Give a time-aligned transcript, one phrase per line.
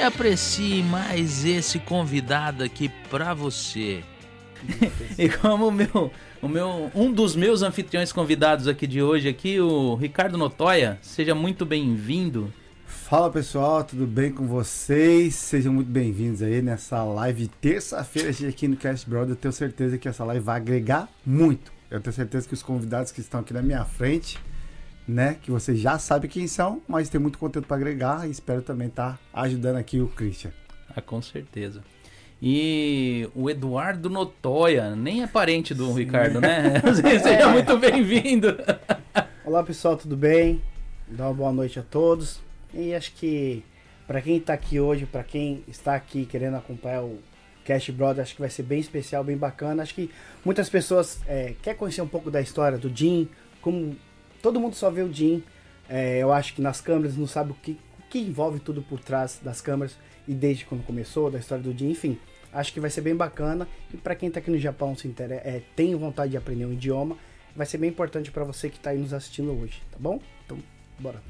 [0.00, 4.02] e aprecie mais esse convidado aqui pra você.
[5.18, 6.10] e como o meu,
[6.40, 11.34] o meu, um dos meus anfitriões convidados aqui de hoje aqui, o Ricardo Notoya, seja
[11.34, 12.50] muito bem-vindo.
[12.86, 15.34] Fala pessoal, tudo bem com vocês?
[15.34, 19.32] Sejam muito bem-vindos aí nessa live terça-feira aqui no Cast Brother.
[19.32, 21.70] Eu tenho certeza que essa live vai agregar muito.
[21.90, 24.38] Eu tenho certeza que os convidados que estão aqui na minha frente,
[25.10, 28.62] né, que vocês já sabem quem são, mas tem muito conteúdo para agregar e espero
[28.62, 30.52] também estar tá ajudando aqui o Christian.
[30.94, 31.82] Ah, com certeza.
[32.40, 35.94] E o Eduardo Notoya, nem é parente do Sim.
[35.98, 36.80] Ricardo, né?
[36.94, 37.52] Seja é.
[37.52, 38.56] muito bem-vindo.
[39.44, 40.62] Olá pessoal, tudo bem?
[41.06, 42.40] Dá uma boa noite a todos.
[42.72, 43.62] E acho que
[44.06, 47.18] para quem está aqui hoje, para quem está aqui querendo acompanhar o
[47.64, 49.82] Cash Brother, acho que vai ser bem especial, bem bacana.
[49.82, 50.10] Acho que
[50.44, 53.28] muitas pessoas é, quer conhecer um pouco da história do Jim,
[53.60, 53.96] como
[54.42, 55.42] todo mundo só vê o Jim.
[55.88, 59.00] É, eu acho que nas câmeras não sabe o que, o que envolve tudo por
[59.00, 59.96] trás das câmeras
[60.26, 62.18] e desde quando começou, da história do Jim, enfim.
[62.52, 65.42] Acho que vai ser bem bacana e para quem está aqui no Japão se interessa,
[65.46, 67.16] é, tem vontade de aprender um idioma,
[67.54, 70.20] vai ser bem importante para você que está aí nos assistindo hoje, tá bom?
[70.44, 70.58] Então,
[70.98, 71.20] bora.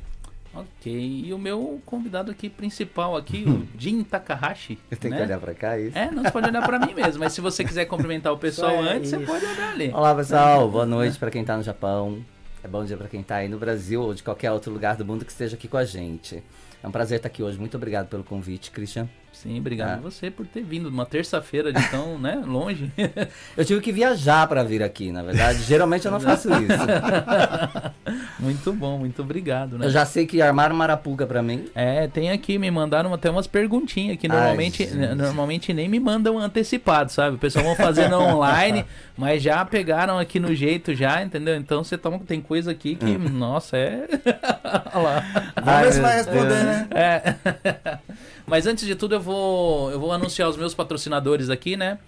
[0.52, 4.76] Ok, e o meu convidado aqui principal aqui, o Jin Takahashi.
[4.98, 5.18] Tem né?
[5.18, 5.98] que olhar pra cá, é isso?
[5.98, 8.84] É, não, você pode olhar pra mim mesmo, mas se você quiser cumprimentar o pessoal
[8.84, 9.20] é antes, isso.
[9.20, 9.90] você pode olhar ali.
[9.90, 12.24] Olá pessoal, boa noite pra quem tá no Japão.
[12.62, 15.04] É bom dia pra quem tá aí no Brasil ou de qualquer outro lugar do
[15.04, 16.42] mundo que esteja aqui com a gente.
[16.82, 17.58] É um prazer estar aqui hoje.
[17.58, 19.08] Muito obrigado pelo convite, Christian.
[19.42, 22.92] Sim, obrigado a você por ter vindo uma terça-feira de tão né, longe.
[23.56, 25.62] eu tive que viajar para vir aqui, na verdade.
[25.62, 26.76] Geralmente eu não faço isso.
[28.38, 29.78] muito bom, muito obrigado.
[29.78, 29.86] Né?
[29.86, 31.64] Eu já sei que armaram marapuga para mim.
[31.74, 36.38] É, tem aqui, me mandaram até umas perguntinhas que normalmente, Ai, normalmente nem me mandam
[36.38, 37.36] antecipado, sabe?
[37.36, 38.84] O pessoal vão fazendo online,
[39.16, 41.56] mas já pegaram aqui no jeito já, entendeu?
[41.56, 43.30] Então você toma, tem coisa aqui que, hum.
[43.30, 44.06] nossa, é.
[44.92, 45.52] Olha lá.
[45.62, 46.88] Vamos ver se vai responder, né?
[46.90, 47.98] É.
[48.50, 52.00] Mas antes de tudo, eu vou, eu vou anunciar os meus patrocinadores aqui, né?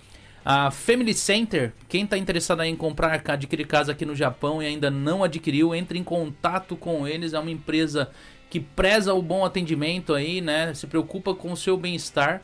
[0.44, 4.90] A Family Center, quem está interessado em comprar, adquirir casa aqui no Japão e ainda
[4.90, 7.32] não adquiriu, entre em contato com eles.
[7.32, 8.10] É uma empresa
[8.50, 10.74] que preza o bom atendimento aí, né?
[10.74, 12.42] Se preocupa com o seu bem-estar.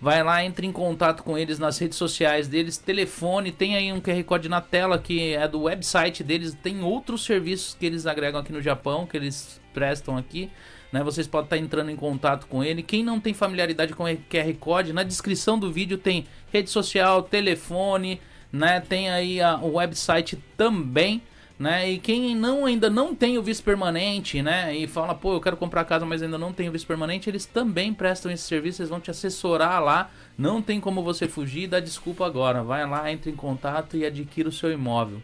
[0.00, 4.00] Vai lá, entre em contato com eles nas redes sociais deles, telefone, tem aí um
[4.00, 6.56] QR Code na tela que é do website deles.
[6.62, 10.50] Tem outros serviços que eles agregam aqui no Japão, que eles prestam aqui.
[10.92, 11.02] Né?
[11.02, 12.82] Vocês podem estar entrando em contato com ele.
[12.82, 17.22] Quem não tem familiaridade com o QR Code, na descrição do vídeo tem rede social,
[17.22, 18.20] telefone,
[18.52, 18.80] né?
[18.80, 21.22] Tem aí a, o website também.
[21.58, 21.92] Né?
[21.92, 24.76] E quem não ainda não tem o visto permanente, né?
[24.76, 27.94] E fala, pô, eu quero comprar casa, mas ainda não tenho visto permanente, eles também
[27.94, 30.10] prestam esse serviço, eles vão te assessorar lá.
[30.36, 32.62] Não tem como você fugir, dá desculpa agora.
[32.62, 35.22] Vai lá, entre em contato e adquira o seu imóvel.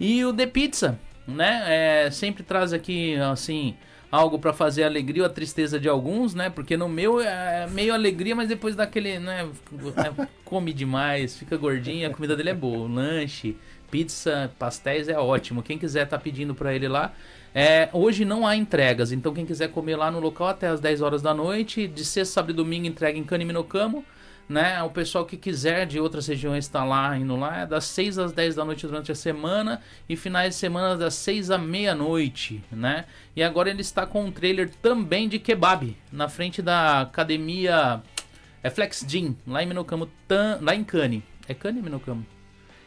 [0.00, 1.64] E o The Pizza, né?
[1.66, 3.76] É, sempre traz aqui, assim,
[4.10, 6.50] algo para fazer a alegria ou a tristeza de alguns, né?
[6.50, 9.48] Porque no meu é meio alegria, mas depois daquele, né?
[9.96, 12.88] É, come demais, fica gordinho, a comida dele é boa.
[12.88, 13.56] Lanche,
[13.90, 15.62] pizza, pastéis é ótimo.
[15.62, 17.12] Quem quiser tá pedindo para ele lá.
[17.54, 21.00] É, hoje não há entregas, então quem quiser comer lá no local até as 10
[21.00, 24.04] horas da noite, de sexta, sábado e domingo entrega em Caniminocamo
[24.48, 24.82] né?
[24.82, 28.32] O pessoal que quiser de outras regiões está lá, indo lá, é das 6 às
[28.32, 33.04] 10 da noite durante a semana e finais de semana das 6 à meia-noite, né?
[33.36, 38.02] E agora ele está com um trailer também de kebab na frente da academia
[38.62, 40.08] é Flex Gym, lá em Minocamo,
[40.60, 41.22] lá em Cane.
[41.46, 42.26] É Cane Minocamo?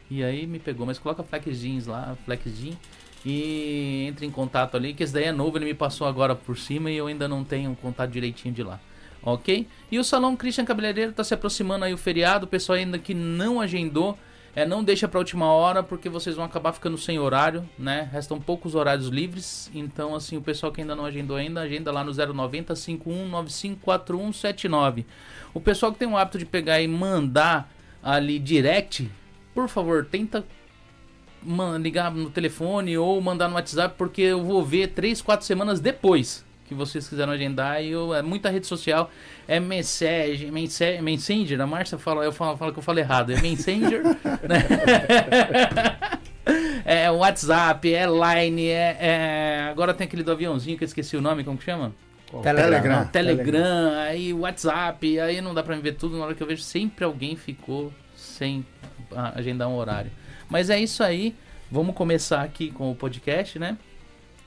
[0.10, 2.78] E aí me pegou, mas coloca Flex Jeans lá, Flex Gym
[3.24, 6.58] e entre em contato ali, que esse daí é novo, ele me passou agora por
[6.58, 8.80] cima e eu ainda não tenho contato direitinho de lá
[9.23, 9.68] ok?
[9.91, 13.14] E o Salão Christian Cabeleireiro está se aproximando aí o feriado, o pessoal ainda que
[13.14, 14.18] não agendou,
[14.56, 18.09] é, não deixa para última hora porque vocês vão acabar ficando sem horário, né?
[18.12, 22.03] Restam poucos horários livres, então assim, o pessoal que ainda não agendou ainda, agenda lá
[22.03, 25.06] no 090 51954179.
[25.53, 27.72] O pessoal que tem o hábito de pegar e mandar
[28.03, 29.09] ali direct,
[29.53, 30.44] por favor, tenta
[31.79, 36.46] ligar no telefone ou mandar no WhatsApp porque eu vou ver 3, 4 semanas depois
[36.72, 37.84] que vocês quiseram agendar.
[37.84, 39.12] E eu, é muita rede social.
[39.46, 41.59] É message, message, Messenger.
[41.59, 43.34] A Márcia fala, eu falo, falo que eu falo errado.
[43.34, 44.02] É Messenger.
[44.47, 44.64] né?
[46.85, 51.22] é WhatsApp, é Line, é, é, Agora tem aquele do aviãozinho que eu esqueci o
[51.22, 51.94] nome, como que chama?
[52.41, 53.00] Telegram.
[53.00, 56.18] Não, Telegram, aí WhatsApp, aí não dá pra me ver tudo.
[56.18, 58.66] Na hora que eu vejo, sempre alguém ficou sem
[59.35, 60.09] agendar um horário.
[60.50, 61.35] Mas é isso aí.
[61.70, 63.78] Vamos começar aqui com o podcast, né?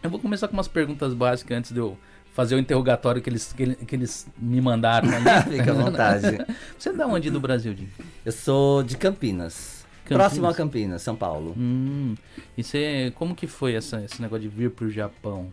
[0.02, 1.98] Eu vou começar com umas perguntas básicas antes de eu
[2.34, 5.08] fazer o interrogatório que eles, que, ele- que eles me mandaram.
[5.08, 5.42] Né?
[5.48, 6.38] Fica à vontade.
[6.78, 7.88] Você é da onde do Brasil, Di?
[8.24, 9.86] Eu sou de Campinas.
[10.04, 10.26] Campinas?
[10.26, 11.54] Próximo a Campinas, São Paulo.
[11.56, 12.14] Hum,
[12.58, 15.50] e você, como que foi essa, esse negócio de vir pro Japão?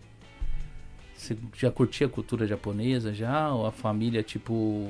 [1.16, 3.54] Você já curtia a cultura japonesa já?
[3.54, 4.90] Ou a família, tipo,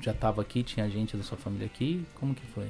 [0.00, 2.04] já tava aqui, tinha gente da sua família aqui?
[2.14, 2.66] Como que foi?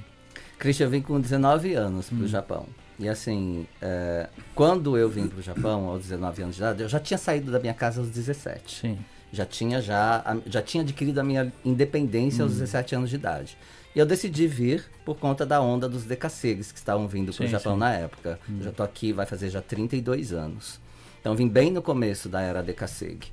[0.58, 2.16] Christian, eu vim com 19 anos Hum.
[2.18, 2.66] pro Japão.
[2.98, 7.00] E assim, é, quando eu vim pro Japão, aos 19 anos de idade, eu já
[7.00, 8.80] tinha saído da minha casa aos 17.
[8.80, 8.98] Sim.
[9.32, 12.46] Já tinha já, já tinha adquirido a minha independência Hum.
[12.46, 13.58] aos 17 anos de idade.
[13.94, 17.50] E eu decidi vir por conta da onda dos decassegues que estavam vindo pro Sim,
[17.50, 17.76] Japão sim.
[17.76, 17.80] Hum.
[17.80, 18.38] na época.
[18.48, 20.80] Eu já tô aqui, vai fazer já 32 anos.
[21.20, 23.32] Então vim bem no começo da era decassegue.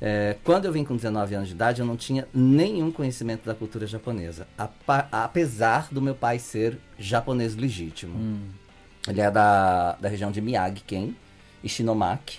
[0.00, 3.54] É, quando eu vim com 19 anos de idade, eu não tinha nenhum conhecimento da
[3.54, 4.46] cultura japonesa.
[5.10, 8.16] apesar do meu pai ser japonês legítimo.
[8.16, 8.40] Hum.
[9.08, 11.14] Ele é da, da região de Miyagi-ken,
[11.62, 12.38] Ishinomaki.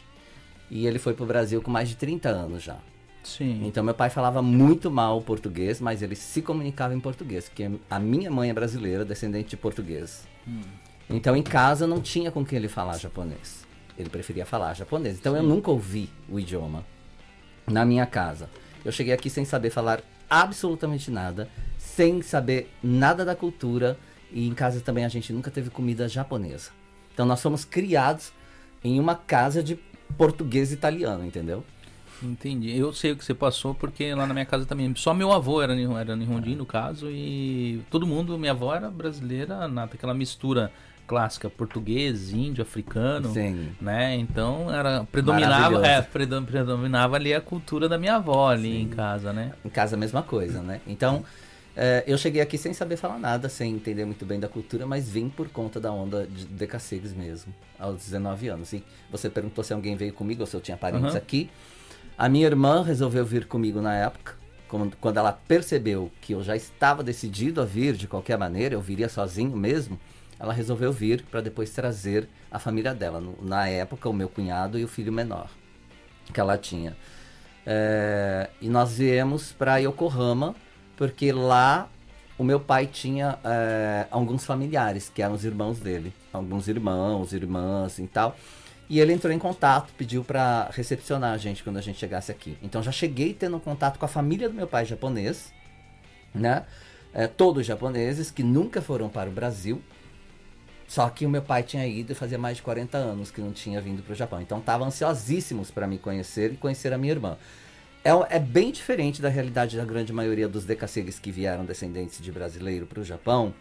[0.70, 2.78] E ele foi pro Brasil com mais de 30 anos já.
[3.24, 3.62] Sim.
[3.66, 8.00] Então meu pai falava muito mal português, mas ele se comunicava em português, porque a
[8.00, 10.28] minha mãe é brasileira, descendente de português.
[11.10, 13.66] Então em casa não tinha com quem ele falar japonês.
[13.98, 15.18] Ele preferia falar japonês.
[15.18, 16.86] Então eu nunca ouvi o idioma
[17.68, 18.50] na minha casa.
[18.84, 23.98] Eu cheguei aqui sem saber falar absolutamente nada, sem saber nada da cultura
[24.31, 26.72] e em casa também a gente nunca teve comida japonesa.
[27.13, 28.31] Então nós fomos criados
[28.83, 29.80] em uma casa de
[30.18, 31.63] português italiano, entendeu?
[32.22, 32.75] Entendi.
[32.77, 34.94] Eu sei o que você passou, porque lá na minha casa também.
[34.95, 39.68] Só meu avô era, era Nihonjin, no caso, e todo mundo, minha avó era brasileira,
[39.68, 40.71] nata, aquela mistura
[41.07, 43.31] clássica, português, índio, africano.
[43.33, 43.69] Sim.
[43.80, 44.16] Né?
[44.16, 49.31] Então era predominava, é, predom- predominava ali a cultura da minha avó ali em casa,
[49.31, 49.54] né?
[49.63, 50.81] Em casa a mesma coisa, né?
[50.88, 51.24] Então,
[51.75, 55.10] é, eu cheguei aqui sem saber falar nada, sem entender muito bem da cultura, mas
[55.10, 58.72] vim por conta da onda de decassegues mesmo, aos 19 anos.
[58.74, 61.18] E você perguntou se alguém veio comigo ou se eu tinha parentes Aham.
[61.18, 61.50] aqui.
[62.18, 64.36] A minha irmã resolveu vir comigo na época,
[64.69, 68.81] quando, quando ela percebeu que eu já estava decidido a vir de qualquer maneira, eu
[68.81, 70.00] viria sozinho mesmo,
[70.39, 73.21] ela resolveu vir para depois trazer a família dela.
[73.42, 75.50] Na época, o meu cunhado e o filho menor
[76.33, 76.95] que ela tinha.
[77.66, 80.56] É, e nós viemos para Yokohama,
[80.95, 81.89] porque lá
[82.38, 86.13] o meu pai tinha é, alguns familiares, que eram os irmãos dele.
[86.33, 88.36] Alguns irmãos, irmãs e tal.
[88.89, 92.57] E ele entrou em contato, pediu para recepcionar a gente quando a gente chegasse aqui.
[92.62, 95.51] Então já cheguei tendo contato com a família do meu pai japonês,
[96.33, 96.65] né?
[97.13, 99.81] É, todos japoneses que nunca foram para o Brasil.
[100.88, 103.51] Só que o meu pai tinha ido e fazia mais de 40 anos que não
[103.51, 104.39] tinha vindo para o Japão.
[104.42, 107.38] Então estavam ansiosíssimos para me conhecer e conhecer a minha irmã.
[108.06, 112.31] É, é bem diferente da realidade da grande maioria dos decassegues que vieram descendentes de
[112.31, 113.52] brasileiro para o Japão,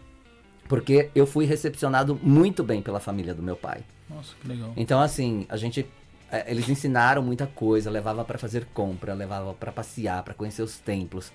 [0.69, 3.83] porque eu fui recepcionado muito bem pela família do meu pai.
[4.07, 4.71] Nossa, que legal.
[4.77, 5.83] Então, assim, a gente.
[6.31, 10.77] é, Eles ensinaram muita coisa, levava para fazer compra, levava para passear, para conhecer os
[10.77, 11.33] templos,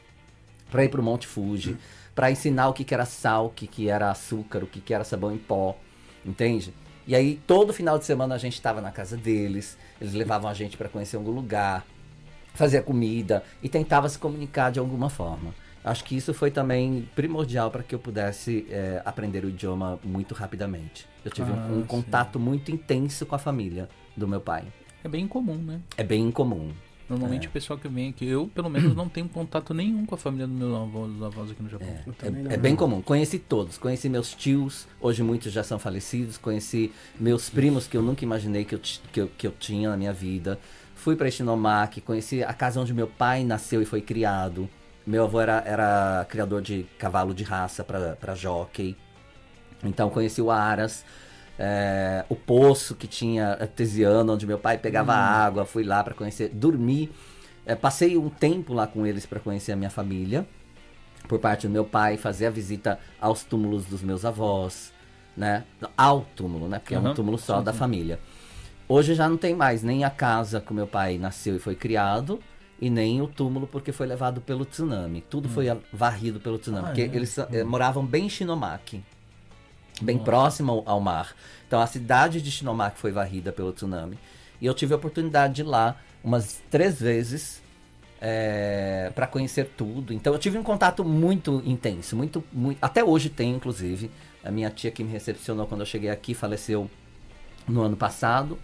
[0.70, 1.76] para ir pro Monte Fuji,
[2.14, 4.94] para ensinar o que, que era sal, o que, que era açúcar, o que, que
[4.94, 5.76] era sabão em pó,
[6.24, 6.72] entende?
[7.08, 10.54] E aí, todo final de semana a gente estava na casa deles, eles levavam a
[10.54, 11.84] gente para conhecer algum lugar,
[12.60, 15.52] fazia comida e tentava se comunicar de alguma forma.
[15.82, 20.34] Acho que isso foi também primordial para que eu pudesse é, aprender o idioma muito
[20.34, 21.06] rapidamente.
[21.24, 21.86] Eu tive um- Ah, um sim.
[21.86, 24.64] contato muito intenso com a família do meu pai.
[25.02, 25.80] É bem comum, né?
[25.96, 26.70] É bem incomum.
[27.08, 27.48] Normalmente É.
[27.48, 30.46] o pessoal que vem aqui, eu pelo menos não tenho contato nenhum com a família
[30.46, 31.88] do meu avô, dos avós aqui no Japão.
[32.06, 32.50] Não.
[32.50, 33.00] É, é bem comum.
[33.02, 33.78] Conheci todos.
[33.78, 36.36] Conheci meus tios, hoje muitos já são falecidos.
[36.38, 38.80] Conheci meus primos que eu nunca imaginei que eu,
[39.12, 40.56] que eu, que eu tinha na minha vida.
[41.00, 44.68] Fui para Ishinomaki, conheci a casa onde meu pai nasceu e foi criado.
[45.06, 48.94] Meu avô era, era criador de cavalo de raça para jockey.
[49.82, 51.02] Então conheci o Aras,
[51.58, 56.50] é, o poço que tinha artesiano, onde meu pai pegava água, fui lá para conhecer,
[56.50, 57.10] dormi.
[57.64, 60.46] É, passei um tempo lá com eles para conhecer a minha família,
[61.26, 64.92] por parte do meu pai, fazer a visita aos túmulos dos meus avós,
[65.34, 65.64] né?
[65.96, 66.78] Ao túmulo, né?
[66.78, 67.78] Porque é um túmulo só sim, da sim.
[67.78, 68.20] família.
[68.90, 71.76] Hoje já não tem mais nem a casa que o meu pai nasceu e foi
[71.76, 72.40] criado,
[72.80, 75.20] e nem o túmulo porque foi levado pelo tsunami.
[75.30, 76.82] Tudo foi a- varrido pelo tsunami.
[76.82, 76.86] Hum.
[76.86, 77.16] Ah, porque é?
[77.16, 79.00] eles eh, moravam bem em Shinomaki,
[80.02, 80.24] bem Nossa.
[80.24, 81.36] próximo ao, ao mar.
[81.68, 84.18] Então a cidade de Shinomaki foi varrida pelo tsunami.
[84.60, 87.62] E eu tive a oportunidade de ir lá umas três vezes
[89.14, 90.12] para conhecer tudo.
[90.12, 92.76] Então eu tive um contato muito intenso, muito, muito.
[92.82, 94.10] Até hoje tem, inclusive.
[94.42, 96.90] A minha tia que me recepcionou quando eu cheguei aqui faleceu
[97.68, 98.58] no ano passado.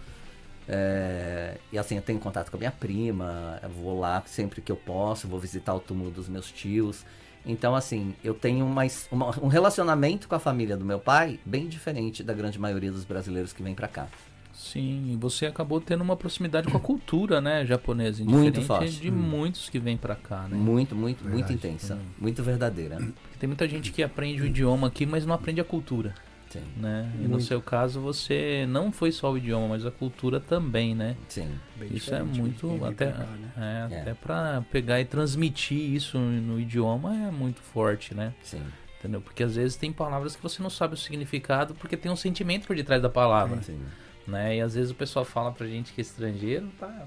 [0.67, 4.71] É, e assim, eu tenho contato com a minha prima, eu vou lá sempre que
[4.71, 7.05] eu posso, vou visitar o túmulo dos meus tios.
[7.45, 11.67] Então, assim, eu tenho mais uma- um relacionamento com a família do meu pai bem
[11.67, 14.07] diferente da grande maioria dos brasileiros que vem pra cá.
[14.53, 18.99] Sim, e você acabou tendo uma proximidade com a cultura, né, japonesa, Muito diferente forte.
[18.99, 20.57] de muitos que vêm pra cá, né?
[20.57, 21.53] Muito, muito, muito Verdade.
[21.53, 22.95] intensa, muito verdadeira.
[22.97, 26.13] Porque Tem muita gente que aprende o idioma aqui, mas não aprende a cultura,
[26.49, 27.11] Sim, né?
[27.15, 27.43] E no Muito.
[27.45, 31.15] seu caso, você não foi só o idioma, mas a cultura também, né?
[31.27, 31.49] sim.
[31.75, 33.51] Bem Isso é de muito até pra cá, né?
[33.91, 34.01] é, É.
[34.01, 38.33] até para pegar e transmitir isso no idioma é muito forte, né?
[38.41, 38.63] Sim,
[38.99, 39.21] Entendeu?
[39.21, 42.65] Porque às vezes tem palavras que você não sabe o significado porque tem um sentimento
[42.65, 43.79] por detrás da palavra, sim.
[44.25, 44.57] né?
[44.57, 47.05] E às vezes o pessoal fala pra gente que é estrangeiro, tá?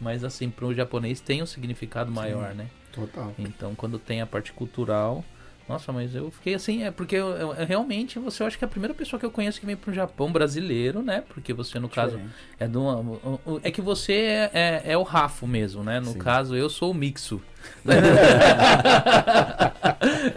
[0.00, 2.66] Mas assim, pro japonês tem um significado maior, né?
[2.92, 3.32] Total.
[3.38, 5.24] Então, quando tem a parte cultural.
[5.68, 8.66] Nossa, mas eu fiquei assim, é porque eu, eu- realmente você eu acho que é
[8.66, 11.22] a primeira pessoa que eu conheço que vem pro Japão brasileiro, né?
[11.28, 12.34] Porque você, no caso, Diferente.
[12.58, 13.60] é do.
[13.62, 16.00] É que você é, é, é o Rafo mesmo, né?
[16.00, 16.18] No Sim.
[16.18, 17.40] caso, eu sou o Mixo.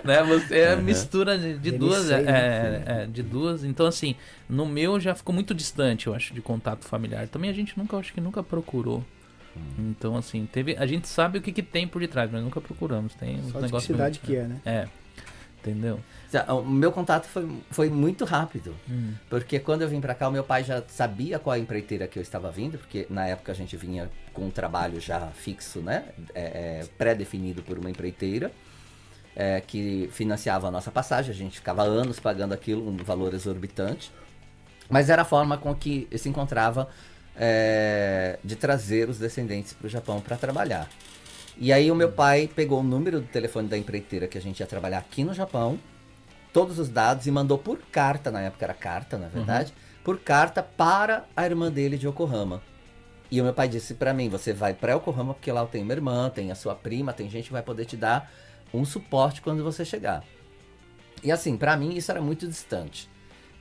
[0.04, 0.24] né?
[0.24, 2.06] Você é a mistura de, de duas.
[2.06, 2.84] sei, é, né?
[2.86, 3.64] é, de duas.
[3.64, 4.16] Então, assim,
[4.48, 7.28] no meu já ficou muito distante, eu acho, de contato familiar.
[7.28, 9.04] Também a gente nunca, eu acho que nunca procurou.
[9.56, 9.62] Hum.
[9.90, 10.76] Então, assim, teve.
[10.78, 13.16] A gente sabe o que, que tem por detrás, mas nunca procuramos.
[13.16, 14.62] Tem Só de que cidade que é, né?
[14.66, 14.88] É.
[15.66, 16.00] Entendeu?
[16.48, 18.76] O meu contato foi, foi muito rápido.
[18.88, 19.14] Hum.
[19.28, 22.20] Porque quando eu vim pra cá, o meu pai já sabia qual a empreiteira que
[22.20, 26.06] eu estava vindo, porque na época a gente vinha com um trabalho já fixo, né?
[26.36, 28.52] É, é, Pré-definido por uma empreiteira,
[29.36, 34.12] é, que financiava a nossa passagem, a gente ficava anos pagando aquilo, um valor exorbitante.
[34.88, 36.88] Mas era a forma com que se encontrava
[37.36, 40.88] é, de trazer os descendentes para o Japão para trabalhar.
[41.58, 44.60] E aí o meu pai pegou o número do telefone da empreiteira que a gente
[44.60, 45.80] ia trabalhar aqui no Japão,
[46.52, 50.62] todos os dados e mandou por carta, na época era carta, na verdade, por carta
[50.62, 52.62] para a irmã dele de Yokohama.
[53.32, 55.86] E o meu pai disse para mim, você vai para Yokohama porque lá eu tenho
[55.86, 58.32] minha irmã, tem a sua prima, tem gente que vai poder te dar
[58.74, 60.24] um suporte quando você chegar.
[61.24, 63.10] E assim, para mim isso era muito distante.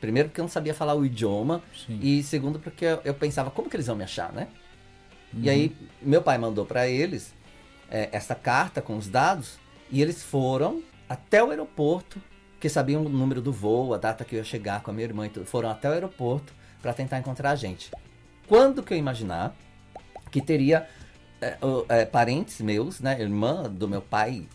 [0.00, 1.98] Primeiro porque eu não sabia falar o idioma Sim.
[2.02, 4.48] e segundo porque eu, eu pensava como que eles vão me achar, né?
[5.36, 7.34] E aí meu pai mandou para eles
[7.90, 9.58] é, essa carta com os dados
[9.90, 12.20] e eles foram até o aeroporto,
[12.58, 15.06] que sabiam o número do voo, a data que eu ia chegar com a minha
[15.06, 17.90] irmã e tudo, foram até o aeroporto para tentar encontrar a gente.
[18.48, 19.54] Quando que eu imaginar
[20.30, 20.88] que teria
[21.40, 21.56] é,
[21.88, 24.46] é, parentes meus, né, irmã do meu pai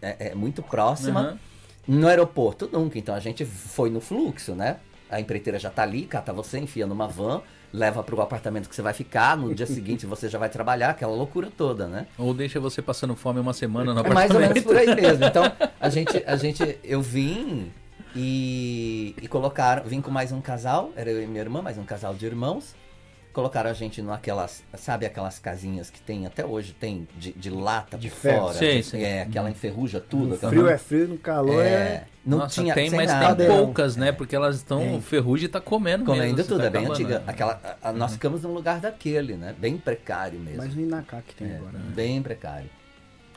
[0.00, 1.38] é, é muito próxima, Aham.
[1.86, 4.78] no aeroporto nunca, então a gente foi no fluxo, né?
[5.12, 7.42] A empreiteira já tá ali, cata você, enfia numa van,
[7.72, 11.12] leva pro apartamento que você vai ficar, no dia seguinte você já vai trabalhar, aquela
[11.14, 12.06] loucura toda, né?
[12.18, 14.54] Ou deixa você passando fome uma semana no É mais ou apartamento.
[14.54, 15.24] menos por aí mesmo.
[15.24, 15.44] Então,
[15.78, 17.70] a gente, a gente, eu vim
[18.16, 21.84] e, e colocaram, vim com mais um casal, era eu e minha irmã, mais um
[21.84, 22.74] casal de irmãos.
[23.32, 27.96] Colocaram a gente naquelas, sabe aquelas casinhas que tem até hoje, tem de, de lata
[27.96, 28.40] De por ferro.
[28.42, 28.54] fora.
[28.58, 29.04] Sei, que- sei.
[29.04, 30.26] É, aquela enferruja tudo.
[30.30, 31.66] No frio é frio, no calor é.
[31.68, 33.34] É, não Nossa, tinha tem, mas nada.
[33.44, 34.12] tem poucas, né?
[34.12, 34.80] Porque elas estão.
[34.80, 35.00] Tem.
[35.00, 36.48] Ferrugem tá comendo Comendo mesmo.
[36.48, 37.18] tudo, tá é bem acabando, antiga.
[37.20, 37.24] né?
[37.26, 39.54] Aquela, a- a- nós ficamos num lugar daquele, né?
[39.58, 40.58] Bem precário mesmo.
[40.58, 41.72] Mais no Inaká que tem É, agora.
[41.78, 41.84] né?
[41.94, 42.68] bem precário.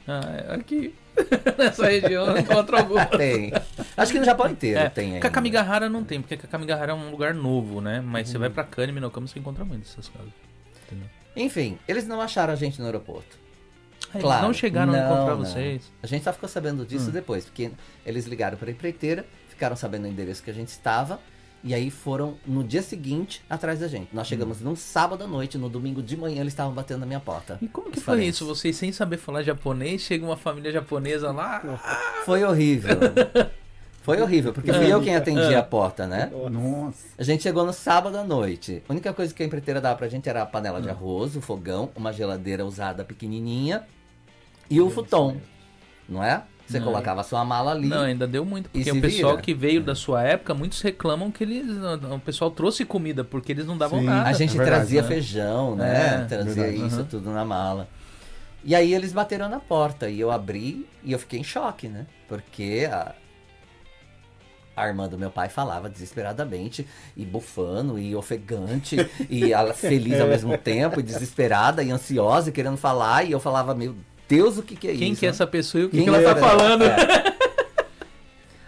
[0.08, 0.94] Ah, é aqui.
[1.58, 3.06] Nessa região eu encontro alguma.
[3.18, 3.52] Tem.
[3.98, 5.20] Acho que no Japão inteiro É, tem.
[5.20, 8.02] Kakamigahara não tem, porque Kakamigahara é um lugar novo, né?
[8.02, 8.32] Mas Uhum.
[8.34, 10.30] você vai pra Kane, Minokama, você encontra muito essas casas.
[10.86, 11.08] Entendeu?
[11.36, 13.38] Enfim, eles não acharam a gente no aeroporto.
[14.08, 14.46] Ah, eles Claro.
[14.48, 15.46] não chegaram a Não, encontrar não.
[15.46, 15.92] vocês.
[16.04, 17.14] A gente só ficou sabendo disso Hum.
[17.14, 17.72] depois, porque
[18.06, 21.20] eles ligaram para a empreiteira, ficaram sabendo o endereço que a gente estava,
[21.66, 24.10] e aí foram no dia seguinte atrás da gente.
[24.14, 27.20] Nós chegamos num sábado à noite, no domingo de manhã eles estavam batendo na minha
[27.20, 27.58] porta.
[27.60, 28.36] E como que foi parentes.
[28.36, 28.46] isso?
[28.46, 31.62] Vocês sem saber falar japonês, chega uma família japonesa lá.
[32.24, 32.98] Foi horrível.
[34.02, 36.32] Foi horrível, porque fui eu quem atendia a porta, né?
[36.52, 37.08] Nossa.
[37.18, 38.84] A gente chegou no sábado à noite.
[38.88, 41.42] A única coisa que a empreiteira dava pra gente era a panela de arroz, o
[41.42, 43.84] fogão, uma geladeira usada pequenininha
[44.70, 45.38] e o futon,
[46.08, 46.44] não é?
[46.68, 47.88] Você Não, colocava a sua mala ali.
[47.88, 49.42] Não, ainda deu muito, E porque o pessoal vira.
[49.44, 51.66] que veio da sua época, muitos reclamam que eles.
[52.12, 54.06] O pessoal trouxe comida, porque eles não davam Sim.
[54.06, 54.30] nada.
[54.30, 55.08] A gente É verdade, trazia né?
[55.08, 56.22] feijão, né?
[56.24, 56.88] É, trazia verdade.
[56.88, 57.06] isso Uhum.
[57.06, 57.88] tudo na mala.
[58.64, 62.08] E aí eles bateram na porta e eu abri e eu fiquei em choque, né?
[62.28, 63.14] Porque a,
[64.76, 68.98] a irmã do meu pai falava desesperadamente e bufando e ofegante
[69.30, 73.40] e ela feliz ao mesmo tempo, e desesperada e ansiosa e querendo falar e eu
[73.40, 73.96] falava, meu
[74.28, 75.20] Deus, o que que é Quem isso?
[75.20, 76.84] que é essa pessoa e o que, Quem que ela tá falando?
[76.84, 77.36] É.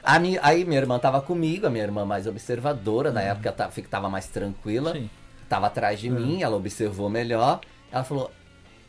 [0.04, 3.70] A minha, aí minha irmã tava comigo, a minha irmã mais observadora, na época ta-
[3.70, 5.10] fi- tava mais tranquila, Sim.
[5.50, 7.60] tava atrás de mim, ela observou melhor,
[7.92, 8.32] ela falou,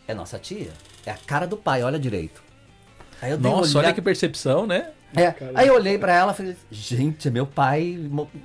[0.06, 0.70] é nossa tia,
[1.04, 2.40] é a cara do pai, olha direito.
[3.20, 4.90] Aí eu Nossa, olha que percepção, né?
[5.16, 5.58] É, Caramba.
[5.58, 7.98] aí eu olhei pra ela e falei, gente, é meu pai,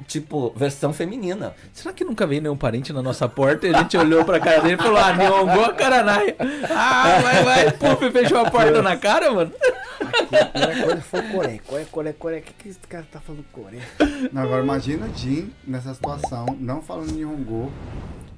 [0.08, 1.54] tipo, versão feminina.
[1.74, 4.62] Será que nunca veio nenhum parente na nossa porta e a gente olhou pra cara
[4.62, 6.36] dele e falou, ah, Nihongo Karanai.
[6.70, 9.52] Ah, vai, vai, puf, fechou a porta na cara, mano.
[10.02, 11.62] Aqui, coisa foi Coreia.
[11.66, 12.42] Coreia, Coreia, Coreia.
[12.42, 13.84] O que, que esse cara tá falando Coreia?
[14.34, 17.72] Agora imagina o Jim nessa situação, não falando Nihongo,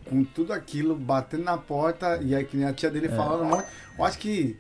[0.10, 3.50] com tudo aquilo, batendo na porta, e aí que nem a tia dele falando um
[3.50, 3.68] monte.
[3.98, 4.58] Eu acho que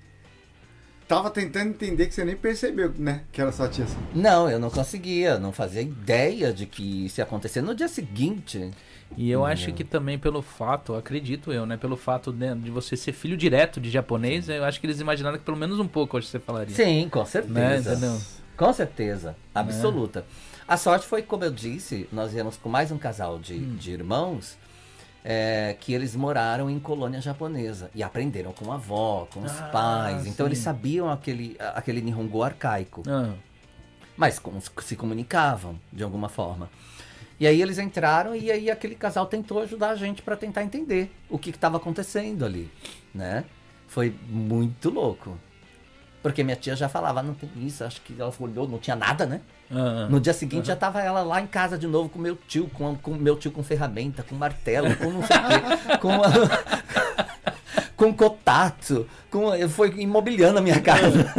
[1.07, 3.21] tava tentando entender que você nem percebeu, né?
[3.31, 3.97] Que era sua tia assim.
[4.13, 8.71] Não, eu não conseguia, não fazia ideia de que isso ia acontecer no dia seguinte.
[9.15, 11.77] E eu acho que também pelo fato, acredito eu, né?
[11.77, 15.38] Pelo fato né, de você ser filho direto de japonês, eu acho que eles imaginaram
[15.38, 16.74] que pelo menos um pouco, que você falaria.
[16.75, 17.25] Sim, com Né?
[17.25, 17.91] certeza.
[17.91, 18.21] Entendeu?
[18.57, 20.25] Com certeza, absoluta.
[20.67, 23.75] A sorte foi, como eu disse, nós viemos com mais um casal de, Hum.
[23.77, 24.57] de irmãos
[25.27, 29.70] é, que eles moraram em colônia japonesa e aprenderam com a avó, com os Ah,
[29.72, 30.27] pais.
[30.27, 30.50] Então sim.
[30.51, 33.34] eles sabiam aquele, aquele Nihongo arcaico, Ah,
[34.15, 34.39] mas
[34.84, 36.70] se comunicavam de alguma forma.
[37.39, 41.12] E aí eles entraram e aí aquele casal tentou ajudar a gente para tentar entender
[41.27, 42.72] o que estava acontecendo ali,
[43.13, 43.44] né?
[43.88, 45.38] Foi muito louco.
[46.22, 48.96] Porque minha tia já falava, "Ah, não tem isso, acho que ela olhou, não tinha
[48.96, 49.41] nada, né?
[49.72, 52.69] Ah, No dia seguinte já tava ela lá em casa de novo com meu tio,
[52.74, 56.12] com, com meu tio com ferramenta, com martelo, com não sei o quê, com
[57.95, 61.34] com cotato, com foi imobiliando a minha casa.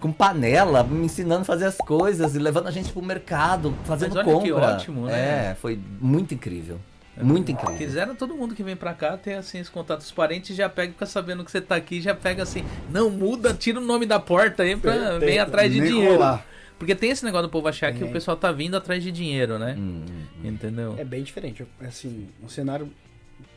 [0.00, 4.14] com panela, me ensinando a fazer as coisas e levando a gente pro mercado, fazendo
[4.14, 4.74] Mas olha que compra.
[4.74, 5.50] ótimo, né?
[5.50, 6.78] É, foi muito incrível.
[7.16, 7.76] Muito incrível.
[7.76, 11.06] Quiseram todo mundo que vem pra cá ter assim os contatos parentes, já pega, fica
[11.06, 14.64] sabendo que você tá aqui, já pega assim, não muda, tira o nome da porta
[14.64, 16.14] aí pra vem atrás de dinheiro.
[16.14, 16.44] colar.
[16.84, 18.06] Porque tem esse negócio do povo achar que É.
[18.06, 19.74] o pessoal tá vindo atrás de dinheiro, né?
[19.78, 20.04] Hum,
[20.44, 20.94] Entendeu?
[20.98, 21.64] É bem diferente.
[21.80, 22.90] Assim, um cenário.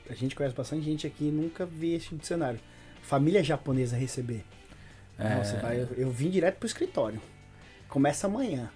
[0.10, 2.60] A gente conhece bastante gente aqui e nunca vi esse tipo de cenário.
[3.02, 4.46] Família japonesa receber.
[5.20, 5.36] É.
[5.36, 7.20] Não, você vai- eu, eu vim direto pro escritório.
[7.90, 8.70] Começa amanhã.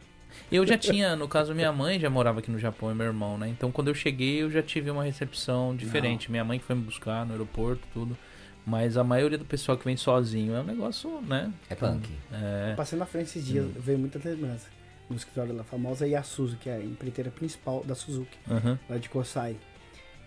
[0.52, 3.38] Eu já tinha, no caso, minha mãe já morava aqui no Japão e meu irmão,
[3.38, 3.48] né?
[3.48, 6.30] Então quando eu cheguei eu já tive uma recepção diferente.
[6.32, 8.18] Minha mãe que foi me buscar no aeroporto, tudo.
[8.66, 11.52] Mas a maioria do pessoal que vem sozinho é um negócio, né?
[11.70, 12.10] é punk.
[12.32, 12.76] É.
[12.76, 14.68] Passei na frente esses dias, veio muita lembrança.
[15.10, 18.80] No escritório da famosa Yasuzu, que é a empreiteira principal da Suzuki, aham.
[18.90, 19.58] lá de Kosai.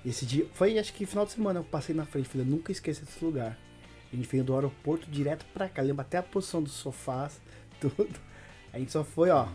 [0.05, 3.03] Esse dia, foi acho que final de semana, eu passei na frente, falei, nunca esqueço
[3.03, 3.57] esse lugar.
[4.13, 7.41] A gente veio do aeroporto direto pra cá, lembra até a posição dos sofás,
[7.81, 8.09] tudo.
[8.73, 9.47] A gente só foi, ó.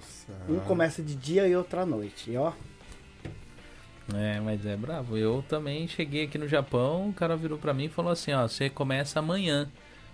[0.47, 2.31] Um começa de dia e outro à noite.
[2.31, 2.53] E ó,
[4.15, 5.17] É, mas é bravo.
[5.17, 8.47] Eu também cheguei aqui no Japão, o cara virou pra mim e falou assim, ó,
[8.47, 9.67] você começa amanhã.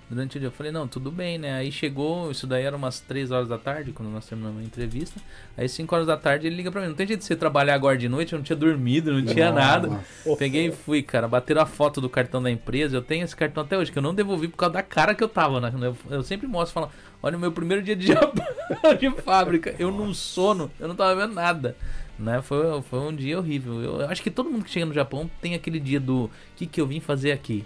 [0.07, 1.53] Durante o dia eu falei, não, tudo bem, né?
[1.53, 5.19] Aí chegou, isso daí era umas 3 horas da tarde, quando nós terminamos a entrevista.
[5.57, 7.73] Aí 5 horas da tarde ele liga pra mim, não tem jeito de você trabalhar
[7.73, 9.89] agora de noite, eu não tinha dormido, não tinha nada.
[10.37, 13.63] Peguei e fui, cara, bateram a foto do cartão da empresa, eu tenho esse cartão
[13.63, 15.73] até hoje, que eu não devolvi por causa da cara que eu tava, né?
[15.81, 16.91] Eu, eu sempre mostro, falo,
[17.23, 18.09] olha o meu primeiro dia de
[18.99, 21.75] de fábrica, eu num sono, eu não tava vendo nada.
[22.17, 22.41] Né?
[22.41, 23.81] Foi, foi um dia horrível.
[23.81, 26.79] Eu, acho que todo mundo que chega no Japão tem aquele dia do que que
[26.79, 27.65] eu vim fazer aqui.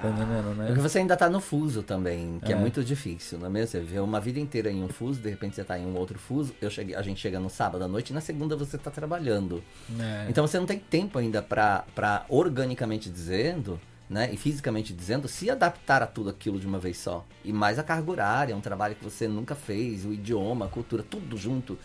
[0.00, 0.80] Tá entendendo, Porque né?
[0.80, 2.58] você ainda tá no fuso também, que é, É.
[2.58, 3.66] muito difícil, não é mesmo?
[3.72, 6.16] Você vê uma vida inteira em um fuso, de repente você tá em um outro
[6.20, 6.54] fuso.
[6.62, 9.60] Eu cheguei, a gente chega no sábado à noite e na segunda você tá trabalhando.
[9.98, 10.26] É.
[10.28, 15.50] Então você não tem tempo ainda pra, pra organicamente dizendo, né, e fisicamente dizendo, se
[15.50, 17.26] adaptar a tudo aquilo de uma vez só.
[17.44, 20.68] E mais a carga horária, é um trabalho que você nunca fez, o idioma, a
[20.68, 21.76] cultura, tudo junto.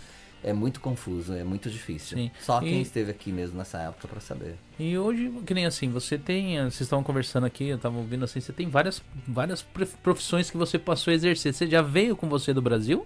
[0.44, 2.18] É muito confuso, é muito difícil.
[2.18, 2.32] Sim.
[2.42, 4.56] Só quem E- esteve aqui mesmo nessa época pra saber.
[4.78, 6.58] E hoje, que nem assim, você tem.
[6.64, 10.58] Vocês estavam conversando aqui, eu tava ouvindo assim, você tem várias, várias prof- profissões que
[10.58, 11.54] você passou a exercer.
[11.54, 13.06] Você já veio com você do Brasil?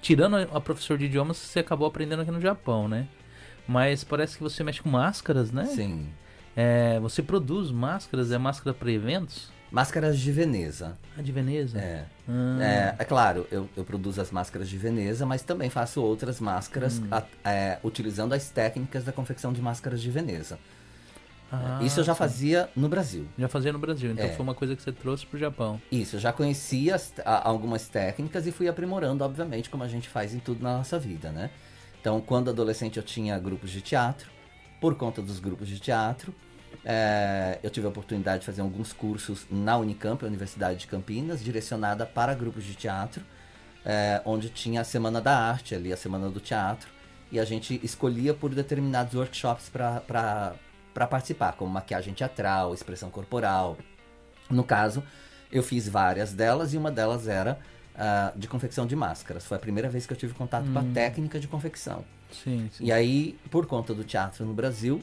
[0.00, 3.06] Tirando a, a professor de idiomas, você acabou aprendendo aqui no Japão, né?
[3.66, 5.66] Mas parece que você mexe com máscaras, né?
[5.66, 6.08] Sim.
[6.56, 9.50] É, você produz máscaras, é máscara para eventos?
[9.70, 10.96] Máscaras de Veneza.
[11.16, 11.78] Ah, de Veneza?
[11.78, 12.04] É.
[12.26, 12.58] Ah,
[12.98, 17.02] É, é claro, eu, eu produzo as máscaras de Veneza, mas também faço outras máscaras
[17.10, 20.58] a- é, utilizando as técnicas da confecção de máscaras de Veneza.
[21.52, 22.18] ah, Isso eu já sim.
[22.18, 23.26] fazia no Brasil.
[23.38, 24.28] Já fazia no Brasil, então É.
[24.32, 25.78] foi uma coisa que você trouxe pro Japão.
[25.92, 30.08] Isso, eu já conhecia as- a- algumas técnicas e fui aprimorando, obviamente, como a gente
[30.08, 31.50] faz em tudo na nossa vida, né?
[32.00, 34.30] Então, quando adolescente, eu tinha grupos de teatro.
[34.80, 36.32] Por conta dos grupos de teatro,
[36.84, 41.42] é, eu tive a oportunidade de fazer alguns cursos na Unicamp, a Universidade de Campinas,
[41.42, 43.22] direcionada para grupos de teatro,
[43.84, 46.88] é, onde tinha a Semana da Arte ali, a Semana do Teatro,
[47.30, 50.54] e a gente escolhia por determinados workshops para
[50.94, 53.76] participar, como maquiagem teatral, expressão corporal.
[54.48, 55.02] No caso,
[55.52, 57.58] eu fiz várias delas e uma delas era
[57.94, 59.44] ah, de confecção de máscaras.
[59.44, 62.04] Foi a primeira vez que eu tive contato com a técnica de confecção.
[62.30, 62.84] Sim, sim.
[62.84, 65.02] E aí, por conta do teatro no Brasil,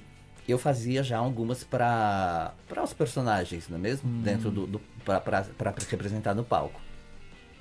[0.52, 2.54] eu fazia já algumas para
[2.84, 4.10] os personagens, não é mesmo?
[4.22, 6.80] Dentro do, do para representar no palco.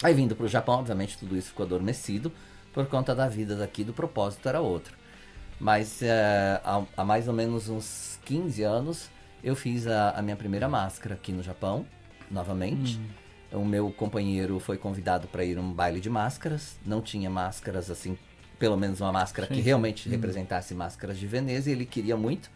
[0.02, 2.30] Aí vindo para o Japão, obviamente tudo isso ficou adormecido
[2.72, 4.94] por conta da vida daqui, do propósito era outro.
[5.58, 9.10] Mas é, há, há, mais ou menos uns 15 anos
[9.42, 11.86] eu fiz a, a minha primeira máscara aqui no Japão,
[12.30, 12.98] novamente.
[12.98, 13.60] Hum.
[13.60, 16.76] O meu companheiro foi convidado para ir a um baile de máscaras.
[16.84, 18.18] Não tinha máscaras assim,
[18.58, 20.10] pelo menos uma máscara sim, que realmente hum.
[20.10, 22.50] representasse máscaras de Veneza, e ele queria muito.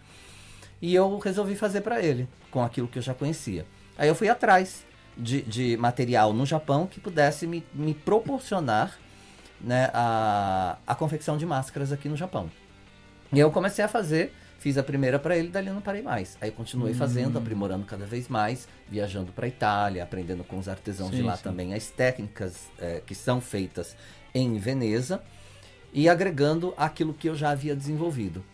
[0.81, 3.67] E eu resolvi fazer para ele, com aquilo que eu já conhecia.
[3.97, 4.85] Aí eu fui atrás
[5.17, 8.97] de, de material no Japão que pudesse me, me proporcionar
[9.61, 12.51] né, a, a confecção de máscaras aqui no Japão.
[13.33, 16.39] E eu comecei a fazer, fiz a primeira para ele, dali não parei mais.
[16.41, 16.97] Aí continuei hum.
[16.97, 21.37] fazendo, aprimorando cada vez mais, viajando para Itália, aprendendo com os artesãos sim, de lá
[21.37, 21.43] sim.
[21.43, 23.97] também as técnicas é, que são feitas
[24.35, 25.23] em Veneza
[25.93, 28.45] e agregando aquilo que eu já havia desenvolvido.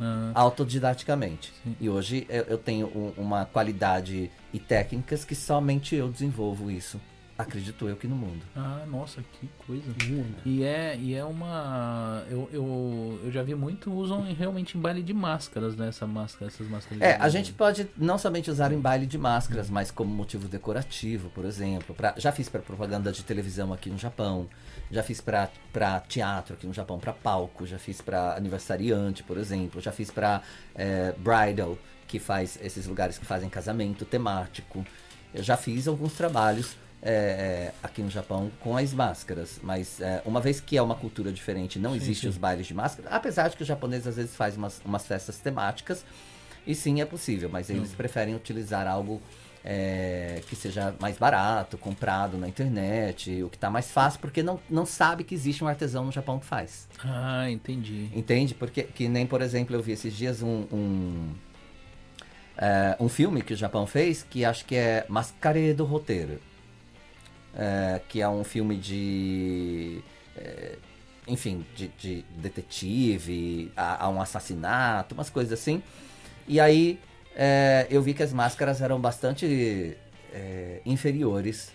[0.00, 0.30] Ah.
[0.34, 1.52] autodidaticamente.
[1.64, 1.76] Sim.
[1.80, 7.00] E hoje eu, eu tenho um, uma qualidade e técnicas que somente eu desenvolvo isso
[7.38, 8.44] acredito eu que no mundo.
[8.56, 9.94] Ah, nossa, que coisa.
[10.44, 12.24] E é, e é uma.
[12.28, 15.88] Eu, eu, eu já vi muito usam realmente em baile de máscaras, né?
[15.88, 17.00] Essa máscara, essas máscaras.
[17.00, 21.30] É, a gente pode não somente usar em baile de máscaras, mas como motivo decorativo,
[21.30, 21.94] por exemplo.
[21.94, 24.48] Pra, já fiz para propaganda de televisão aqui no Japão.
[24.90, 25.50] Já fiz para
[26.08, 27.66] teatro aqui no Japão, para palco.
[27.66, 29.80] Já fiz para aniversariante, por exemplo.
[29.80, 30.42] Já fiz para
[30.74, 34.84] é, bridal, que faz esses lugares que fazem casamento temático.
[35.34, 39.60] Eu já fiz alguns trabalhos é, é, aqui no Japão com as máscaras.
[39.62, 42.28] Mas é, uma vez que é uma cultura diferente, não sim, existe sim.
[42.28, 45.38] os bailes de máscara, apesar de que os japoneses às vezes fazem umas, umas festas
[45.38, 46.04] temáticas,
[46.66, 47.96] e sim é possível, mas eles hum.
[47.96, 49.22] preferem utilizar algo
[49.70, 54.58] é, que seja mais barato, comprado na internet, o que está mais fácil, porque não,
[54.70, 56.88] não sabe que existe um artesão no Japão que faz.
[57.04, 58.08] Ah, entendi.
[58.14, 58.54] Entende?
[58.54, 61.34] Porque que nem, por exemplo, eu vi esses dias um, um,
[62.56, 66.40] é, um filme que o Japão fez, que acho que é Mascare do Roteiro
[67.58, 70.00] é, que é um filme de.
[70.36, 70.76] É,
[71.26, 75.82] enfim, de, de detetive, há, há, um assassinato, umas coisas assim.
[76.46, 76.98] E aí
[77.40, 79.96] é, eu vi que as máscaras eram bastante
[80.32, 81.72] é, inferiores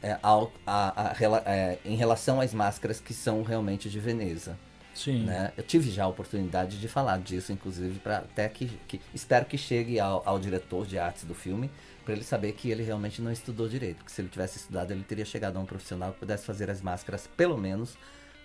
[0.00, 4.56] é, ao, a, a, a, é, em relação às máscaras que são realmente de Veneza.
[4.94, 5.24] Sim.
[5.24, 5.52] Né?
[5.56, 9.58] Eu tive já a oportunidade de falar disso, inclusive, para até que, que, espero que
[9.58, 11.68] chegue ao, ao diretor de artes do filme
[12.04, 13.96] para ele saber que ele realmente não estudou direito.
[13.98, 16.80] Porque se ele tivesse estudado, ele teria chegado a um profissional que pudesse fazer as
[16.80, 17.96] máscaras, pelo menos,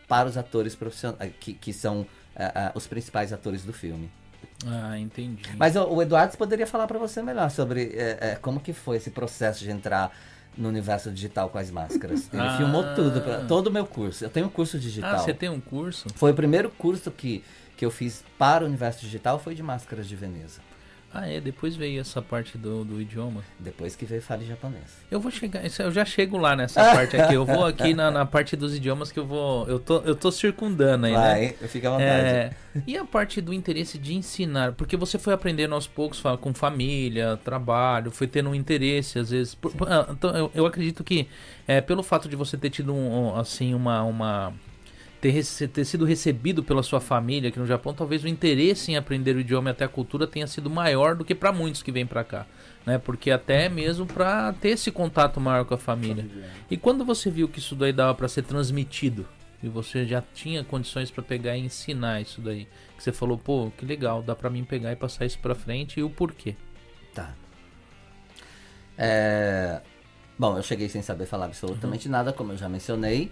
[0.08, 4.10] para os atores profissionais, que, que são uh, uh, os principais atores do filme.
[4.66, 5.44] Ah, entendi.
[5.58, 9.12] Mas o, o Eduardo poderia falar para você melhor sobre uh, como que foi esse
[9.12, 10.12] processo de entrar
[10.58, 12.30] no universo digital com as máscaras.
[12.32, 12.58] Ele ah.
[12.58, 14.24] filmou tudo, pra, todo o meu curso.
[14.24, 15.16] Eu tenho um curso digital.
[15.16, 16.08] Ah, você tem um curso?
[16.16, 17.44] Foi o primeiro curso que,
[17.76, 20.62] que eu fiz para o universo digital, foi de máscaras de Veneza.
[21.18, 21.40] Ah, é?
[21.40, 23.42] Depois veio essa parte do, do idioma.
[23.58, 24.98] Depois que veio fale japonês.
[25.10, 27.34] Eu vou chegar, eu já chego lá nessa parte aqui.
[27.34, 29.66] Eu vou aqui na, na, parte dos idiomas que eu vou.
[29.66, 31.18] Eu tô, eu tô circundando aí, né?
[31.18, 31.68] Vai, né?
[31.70, 32.10] Fica à vontade.
[32.10, 32.52] É,
[32.86, 34.74] e a parte do interesse de ensinar?
[34.74, 39.56] Porque você foi aprendendo aos poucos, com família, trabalho, foi tendo um interesse, às vezes.
[39.56, 41.30] Por, ah, então, eu, eu acredito que
[41.66, 44.04] é, pelo fato de você ter tido um, assim, uma.
[44.04, 44.54] uma
[45.32, 49.36] ter, ter sido recebido pela sua família aqui no Japão, talvez o interesse em aprender
[49.36, 52.06] o idioma e até a cultura tenha sido maior do que para muitos que vêm
[52.06, 52.46] para cá,
[52.86, 52.98] né?
[52.98, 56.26] Porque até mesmo para ter esse contato maior com a família.
[56.70, 59.28] E quando você viu que isso daí dava para ser transmitido
[59.64, 63.72] e você já tinha condições para pegar e ensinar isso daí, que você falou, pô,
[63.76, 66.56] que legal, dá para mim pegar e passar isso para frente e o porquê?
[67.14, 67.34] Tá.
[68.98, 69.82] É...
[70.38, 72.12] Bom, eu cheguei sem saber falar absolutamente uhum.
[72.12, 73.32] nada, como eu já mencionei.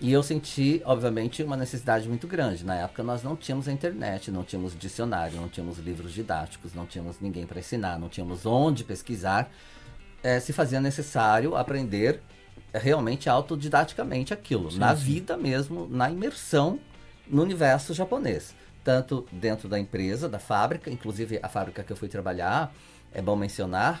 [0.00, 2.64] E eu senti, obviamente, uma necessidade muito grande.
[2.64, 6.86] Na época nós não tínhamos a internet, não tínhamos dicionário, não tínhamos livros didáticos, não
[6.86, 9.50] tínhamos ninguém para ensinar, não tínhamos onde pesquisar.
[10.22, 12.20] É, se fazia necessário aprender
[12.72, 15.04] realmente autodidaticamente aquilo, sim, na sim.
[15.04, 16.78] vida mesmo, na imersão
[17.26, 18.54] no universo japonês.
[18.84, 22.72] Tanto dentro da empresa, da fábrica, inclusive a fábrica que eu fui trabalhar,
[23.12, 24.00] é bom mencionar,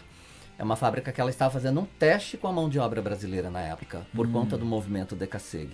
[0.58, 3.48] é uma fábrica que ela estava fazendo um teste com a mão de obra brasileira
[3.48, 4.32] na época, por hum.
[4.32, 5.70] conta do movimento Decaseg.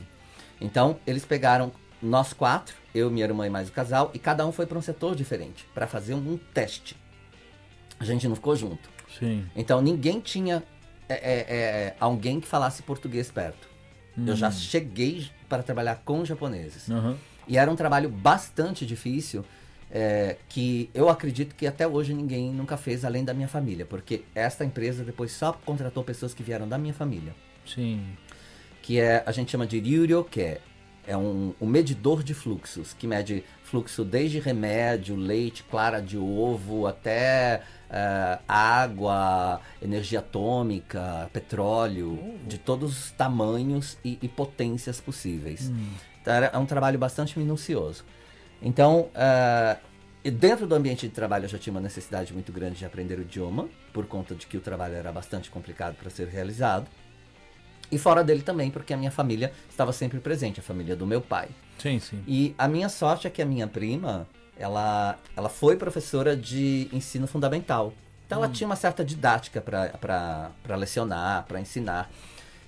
[0.60, 4.52] Então, eles pegaram nós quatro, eu, minha irmã e mais o casal, e cada um
[4.52, 6.96] foi para um setor diferente, para fazer um teste.
[7.98, 8.90] A gente não ficou junto.
[9.18, 9.46] Sim.
[9.56, 10.62] Então, ninguém tinha
[11.08, 13.68] é, é, é, alguém que falasse português perto.
[14.18, 14.24] Hum.
[14.26, 14.52] Eu já hum.
[14.52, 16.88] cheguei para trabalhar com japoneses.
[16.88, 17.16] Uhum.
[17.48, 19.44] E era um trabalho bastante difícil,
[19.94, 24.24] é, que eu acredito que até hoje ninguém nunca fez além da minha família, porque
[24.34, 27.34] esta empresa depois só contratou pessoas que vieram da minha família.
[27.64, 28.04] Sim
[28.84, 30.60] que é a gente chama de Ryuryo, que é,
[31.06, 36.86] é um, um, medidor de fluxos, que mede fluxo desde remédio, leite, clara de ovo,
[36.86, 45.72] até eh, água, energia atômica, petróleo, de todos os tamanhos e, e potências possíveis.
[46.20, 48.04] Então, era- é um trabalho bastante minucioso.
[48.62, 49.10] Então,
[50.24, 53.18] e dentro do ambiente de trabalho eu já tinha uma necessidade muito grande de aprender
[53.18, 56.86] o idioma, por conta de que o trabalho era bastante complicado para ser realizado.
[57.92, 61.20] E fora dele também, porque a minha família estava sempre presente, a família do meu
[61.20, 61.48] pai.
[61.78, 62.24] Sim, sim.
[62.26, 64.26] E a minha sorte é que a minha prima,
[64.58, 67.92] ela, ela foi professora de ensino fundamental.
[68.26, 72.10] Então ela tinha uma certa didática para lecionar, para ensinar.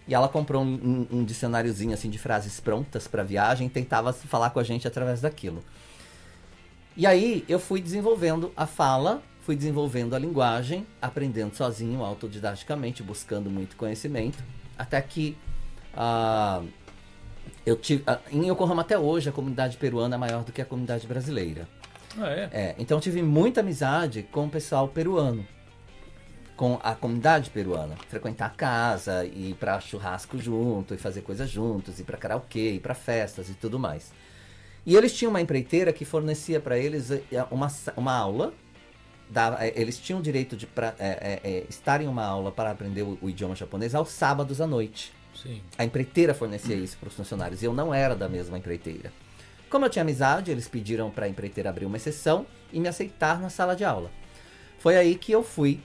[0.08, 4.12] E ela comprou um, um, um dicionáriozinho assim de frases prontas para viagem e tentava
[4.12, 5.64] falar com a gente através daquilo.
[6.96, 13.50] E aí eu fui desenvolvendo a fala, fui desenvolvendo a linguagem, aprendendo sozinho, autodidaticamente, buscando
[13.50, 14.42] muito conhecimento,
[14.78, 15.36] até que
[15.94, 16.62] ah,
[17.64, 18.02] eu tive.
[18.06, 21.68] ah, em Yokohama até hoje a comunidade peruana é maior do que a comunidade brasileira.
[22.18, 22.48] Ah, é?
[22.52, 25.46] É, então eu tive muita amizade com o pessoal peruano.
[26.56, 27.96] Com a comunidade peruana.
[28.08, 32.80] Frequentar a casa, ir pra churrasco junto, e fazer coisas juntos, ir pra karaokê, ir
[32.80, 34.10] pra festas e tudo mais.
[34.86, 38.54] E eles tinham uma empreiteira que fornecia para eles eh, uma, uma aula.
[39.28, 42.70] dava- eh, eles tinham o direito de pra, eh, eh, estar em uma aula para
[42.70, 45.12] aprender o, o idioma japonês aos sábados à noite.
[45.34, 45.60] Sim.
[45.76, 49.12] A empreiteira fornecia isso para os funcionários e eu não era da mesma empreiteira.
[49.68, 53.40] Como eu tinha amizade, eles pediram para a empreiteira abrir uma exceção e me aceitar
[53.40, 54.10] na sala de aula.
[54.78, 55.80] Foi aí que eu fui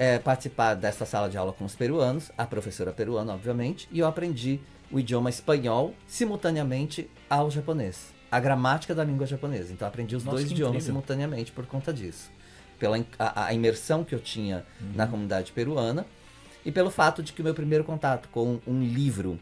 [0.00, 4.06] eh, participar dessa sala de aula com os peruanos, a professora peruana, obviamente, e eu
[4.06, 4.58] aprendi
[4.90, 9.74] o idioma espanhol simultaneamente ao japonês, a gramática da língua japonesa.
[9.74, 10.86] Então aprendi os Nossa, dois idiomas incrível.
[10.86, 12.30] simultaneamente por conta disso.
[12.78, 16.06] Pela a, a imersão que eu tinha na comunidade peruana
[16.64, 19.38] e pelo fato de que o meu primeiro contato com um livro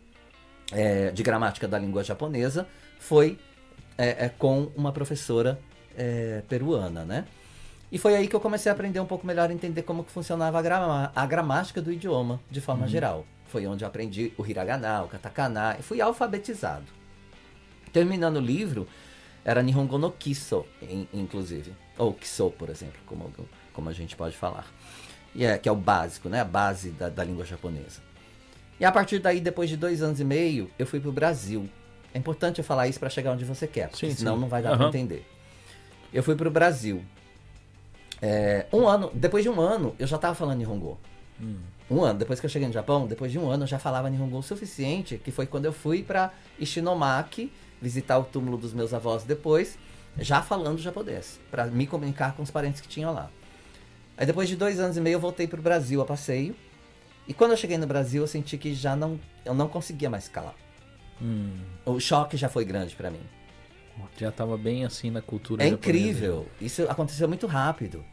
[0.73, 2.67] é, de gramática da língua japonesa
[2.99, 3.39] foi
[3.97, 5.57] é, é, com uma professora
[5.97, 7.27] é, peruana, né?
[7.91, 10.11] E foi aí que eu comecei a aprender um pouco melhor a entender como que
[10.13, 13.25] funcionava a, grama- a gramática do idioma de forma geral.
[13.47, 16.85] Foi onde eu aprendi o hiragana, o katakana, e fui alfabetizado.
[17.93, 18.87] Terminando o livro,
[19.43, 21.73] era Nihongo no Kiso, in- inclusive.
[21.97, 23.33] Ou Kiso, por exemplo, como,
[23.73, 24.67] como a gente pode falar.
[25.35, 26.41] E é, que é o básico, né?
[26.41, 28.03] A base da, da língua japonesa.
[28.79, 31.69] E a partir daí, depois de dois anos e meio, eu fui pro Brasil.
[32.13, 34.41] É importante eu falar isso para chegar onde você quer, porque Sim, senão sim.
[34.43, 34.79] não vai dar Aham.
[34.79, 35.27] pra entender.
[36.13, 37.03] Eu fui pro Brasil.
[38.21, 40.99] É, um ano, depois de um ano, eu já tava falando Nihongo.
[41.91, 44.11] Um ano, depois que eu cheguei no Japão, depois de um ano eu já falava
[44.11, 48.93] Nihongo o suficiente, que foi quando eu fui pra Ishinomaki visitar o túmulo dos meus
[48.93, 49.79] avós depois,
[50.19, 53.31] já falando japonês, pra me comunicar com os parentes que tinham lá.
[54.17, 56.57] Aí depois de dois anos e meio eu voltei pro Brasil a passeio,
[57.27, 60.29] e quando eu cheguei no Brasil eu senti que já não, eu não conseguia mais
[60.29, 60.57] calar.
[61.23, 63.21] Hum, O choque já foi grande pra mim.
[64.17, 65.99] Já tava bem assim na cultura É japonesa.
[65.99, 66.47] incrível.
[66.61, 68.05] Isso aconteceu muito rápido.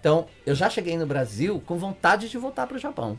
[0.00, 3.18] Então, eu já cheguei no Brasil com vontade de voltar para o Japão.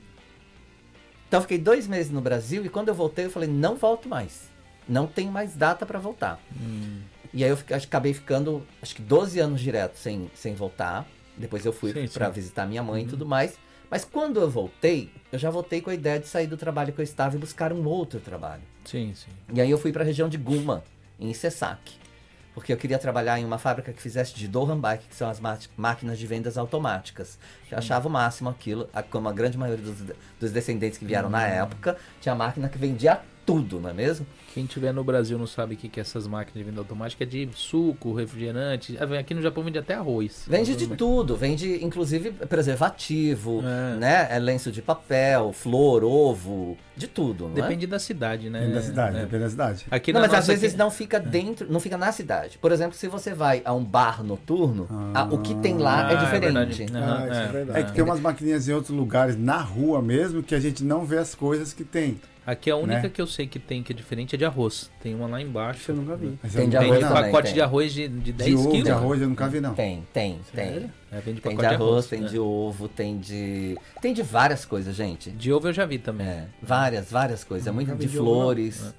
[1.28, 4.08] Então, eu fiquei dois meses no Brasil e quando eu voltei, eu falei: não volto
[4.08, 4.50] mais.
[4.88, 6.40] Não tem mais data para voltar.
[6.62, 7.02] Hum,
[7.34, 11.06] E aí, eu fiquei- acabei ficando, acho que 12 anos direto sem, sem voltar.
[11.36, 13.58] Depois, eu fui para visitar minha mãe e tudo mais.
[13.90, 17.00] Mas quando eu voltei, eu já voltei com a ideia de sair do trabalho que
[17.00, 18.62] eu estava e buscar um outro trabalho.
[18.86, 19.32] sim, sim.
[19.54, 20.84] E aí eu fui para a região de Guma,
[21.20, 21.98] em Sesaki.
[22.56, 25.40] Porque eu queria trabalhar em uma fábrica que fizesse de Dohan Bike, que são as
[25.78, 27.38] máquinas de vendas automáticas.
[27.70, 29.98] Eu achava o máximo aquilo, como a grande maioria dos,
[30.40, 34.26] dos descendentes que vieram na época, tinha máquina que vendia tudo, não é mesmo?
[34.54, 37.24] Quem tiver no Brasil não sabe o que que é essas máquinas de venda automática,
[37.24, 38.98] é de suco, refrigerante.
[39.00, 40.46] Ah, Aqui no Japão vende até arroz.
[40.48, 43.96] Vende de tudo, vende inclusive preservativo, É.
[43.98, 44.28] né?
[44.32, 47.62] É lenço de papel, flor, ovo, de tudo, não é?
[47.62, 48.60] Depende da cidade, né?
[48.60, 49.20] Depende da cidade, É.
[49.22, 49.86] depende da cidade.
[49.92, 52.58] Aqui não, na mas às vezes aqui- não fica dentro, não fica na cidade.
[52.58, 56.12] Por exemplo, se você vai a um bar noturno, a- o que tem lá Ah,
[56.12, 56.86] é é diferente.
[56.96, 57.80] Ah, é.
[57.82, 61.06] É que tem umas maquininhas em outros lugares, na rua mesmo, que a gente não
[61.06, 62.20] vê as coisas que tem.
[62.46, 63.10] Aqui a única né?
[63.10, 64.92] que eu sei que tem que é diferente é de arroz.
[65.02, 65.80] Tem uma lá embaixo.
[65.82, 66.38] Isso eu nunca vi.
[66.44, 67.54] Mas Tem de arroz também, pacote tem.
[67.56, 68.86] de arroz de, de 10 De ovo, quilos.
[68.86, 69.74] de arroz eu nunca vi, não.
[69.74, 70.66] Tem, tem, tem.
[70.66, 70.92] Sério?
[71.12, 72.28] É, vende Tem pacote de arroz, tem né?
[72.28, 73.78] de ovo, tem de.
[74.00, 75.32] Tem de várias coisas, gente.
[75.32, 76.28] De ovo eu já vi também.
[76.28, 77.68] É, várias, várias coisas.
[77.68, 78.94] É muito de de ovo, flores.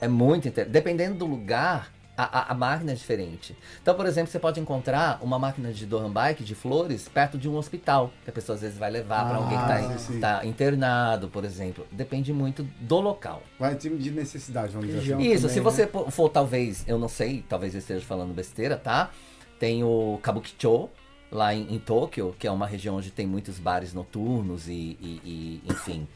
[0.00, 0.72] É muito interessante.
[0.72, 3.54] Dependendo do lugar, a, a, a máquina é diferente.
[3.82, 7.48] Então, por exemplo, você pode encontrar uma máquina de Dohan Bike de flores perto de
[7.48, 8.10] um hospital.
[8.24, 10.48] Que a pessoa às vezes vai levar para alguém que Ah, está sim, sim.
[10.48, 11.86] internado, por exemplo.
[11.92, 13.42] Depende muito do local.
[13.58, 15.22] Vai time de necessidade, vamos dizer assim.
[15.22, 15.64] Isso, também, se né?
[15.64, 19.10] você for, for, talvez, eu não sei, talvez eu esteja falando besteira, tá?
[19.58, 20.88] Tem o Kabukicho,
[21.30, 25.20] lá em, em Tóquio, que é uma região onde tem muitos bares noturnos e, e-
[25.24, 26.06] e, enfim,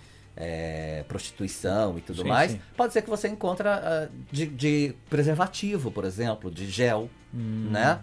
[0.40, 2.53] é, prostituição e tudo Sim, mais.
[2.53, 2.61] sim.
[2.76, 7.68] Pode ser que você encontra ah, de, de preservativo, por exemplo, de gel, Hum.
[7.70, 8.00] né?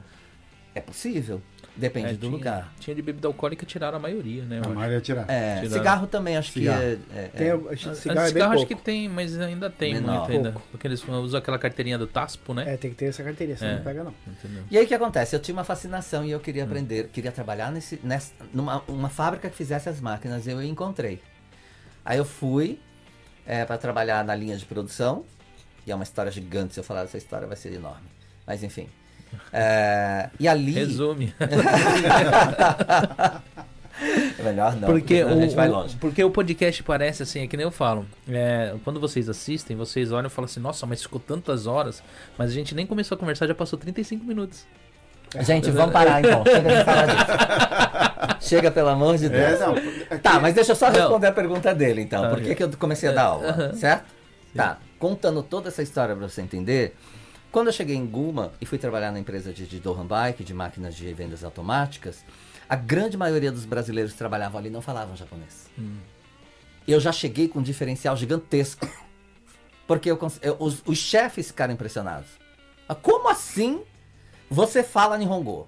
[0.74, 1.42] É possível.
[1.76, 2.74] Depende É, do tinha- lugar.
[2.80, 4.58] Tinha de bebida alcoólica, tiraram a maioria, né?
[4.58, 4.70] A acho.
[4.72, 5.26] Maria tirar.
[5.30, 5.70] É, Tiraram.
[5.78, 6.80] cigarro também acho Cigarro.
[6.80, 6.98] que é.
[7.20, 7.52] é- Tem, é.
[7.54, 8.76] acho que cigarro é bem cigarro acho pouco.
[8.76, 10.20] que tem, mas ainda tem Menor.
[10.20, 10.52] muito ainda.
[10.54, 10.68] Pouco.
[10.72, 12.74] Porque eles usam aquela carteirinha do TASPO, né?
[12.74, 13.76] É, tem que ter essa carteirinha, senão É.
[13.76, 14.14] não pega não.
[14.28, 14.64] Entendeu?
[14.72, 15.36] E aí o que acontece?
[15.36, 16.42] Eu tinha uma fascinação e eu Hum.
[16.42, 20.48] queria aprender, queria trabalhar nesse, nessa, numa uma fábrica que fizesse as máquinas.
[20.48, 21.22] Eu encontrei.
[22.08, 22.80] Aí eu fui
[23.68, 25.26] para trabalhar na linha de produção.
[25.86, 26.74] E é uma história gigante.
[26.74, 28.08] Se eu falar dessa história, vai ser enorme.
[28.46, 28.88] Mas enfim.
[29.52, 30.72] É, e ali.
[30.72, 31.34] Resume.
[34.40, 35.98] É melhor não, porque, senão a gente o, vai o- longe.
[35.98, 38.06] porque o podcast parece assim, é que nem eu falo.
[38.30, 42.04] é, quando vocês assistem, vocês olham e falam assim, nossa, mas ficou tantas horas.
[42.38, 44.66] Mas a gente nem começou a conversar, já passou 35 minutos.
[45.42, 46.44] Gente, vamos parar então.
[46.46, 48.40] Chega de falar disso.
[48.50, 49.60] Chega, pelo amor de Deus.
[49.62, 49.74] É, não.
[49.76, 50.94] aqui- Tá, mas deixa eu só Não.
[51.00, 52.24] responder a pergunta dele, então.
[52.24, 54.06] Ah, Por que, que eu comecei a dar aula, certo?
[54.56, 56.96] Tá, contando toda essa história pra você entender.
[57.52, 60.54] Quando eu cheguei em Guma e fui trabalhar na empresa de, de Dohan Bike, de
[60.54, 62.24] máquinas de vendas automáticas,
[62.70, 65.68] a grande maioria dos brasileiros que trabalhavam ali não falavam japonês.
[66.88, 68.88] Eu já cheguei com um diferencial gigantesco.
[69.86, 72.28] Porque eu, eu- os, os chefes ficaram impressionados.
[72.88, 73.82] Mas Como assim
[74.50, 75.68] você fala Nihongo?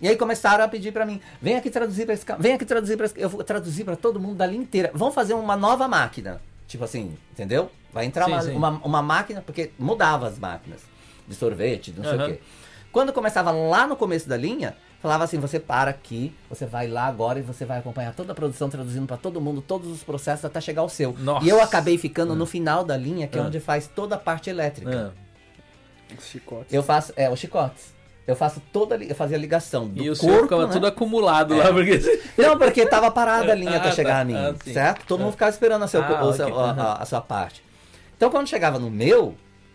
[0.00, 2.64] E aí começaram a pedir pra mim, vem aqui traduzir pra esse cara, vem aqui
[2.64, 4.90] traduzir pra esse Eu vou traduzir pra todo mundo da linha inteira.
[4.94, 6.40] Vamos fazer uma nova máquina.
[6.66, 7.70] Tipo assim, entendeu?
[7.92, 8.56] Vai entrar Sim, uma, sim.
[8.56, 10.80] Uma, uma máquina, porque mudava as máquinas
[11.28, 12.24] de sorvete, de não sei Aham.
[12.24, 12.40] o quê.
[12.90, 17.06] Quando começava lá no começo da linha, falava assim, você para aqui, você vai lá
[17.06, 20.44] agora e você vai acompanhar toda a produção, traduzindo pra todo mundo, todos os processos
[20.44, 21.14] até chegar ao seu.
[21.18, 21.44] Nossa.
[21.46, 23.44] E eu acabei ficando no final da linha, que é Ah.
[23.44, 25.14] onde faz toda a parte elétrica.
[26.14, 26.72] Ah, Os chicotes.
[26.72, 27.92] Eu faço, é, os chicotes.
[28.26, 30.72] Eu faço toda, eu fazia a ligação do e o corpo, ficava né?
[30.72, 31.56] tudo acumulado É.
[31.64, 31.98] lá, porque.
[32.38, 34.20] Não, porque tava parada a linha até Ah, chegar tá.
[34.20, 35.04] a mim, Ah, certo?
[35.06, 35.24] Todo Ah.
[35.24, 36.82] mundo ficava esperando a, seu, Ah, o seu- ok.
[36.82, 37.62] a- a sua parte.
[38.16, 39.34] Então quando chegava no meu,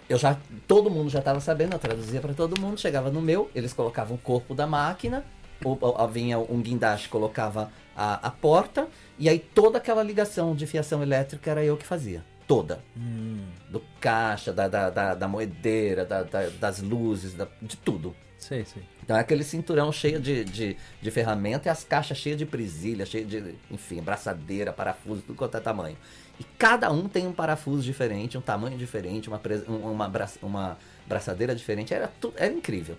[0.10, 3.52] eu já todo mundo já estava sabendo, eu traduzia para todo mundo, chegava no meu,
[3.54, 5.26] eles colocavam o corpo da máquina,
[5.66, 8.88] ou, ou- vinha um guindaste, colocava a, a porta,
[9.20, 12.24] e aí toda aquela ligação de fiação elétrica era eu que fazia.
[12.48, 12.82] Toda.
[12.96, 18.16] Hum, Do caixa, da, da, da, da moedeira, da- da- das luzes, da- de tudo.
[18.40, 18.82] sei, sei.
[19.04, 23.06] Então é aquele cinturão cheio de, de, de ferramenta e as caixas cheias de presilha,
[23.06, 25.98] cheio de, enfim, braçadeira, parafuso, tudo quanto é tamanho.
[26.40, 30.78] E cada um tem um parafuso diferente, um tamanho diferente, uma, um- uma, bra- uma
[31.06, 32.98] braçadeira diferente, era, tu- era incrível.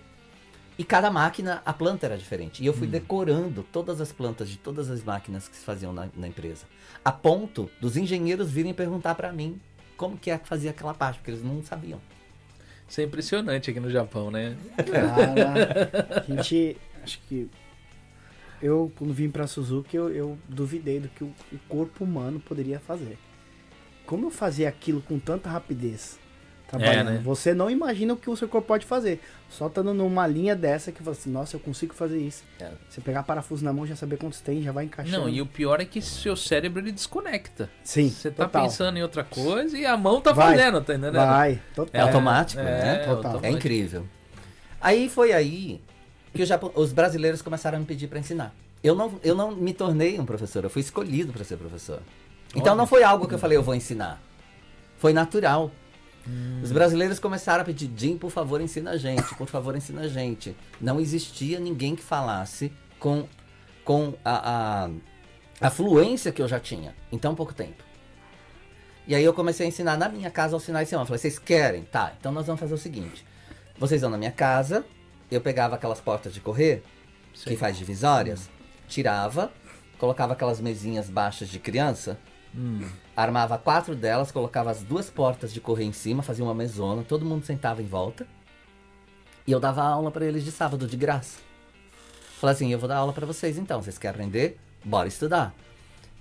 [0.79, 2.63] E cada máquina, a planta era diferente.
[2.63, 6.07] E eu fui decorando todas as plantas de todas as máquinas que se faziam na,
[6.15, 6.65] na empresa.
[7.03, 9.59] A ponto dos engenheiros virem perguntar pra mim
[9.97, 11.99] como que é que fazia aquela parte, porque eles não sabiam.
[12.87, 14.55] Isso é impressionante aqui no Japão, né?
[14.77, 16.77] Cara, a gente.
[17.03, 17.49] Acho que.
[18.61, 22.79] Eu, quando vim pra Suzuki, eu, eu duvidei do que o, o corpo humano poderia
[22.79, 23.17] fazer.
[24.05, 26.18] Como eu fazia aquilo com tanta rapidez,
[26.69, 27.21] trabalhando, É, né?
[27.23, 29.19] você não imagina o que o seu corpo pode fazer.
[29.49, 32.43] Só estando numa linha dessa que você, nossa, eu consigo fazer isso.
[32.59, 32.69] É.
[32.89, 35.17] Você pegar parafuso na mão, já saber quantos tem, já vai encaixando.
[35.17, 37.69] Não, e o pior é que seu cérebro ele desconecta.
[37.83, 38.63] Sim, Você tá total.
[38.63, 41.15] pensando em outra coisa e a mão tá Vai, fazendo, tá entendendo?
[41.15, 41.99] Vai, total.
[41.99, 42.95] É automático, é, né?
[42.99, 43.15] Total.
[43.15, 43.45] automático.
[43.45, 44.05] É incrível.
[44.79, 45.81] Aí foi aí
[46.33, 48.53] que o Japão- os brasileiros começaram a me pedir para ensinar.
[48.83, 51.99] Eu não, eu não me tornei um professor, eu fui escolhido para ser professor.
[52.55, 52.75] Então Olha.
[52.75, 54.21] não foi algo que eu falei, eu vou ensinar.
[54.97, 55.71] Foi natural.
[56.61, 60.07] Os brasileiros começram a pedir, Jim, por favor, ensina a gente, por favor, ensina a
[60.07, 60.55] gente.
[60.79, 63.27] Não existia ninguém que falasse com,
[63.83, 64.89] com a, a,
[65.61, 67.83] a fluência que eu já tinha em tão pouco tempo.
[69.07, 71.05] E aí eu comecei a ensinar na minha casa aos finais de semana.
[71.05, 71.83] Falei, vocês querem?
[71.83, 73.25] Tá, então nós vamos fazer o seguinte.
[73.77, 74.85] Vocês vão na minha casa,
[75.31, 76.83] eu pegava aquelas portas de correr,
[77.33, 77.53] Sei.
[77.53, 78.49] que faz divisórias,
[78.87, 79.51] tirava,
[79.97, 82.19] colocava aquelas mesinhas baixas de criança,
[82.55, 87.03] Hum, armava quatro delas, colocava as duas portas de correr em cima, fazia uma mesona,
[87.03, 88.25] todo mundo sentava em volta.
[89.45, 91.39] E eu dava aula pra eles de sábado, de graça.
[92.39, 94.57] Falei assim, eu vou dar aula pra vocês então, vocês querem aprender?
[94.83, 95.53] Bora estudar.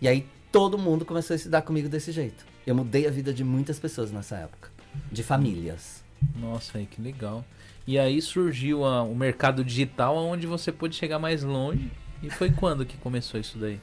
[0.00, 2.44] E aí todo mundo começou a estudar comigo desse jeito.
[2.66, 4.70] Eu mudei a vida de muitas pessoas nessa época.
[5.12, 6.02] De famílias.
[6.34, 7.44] nossa, aí que legal.
[7.86, 11.90] E aí surgiu a- o mercado digital onde você pôde chegar mais longe.
[12.22, 13.80] E foi quando que começou isso daí?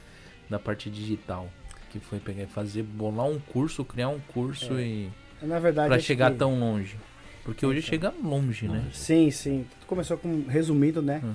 [0.48, 1.48] Da parte digital.
[1.90, 5.08] Que foi pegar fazer, bolar um curso, criar um curso e.
[5.42, 5.88] Na verdade.
[5.88, 6.96] Pra chegar que- tão longe.
[7.44, 8.84] Porque hoje chega longe, né?
[8.92, 9.64] Sim, sim.
[9.70, 11.20] Tudo começou com resumido, né?
[11.24, 11.34] Hum.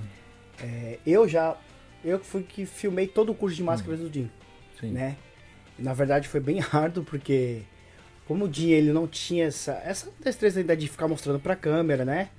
[0.62, 1.56] É, eu já.
[2.04, 4.30] Eu fui que filmei todo o curso de máscaras do Jim,
[4.80, 4.91] Sim.
[4.91, 5.16] né?
[5.80, 7.62] Na verdade foi bem árduo, porque
[8.28, 12.04] como o Jim ele não tinha essa, essa destreza ainda de ficar mostrando pra câmera,
[12.04, 12.30] né?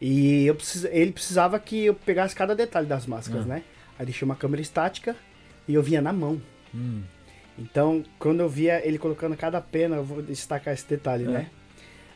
[0.00, 3.48] E eu precis, ele precisava que eu pegasse cada detalhe das máscaras, Ah.
[3.48, 3.62] né?
[3.98, 5.16] Aí deixei uma câmera estática
[5.66, 6.40] e eu via na mão.
[6.74, 7.02] Hum,
[7.58, 11.28] Então, quando eu via ele colocando cada pena, eu vou destacar esse detalhe, É.
[11.28, 11.46] né?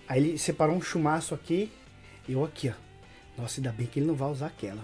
[0.08, 1.70] Aí ele separou um chumaço aqui
[2.28, 3.40] e eu aqui, ó.
[3.40, 4.82] Nossa, ainda bem que ele não vai usar aquela.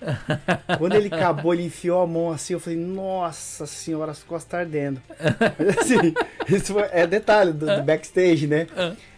[0.78, 4.58] Quando ele acabou, ele enfiou a mão assim, eu falei, nossa senhora, as costas tá
[4.60, 5.02] ardendo.
[5.58, 6.14] Mas assim,
[6.48, 8.66] isso foi- é detalhe do, do backstage, né?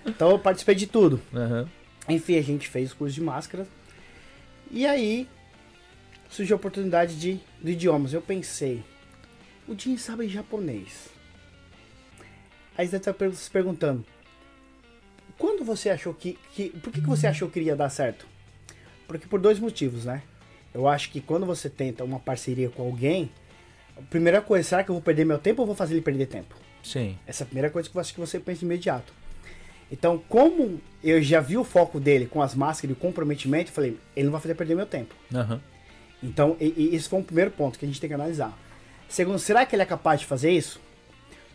[0.06, 1.20] Então eu participei de tudo.
[1.34, 1.68] Aham.
[2.08, 3.66] Enfim, a gente fez o curso de máscara.
[4.70, 5.28] E aí
[6.30, 8.14] surgiu a oportunidade de, de idiomas.
[8.14, 8.82] Eu pensei,
[9.70, 11.08] o Jim sabe japonês.
[12.76, 14.04] Aí você está se perguntando,
[15.38, 16.70] quando você achou que, que.
[16.70, 18.26] Por que, que você achou que iria dar certo?
[19.06, 20.22] Porque por dois motivos, né?
[20.74, 23.30] Eu acho que quando você tenta uma parceria com alguém,
[23.96, 26.26] a primeira coisa, será que eu vou perder meu tempo ou vou fazer ele perder
[26.26, 26.54] tempo?
[26.82, 27.16] Sim.
[27.26, 29.12] Essa é a primeira coisa que eu acho que você pensa de imediato.
[29.90, 33.74] Então, como eu já vi o foco dele com as máscaras e o comprometimento, eu
[33.74, 35.14] falei, ele não vai fazer perder meu tempo.
[35.34, 35.60] Aham.
[36.22, 38.56] Então, e, e esse foi um primeiro ponto que a gente tem que analisar.
[39.10, 40.80] Segundo, será que ele é capaz de fazer isso?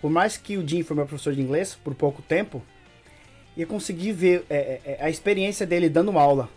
[0.01, 2.61] Por mais que o Jim foi meu professor de inglês por pouco tempo,
[3.57, 6.49] eu consegui ver é, é, é, a experiência dele dando aula.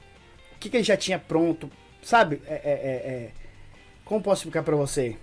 [0.57, 1.71] O que, que ele já tinha pronto,
[2.03, 2.43] sabe?
[2.47, 3.31] É, é, é,
[4.05, 5.17] como posso explicar pra você?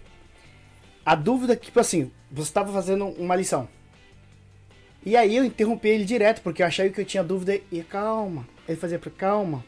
[1.05, 3.67] A dúvida que, tipo assim, você estava fazendo uma lição.
[5.05, 8.47] E aí eu interrompi ele direto, porque eu achei que eu tinha dúvida e calma.
[8.65, 9.63] Ele fazia pra calma.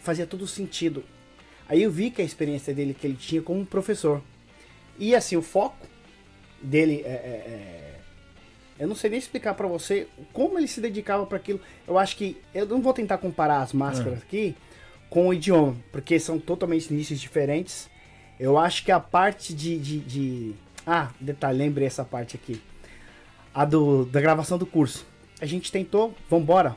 [0.00, 1.02] Fazia todo sentido.
[1.66, 4.22] Aí eu vi que a experiência dele que ele tinha como professor.
[4.98, 5.86] E assim, o foco
[6.62, 7.12] dele é, é-
[7.46, 7.98] é-
[8.80, 11.60] eu não sei nem explicar pra você como ele se dedicava para aquilo.
[11.86, 14.54] Eu acho que eu não vou tentar comparar as máscaras aqui
[15.10, 17.88] com o idioma, porque são totalmente nichos diferentes.
[18.38, 20.54] Eu acho que a parte de, de, de-
[20.86, 22.60] ah, detalhe, lembrei essa parte aqui.
[23.54, 25.04] A do da gravação do curso.
[25.40, 26.76] A gente tentou, vambora.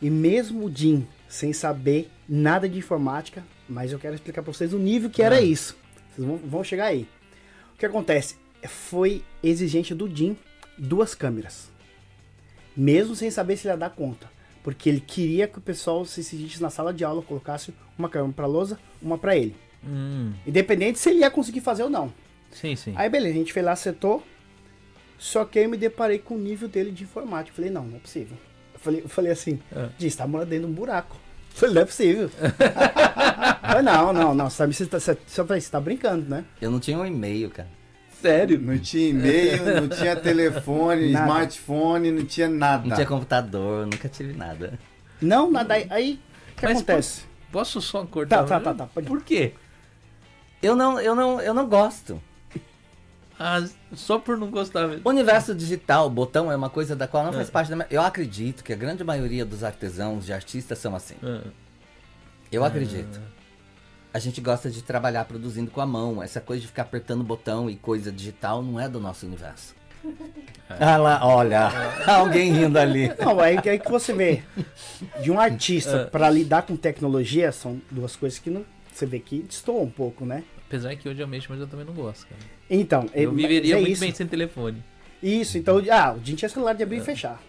[0.00, 4.72] E mesmo o Jim sem saber nada de informática, mas eu quero explicar pra vocês
[4.72, 5.40] o nível que era Ah.
[5.42, 5.76] isso.
[6.14, 7.06] Vocês vão, vão chegar aí.
[7.78, 8.34] O que acontece?
[8.66, 10.36] Foi exigente do Jim
[10.76, 11.70] duas câmeras.
[12.76, 14.28] Mesmo sem saber se ele ia dar conta.
[14.64, 18.32] Porque ele queria que o pessoal se sentisse na sala de aula, colocasse uma câmera
[18.32, 19.54] pra lousa, uma pra ele.
[19.86, 20.32] Hum.
[20.44, 22.12] Independente se ele ia conseguir fazer ou não.
[22.50, 22.94] Sim, sim.
[22.96, 24.24] Aí beleza, a gente foi lá, setou.
[25.16, 27.52] Só que aí eu me deparei com o nível dele de informática.
[27.52, 28.36] Eu falei, não, não é possível.
[28.74, 29.88] Eu falei, eu falei assim, É.
[29.96, 31.16] diz, tá morando dentro de um buraco.
[31.58, 32.30] Falei, não é possível.
[33.60, 36.44] falei, não, não, não, sabe, você tá, você, falei, você tá brincando, né?
[36.60, 37.68] Eu não tinha um e-mail, cara.
[38.22, 38.60] Sério?
[38.60, 41.24] Não tinha e-mail, não tinha telefone, Nada.
[41.24, 42.86] smartphone, não tinha nada.
[42.86, 44.78] Não tinha computador, nunca tive nada.
[45.20, 46.20] Não, nada, aí, aí
[46.52, 47.22] o que Mas acontece?
[47.50, 48.44] Posso só cortar?
[48.44, 49.04] Tá, tá, tá, tá, ir.
[49.04, 49.52] Por quê?
[50.62, 52.22] Eu não, eu não, eu não gosto.
[53.38, 53.64] Ah,
[53.94, 55.02] só por não gostar mesmo.
[55.04, 57.50] O universo digital, botão é uma coisa da qual não faz É.
[57.52, 57.86] parte da minha...
[57.90, 61.14] Eu acredito que a grande maioria dos artesãos, de artistas são assim.
[61.22, 61.42] Ah,
[62.50, 63.20] Eu acredito.
[64.12, 66.20] A gente gosta de trabalhar produzindo com a mão.
[66.22, 69.76] Essa coisa de ficar apertando botão e coisa digital não é do nosso universo.
[70.68, 71.70] Ah lá, olha,
[72.06, 73.12] alguém rindo ali.
[73.18, 74.42] Não, aí, aí que você vê,
[75.22, 79.42] de um artista pra lidar com tecnologia, são duas coisas que não, você vê que
[79.42, 80.42] destoam um pouco, né?
[80.68, 82.40] Apesar que hoje eu mexo, mas eu também não gosto, cara.
[82.68, 84.00] Então, Eu é- viveria é muito isso.
[84.02, 84.84] bem sem telefone.
[85.22, 87.42] Isso, então, ah, o Jim tinha celular de abrir e fechar.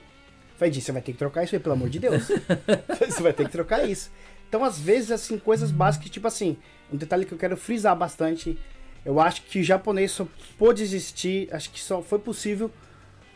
[0.57, 2.27] Falei, Jim, você vai ter que trocar isso aí, pelo amor de Deus.
[2.99, 4.09] você vai ter que trocar isso.
[4.47, 6.57] Então, às vezes, assim, coisas básicas, tipo assim,
[6.91, 8.57] um detalhe que eu quero frisar bastante,
[9.05, 10.25] eu acho que o japonês só
[10.57, 12.71] pôde existir, acho que só foi possível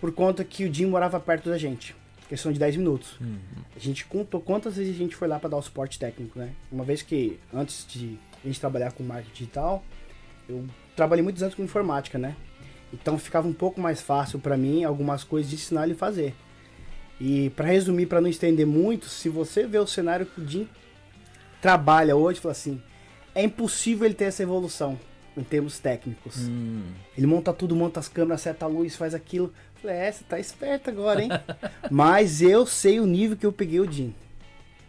[0.01, 1.93] por conta que o Jim morava perto da gente.
[2.27, 3.17] Questão de 10 minutos.
[3.75, 6.51] A gente contou quantas vezes a gente foi lá para dar o suporte técnico, né?
[6.71, 9.83] Uma vez que, antes de a gente trabalhar com marketing digital,
[10.47, 10.65] eu
[10.95, 12.35] trabalhei muitos anos com informática, né?
[12.93, 16.35] Então ficava um pouco mais fácil para mim algumas coisas de ensinar ele a fazer.
[17.19, 20.67] E para resumir, para não estender muito, se você vê o cenário que o Jim
[21.61, 22.81] trabalha hoje, fala assim,
[23.33, 24.99] é impossível ele ter essa evolução
[25.35, 26.37] em termos técnicos.
[26.47, 26.83] Hum.
[27.17, 29.51] Ele monta tudo, monta as câmeras, seta a luz, faz aquilo.
[29.81, 31.29] Falei, é, você tá esperto agora, hein?
[31.89, 34.13] Mas eu sei o nível que eu peguei o Jim.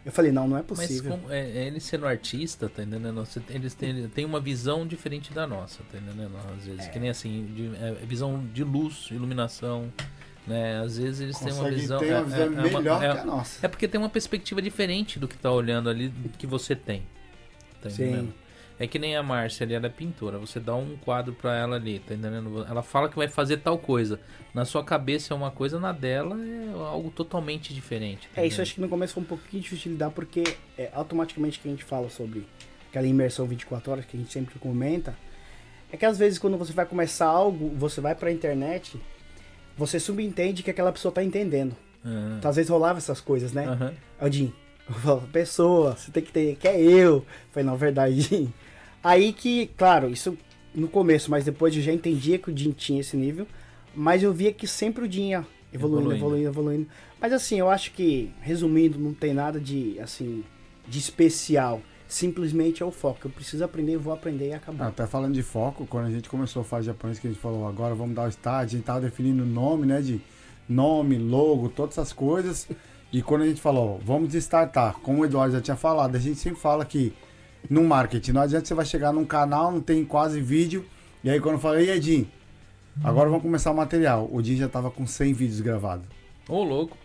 [0.05, 1.11] Eu falei, não, não é Mas possível.
[1.17, 3.27] como- é, é ele sendo artista, tá entendendo?
[3.49, 6.31] Eles têm, tem uma visão diferente da nossa, tá entendendo?
[6.55, 9.91] Às vezes, que nem assim, de, é, visão de luz, iluminação,
[10.45, 10.77] né?
[10.79, 11.99] Às vezes eles têm uma Consegue visão...
[11.99, 13.65] ter é- uma visão é- é uma- melhor é- que a nossa.
[13.65, 17.01] É porque tem uma perspectiva diferente do que tá olhando ali, que você tem.
[17.81, 18.31] Tá Sim.
[18.77, 20.37] É que nem a Márcia ali, ela é pintora.
[20.37, 22.65] Você dá um quadro pra ela ali, tá entendendo?
[22.69, 24.19] Ela fala que vai fazer tal coisa.
[24.53, 28.27] Na sua cabeça é uma coisa, na dela é algo totalmente diferente.
[28.35, 30.43] tá É, isso acho que no começo foi um pouquinho difícil de lidar, porque
[30.77, 32.45] é, automaticamente que a gente fala sobre
[32.89, 35.15] aquela imersão 24 horas que a gente sempre comenta,
[35.91, 38.99] é que às vezes quando você vai começar algo, você vai pra internet,
[39.77, 41.75] você subentende que aquela pessoa tá entendendo.
[42.03, 43.65] Ah, Então, às vezes rolava essas coisas, né?
[43.65, 43.93] aham.
[44.19, 44.53] Aí o Jim,
[44.87, 47.25] eu falava, pessoa, você tem que ter, que é eu.
[47.51, 48.47] Falei, não, verdade.
[49.05, 50.35] Aí que, claro, isso
[50.73, 53.45] no começo, mas depois eu já entendia que o Jim tinha esse nível,
[53.95, 56.15] mas eu via que sempre o Jim ia evoluindo, Evoluindo.
[56.15, 56.87] evoluindo, evoluindo.
[57.21, 60.43] Mas assim, eu acho que, resumindo, não tem nada de, assim,
[60.87, 61.81] de especial.
[62.07, 63.27] Simplesmente é o foco.
[63.27, 64.83] Eu preciso aprender, vou aprender e acabou.
[64.83, 67.39] Ah, Até falando de foco, quando a gente começou a fazer japonês, que a gente
[67.39, 70.01] falou, agora vamos dar o start, a gente tava definindo o nome, né?
[70.01, 70.19] De
[70.67, 72.67] nome, logo, todas essas coisas.
[73.13, 76.39] E quando a gente falou, vamos startar, como o Eduardo já tinha falado, a gente
[76.39, 77.13] sempre fala que
[77.69, 80.85] no marketing, não adianta você vai chegar num canal, não tem quase vídeo,
[81.23, 82.27] e aí quando eu falei, e Jim,
[83.03, 84.29] agora vamos começar o material.
[84.31, 86.05] O Jim já tava com 100 vídeos gravados.
[86.47, 86.95] Ô, louco.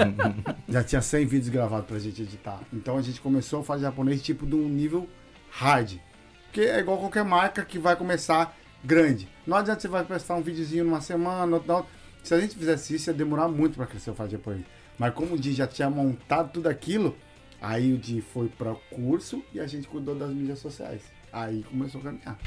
[0.68, 2.60] Já tinha 100 vídeos gravados pra gente editar.
[2.72, 5.08] Então a gente começou a fazer japonês tipo de um nível
[5.50, 5.98] hard.
[6.46, 9.28] Porque é igual qualquer marca que vai começar grande.
[9.46, 11.90] Não adianta você vai prestar um videozinho numa semana, outro, outro.
[12.22, 14.64] Se a gente fizesse isso, ia demorar muito pra crescer o Faz Japonês.
[14.98, 17.16] Mas como o Di já tinha montado tudo aquilo,
[17.64, 21.02] aí o Di foi para o curso e a gente cuidou das mídias sociais.
[21.32, 22.38] Aí começou a caminhar.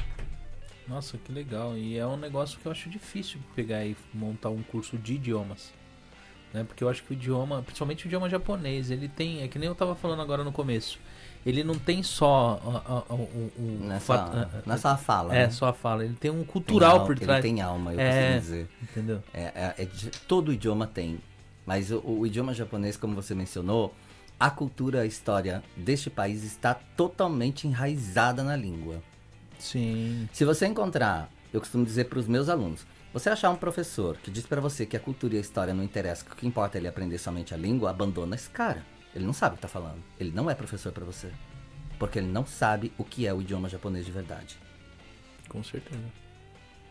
[0.86, 1.76] Nossa, que legal.
[1.76, 5.72] E é um negócio que eu acho difícil pegar e montar um curso de idiomas.
[6.54, 6.64] Né?
[6.64, 9.42] Porque eu acho que o idioma, principalmente o idioma japonês, ele tem.
[9.42, 10.98] É que nem eu tava falando agora no começo.
[11.44, 15.34] Ele não tem só a- a- a- o, o Nessa, fato- a- a- nessa fala.
[15.36, 15.50] É, né?
[15.50, 16.04] só a fala.
[16.04, 17.44] Ele tem um Tem cultural al- por trás.
[17.44, 18.38] Ele tem alma, eu É.
[18.38, 18.68] dizer.
[18.82, 19.22] Entendeu?
[19.34, 19.88] É, é- é
[20.26, 21.18] todo idioma tem.
[21.66, 23.94] Mas o, o idioma japonês, como você mencionou,
[24.38, 29.02] a cultura, a história deste país está totalmente enraizada na língua.
[29.58, 30.28] Sim.
[30.32, 34.30] Se você encontrar, eu costumo dizer para os meus alunos, você achar um professor que
[34.30, 36.76] diz para você que a cultura e a história não interessam, que o que importa
[36.76, 38.84] é ele aprender somente a língua, abandona esse cara.
[39.14, 40.02] Ele não sabe o que está falando.
[40.20, 41.32] Ele não é professor para você.
[41.98, 44.56] Porque ele não sabe o que é o idioma japonês de verdade.
[45.48, 46.27] Com certeza.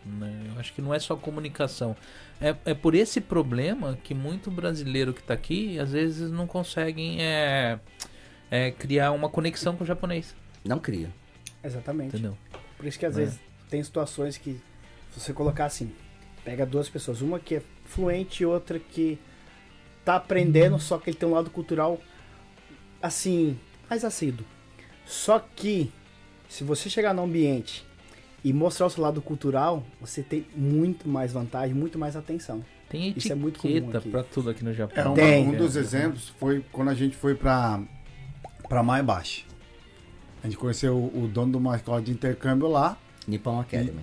[0.08, 1.95] Né, Eu acho que não é só comunicação.
[2.39, 7.22] É, é por esse problema que muito brasileiro que tá aqui, às vezes não conseguem
[7.22, 7.80] é,
[8.49, 10.36] é, criar uma conexão com o japonês.
[10.64, 11.10] Não cria.
[11.64, 12.10] Exatamente.
[12.16, 12.38] Entendeu?
[12.78, 13.22] Por isso que às É.
[13.22, 13.39] vezes
[13.70, 14.62] tem situações que,
[15.12, 15.91] se você colocar assim,
[16.45, 19.20] pega duas pessoas, uma que é fluente e outra que
[20.05, 21.99] tá aprendendo, só que ele tem um lado cultural
[23.01, 24.45] assim, mais assíduo.
[25.05, 25.91] Só que,
[26.47, 27.86] se você chegar no ambiente
[28.47, 32.63] e mostrar o seu lado cultural, você tem muito mais vantagem, muito mais atenção.
[32.89, 34.09] Tem Isso é muito comum aqui.
[34.09, 35.07] pra tudo aqui no É, Japão.
[35.07, 35.45] uma- Tem.
[35.47, 37.81] um dos exemplos foi quando a gente foi pra,
[38.69, 39.45] pra Maibashi.
[40.41, 42.97] A gente conheceu o, o dono de uma escola de intercâmbio lá.
[43.27, 43.99] Nippon Academy.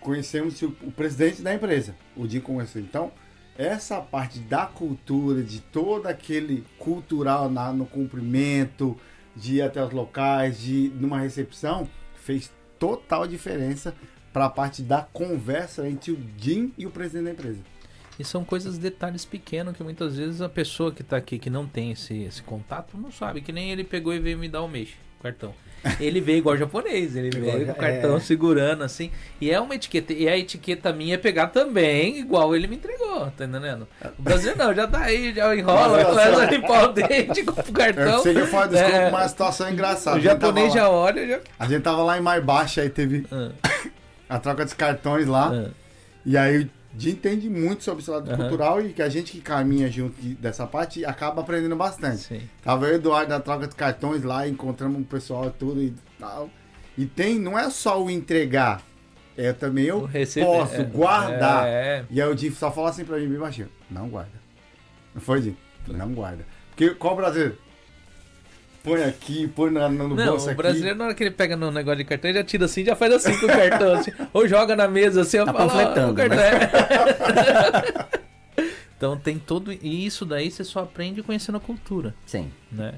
[0.00, 2.80] conhecemos o, o presidente da empresa, o Jim conheceu.
[2.80, 3.10] Então,
[3.58, 8.96] essa parte da cultura, de todo aquele cultural na, no cumprimento,
[9.34, 12.50] de ir até os locais, de ir numa recepção, fez
[12.80, 13.94] total diferença
[14.32, 17.60] para a parte da conversa entre o Jim e o presidente da empresa.
[18.18, 21.66] E são coisas, detalhes pequenos que muitas vezes a pessoa que tá aqui, que não
[21.66, 23.40] tem esse, esse contato, não sabe.
[23.40, 24.90] Que nem ele pegou e veio me dar o mês,
[25.22, 25.54] cartão.
[25.98, 28.20] Ele veio igual japonês, ele Igual, veio com o cartão é.
[28.20, 29.10] segurando assim.
[29.40, 30.12] E é uma etiqueta.
[30.12, 33.88] E a etiqueta minha é pegar também, igual ele me entregou, tá entendendo?
[34.18, 37.72] O Brasil não, já tá aí, já enrola, começa a limpar o dente com o
[37.72, 38.22] cartão.
[38.22, 39.10] sei que eu falo desculpa, É.
[39.10, 40.18] mas a situação é engraçada.
[40.18, 41.40] O japonês já olha, já.
[41.58, 43.50] A gente tava lá em Maibashi, aí teve Ah,
[44.28, 45.50] a troca dos cartões lá.
[45.50, 45.70] ah.
[46.26, 46.68] E aí
[46.98, 48.36] Jim entende muito sobre esse lado Aham.
[48.36, 52.18] cultural e que a gente que caminha junto de- dessa parte acaba aprendendo bastante.
[52.18, 52.40] Sim.
[52.62, 55.94] Tava eu o Eduardo na troca de cartões lá, encontramos o pessoal e tudo e
[56.18, 56.50] tal.
[56.98, 58.82] E tem, não é só o entregar,
[59.36, 61.66] é também eu receber- posso é, guardar.
[61.66, 64.32] É, E aí o Jim só fala assim pra mim bem baixinho, não guarda.
[65.14, 65.56] Não foi, Jim?
[65.86, 66.44] Não guarda.
[66.70, 67.56] Porque qual brasileiro?
[68.82, 70.56] Põe aqui, põe na- no, Não, bolso o aqui.
[70.56, 72.96] brasileiro, na hora que ele pega no negócio de cartão, ele já tira assim, já
[72.96, 73.92] faz assim com o cartão.
[73.94, 78.10] assim, ou joga na mesa assim, Tá panfletando, o cartão é.
[78.96, 79.72] então tem todo.
[79.72, 82.50] E isso daí você só aprende conhecendo a cultura, Sim.
[82.72, 82.94] né?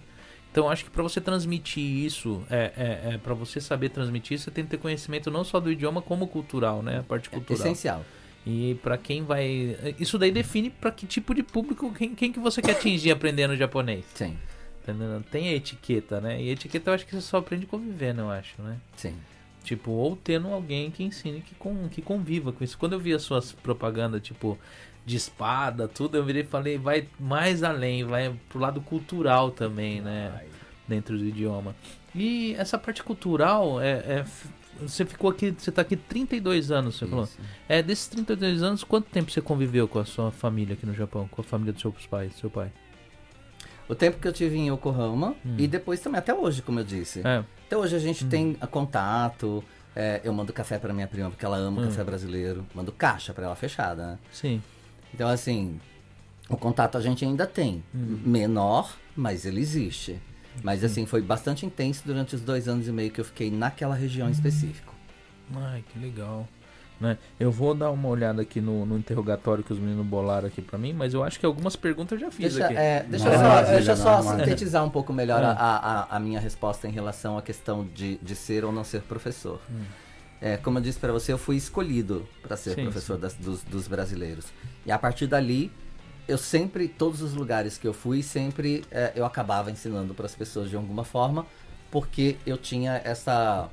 [0.51, 4.51] Então acho que pra você transmitir isso, é, é, é para você saber transmitir, você
[4.51, 6.99] tem que ter conhecimento não só do idioma, como cultural, né?
[6.99, 7.59] A parte É cultural.
[7.61, 8.05] essencial.
[8.47, 9.77] E pra quem vai.
[9.99, 13.57] Isso daí define pra que tipo de público, quem, quem que você quer atingir aprendendo
[13.57, 14.05] japonês.
[14.15, 14.37] Sim.
[15.31, 16.43] Tem a etiqueta, né?
[16.43, 18.79] E etiqueta eu acho que você só aprende convivendo, eu acho, né?
[18.97, 19.15] Sim.
[19.65, 22.77] Tipo, ou tendo alguém que ensine, que, com, que conviva com isso.
[22.77, 24.59] Quando eu vi as suas propagandas, tipo,
[25.07, 30.01] de espada, tudo, eu virei e falei, vai mais além, vai pro lado cultural também,
[30.01, 30.45] né?
[30.87, 31.77] Dentro do idioma.
[32.15, 34.25] E essa parte cultural, é, é
[34.81, 37.25] você ficou aqui, você tá aqui 32 anos, você falou.
[37.25, 37.39] Isso.
[37.69, 41.29] É, desses 32 anos, quanto tempo você conviveu com a sua família aqui no Japão?
[41.29, 42.73] Com a família dos seus pais, seu pai?
[43.93, 45.57] O tempo que eu tive em Yokohama Hum.
[45.59, 47.21] e depois também, até hoje, como eu disse.
[47.27, 49.63] É, Até hoje a gente tem a contato.
[49.95, 51.85] é, eu mando café pra minha prima porque ela ama Hum.
[51.85, 52.67] café brasileiro.
[52.75, 54.19] Mando caixa pra ela fechada, né?
[54.33, 54.63] sim.
[55.13, 55.79] Então, assim,
[56.49, 57.85] o contato a gente ainda tem.
[57.95, 58.19] Hum.
[58.25, 60.19] Menor, mas ele existe.
[60.63, 63.95] Mas, assim, foi bastante intenso durante os dois anos e meio que eu fiquei naquela
[63.95, 64.95] região em específico.
[65.55, 66.49] Ai, que legal.
[67.03, 67.19] Né?
[67.41, 70.79] Eu vou dar uma olhada aqui no, no interrogatório que os meninos bolaram aqui pra
[70.79, 72.77] mim, mas eu acho que algumas perguntas eu já fiz Deixa, aqui.
[72.77, 74.39] é, deixa eu Não, só, não, deixa só não, não.
[74.39, 75.47] sintetizar um pouco melhor É.
[75.47, 79.03] a, a, a minha resposta em relação à questão de, de ser ou não ser
[79.03, 79.61] professor.
[79.69, 79.83] Hum.
[80.41, 83.65] É, como eu disse para você, eu fui escolhido para ser Sim, professor das- dos,
[83.65, 84.47] dos brasileiros.
[84.87, 85.73] E a partir dali,
[86.29, 90.37] eu sempre, todos os lugares que eu fui, sempre é, eu acabava ensinando para as
[90.37, 91.45] pessoas de alguma forma,
[91.91, 93.69] porque eu tinha essa,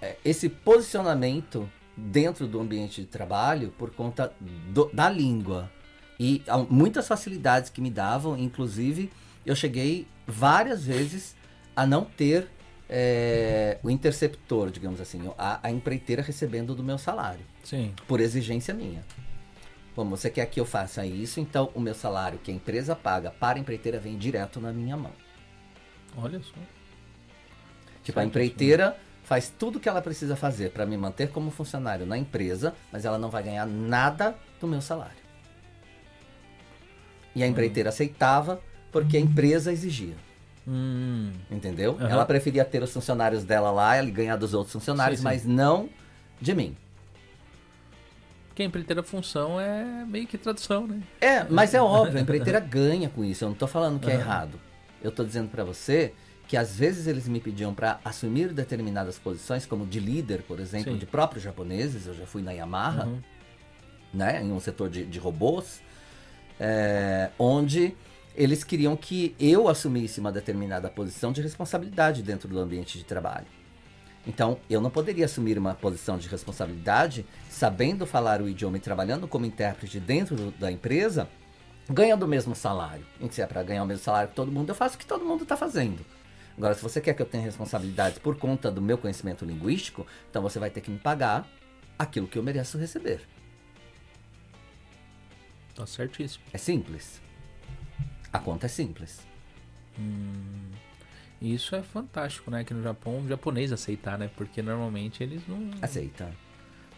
[0.00, 5.70] é, esse posicionamento dentro do ambiente de trabalho por conta do- da língua.
[6.18, 9.10] E há muitas facilidades que me davam, inclusive
[9.44, 11.36] eu cheguei várias vezes
[11.74, 12.48] a não ter
[12.88, 17.92] é, o interceptor, digamos assim, a, a empreiteira recebendo do meu salário, Sim.
[18.06, 19.04] por exigência minha.
[19.96, 23.30] Bom, você quer que eu faça isso, então o meu salário que a empresa paga
[23.30, 25.12] para a empreiteira vem direto na minha mão.
[26.16, 26.54] Olha só.
[28.04, 28.96] Tipo, a empreiteira
[29.26, 33.04] faz tudo o que ela precisa fazer para me manter como funcionário na empresa, mas
[33.04, 35.16] ela não vai ganhar nada do meu salário.
[37.34, 38.60] E a empreiteira aceitava
[38.92, 40.14] porque a empresa exigia.
[40.66, 41.96] Hum, Entendeu?
[42.00, 42.08] Aham.
[42.08, 45.28] Ela preferia ter os funcionários dela lá e ganhar dos outros funcionários, Sim, sim.
[45.28, 45.88] mas não
[46.40, 46.76] de mim.
[48.48, 51.02] porque a empreiteira função é meio que tradução, né?
[51.20, 53.44] É, mas é óbvio, a empreiteira ganha com isso.
[53.44, 54.22] Eu não tô falando que é Aham.
[54.22, 54.60] errado.
[55.02, 56.14] Eu tô dizendo pra você
[56.48, 60.92] que às vezes eles me pediam pra assumir determinadas posições, como de líder, por exemplo,
[60.92, 60.98] Sim.
[60.98, 62.06] de próprios japoneses.
[62.06, 63.20] Eu já fui na Yamaha, Uhum.
[64.14, 65.80] né, em um setor de, de robôs,
[66.60, 67.94] é, onde
[68.34, 73.46] eles queriam que eu assumisse uma determinada posição de responsabilidade dentro do ambiente de trabalho.
[74.26, 79.26] Então, eu não poderia assumir uma posição de responsabilidade sabendo falar o idioma e trabalhando
[79.28, 81.28] como intérprete dentro do- da empresa,
[81.88, 83.06] ganhando o mesmo salário.
[83.20, 85.06] E se é para ganhar o mesmo salário que todo mundo, eu faço o que
[85.06, 86.04] todo mundo está fazendo.
[86.56, 90.40] Agora, se você quer que eu tenha responsabilidades por conta do meu conhecimento linguístico, então
[90.42, 91.46] você vai ter que me pagar
[91.98, 93.20] aquilo que eu mereço receber.
[95.74, 96.42] Tá certíssimo.
[96.52, 97.20] É simples.
[98.32, 99.20] A conta é simples.
[101.40, 102.64] E isso é fantástico, né?
[102.64, 104.30] Que no Japão, o japonês aceitar, né?
[104.36, 105.70] Porque normalmente eles não.
[105.82, 106.32] Aceita.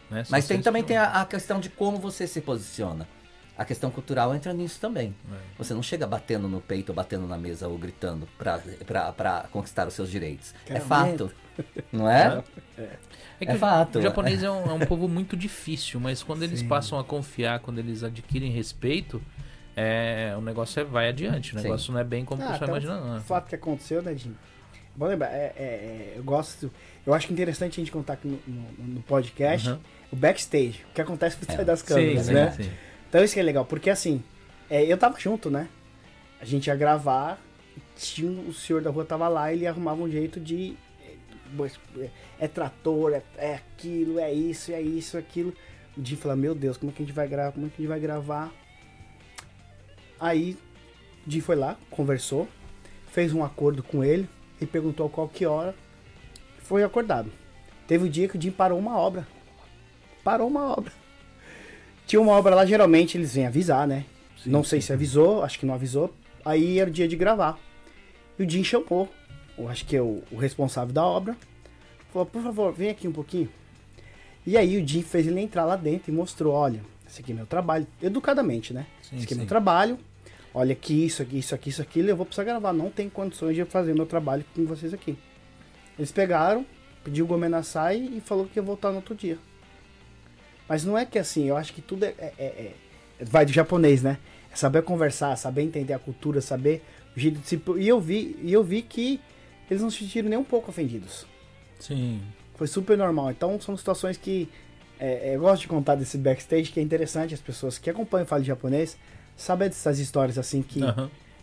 [0.09, 3.09] né, Mas tem, também tem a, a questão de como você se posiciona.
[3.59, 5.13] A questão cultural entra nisso também.
[5.33, 5.37] É.
[5.59, 9.95] Você não chega batendo no peito, ou batendo na mesa ou gritando pra conquistar os
[9.95, 10.55] seus direitos.
[10.65, 11.33] É Quero fato.
[11.93, 12.43] Não é?
[13.41, 13.99] É que É o- fato.
[13.99, 16.69] O japonês é um, é um povo muito difícil, mas quando eles Sim.
[16.69, 19.21] passam a confiar, quando eles adquirem respeito,
[19.77, 21.55] é, o negócio é, vai adiante.
[21.55, 21.65] O Sim.
[21.65, 23.21] negócio não é bem como o Ah, pessoal até imagina, O não.
[23.23, 24.37] fato que aconteceu, né, Jim?
[24.95, 26.71] Bom lembrar, é, é, é, eu gosto.
[27.07, 29.79] Eu acho que é interessante a gente contar aqui no, no- no podcast Uhum.
[30.13, 31.65] o backstage, o que acontece por trás É.
[31.65, 32.51] das câmeras, sim, né?
[32.53, 32.71] sim.
[33.09, 34.23] Então isso que é legal, porque assim,
[34.69, 35.69] é, eu tava junto, né?
[36.41, 37.41] A gente ia gravar,
[37.97, 40.77] tinha o senhor da rua tava lá, ele arrumava um jeito de.
[41.99, 45.55] É, é trator, é, é aquilo, é isso, é isso, é aquilo.
[45.97, 47.53] Jim falou, meu Deus, como é que a gente vai gravar?
[47.53, 48.53] Como é que a gente vai gravar?
[50.21, 50.57] Aí
[51.27, 52.47] Jim foi lá, conversou,
[53.11, 54.29] fez um acordo com ele,
[54.61, 55.75] e perguntou qual que hora.
[56.59, 57.31] Foi acordado.
[57.87, 59.27] Teve um dia que o Jim parou uma obra.
[60.23, 60.93] Parou uma obra.
[62.09, 64.07] Tinha uma obra lá, geralmente eles vêm avisar, né?
[64.47, 66.11] não sei se avisou, acho que não avisou.
[66.43, 67.59] Aí era o dia de gravar.
[68.39, 69.11] E o Jim chamou,
[69.59, 71.37] eu acho que é o, o responsável da obra.
[72.11, 73.51] Falou, por favor, vem aqui um pouquinho.
[74.47, 77.35] E aí o Jim fez ele entrar lá dentro e mostrou, olha, esse aqui é
[77.35, 77.87] meu trabalho.
[78.03, 78.87] Educadamente, né?
[79.03, 79.41] Sim, esse aqui é sim.
[79.41, 79.99] meu trabalho.
[80.55, 82.01] Olha aqui, isso aqui, isso aqui, isso aqui.
[82.01, 82.73] Eu vou precisar gravar.
[82.73, 85.19] Não tem condições de eu fazer meu trabalho com vocês aqui.
[85.99, 86.65] Eles pegaram,
[87.05, 89.37] pediu o Gomenasai e falou que ia voltar no outro dia.
[90.69, 92.45] Mas não é que assim, eu acho que tudo é, é- é-
[93.21, 94.19] é- vai do japonês, né?
[94.53, 96.83] É saber conversar, saber entender a cultura, saber
[97.17, 97.61] o jeito de se.
[97.79, 99.21] E eu vi, e eu vi que
[99.71, 101.27] eles não se sentiram nem um pouco ofendidos.
[101.79, 102.21] Sim.
[102.55, 103.31] Foi super normal.
[103.31, 104.49] Então são situações que
[104.99, 108.27] é, é, eu gosto de contar desse backstage, que é interessante as pessoas que acompanham
[108.31, 108.97] o Japonês
[109.37, 110.81] saber dessas histórias assim que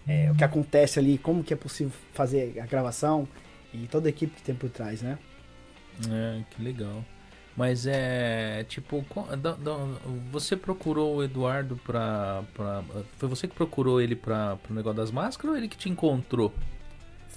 [0.07, 3.27] é, o que acontece ali, como que é possível fazer a gravação
[3.73, 5.17] e toda a equipe que tem por trás, né?
[6.09, 7.03] É, que legal.
[7.55, 9.05] Mas é tipo,
[10.29, 12.83] você procurou o Eduardo pra, pra.
[13.17, 16.53] Foi você que procurou ele pra, pro negócio das máscaras ou ele que te encontrou?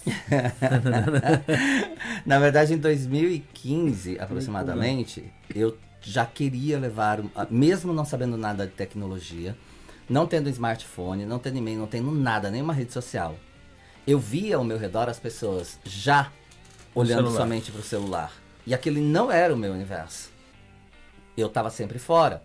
[2.27, 9.57] Na verdade, em 2015, aproximadamente, eu já queria levar, mesmo não sabendo nada de tecnologia,
[10.09, 13.37] não tendo smartphone, não tendo e-mail, não tendo nada, nenhuma rede social.
[14.07, 16.33] Eu via ao meu redor as pessoas já
[16.95, 17.37] olhando celular.
[17.37, 18.33] somente para o celular.
[18.69, 20.31] E aquele não era o meu universo.
[21.35, 22.43] Eu estava sempre fora.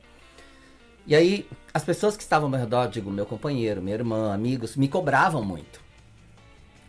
[1.06, 4.78] E aí, as pessoas que estavam ao meu redor, digo, meu companheiro, minha irmã, amigos,
[4.78, 5.82] me cobravam muito.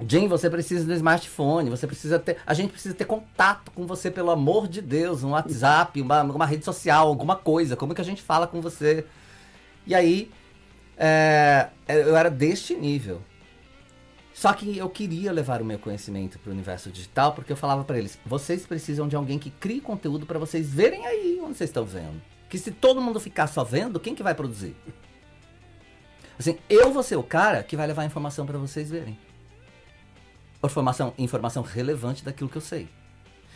[0.08, 2.36] Jim, você precisa do smartphone, você precisa ter.
[2.46, 6.46] A gente precisa ter contato com você, pelo amor de Deus, um WhatsApp, uma, uma
[6.46, 7.74] rede social, alguma coisa.
[7.74, 9.04] Como que a gente fala com você?
[9.84, 10.30] E aí,
[10.96, 13.20] é, eu era deste nível.
[14.34, 17.84] Só que eu queria levar o meu conhecimento para o universo digital, porque eu falava
[17.84, 21.70] para eles: vocês precisam de alguém que crie conteúdo para vocês verem aí onde vocês
[21.70, 22.20] estão vendo.
[22.50, 24.76] Que se todo mundo ficar só vendo, quem que vai produzir?
[26.36, 29.16] Assim, eu vou ser o cara que vai levar informação para vocês verem.
[30.62, 32.88] Informação, informação relevante daquilo que eu sei.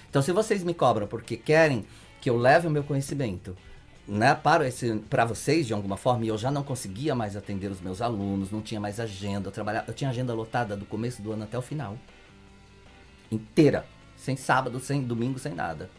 [0.08, 1.84] Então, se vocês me cobram porque querem
[2.20, 3.56] que eu leve o meu conhecimento
[4.08, 7.70] né, para, esse, para vocês de alguma forma, e eu já não conseguia mais atender
[7.70, 11.30] os meus alunos, não tinha mais agenda, eu, eu tinha agenda lotada do começo do
[11.30, 11.98] ano até o final.
[13.30, 13.84] Inteira.
[14.16, 15.90] Sem sábado, sem domingo, sem nada.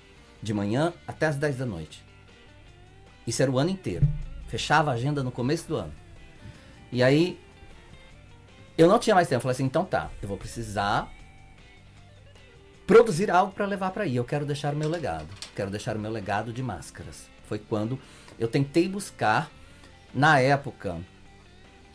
[0.41, 2.03] De manhã até as 10 da noite.
[3.25, 4.05] Isso era o ano inteiro.
[4.47, 5.93] Fechava a agenda no começo do ano.
[6.91, 7.39] E aí,
[8.77, 9.37] eu não tinha mais tempo.
[9.37, 11.09] Eu falei assim, então tá, eu vou precisar
[12.87, 14.15] produzir algo para levar para aí.
[14.15, 15.27] Eu quero deixar o meu legado.
[15.55, 17.28] Quero deixar o meu legado de máscaras.
[17.49, 17.99] Foi quando
[18.37, 19.49] eu tentei buscar,
[20.13, 20.97] na época,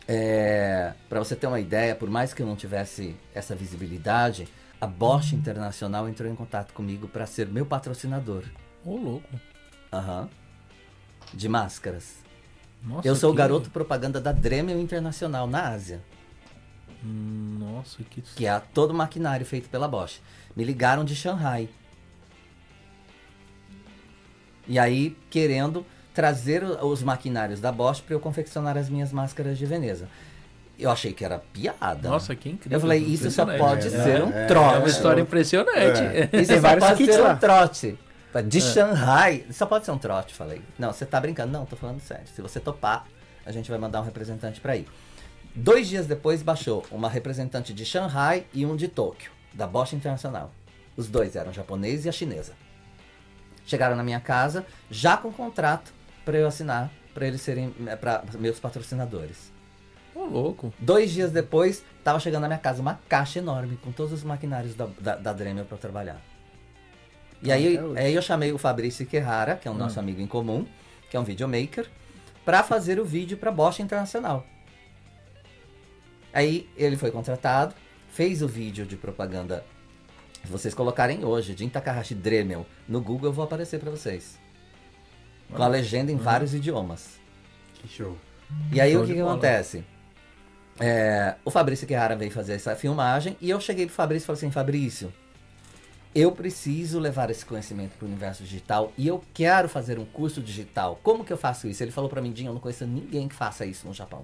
[0.05, 4.49] é, para você ter uma ideia, por mais que eu não tivesse essa visibilidade,
[4.79, 8.43] a Bosch Internacional entrou em contato comigo para ser meu patrocinador.
[8.83, 9.29] Ô, oh, louco.
[9.93, 10.23] Aham.
[10.23, 10.29] Uhum.
[11.33, 12.17] De máscaras.
[12.83, 13.35] Nossa, eu sou que...
[13.35, 16.03] o garoto propaganda da Dremel Internacional na Ásia.
[17.01, 18.21] Nossa, que...
[18.21, 20.21] Que é todo o maquinário feito pela Bosch.
[20.53, 21.69] Me ligaram de Shanghai.
[24.67, 29.65] E aí, querendo trazer os maquinários da Bosch para eu confeccionar as minhas máscaras de
[29.65, 30.07] Veneza.
[30.79, 32.09] Eu achei que era piada.
[32.09, 32.77] Nossa, que incrível.
[32.77, 34.75] Eu falei, isso só pode é, ser um é, trote.
[34.75, 36.01] É uma história impressionante.
[36.01, 36.29] É.
[36.41, 37.33] Isso Tem só pode ser lá.
[37.33, 37.99] um trote.
[38.47, 38.61] De é.
[38.61, 39.45] Shanghai.
[39.51, 40.61] Só pode ser um trote, falei.
[40.77, 41.53] Não, você tá brincando.
[41.53, 42.25] Não, tô falando sério.
[42.27, 43.05] Se você topar,
[43.45, 44.87] a gente vai mandar um representante para ir.
[45.53, 50.51] Dois dias depois baixou uma representante de Shanghai e um de Tóquio, da Bosch Internacional.
[50.97, 52.51] Os dois eram japonês e a chinesa.
[53.65, 55.93] Chegaram na minha casa já com contrato
[56.23, 59.51] para eu assinar, para eles serem é, para meus patrocinadores.
[60.13, 60.73] Ô, oh, louco.
[60.79, 64.75] Dois dias depois, tava chegando na minha casa uma caixa enorme com todos os maquinários
[64.75, 66.21] da, da, da Dremel para trabalhar.
[67.41, 69.77] E aí, aí eu chamei o Fabrício Querrara, que é um hum.
[69.77, 70.65] nosso amigo em comum,
[71.09, 71.87] que é um videomaker,
[72.43, 74.45] para fazer o vídeo para Bosch Internacional.
[76.33, 77.73] Aí ele foi contratado,
[78.09, 79.65] fez o vídeo de propaganda.
[80.45, 84.37] Se vocês colocarem hoje, Jin Takahashi Dremel, no Google, eu vou aparecer para vocês.
[85.51, 86.21] Com a legenda em uhum.
[86.21, 87.19] vários idiomas.
[87.73, 88.15] Que show.
[88.71, 89.83] E aí show o que, que acontece?
[90.79, 94.37] É, o Fabrício Guerrara veio fazer essa filmagem e eu cheguei pro Fabrício e falei
[94.37, 95.13] assim, Fabrício,
[96.13, 100.41] eu preciso levar esse conhecimento para o universo digital e eu quero fazer um curso
[100.41, 100.99] digital.
[101.01, 101.81] Como que eu faço isso?
[101.81, 104.23] Ele falou para mim, Dinho, eu não conheço ninguém que faça isso no Japão.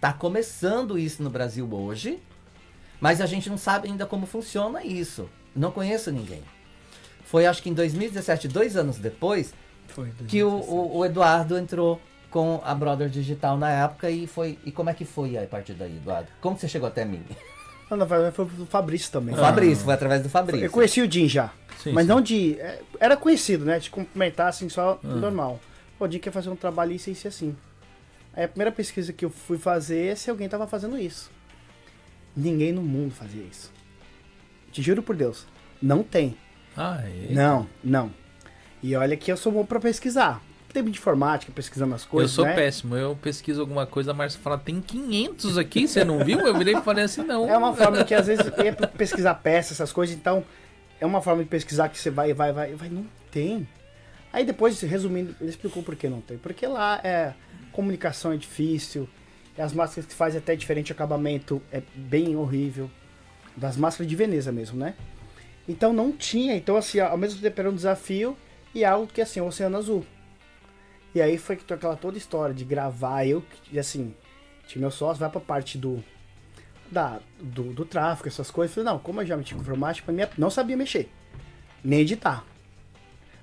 [0.00, 2.22] Tá começando isso no Brasil hoje,
[3.00, 5.28] mas a gente não sabe ainda como funciona isso.
[5.56, 6.42] Não conheço ninguém.
[7.24, 9.52] Foi acho que em 2017, dois anos depois,
[9.88, 12.00] foi, que o, o, o, Eduardo entrou
[12.30, 14.58] com a Brother Digital na época e foi.
[14.64, 16.28] E como é que foi a partir daí, Eduardo?
[16.40, 17.22] Como você chegou até mim?
[17.90, 19.32] Não, na verdade foi do Fabrício também.
[19.32, 20.66] O Fabrício, foi através do Fabrício.
[20.66, 21.52] Eu conheci o Jim já.
[21.78, 22.08] Sim, mas sim.
[22.08, 22.58] não de.
[22.58, 23.78] É, era conhecido, né?
[23.78, 25.06] De cumprimentar assim, só ah.
[25.06, 25.60] normal.
[26.00, 27.56] O Jim quer fazer um trabalho isso e isso assim.
[28.34, 31.30] Aí a primeira pesquisa que eu fui fazer é se alguém tava fazendo isso.
[32.36, 33.72] Ninguém no mundo fazia isso.
[34.76, 35.46] Te juro por Deus.
[35.80, 36.36] Não tem.
[36.76, 37.32] Ah, é?
[37.32, 38.12] Não, não.
[38.82, 40.42] E olha que eu sou bom para pesquisar.
[40.70, 42.32] Tempo de informática, pesquisando as coisas.
[42.32, 42.54] Eu sou né?
[42.54, 42.94] péssimo.
[42.94, 46.40] Eu pesquiso alguma coisa, a Márcia fala, tem 500 aqui, você não viu?
[46.40, 47.48] Eu virei e falei assim, não.
[47.48, 50.44] É uma forma que às vezes é pesquisar peças, essas coisas, então
[51.00, 53.66] é uma forma de pesquisar que você vai, vai, vai, vai, não tem.
[54.30, 56.36] Aí depois, resumindo, ele explicou por que não tem.
[56.36, 57.32] Porque lá é
[57.72, 59.08] comunicação é difícil,
[59.56, 62.90] as máscaras que fazem até diferente acabamento é bem horrível.
[63.56, 64.94] Das máscaras de Veneza mesmo, né?
[65.68, 68.36] Então não tinha, então assim, ao mesmo tempo era um desafio
[68.74, 70.04] e algo que assim, o Oceano Azul.
[71.14, 73.42] E aí foi que aquela toda história de gravar, eu,
[73.72, 74.14] e assim,
[74.66, 76.04] tinha meu sócio, vai pra parte do,
[76.90, 78.74] da, do, do tráfego, essas coisas.
[78.74, 81.08] Falei, não, como eu já meti com informática, não sabia mexer,
[81.82, 82.44] nem editar.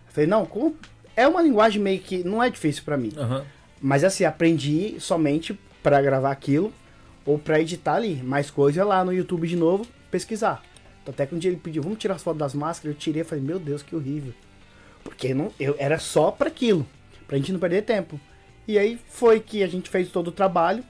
[0.08, 0.78] Falei, não, como,
[1.16, 3.12] é uma linguagem meio que não é difícil para mim.
[3.18, 3.44] Uhum.
[3.82, 6.72] Mas assim, aprendi somente para gravar aquilo
[7.26, 8.16] ou para editar ali.
[8.16, 10.64] Mais coisa lá no YouTube de novo, pesquisar.
[11.02, 13.22] Então, até que um dia ele pediu, vamos tirar as fotos das máscaras, eu tirei
[13.22, 14.34] e falei, meu Deus, que horrível.
[15.04, 16.88] Porque não, eu, era só para aquilo,
[17.28, 18.20] pra gente não perder tempo.
[18.68, 20.84] E aí foi que a gente fez todo o trabalho.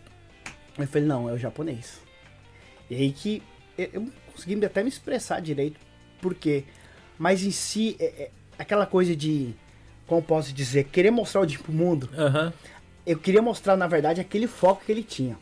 [0.78, 2.00] Eu falei, não, é o japonês.
[2.90, 3.42] E aí que
[3.78, 5.80] eu, eu consegui até me expressar direito,
[6.22, 6.66] porque.
[7.18, 9.56] Mas em si, é, é, aquela coisa de.
[10.06, 10.84] Como posso dizer?
[10.86, 12.10] Querer mostrar o dia pro mundo.
[12.12, 12.52] Uhum
[13.06, 15.38] eu queria mostrar, na verdade, aquele foco que ele tinha.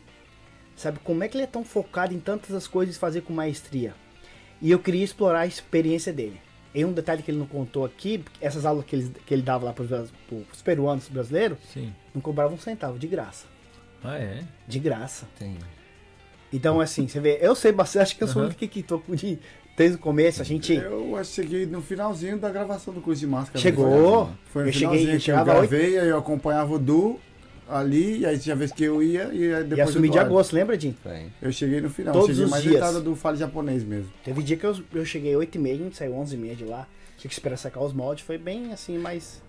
[0.76, 3.94] Sabe como é que ele é tão focado em tantas as coisas fazer com maestria?
[4.60, 6.40] E eu queria explorar a experiência dele.
[6.74, 9.66] E um detalhe que ele não contou aqui, essas aulas que ele, que ele dava
[9.66, 11.92] lá para os peruanos brasileiros, Sim.
[12.14, 13.46] não cobravam um centavo, de graça.
[14.02, 14.42] Ah, é?
[14.66, 15.26] De graça.
[15.38, 15.56] Tem.
[16.52, 18.54] Então, assim, você vê, eu sei bastante, acho que eu sou o Aham.
[18.54, 19.38] único que tô com de,
[19.76, 23.20] desde o começo, a gente Eu acho que cheguei no finalzinho da gravação do curso
[23.20, 23.58] de máscara.
[23.58, 27.18] chegou, Foi no eu cheguei, finalzinho eu que eu gravei, aí eu acompanhava o Du
[27.72, 30.52] ali, e aí tinha vez que eu ia e aí e depois assumi de agosto,
[30.54, 30.94] lembra, Jim?
[31.40, 32.74] Eu cheguei no final, Todos cheguei os mais dias.
[32.74, 34.12] deitado do fale japonês mesmo.
[34.24, 36.54] Teve dia que eu, eu cheguei 8 e meia, a gente saiu 11 e meia
[36.56, 36.86] de lá,
[37.18, 39.42] tinha que esperar secar os moldes, foi bem assim, mas...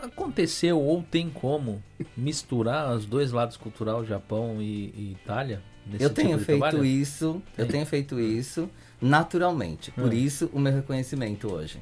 [0.00, 1.80] Aconteceu ou tem como
[2.16, 5.62] misturar os dois lados cultural, Japão e, e Itália?
[5.86, 6.84] nesse Eu tipo tenho de feito trabalho?
[6.84, 7.72] isso, eu Tem.
[7.72, 8.68] tenho feito isso
[9.00, 9.90] naturalmente.
[9.92, 10.12] Por Hum.
[10.12, 11.78] isso o meu reconhecimento hoje.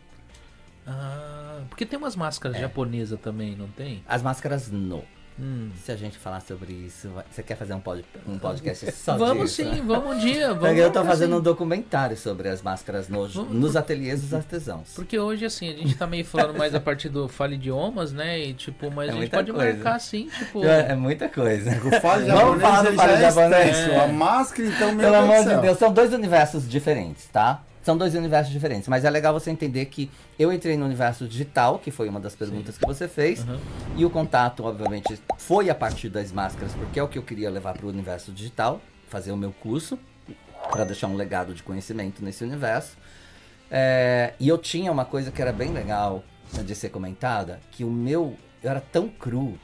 [0.86, 4.02] Ah, porque tem umas máscaras japonesas também, não tem?
[4.08, 5.02] As máscaras no.
[5.40, 5.70] Hum.
[5.84, 9.54] Se a gente falar sobre isso, você quer fazer um, pod, um podcast só Vamos
[9.56, 9.62] disso?
[9.74, 10.52] sim, vamos um dia.
[10.52, 14.34] Vamos, eu tô assim, fazendo um documentário sobre as máscaras no, Vamos- nos ateliês dos
[14.34, 14.90] artesãos.
[14.94, 18.38] Porque hoje, assim, a gente tá meio falando mais a partir do Fale Idiomas, né?
[18.38, 19.72] E tipo, mas É a gente pode coisa.
[19.74, 20.64] marcar assim, tipo.
[20.64, 21.70] É, é muita coisa.
[21.70, 23.76] O fale Vamos falar do fale é japonês.
[23.76, 24.00] É.
[24.04, 25.60] A máscara, então, meu Pelo amor de.
[25.62, 27.62] Deus, são dois universos diferentes, tá?
[27.90, 31.76] São dois universos diferentes, mas é legal você entender que eu entrei no universo digital,
[31.80, 33.58] que foi uma das perguntas que você fez, Aham.
[33.96, 37.50] e o contato, obviamente, foi a partir das máscaras, porque é o que eu queria
[37.50, 39.98] levar para o universo digital, fazer o meu curso,
[40.70, 42.96] para deixar um legado de conhecimento nesse universo.
[43.68, 46.22] É, e eu tinha uma coisa que era bem legal
[46.52, 49.58] né, de ser comentada, que o meu, eu era tão cru,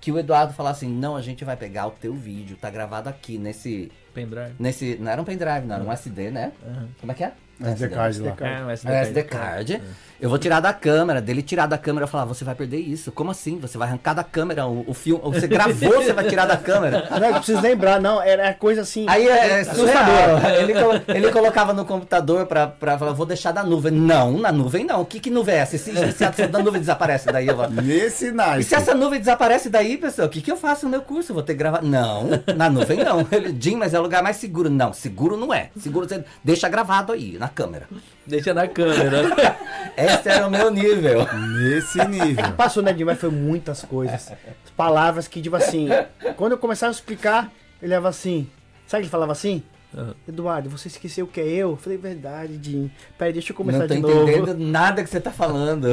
[0.00, 3.10] que o Eduardo falava assim, não, a gente vai pegar o teu vídeo, tá gravado
[3.10, 4.54] aqui nesse Pendrive.
[4.58, 6.52] Nesse, não era um pendrive, não, era um SD, né?
[6.66, 6.88] Aham.
[6.98, 7.32] Como é que é?
[7.62, 8.36] SD card lá.
[8.40, 9.82] É, SD, É, SD card.
[10.20, 13.10] Eu vou tirar da câmera, dele tirar da câmera e falar, você vai perder isso.
[13.10, 13.58] Como assim?
[13.58, 15.22] Você vai arrancar da câmera o, o filme.
[15.24, 17.08] Você gravou, você vai tirar da câmera.
[17.18, 19.06] Não, eu preciso lembrar, não, era coisa assim...
[19.08, 19.86] Aí é, é Assustador.
[19.86, 20.40] surreal.
[20.60, 23.92] Ele, colo- ele colocava no computador pra, pra falar, vou deixar da nuvem.
[23.92, 25.04] Não, na nuvem não.
[25.06, 25.78] Que, que nuvem é essa?
[25.78, 27.70] Se, se a da nuvem desaparece daí, eu vou...
[27.70, 28.64] Nesse E naipe.
[28.64, 31.30] se essa nuvem desaparece daí, pessoal, o que, que eu faço no meu curso?
[31.32, 31.82] Eu vou ter que gravar.
[31.82, 33.26] Não, na nuvem não.
[33.32, 34.68] Ele, Jim, mas é o lugar mais seguro.
[34.68, 35.70] Não, seguro não é.
[35.78, 37.86] Seguro você deixa gravado aí, na câmera.
[38.26, 39.22] Deixa na câmera.
[39.96, 41.26] Esse era o meu nível.
[41.58, 42.52] Nesse nível.
[42.56, 42.94] Passou, né?
[43.04, 44.32] Mas foi muitas coisas.
[44.76, 45.88] Palavras que, tipo assim,
[46.36, 48.48] quando eu começava a explicar, ele leva assim.
[48.86, 49.62] Sabe que ele falava assim?
[49.94, 50.14] Aham.
[50.28, 51.70] Eduardo, você esqueceu que é eu?
[51.70, 52.90] Eu falei, verdade, Jim.
[53.18, 54.22] Peraí, deixa eu começar Não tô de novo.
[54.30, 55.88] entendendo nada que você tá falando.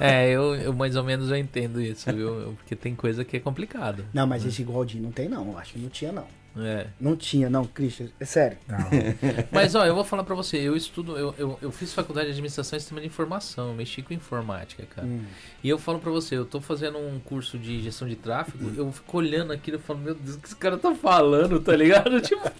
[0.00, 2.28] É, eu, eu mais ou menos eu entendo isso, viu?
[2.40, 4.06] Eu- Porque tem coisa que é complicado.
[4.14, 5.46] Não, mas esse igual o Jim não tem, não.
[5.52, 6.24] Eu acho que não tinha, não.
[6.56, 6.88] É.
[7.00, 8.08] Não tinha, não, Christian.
[8.18, 8.58] É sério.
[8.66, 8.78] Não.
[9.52, 12.32] Mas ó, eu vou falar pra você, eu estudo, eu, eu, eu fiz faculdade de
[12.32, 15.06] administração e sistema de informação, eu mexi com informática, cara.
[15.06, 15.24] Hum.
[15.62, 18.90] E eu falo pra você, eu tô fazendo um curso de gestão de tráfego, eu
[18.90, 22.20] fico olhando aquilo e falo, meu Deus, o que esse cara tá falando, tá ligado?
[22.20, 22.50] Tipo.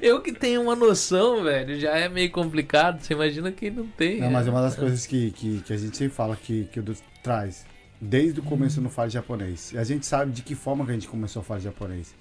[0.00, 3.00] Eu que tenho uma noção, velho, já é meio complicado.
[3.02, 4.20] Você imagina quem não tem.
[4.20, 4.80] Não, mas é uma das É.
[4.80, 6.84] coisas que, que, que a gente sempre fala que, que o
[7.22, 7.66] traz
[8.00, 9.72] desde o começo no Fale Japonês.
[9.72, 12.14] E a gente sabe de que forma que a gente começou a falar japonês.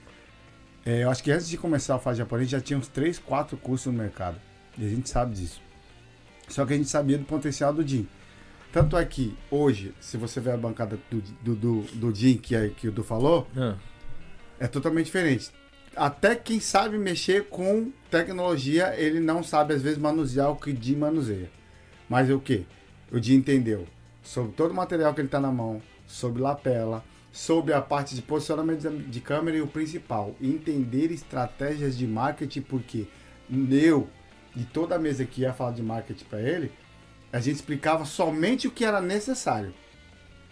[0.90, 3.56] É, eu acho que antes de começar a falar japonês já tinha uns 3, 4
[3.58, 4.38] cursos no mercado.
[4.76, 5.62] E a gente sabe disso.
[6.48, 8.08] Só que a gente sabia do potencial do Jim.
[8.74, 12.56] Tanto é que hoje, se você ver a bancada do, do, do, do Jim, que,
[12.56, 13.76] é, que o Du falou, Ah,
[14.60, 15.52] é totalmente diferente.
[15.96, 20.84] Até quem sabe mexer com tecnologia, ele não sabe às vezes manusear o que o
[20.84, 21.52] Jim manuseia.
[22.10, 22.66] Mas o que?
[23.12, 23.86] O Jim entendeu
[24.24, 28.22] sobre todo o material que ele está na mão, sobre lapela, sobre a parte de
[28.22, 33.08] posicionamento de- câmera e o principal, entender estratégias de marketing, porque
[33.72, 34.08] eu
[34.56, 36.72] e toda a mesa que ia falar de marketing para ele,
[37.32, 39.74] a gente explicava somente o que era necessário.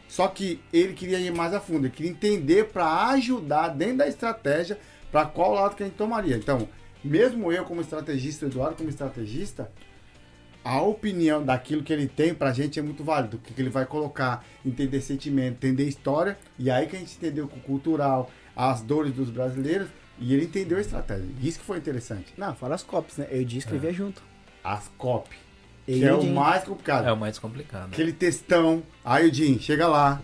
[0.07, 4.07] Só que ele queria ir mais a fundo, ele queria entender para ajudar dentro da
[4.07, 4.79] estratégia
[5.11, 6.37] para qual lado que a gente tomaria.
[6.37, 6.69] Então,
[7.03, 9.71] mesmo eu como estrategista, Eduardo como estrategista,
[10.67, 13.37] a opinião daquilo que ele tem pra gente é muito válido.
[13.37, 17.15] O que, que ele vai colocar, entender sentimento, entender história, e aí que a gente
[17.15, 19.87] entendeu o cultural, as dores dos brasileiros,
[20.19, 21.25] e ele entendeu a estratégia.
[21.41, 22.33] Isso que foi interessante.
[22.37, 23.27] Não, fora as copies, né?
[23.31, 24.21] Eu e o Jim escrevia junto.
[24.61, 25.37] As copy,
[25.87, 27.07] Eu que e é o mais complicado.
[27.07, 27.85] é o mais complicado.
[27.93, 28.83] Aquele textão.
[29.05, 30.21] Aí o Jim, chega lá.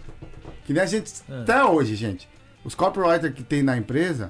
[0.66, 1.10] Que nem a gente.
[1.30, 1.42] É.
[1.42, 2.28] Até hoje, gente.
[2.66, 4.30] Os copywriters que tem na empresa.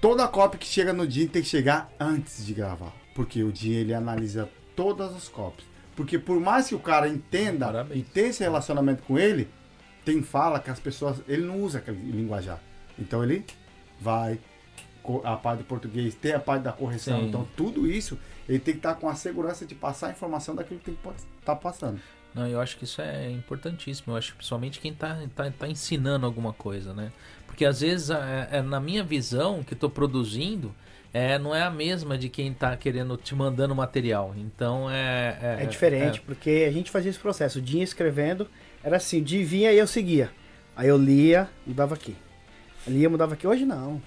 [0.00, 3.01] Toda copy que chega no Jim tem que chegar antes de gravar.
[3.14, 5.66] Porque o Jim ele analisa todas as copies.
[5.94, 8.00] Porque por mais que o cara entenda Parabéns.
[8.00, 9.48] e tenha esse relacionamento com ele,
[10.04, 11.22] tem fala que as pessoas.
[11.28, 12.60] Ele não usa aquele linguajar.
[12.98, 13.44] Então ele
[14.00, 14.38] vai.
[15.24, 17.20] A parte do português, tem a parte da correção.
[17.20, 17.26] Sim.
[17.26, 18.16] Então tudo isso
[18.48, 21.08] ele tem que estar com a segurança de passar a informação daquilo que tem que
[21.40, 22.00] estar passando.
[22.34, 24.12] Não, eu acho que isso é importantíssimo.
[24.12, 27.12] Eu acho que principalmente quem está tá, tá ensinando alguma coisa, né?
[27.46, 30.74] Porque às vezes, é, é, na minha visão, que estou produzindo,
[31.12, 34.34] é, não é a mesma de quem está querendo te mandando material.
[34.36, 35.38] Então é.
[35.40, 36.22] É, é diferente, é.
[36.24, 37.58] porque a gente fazia esse processo.
[37.58, 38.48] O Dinho escrevendo,
[38.82, 40.30] era assim: o Dinho vinha e eu seguia.
[40.74, 42.16] Aí eu lia, mudava aqui.
[42.86, 43.46] Lia, mudava aqui.
[43.46, 44.00] Hoje não.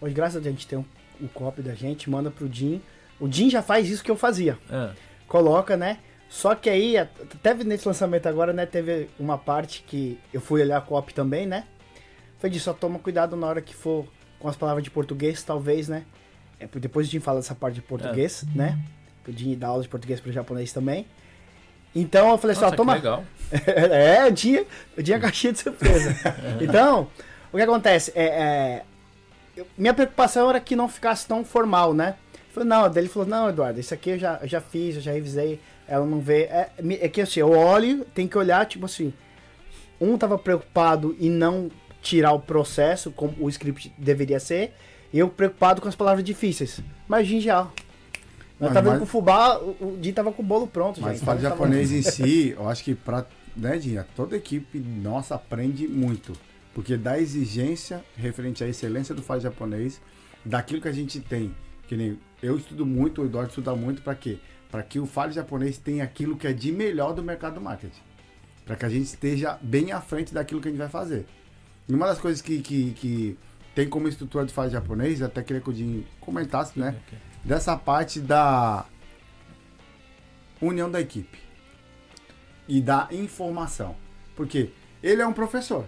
[0.00, 0.84] Hoje, graças a Deus, a gente tem um,
[1.20, 2.82] um copy da gente, manda pro Dinho.
[3.20, 4.58] O Dinho já faz isso que eu fazia.
[4.70, 4.90] É.
[5.28, 5.98] Coloca, né?
[6.28, 10.78] Só que aí, até nesse lançamento agora, né, teve uma parte que eu fui olhar
[10.78, 11.64] a copy também, né?
[12.38, 14.06] Foi disso, só toma cuidado na hora que for
[14.38, 16.04] com as palavras de português, talvez, né?
[16.60, 18.58] É, depois a gente fala dessa parte de português, é.
[18.58, 18.78] né?
[19.26, 21.06] O Dinho dá aula de português para japonês também.
[21.94, 22.94] Então eu falei assim, ó, toma.
[22.94, 23.24] legal.
[23.50, 26.16] é, o dia, o dia caixinha de surpresa.
[26.60, 27.08] então,
[27.52, 28.12] o que acontece?
[28.14, 28.82] É, é,
[29.56, 32.14] eu, minha preocupação era que não ficasse tão formal, né?
[32.52, 35.02] Falei, não, daí ele falou, não, Eduardo, isso aqui eu já, eu já fiz, eu
[35.02, 36.42] já revisei, ela não vê.
[36.42, 39.12] É, é que assim, eu olho, tem que olhar, tipo assim,
[40.00, 44.74] um tava preocupado em não tirar o processo como o script deveria ser,
[45.12, 46.80] eu preocupado com as palavras difíceis.
[47.08, 47.68] Mas já.
[48.60, 48.98] Nós tava mas...
[48.98, 52.50] com o fubá, o Dinho tava com o bolo pronto, Mas fala japonês em si,
[52.50, 53.24] eu acho que pra,
[53.56, 56.34] né, Dinho, toda equipe nossa aprende muito.
[56.74, 60.00] Porque da exigência referente à excelência do fale japonês,
[60.44, 61.54] daquilo que a gente tem,
[61.88, 64.38] que nem eu estudo muito, o Eduardo estuda muito, para quê?
[64.70, 68.00] Para que o fale japonês tenha aquilo que é de melhor do mercado do marketing.
[68.64, 71.26] Para que a gente esteja bem à frente daquilo que a gente vai fazer.
[71.88, 73.38] E uma das coisas que, que, que
[73.74, 76.96] tem como estrutura de fale japonês, até queria que o Dinho comentasse, né?
[77.06, 78.86] Okay dessa parte da
[80.60, 81.38] união da equipe
[82.68, 83.96] e da informação.
[84.36, 84.70] Porque
[85.02, 85.86] ele é um professor.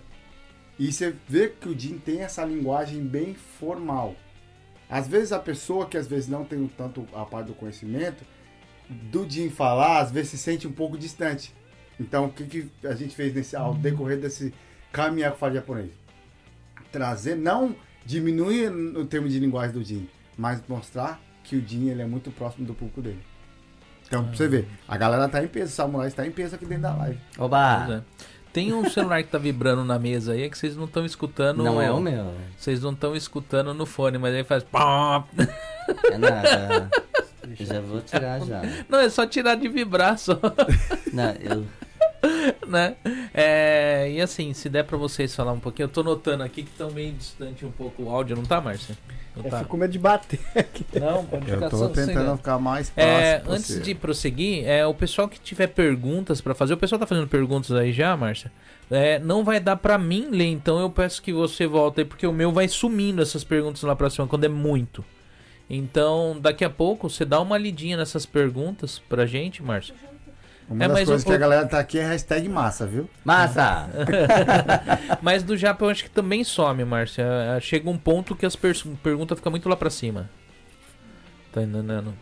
[0.79, 4.17] E você vê que o Jim tem essa linguagem bem formal.
[4.89, 8.25] Às vezes a pessoa que às vezes não tem tanto a parte do conhecimento,
[8.89, 11.55] do Jim falar, às vezes se sente um pouco distante.
[12.01, 14.53] Então, o que, que a gente fez nesse, ao decorrer desse
[14.91, 15.91] caminhar com o fala japonês?
[16.93, 17.75] Trazer, não
[18.05, 22.31] diminuir o termo de linguagem do Jim, mas mostrar que o Jin ele é muito
[22.31, 23.21] próximo do público dele.
[24.07, 26.67] Então, pra você ver, a galera tá em peso, o Samurai está em peso aqui
[26.67, 27.19] dentro da live.
[27.39, 28.05] Oba!
[28.19, 28.29] É.
[28.53, 31.63] Tem um celular que tá vibrando na mesa aí, é que vocês não estão escutando.
[31.65, 32.35] Não é o meu.
[32.59, 34.67] Vocês não estão escutando no fone, mas aí faz.
[36.11, 36.91] É nada.
[37.59, 38.63] já vou tirar já.
[38.89, 40.39] Não, é só tirar de vibrar só.
[41.13, 41.67] Não, eu.
[42.67, 42.97] né?
[43.35, 46.71] É, e assim, se der pra vocês falar um pouquinho, eu tô notando aqui que
[46.71, 48.97] estão meio distante um pouco o áudio, não tá, Márcia?
[49.37, 49.59] Eu tá.
[49.59, 50.39] fico com medo de bater.
[51.01, 53.53] Não, pode ficar Eu tô tentando ficar mais é, próximo.
[53.53, 57.07] É, antes de prosseguir, é, o pessoal que tiver perguntas para fazer, o pessoal tá
[57.07, 58.53] fazendo perguntas aí já, Márcia?
[58.91, 62.27] É, não vai dar para mim ler, então eu peço que você volte aí, porque
[62.27, 65.03] o meu vai sumindo essas perguntas na próxima, quando é muito.
[65.69, 69.95] Então, daqui a pouco, você dá uma lidinha nessas perguntas pra gente, Márcia.
[70.73, 71.27] Uma é, das coisas o...
[71.27, 73.09] que a galera tá aqui é hashtag massa, viu?
[73.25, 73.89] Massa!
[75.21, 77.25] mas do Japão acho que também some, Márcia.
[77.61, 80.31] Chega um ponto que as per perguntas ficam muito lá pra cima.
[81.53, 82.15] Tá entendendo?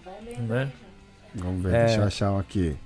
[0.48, 0.70] Né?
[1.34, 1.84] Vamos ver, é...
[1.86, 2.76] deixa eu achar um aqui.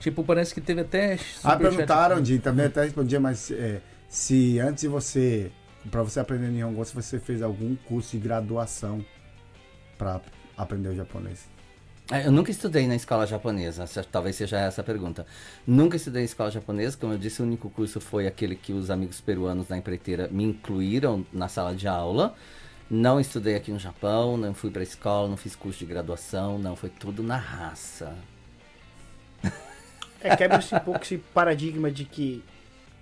[0.00, 1.18] Tipo, parece que teve até.
[1.42, 5.50] Ah, perguntaram, Di, também até respondia, mas é, se antes de você.
[5.90, 9.04] Pra você aprender Nihongo, se você fez algum curso de graduação
[9.96, 10.20] pra
[10.56, 11.48] aprender o japonês.
[12.10, 15.26] É, eu nunca estudei na escola japonesa, talvez seja essa a pergunta.
[15.66, 18.90] Nunca estudei na escola japonesa, como eu disse, o único curso foi aquele que os
[18.90, 22.36] amigos peruanos da empreiteira me incluíram na sala de aula.
[22.88, 26.76] Não estudei aqui no Japão, não fui para escola, não fiz curso de graduação, não,
[26.76, 28.14] foi tudo na raça.
[30.20, 32.42] É, quebra-se um pouco esse paradigma de que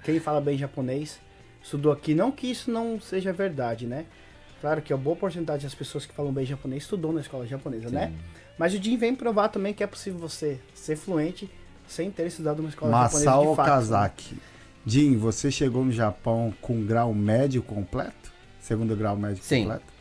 [0.02, 1.20] quem fala bem japonês
[1.62, 2.14] estudou aqui.
[2.14, 4.06] Não que isso não seja verdade, né?
[4.60, 7.90] Claro que a boa porcentagem das pessoas que falam bem japonês estudou na escola japonesa,
[7.90, 8.06] né?
[8.06, 8.12] Sim.
[8.12, 8.18] né?
[8.58, 11.50] Mas o Jim vem provar também que é possível você ser fluente
[11.88, 13.68] sem ter estudado uma escola Masao japonesa de fato.
[13.68, 14.34] Okazaki.
[14.34, 14.40] Né?
[14.86, 18.32] Jim, você chegou no Japão com grau médio completo?
[18.60, 19.62] Segundo grau médio Sim.
[19.62, 19.94] completo?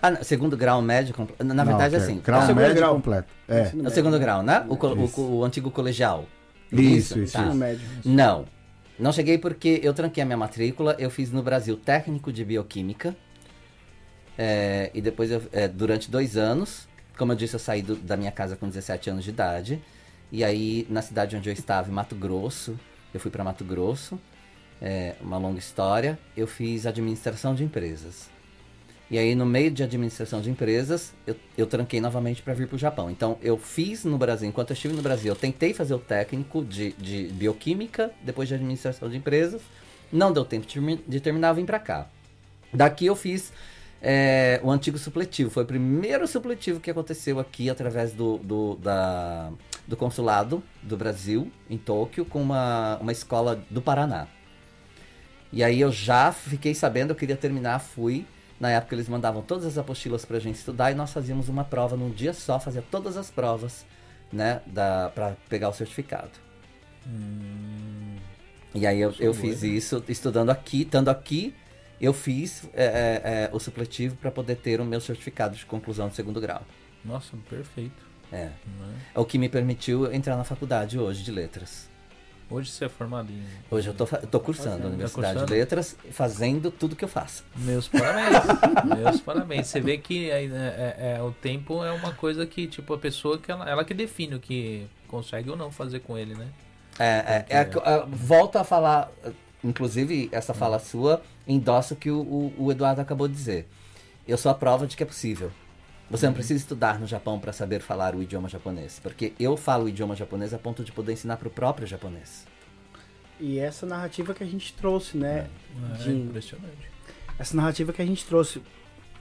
[0.00, 1.42] Ah, segundo grau médio completo.
[1.42, 2.06] Na, verdade, okay.
[2.06, 2.20] assim.
[2.20, 2.54] Grau tá.
[2.54, 2.94] médio grau.
[2.94, 3.28] completo.
[3.48, 3.60] É.
[3.60, 3.86] é.
[3.86, 4.64] O segundo grau, né?
[4.68, 6.26] O, o, o, antigo colegial.
[6.70, 7.32] Isso, isso.
[7.32, 7.46] Tá.
[7.46, 7.56] isso.
[7.56, 7.86] Médio.
[8.04, 8.44] Não.
[8.98, 10.94] Não cheguei porque eu tranquei a minha matrícula.
[10.98, 13.16] Eu fiz no Brasil técnico de bioquímica.
[14.42, 16.88] É, e depois, eu, é, durante dois anos,
[17.18, 19.82] como eu disse, eu saí do, da minha casa com 17 anos de idade.
[20.32, 22.80] E aí, na cidade onde eu estava, em Mato Grosso,
[23.12, 24.18] eu fui para Mato Grosso.
[24.80, 26.18] É, uma longa história.
[26.34, 28.30] Eu fiz administração de empresas.
[29.10, 32.76] E aí, no meio de administração de empresas, eu, eu tranquei novamente para vir para
[32.76, 33.10] o Japão.
[33.10, 36.64] Então, eu fiz no Brasil, enquanto eu estive no Brasil, eu tentei fazer o técnico
[36.64, 39.60] de, de bioquímica, depois de administração de empresas.
[40.10, 42.08] Não deu tempo de, de terminar, eu vim para cá.
[42.72, 43.52] Daqui eu fiz
[44.02, 45.50] é o antigo supletivo.
[45.50, 49.50] Foi o primeiro supletivo que aconteceu aqui através do, do, da,
[49.86, 54.26] do consulado do Brasil, em Tóquio, com uma, uma escola do Paraná.
[55.52, 58.24] E aí eu já fiquei sabendo, eu queria terminar, fui.
[58.58, 61.96] Na época eles mandavam todas as apostilas pra gente estudar e nós fazíamos uma prova
[61.96, 63.84] num dia só, fazia todas as provas,
[64.32, 66.30] né, da, pra pegar o certificado.
[68.74, 71.54] E aí eu, eu fiz isso estudando aqui, estando aqui,
[72.00, 76.08] eu fiz é, é, é, o supletivo para poder ter o meu certificado de conclusão
[76.08, 76.62] de segundo grau.
[77.04, 78.10] Nossa, perfeito.
[78.32, 78.44] É.
[78.44, 78.52] né?
[79.14, 81.90] É o que me permitiu entrar na faculdade hoje de letras.
[82.50, 83.44] Hoje você é formado em.
[83.70, 84.86] Hoje eu tô, eu tô cursando Fazendo.
[84.86, 87.44] a Universidade Tá de Letras, fazendo tudo que eu faço.
[87.54, 88.42] Meus parabéns.
[88.98, 89.66] Meus parabéns.
[89.68, 92.98] Você vê que aí, é, é- é- o tempo é uma coisa que, tipo, a
[92.98, 96.48] pessoa que ela, ela que define o que consegue ou não fazer com ele, né?
[96.98, 99.12] É, é, é, é, volto a falar,
[99.62, 101.22] inclusive essa fala sua
[101.54, 103.68] endossa o que o, o- o Eduardo acabou de dizer.
[104.26, 105.50] Eu sou a prova de que é possível.
[106.10, 109.84] Você não precisa estudar no Japão para saber falar o idioma japonês, porque eu falo
[109.84, 112.46] o idioma japonês a ponto de poder ensinar para o próprio japonês.
[113.38, 115.48] E essa narrativa que a gente trouxe, né?
[115.94, 116.90] É de- impressionante.
[117.38, 118.60] essa narrativa que a gente trouxe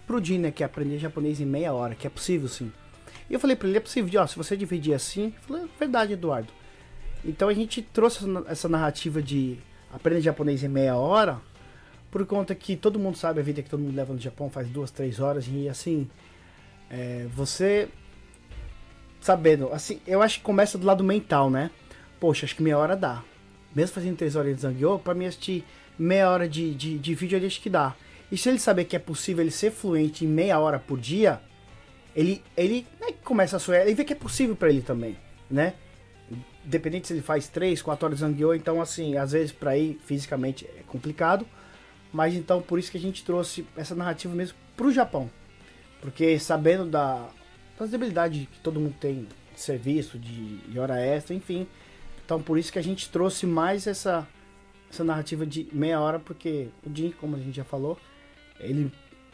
[0.06, 2.72] pro Jim, né, que é aprender japonês em meia hora, que é possível sim.
[3.30, 5.68] E eu falei pra ele, é possível, ó, se você dividir assim, eu falei, "É
[5.80, 6.52] verdade, Eduardo.
[7.24, 9.58] Então a gente trouxe essa narrativa de
[9.94, 11.40] aprender japonês em meia hora,
[12.12, 14.68] por conta que todo mundo sabe a vida que todo mundo leva no Japão, faz
[14.68, 16.10] duas, três horas, e assim,
[16.90, 17.88] é, você
[19.22, 21.70] sabendo, assim, eu acho que começa do lado mental, né?
[22.20, 23.24] Poxa, acho que meia hora dá.
[23.76, 25.64] Mesmo fazendo três horas de Zangyo, pra mim assistir
[25.98, 27.96] meia hora de, de, de vídeo ele acho que dá.
[28.32, 31.42] E se ele saber que é possível ele ser fluente em meia hora por dia,
[32.16, 35.18] ele, ele né, começa a sonhar, ele vê que é possível pra ele também,
[35.50, 35.74] né?
[36.66, 40.00] Independente se ele faz 3, 4 horas de Zangyo, então assim, às vezes pra ir
[40.06, 41.46] fisicamente é complicado,
[42.12, 45.30] mas então por isso que a gente trouxe essa narrativa mesmo pro Japão.
[46.02, 47.28] Porque sabendo da,
[47.78, 51.68] das debilidades que todo mundo tem de serviço, de, de hora extra, enfim.
[52.26, 54.28] Então por isso que a gente trouxe mais essa,
[54.92, 57.98] essa narrativa de meia hora, porque o Jim, como a gente já falou,
[58.60, 58.92] ele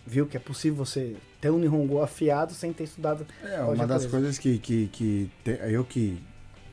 [0.07, 3.25] viu que é possível você ter um Nihongo afiado sem ter estudado.
[3.43, 6.17] É, o uma das coisas que, que, que te- eu que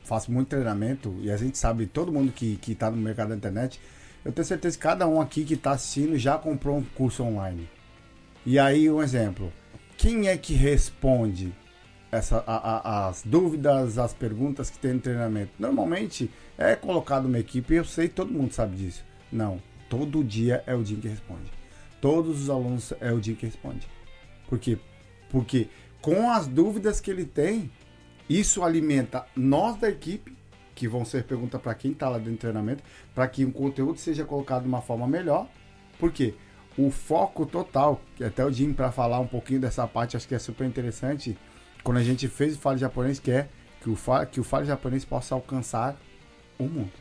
[0.03, 3.35] faço muito treinamento, e a gente sabe, todo mundo que, que tá no mercado da
[3.35, 3.79] internet,
[4.25, 7.69] eu tenho certeza que cada um aqui que tá assistindo já comprou um curso online.
[8.45, 9.51] E aí, um exemplo.
[9.97, 11.53] Quem é que responde
[12.11, 15.51] essa, a- a- as dúvidas, as perguntas que tem no treinamento?
[15.59, 19.03] Normalmente é colocado uma equipe, eu sei, todo mundo sabe disso.
[19.31, 21.51] Não, todo dia é o Jim que responde.
[22.01, 23.87] Todos os alunos é o Jim que responde.
[24.49, 24.77] Por quê?
[25.29, 25.67] Porque
[26.01, 27.71] com as dúvidas que ele tem,
[28.29, 30.35] isso alimenta nós da equipe,
[30.75, 33.97] que vão ser perguntas para quem está lá dentro do treinamento, para que o conteúdo
[33.99, 35.47] seja colocado de uma forma melhor.
[35.99, 36.33] Por quê?
[36.77, 40.33] O foco total, que até o Jim para falar um pouquinho dessa parte, acho que
[40.33, 41.37] é super interessante,
[41.83, 43.47] quando a gente fez o Fale Japonês, que é
[43.81, 45.95] que o, fa- que o Fale Japonês possa alcançar
[46.57, 46.91] o mundo.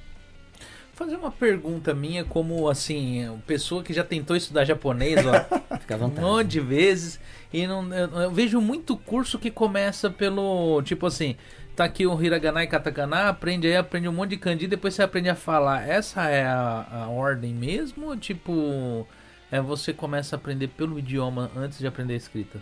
[0.93, 5.33] Fazer uma pergunta minha, como assim, pessoa que já tentou estudar japonês, ó,
[5.81, 7.18] Fica à um monte de vezes,
[7.51, 11.35] e não, eu, eu vejo muito curso que começa pelo, tipo assim,
[11.75, 15.03] tá aqui o hiragana e katakana, aprende aí, aprende um monte de kanji, depois você
[15.03, 15.89] aprende a falar.
[15.89, 18.07] Essa é a, a ordem mesmo?
[18.07, 19.07] Ou tipo,
[19.51, 22.61] é você começa a aprender pelo idioma antes de aprender a escrita?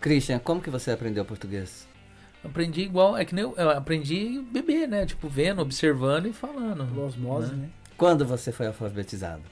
[0.00, 1.88] Christian, como que você aprendeu português?
[2.44, 5.04] Aprendi igual, é que nem eu, eu aprendi bebê, né?
[5.04, 6.86] Tipo, vendo, observando e falando.
[6.86, 7.68] Por osmose, né?
[7.96, 9.42] Quando você foi alfabetizado?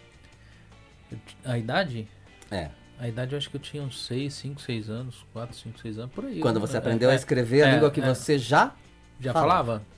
[1.44, 2.06] A idade?
[2.50, 2.70] É.
[2.98, 5.98] A idade eu acho que eu tinha uns 6, 5, 6 anos, 4, 5, 6
[5.98, 6.40] anos, por aí.
[6.40, 8.06] Quando Eu- você é, aprendeu é, a escrever a é, língua que é.
[8.14, 8.72] você já
[9.20, 9.64] Já falava.
[9.80, 9.94] falava?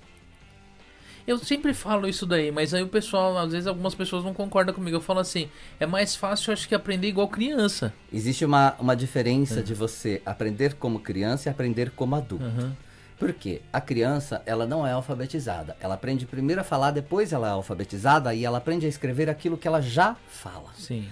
[1.27, 4.73] Eu sempre falo isso daí, mas aí o pessoal, às vezes algumas pessoas não concordam
[4.73, 4.97] comigo.
[4.97, 5.49] Eu falo assim,
[5.81, 7.93] é mais fácil, eu acho que aprender igual criança.
[8.13, 9.63] Existe uma, uma diferença É.
[9.63, 12.45] de você aprender como criança e aprender como adulto.
[12.45, 12.77] Aham.
[13.19, 13.61] Por quê?
[13.73, 15.77] A criança, ela não é alfabetizada.
[15.81, 19.57] Ela aprende primeiro a falar, depois ela é alfabetizada e ela aprende a escrever aquilo
[19.57, 20.71] que ela já fala.
[20.77, 21.09] Sim.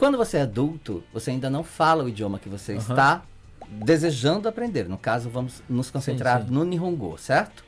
[0.00, 2.80] Quando você é adulto, você ainda não fala o idioma que você Aham.
[2.80, 3.22] está
[3.68, 4.88] desejando aprender.
[4.88, 6.54] No caso, vamos nos concentrar Sim, sim.
[6.54, 7.62] no Nihongo, certo?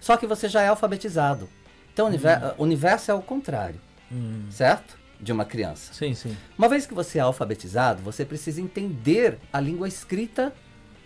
[0.00, 1.46] Só que você já é alfabetizado.
[1.92, 3.78] Então, o univer- o universo é o contrário,
[4.10, 4.46] Hum.
[4.50, 4.96] certo?
[5.20, 5.92] De uma criança.
[5.92, 6.34] Sim, sim.
[6.56, 10.54] Uma vez que você é alfabetizado, você precisa entender a língua escrita,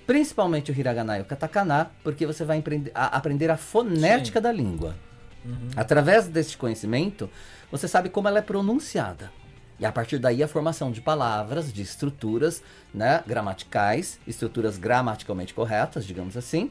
[0.06, 2.62] principalmente o hiragana e o katakana, porque você vai
[2.94, 4.94] a- aprender a fonética da língua.
[5.44, 5.70] Uhum.
[5.76, 7.28] Através deste conhecimento,
[7.70, 9.32] você sabe como ela é pronunciada.
[9.78, 16.05] E a partir daí a formação de palavras, de estruturas né, gramaticais, estruturas gramaticalmente corretas,
[16.05, 16.70] digamos assim,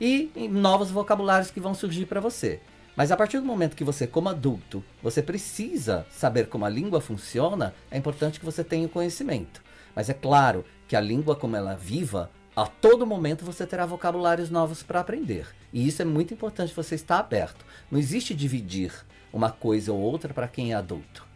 [0.00, 2.60] e, e novos vocabulários que vão surgir para você.
[2.96, 7.00] Mas a partir do momento que você, como adulto, você precisa saber como a língua
[7.00, 9.62] funciona, é importante que você tenha o conhecimento.
[9.96, 13.84] Mas é claro que a língua, como ela é viva, a todo momento você terá
[13.84, 15.48] vocabulários novos para aprender.
[15.72, 17.64] E isso é muito importante você estar aberto.
[17.90, 18.92] Não existe dividir
[19.32, 21.26] uma coisa ou outra para quem é adulto.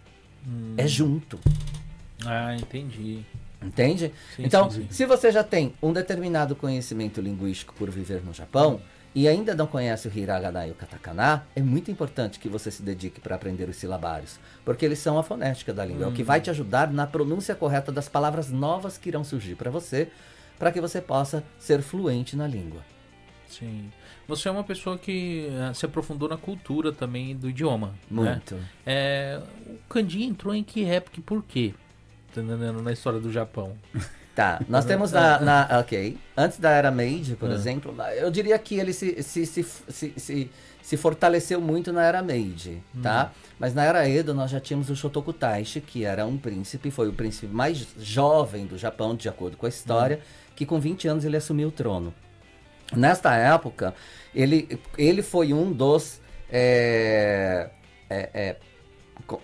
[0.76, 1.38] É junto.
[2.24, 3.24] Ah, entendi.
[3.62, 4.12] Entende?
[4.36, 4.88] Sim, então, sim, sim.
[4.90, 8.80] se você já tem um determinado conhecimento linguístico por viver no Japão
[9.14, 12.82] e ainda não conhece o hiragana e o katakana, é muito importante que você se
[12.82, 16.22] dedique para aprender os silabários, porque eles são a fonética da língua, é o que
[16.22, 20.08] vai te ajudar na pronúncia correta das palavras novas que irão surgir para você,
[20.56, 22.82] para que você possa ser fluente na língua.
[23.48, 23.90] Sim.
[24.28, 27.88] Você é uma pessoa que eh, se aprofundou na cultura também do idioma.
[28.10, 28.22] Né?
[28.34, 28.56] Muito.
[28.84, 31.72] É, o kanji entrou em que época e por quê?
[32.34, 32.42] Tá?
[32.42, 33.72] Na história do Japão.
[34.38, 36.16] Tá, nós temos na, na- Ok.
[36.36, 37.54] Antes da era Meiji, por Ah.
[37.54, 40.50] exemplo, eu diria que ele se, se, se, se, se,
[40.80, 43.32] se fortaleceu muito na era Meiji, tá?
[43.58, 47.08] Mas na era Edo nós já tínhamos o Shotoku Taishi, que era um príncipe, foi
[47.08, 50.20] o príncipe mais jovem do Japão, de acordo com a história,
[50.54, 52.14] que com 20 anos ele assumiu o trono.
[52.94, 53.94] Nesta época,
[54.34, 56.20] ele, ele foi um dos
[56.50, 57.70] é,
[58.08, 58.56] é, é,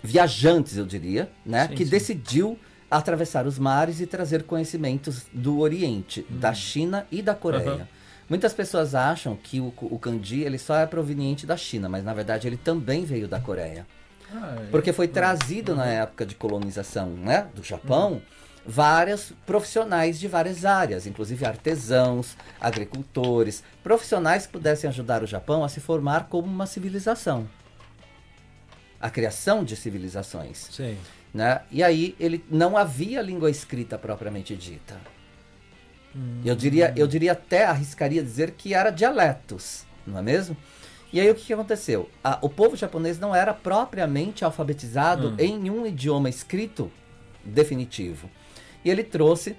[0.03, 1.67] viajantes, eu diria, né?
[1.67, 1.91] Sim, que sim.
[1.91, 2.59] decidiu
[2.89, 7.71] atravessar os mares e trazer conhecimentos do Oriente, da China e da Coreia.
[7.71, 7.75] Hum.
[7.75, 7.87] Aham.
[8.27, 12.13] Muitas pessoas acham que o, o kanji ele só é proveniente da China, mas na
[12.13, 13.85] verdade ele também veio da Coreia.
[14.33, 14.65] Ah, é.
[14.71, 18.21] Porque foi trazido na época de colonização né, do Japão
[18.67, 25.69] vários profissionais de várias áreas, inclusive artesãos, agricultores, profissionais que pudessem ajudar o Japão a
[25.69, 27.47] se formar como uma civilização.
[28.99, 30.67] A criação de civilizações.
[30.71, 30.97] Sei.
[31.33, 31.61] Né?
[31.69, 34.95] E aí ele não havia língua escrita propriamente dita.
[36.45, 40.55] Eu diria, eu diria até arriscaria dizer que era dialetos, não é mesmo?
[41.11, 42.09] E aí o que, que aconteceu?
[42.23, 45.35] A- o povo japonês não era propriamente alfabetizado Hum.
[45.37, 46.89] em um idioma escrito
[47.43, 48.29] definitivo.
[48.85, 49.57] E ele trouxe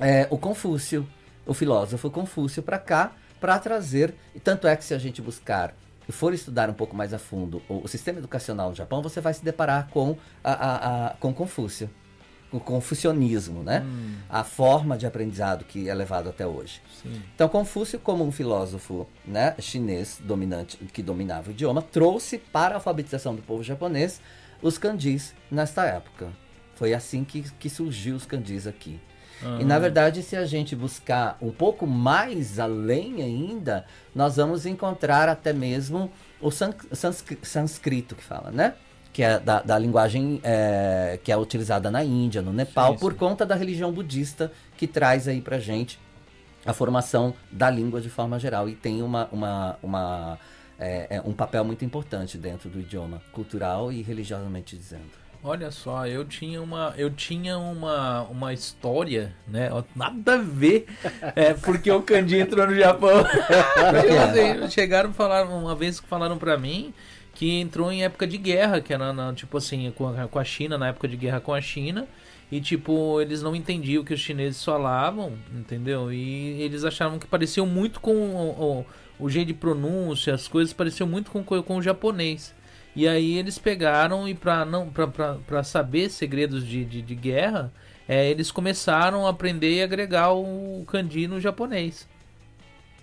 [0.00, 1.08] é, o Confúcio,
[1.46, 4.14] o filósofo Confúcio, para cá, para trazer.
[4.34, 5.74] E tanto é que se a gente buscar
[6.08, 9.20] e for estudar um pouco mais a fundo o, o sistema educacional no Japão, você
[9.20, 11.88] vai se deparar com, a, a- a- com Confúcio,
[12.50, 13.82] com o confucionismo, né?
[14.28, 16.82] A forma de aprendizado que é levado até hoje.
[17.02, 17.22] Sim.
[17.34, 22.76] Então, Confúcio, como um filósofo né, chinês dominante que dominava o idioma, trouxe para a
[22.76, 24.20] alfabetização do povo japonês
[24.60, 26.28] os kanjis nesta época.
[26.74, 28.98] Foi assim que, que surgiu os kanjis aqui.
[29.60, 33.84] E na verdade, se a gente buscar um pouco mais além ainda,
[34.14, 38.74] nós vamos encontrar até mesmo o san- sanscri- sânscrito que fala, né?
[39.12, 43.12] Que é da, da linguagem é, que é utilizada na Índia, no Nepal, Sim, por
[43.12, 43.18] sim.
[43.18, 45.98] conta da religião budista que traz aí pra gente
[46.64, 50.38] a formação da língua de forma geral e tem uma, uma, uma,
[50.78, 55.20] é, é, um papel muito importante dentro do idioma, cultural e religiosamente dizendo.
[55.44, 59.70] Olha só, eu tinha uma, eu tinha uma, uma história, né?
[59.96, 60.86] Nada a ver,
[61.34, 63.24] é, porque o Kanji entrou no Japão.
[63.26, 64.16] Tipo
[64.62, 66.94] assim, chegaram e falaram uma vez que falaram pra mim
[67.34, 70.44] que entrou em época de guerra, que era na- tipo assim com a, com a
[70.44, 72.06] China, na época de guerra com a China.
[72.50, 76.12] E tipo, eles não entendiam o que os chineses falavam, entendeu?
[76.12, 78.84] E eles achavam que pareciam muito com o,
[79.18, 82.54] o, o jeito de pronúncia, as coisas pareciam muito com, co- com o japonês.
[82.94, 84.90] E aí eles pegaram e pra não
[85.46, 87.72] pra saber segredos de, de, de guerra,
[88.08, 92.06] é, eles começaram a aprender e agregar o kanji no japonês.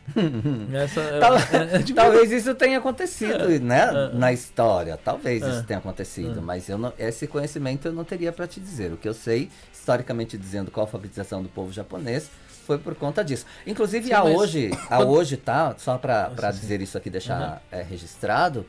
[0.74, 3.90] Essa, Tal- é, é, tipo, Talvez isso tenha acontecido, né?
[4.12, 4.16] É.
[4.16, 4.98] Na história.
[4.98, 5.50] Talvez É.
[5.50, 6.40] isso tenha acontecido.
[6.40, 6.42] É.
[6.42, 8.92] Mas eu não- esse conhecimento eu não teria para te dizer.
[8.92, 12.30] O que eu sei, historicamente dizendo, com a alfabetização do povo japonês,
[12.66, 13.46] foi por conta disso.
[13.66, 15.76] Inclusive, Sim, a mas hoje, a hoje, tá?
[15.78, 18.66] Só para dizer isso aqui, deixar é, registrado.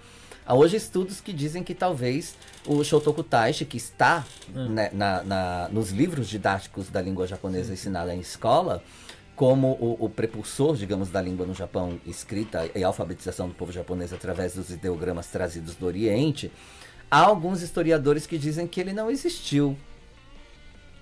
[0.50, 2.34] Há hoje estudos que dizem que talvez
[2.66, 4.70] o Shotoku Taishi, que está Hum.
[4.70, 8.82] né, na- na- nos livros didáticos da língua japonesa ensinada em escola,
[9.36, 14.12] como o, o prepulsor, digamos, da língua no Japão escrita e alfabetização do povo japonês
[14.12, 16.50] através dos ideogramas trazidos do Oriente,
[17.08, 19.78] há alguns historiadores que dizem que ele não existiu.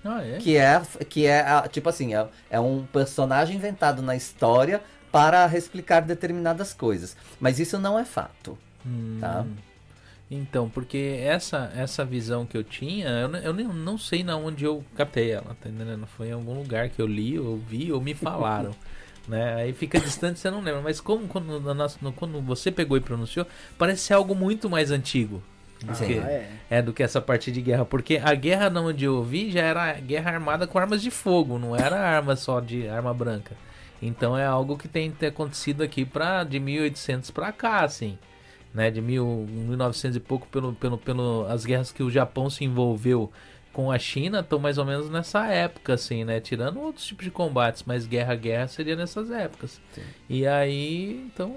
[0.05, 0.37] ah, é?
[0.37, 4.79] Que é, que é ah, tipo assim, é, é um personagem inventado na história
[5.11, 7.17] para explicar determinadas coisas.
[7.39, 8.55] Mas isso não é fato.
[9.19, 9.41] Tá?
[9.41, 9.55] Hum.
[10.31, 14.63] Então, porque essa essa visão que eu tinha, eu, eu nem, não sei na onde
[14.63, 16.05] eu captei ela, tá entendendo?
[16.05, 18.71] Foi em algum lugar que eu li, ou vi, ou me falaram.
[19.27, 19.55] né?
[19.55, 20.81] Aí fica distante, você não lembra.
[20.81, 23.45] Mas como quando, no- quando você pegou e pronunciou,
[23.77, 25.41] parece ser algo muito mais antigo.
[25.83, 26.05] Do Sim.
[26.07, 26.49] que, Ah, é.
[26.69, 27.85] é, do que essa parte de guerra.
[27.85, 31.57] Porque a guerra na onde eu vi já era guerra armada com armas de fogo,
[31.57, 33.55] não era arma só de arma branca.
[34.01, 38.17] Então é algo que tem que ter acontecido aqui pra, de 1800 pra cá, assim.
[38.71, 42.63] Né, de mil, 1900 e pouco, pelo, pelo, pelo, as guerras que o Japão se
[42.63, 43.31] envolveu
[43.73, 46.39] com a China estão mais ou menos nessa época, assim, né?
[46.39, 49.79] Tirando outros tipos de combates, mas guerra-guerra seria nessas épocas.
[49.93, 50.01] Sim.
[50.29, 51.55] E aí, então.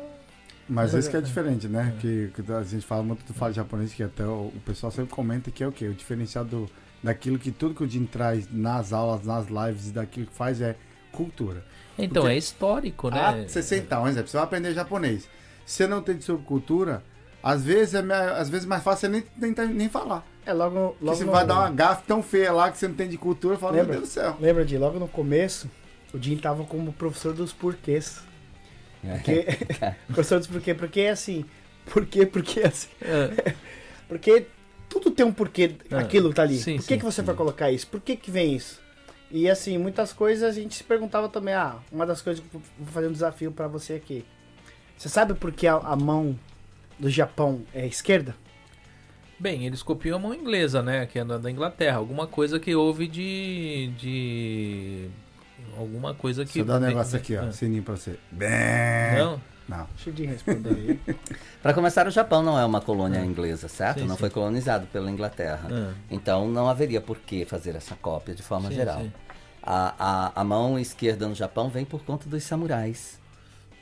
[0.69, 1.95] Mas isso que é diferente, né?
[2.01, 5.13] Que, que a gente fala muito do fala japonês, que até o, o pessoal sempre
[5.13, 5.87] comenta que é o quê?
[5.89, 6.71] O diferencial do,
[7.03, 10.61] daquilo que tudo que o Jin traz nas aulas, nas lives e daquilo que faz
[10.61, 10.77] é
[11.11, 11.65] cultura.
[11.99, 13.21] Então, Porque- é histórico, né?
[13.21, 15.29] Ah, você sentar, um exemplo, você vai aprender japonês.
[15.67, 17.03] Se você não entende sobre cultura,
[17.43, 20.27] às vezes é mais, às vezes é mais fácil você nem, nem, nem falar.
[20.45, 22.89] É logo, Porque logo você no- vai dar uma gafe tão feia lá que você
[22.89, 23.93] não tem de cultura, fala, Lembra?
[23.93, 24.37] meu Deus do céu.
[24.41, 25.71] Lembra de logo no começo,
[26.13, 28.21] o Jim tava como professor dos porquês.
[29.01, 29.47] Porque,
[30.09, 31.45] professor dos porquê, porque é assim.
[31.87, 32.25] Por quê?
[32.27, 32.89] Porque é assim.
[33.01, 33.55] É,
[34.09, 34.47] Porque
[34.89, 36.59] tudo tem um porquê, aquilo que tá ali.
[36.59, 37.87] sim, Por que, sim, que você vai colocar isso?
[37.89, 38.81] Por que, que vem isso?
[39.31, 41.55] E assim, muitas coisas a gente se perguntava também.
[41.55, 44.25] Ah, uma das coisas que eu vou fazer um desafio pra você aqui.
[45.03, 46.39] Você sabe por que a, a mão
[46.97, 48.37] do Japão é esquerda?
[49.37, 51.07] Bem, eles copiam a mão inglesa, né?
[51.07, 51.97] Que é da da Inglaterra.
[51.97, 53.91] Alguma coisa que houve de.
[53.99, 55.09] de.
[55.77, 56.53] Alguma coisa que.
[56.53, 57.53] Deixa eu dar um negócio aqui, ó, Ah.
[57.53, 58.17] sininho pra você.
[58.31, 59.19] Bem...
[59.19, 59.41] Não?
[59.69, 59.89] Não.
[59.93, 61.17] Deixa eu te responder aí.
[61.61, 63.99] Para começar, o Japão não é uma colônia inglesa, certo?
[64.03, 64.21] Sim, não sim.
[64.21, 65.69] foi colonizado pela Inglaterra.
[65.69, 65.95] Ah.
[66.13, 69.01] Então não haveria por que fazer essa cópia de forma Sim, geral.
[69.01, 69.13] sim.
[69.61, 69.95] A,
[70.37, 73.21] a, a mão esquerda no Japão vem por conta dos samurais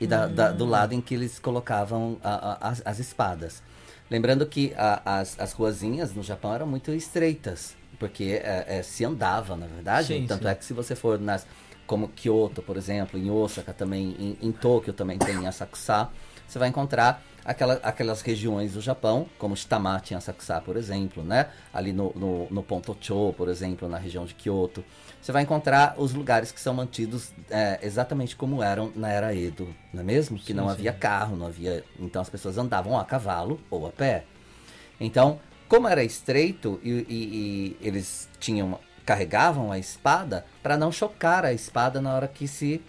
[0.01, 0.57] e da, da- Hum.
[0.57, 3.61] do lado em que eles colocavam a- a- as, as espadas.
[4.09, 9.05] Lembrando que a- as, as ruazinhas no Japão eram muito estreitas, porque é, é, se
[9.05, 10.07] andava, na verdade.
[10.07, 10.49] Sim, Tanto sim.
[10.49, 11.45] é que se você for nas
[11.85, 16.09] como Kyoto, por exemplo, em Osaka também, em, em Tóquio também tem Asakusa,
[16.47, 21.47] você vai encontrar aquela, aquelas regiões do Japão, como Shitamachi em Asakusa, por exemplo, né?
[21.73, 24.83] Ali no, no, no Pontocho, por exemplo, na região de Kyoto.
[25.21, 29.73] Você vai encontrar os lugares que são mantidos é, exatamente como eram na era Edo,
[29.93, 30.39] não é mesmo?
[30.39, 30.69] Que Sim, não sim.
[30.69, 31.83] havia carro, não havia.
[31.99, 34.25] Então as pessoas andavam a cavalo ou a pé.
[34.99, 41.43] Então, como era estreito e, e- e eles tinham carregavam a espada para não chocar
[41.43, 42.81] a espada na hora que se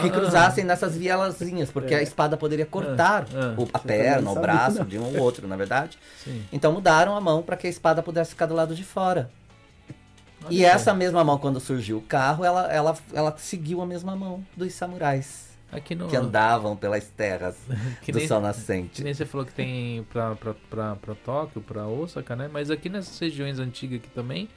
[0.00, 1.98] que cruzassem nessas vielazinhas, porque É.
[1.98, 3.60] a espada poderia cortar Ah, ah.
[3.60, 4.84] o- a perna, o braço não.
[4.86, 5.98] de um ou outro, na verdade.
[6.22, 6.44] Sim.
[6.52, 9.30] Então mudaram a mão para que a espada pudesse ficar do lado de fora.
[10.44, 14.16] Olha E essa mesma mão, quando surgiu o carro, ela, ela, ela seguiu a mesma
[14.16, 16.08] mão dos samurais Aqui no.
[16.08, 17.56] que andavam pelas terras
[18.02, 19.04] que do nem- sol Que nascente.
[19.04, 20.36] nem você falou que tem pra
[21.24, 22.50] Tóquio, pra Osaka, né?
[22.52, 24.48] Mas aqui nessas regiões antigas aqui também,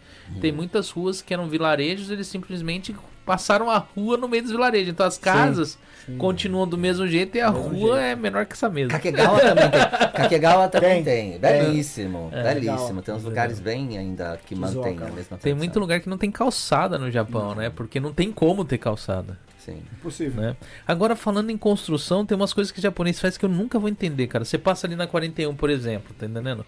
[0.42, 0.58] tem Uhum.
[0.58, 2.94] muitas ruas que eram vilarejos, eles simplesmente
[3.26, 4.90] passaram a rua no meio dos vilarejos.
[4.90, 6.18] Então as casas sim.
[6.18, 7.96] continuam do mesmo jeito e a rua jeito.
[7.96, 8.92] é menor que essa mesma.
[8.92, 9.82] Kakegawa também tem.
[10.14, 11.32] Kakegawa também Tem.
[11.32, 11.40] tem.
[11.40, 12.54] Belíssimo, É.
[12.54, 13.02] belíssimo.
[13.02, 15.58] Tem uns lugares bem ainda que mantêm a mesma Tem tradição.
[15.58, 17.70] muito lugar que não tem calçada no Japão, né?
[17.70, 19.82] Porque não tem como ter calçada, Sim.
[19.98, 20.42] Impossível.
[20.42, 20.56] né?
[20.88, 23.90] Agora, falando em construção, tem umas coisas que o japonês faz que eu nunca vou
[23.90, 24.46] entender, cara.
[24.46, 26.64] Você passa ali na 41, por exemplo, tá entendendo?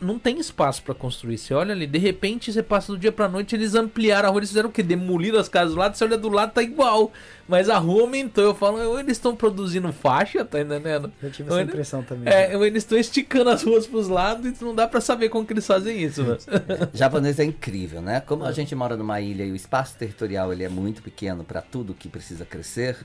[0.00, 1.38] Não tem espaço pra construir.
[1.38, 4.40] Você olha ali, de repente você passa do dia pra noite, eles ampliaram a rua,
[4.40, 4.82] eles fizeram o quê?
[4.82, 7.10] Demoliram as casas do lado, você olha do lado, tá igual.
[7.48, 8.44] Mas a rua aumentou.
[8.44, 11.10] Eu falo, ou eles estão produzindo faixa, tá entendendo?
[11.22, 12.32] Eu tive Ou essa ele- impressão também.
[12.32, 15.46] É, ou eles estão esticando as ruas pros lados e não dá pra saber como
[15.46, 16.38] que eles fazem isso, mano.
[16.92, 18.20] japonês é incrível, né?
[18.20, 21.62] Como a gente mora numa ilha e o espaço territorial ele é muito pequeno para
[21.62, 22.96] tudo que precisa crescer.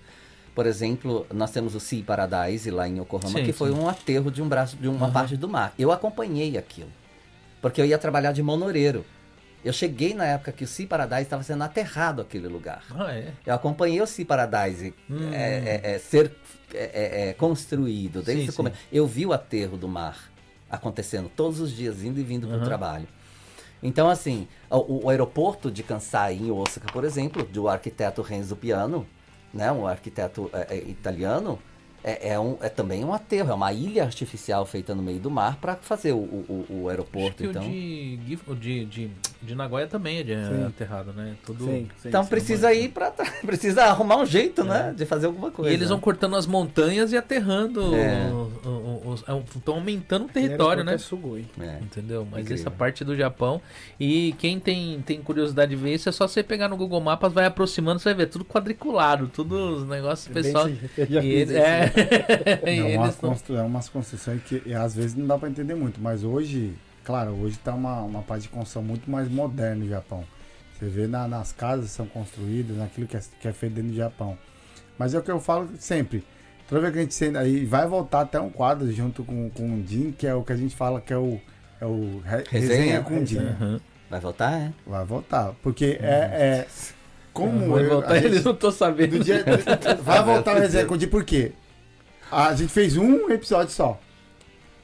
[0.60, 3.80] Por exemplo, nós temos o Sea Paradise lá em Yokohama, Sim, que foi sim.
[3.80, 5.14] um aterro de um braço de uma Uhum.
[5.14, 5.74] parte do mar.
[5.80, 6.90] Eu acompanhei aquilo,
[7.62, 9.06] porque eu ia trabalhar de monoreiro.
[9.64, 12.84] Eu cheguei na época que o Sea Paradise estava sendo aterrado aquele lugar.
[12.94, 13.32] Ah, é.
[13.46, 15.32] Eu acompanhei o Sea Paradise Hum.
[15.32, 16.30] é, é, é, ser
[16.74, 18.76] é, é, construído desde Sim, o começo.
[18.92, 20.30] Eu vi o aterro do mar
[20.70, 23.08] acontecendo todos os dias, indo e vindo para o trabalho.
[23.82, 29.08] Então, assim, o, o aeroporto de Kansai, em Osaka, por exemplo, do arquiteto Renzo Piano,
[29.54, 31.60] né, um arquiteto é, é, italiano,
[32.04, 35.30] é, é um, é também um aterro, é uma ilha artificial feita no meio do
[35.30, 37.38] mar para fazer o, o, o- aeroporto.
[37.38, 38.18] que Então, o de,
[38.56, 39.12] de, de,
[39.42, 40.34] de Nagoya também é de
[40.68, 41.36] aterrado, né?
[41.46, 41.66] Tudo...
[41.66, 42.30] Sim, sim, então sim.
[42.30, 43.12] precisa ir para
[43.46, 44.94] precisa arrumar um jeito, né, É.
[44.94, 45.72] de fazer alguma coisa.
[45.72, 47.96] E eles vão cortando as montanhas e aterrando.
[47.96, 48.30] É.
[49.56, 50.94] Estão aumentando o território, né?
[50.96, 51.46] É Sugoi.
[51.60, 51.80] É.
[51.82, 52.28] Entendeu?
[52.30, 52.62] Mas Incrível.
[52.62, 53.62] essa parte do Japão.
[54.00, 57.32] E quem tem, tem curiosidade de ver isso, é só você pegar no Google Maps,
[57.32, 60.68] vai aproximando, você vai ver tudo quadriculado, tudo os negócios Bem, pessoal.
[60.70, 61.58] sim, eu já E fiz eles, isso.
[61.60, 61.89] é, e
[62.64, 63.58] É, uma eles tão- constru...
[63.58, 67.32] é umas construções que e, às vezes não dá pra entender muito, mas hoje, claro,
[67.32, 70.24] hoje tá uma, uma parte de construção muito mais moderna no Japão.
[70.78, 73.92] Você vê na- nas casas que são construídas, naquilo que é, que é feito dentro
[73.92, 74.38] do Japão.
[74.98, 76.24] Mas é o que eu falo sempre.
[76.68, 79.64] Toda vez que a gente senta aí, vai voltar até um quadro junto com, com
[79.80, 81.40] o Jim, que é o que a gente fala que é o,
[81.82, 82.76] é o re- Resenha?
[82.78, 83.40] resenha com o Jim.
[83.40, 83.82] Aham.
[84.10, 84.72] Vai voltar, é?
[84.86, 85.54] Vai voltar.
[85.64, 86.08] Porque é,
[86.66, 86.68] é
[87.34, 89.18] como eu- voltar, gente- eles não tô sabendo.
[89.18, 89.44] do dia,
[90.04, 91.54] vai voltar o resenha com o Jim, por quê?
[92.32, 94.00] A gente fez um episódio só.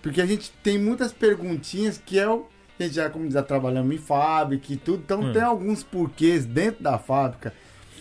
[0.01, 2.45] Porque a gente tem muitas perguntinhas que é o
[2.77, 5.31] a gente já, como já trabalhamos em fábrica e tudo, então Hum.
[5.31, 7.53] tem alguns porquês dentro da fábrica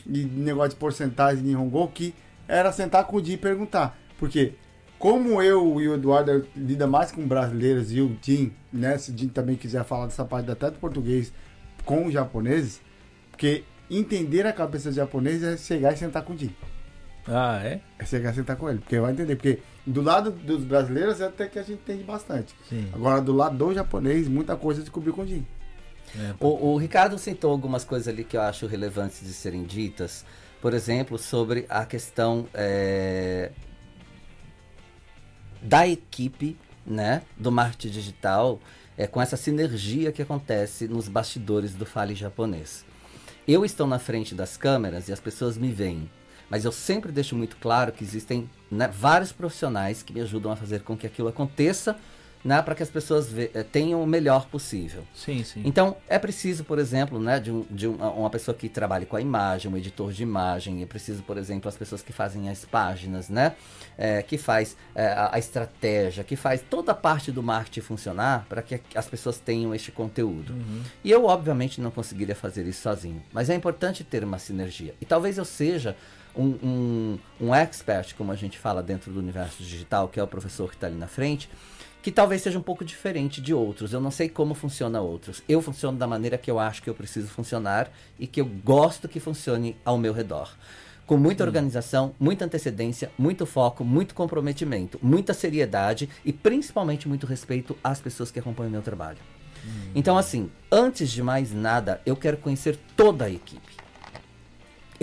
[0.04, 2.12] e negócio de porcentagem de Hongo que
[2.48, 3.96] era sentar com o Jim e perguntar.
[4.18, 4.54] Porque
[4.98, 9.16] como eu e o Eduardo lida mais com brasileiros e o Jim, né, se o
[9.16, 11.32] Jim também quiser falar dessa parte até do português
[11.84, 12.80] com os japoneses,
[13.30, 16.52] porque entender a cabeça do japonês é chegar e sentar com o Jim.
[17.26, 17.80] Ah, é?
[17.98, 19.36] É chegar e sentar com ele, porque vai entender.
[19.36, 22.55] Porque do lado dos brasileiros até que a gente entende bastante.
[22.68, 22.88] Sim.
[22.92, 25.46] Agora, do lado do japonês, muita coisa descobriu com o Jim.
[26.16, 30.24] É, O, o Ricardo citou algumas coisas ali que eu acho relevantes de serem ditas.
[30.60, 33.51] Por exemplo, sobre a questão é,
[35.62, 38.60] da equipe né, do marketing digital
[38.96, 42.84] é, com essa sinergia que acontece nos bastidores do Fale Japonês.
[43.46, 46.09] Eu estou na frente das câmeras e as pessoas me veem,
[46.55, 50.56] mas eu sempre deixo muito claro que existem né, vários profissionais que me ajudam a
[50.56, 51.97] fazer com que aquilo aconteça
[52.44, 55.02] né, para que as pessoas eh, tenham o melhor possível.
[55.14, 55.62] Sim, sim.
[55.64, 59.16] Então, é preciso, por exemplo, né, de, um- de uma, uma pessoa que trabalhe com
[59.16, 60.81] a imagem, um editor de imagem.
[60.82, 63.56] É preciso, por exemplo, as pessoas que fazem as páginas, né?
[63.98, 68.44] É, que faz é, a, a estratégia, que faz toda a parte do marketing funcionar
[68.48, 70.55] para que as pessoas tenham este conteúdo.
[71.02, 73.22] E eu, obviamente, não conseguiria fazer isso sozinho.
[73.32, 74.94] Mas é importante ter uma sinergia.
[75.01, 75.97] E talvez eu seja
[76.36, 80.27] um, um, um expert, como a gente fala dentro do universo digital, que é o
[80.27, 81.48] professor que está ali na frente,
[82.02, 83.93] que talvez seja um pouco diferente de outros.
[83.93, 85.43] Eu não sei como funciona outros.
[85.48, 89.09] Eu funciono da maneira que eu acho que eu preciso funcionar e que eu gosto
[89.09, 90.55] que funcione ao meu redor.
[91.06, 97.77] Com muita organização, muita antecedência, muito foco, muito comprometimento, muita seriedade e principalmente muito respeito
[97.82, 99.19] às pessoas que acompanham o meu trabalho.
[99.94, 103.73] Então, assim, antes de mais nada, eu quero conhecer toda a equipe.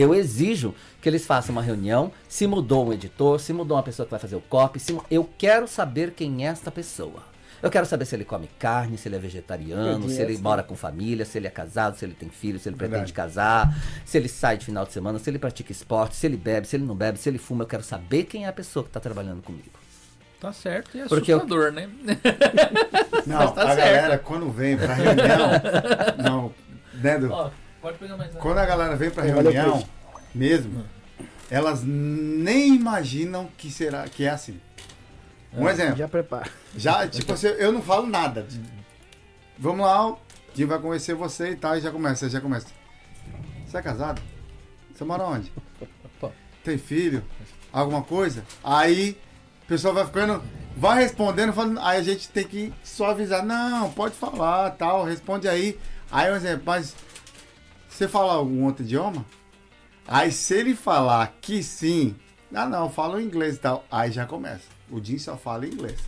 [0.02, 4.06] Eu exijo que eles façam uma reunião, se mudou um editor, se mudou uma pessoa
[4.06, 4.80] que vai fazer o copy,
[5.10, 7.30] eu quero saber quem é esta pessoa.
[7.62, 10.64] Eu quero saber se ele come carne, se ele é vegetariano, Eu se ele mora
[10.64, 13.02] com família, se ele é casado, se ele tem filho, se ele Verdade.
[13.04, 13.72] pretende casar,
[14.04, 16.76] se ele sai de final de semana, se ele pratica esporte, se ele bebe, se
[16.76, 17.62] ele não bebe, se ele fuma.
[17.64, 19.70] Eu quero saber quem é a pessoa que está trabalhando comigo.
[20.40, 21.88] Tá certo e Porque eu- assustador, né?
[23.28, 23.78] Não, tá a certo.
[23.78, 25.50] galera, quando vem pra reunião.
[26.18, 26.54] não,
[26.96, 27.20] né?
[27.30, 27.52] Ó,
[27.82, 29.86] pode pegar mais Quando a galera vem pra reunião,
[30.34, 30.86] mesmo,
[31.50, 34.60] elas nem imaginam que será que é assim.
[35.54, 35.98] Um exemplo.
[35.98, 36.50] Já prepara.
[36.78, 38.48] Já, tipo assim, eu não falo nada.
[39.58, 40.20] Vamos lá, o
[40.56, 42.68] Jim vai conhecer você e tal, e já começa, já começa.
[43.68, 44.22] Você é casado?
[44.94, 45.52] Você mora onde?
[46.64, 47.24] Tem filho?
[47.72, 48.44] Alguma coisa?
[48.64, 49.18] Aí,
[49.64, 50.42] o pessoal vai ficando,
[50.76, 55.48] vai respondendo, falando, aí a gente tem que só avisar, não, pode falar, tal, responde
[55.48, 55.80] aí.
[56.12, 56.96] Aí, um exemplo, mas
[57.92, 59.26] você fala algum outro idioma?
[60.08, 62.16] Aí, se ele falar que sim,
[62.54, 64.66] ah, não, eu falo inglês e tal, aí já começa.
[64.90, 66.00] O Jim só fala inglês.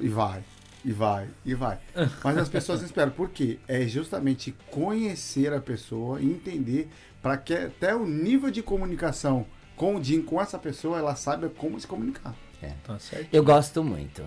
[0.00, 0.42] E vai,
[0.84, 1.78] e vai, e vai.
[2.22, 3.12] Mas as pessoas esperam.
[3.12, 3.58] Por quê?
[3.68, 6.90] É justamente conhecer a pessoa e entender
[7.22, 11.48] para que até o nível de comunicação com o Jim, com essa pessoa, ela saiba
[11.48, 12.34] como se comunicar.
[12.84, 13.28] Tá certo.
[13.32, 14.22] Eu gosto muito.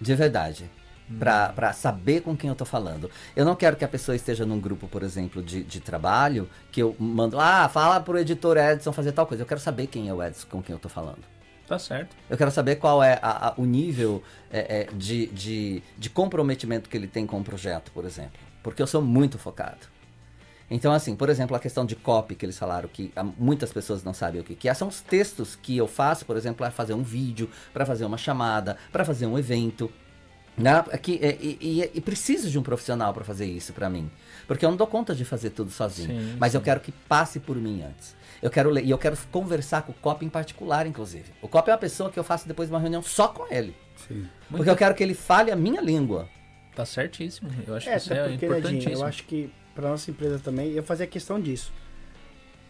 [0.00, 0.70] De verdade.
[1.18, 3.10] Pra, pra saber com quem eu tô falando.
[3.34, 6.82] Eu não quero que a pessoa esteja num grupo, por exemplo, de, de trabalho, que
[6.82, 9.42] eu mando, ah, fala pro editor Edson fazer tal coisa.
[9.42, 11.22] Eu quero saber quem é o Edson com quem eu tô falando.
[11.66, 12.14] Tá certo.
[12.28, 16.88] Eu quero saber qual é a- a- o nível é, é, de, de, de comprometimento
[16.90, 18.38] que ele tem com o projeto, por exemplo.
[18.62, 19.86] Porque eu sou muito focado.
[20.70, 24.04] Então, assim, por exemplo, a questão de copy que eles falaram que ah, muitas pessoas
[24.04, 24.74] não sabem o que, que é.
[24.74, 28.18] São os textos que eu faço, por exemplo, para fazer um vídeo, para fazer uma
[28.18, 29.90] chamada, para fazer um evento.
[30.58, 30.82] Né?
[30.98, 34.10] Que, é, e, e- e preciso de um profissional para fazer isso para mim.
[34.46, 36.08] Porque eu não dou conta de fazer tudo sozinho.
[36.08, 36.64] Sim, mas eu sim.
[36.64, 38.16] quero que passe por mim antes.
[38.42, 41.32] Eu quero ler, e eu quero conversar com o copy em particular, inclusive.
[41.42, 43.74] O copy é uma pessoa que eu faço depois de uma reunião só com ele.
[44.06, 44.26] Sim.
[44.50, 46.28] Porque eu quero que ele fale a minha língua.
[46.74, 47.50] Tá certíssimo.
[47.66, 48.94] Eu acho É, que isso até é porque, importantíssimo.
[48.94, 51.72] eu acho que pra nossa empresa também, eu fazia questão disso.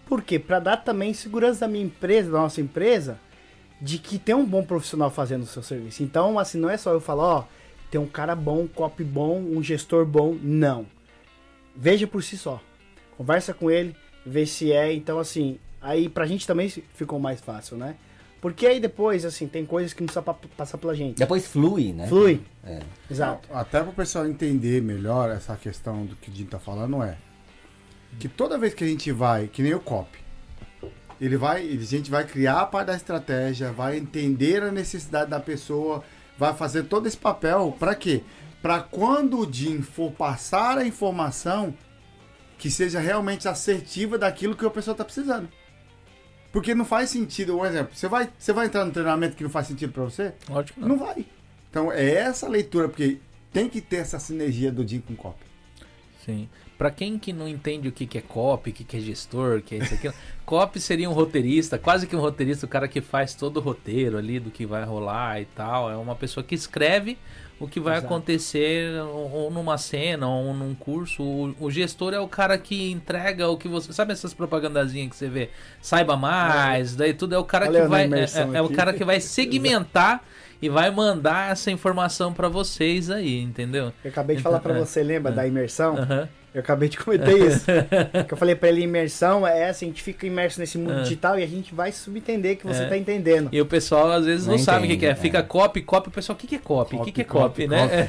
[0.07, 0.39] Por quê?
[0.39, 3.19] Pra dar também segurança da minha empresa, da nossa empresa,
[3.81, 6.03] de que tem um bom profissional fazendo o seu serviço.
[6.03, 7.45] Então, assim, não é só eu falar, ó,
[7.91, 10.37] tem um cara bom, um copy bom, um gestor bom.
[10.43, 10.87] Não.
[11.77, 12.61] Veja por si só.
[13.17, 13.95] Conversa com ele,
[14.25, 14.93] vê se é.
[14.93, 17.95] Então, assim, aí pra gente também ficou mais fácil, né?
[18.41, 21.17] Porque aí depois, assim, tem coisas que não precisa pa- passar pela gente.
[21.19, 22.07] Depois flui, né?
[22.07, 22.41] Flui.
[22.65, 22.81] É.
[23.11, 23.49] Exato.
[23.53, 27.17] Até para o pessoal entender melhor essa questão do que o Jim tá falando é
[28.21, 30.19] que toda vez que a gente vai, que nem o copy,
[31.21, 35.29] ele vai, ele- a gente vai criar a parte da estratégia, vai entender a necessidade
[35.31, 36.05] da pessoa,
[36.39, 38.23] vai fazer todo esse papel para quê?
[38.63, 41.75] Para quando o Jim for passar a informação
[42.57, 45.49] que seja realmente assertiva daquilo que a pessoa está precisando.
[46.51, 49.51] Porque não faz sentido, um exemplo, você vai, você vai entrar no treinamento que não
[49.51, 50.33] faz sentido para você?
[50.49, 50.89] Lógico que não.
[50.89, 51.27] Não vai.
[51.71, 53.19] Então é essa leitura, porque
[53.53, 55.48] tem que ter essa sinergia do Jim com o copy.
[56.29, 56.47] Sim.
[56.77, 59.59] Pra quem que não entende o que, que é copy, o que, que é gestor,
[59.59, 60.13] o que é isso aqui,
[60.45, 64.19] copy seria um roteirista, quase que um roteirista, o cara que faz todo o roteiro
[64.19, 65.91] ali do que vai rolar e tal.
[65.91, 67.17] É uma pessoa que escreve
[67.59, 68.07] o que vai Exato.
[68.07, 71.23] acontecer ou, numa cena ou num curso.
[71.23, 73.91] O, o gestor é o cara que entrega o que você.
[73.93, 75.51] Sabe essas propagandazinhas que você vê?
[75.81, 78.05] Saiba mais, daí tudo é o cara Olha que vai.
[78.05, 80.23] É, é- é o cara que vai segmentar
[80.61, 83.93] e vai mandar essa informação pra vocês aí, entendeu?
[84.05, 84.79] Eu acabei de falar pra É.
[84.79, 85.97] você, lembra da imersão?
[86.55, 87.67] Eu acabei de comentar isso.
[88.27, 91.03] que eu falei pra ele, imersão é assim, a gente fica imerso nesse mundo É.
[91.03, 92.87] digital e a gente vai subentender que você É.
[92.89, 93.49] tá entendendo.
[93.53, 95.11] E o pessoal às vezes não, Não sabe o que, que é.
[95.11, 95.15] é.
[95.15, 96.97] Fica copy, copy, o pessoal, o que, que é copy?
[96.97, 98.07] O que, Copy, que é copy, copy, né?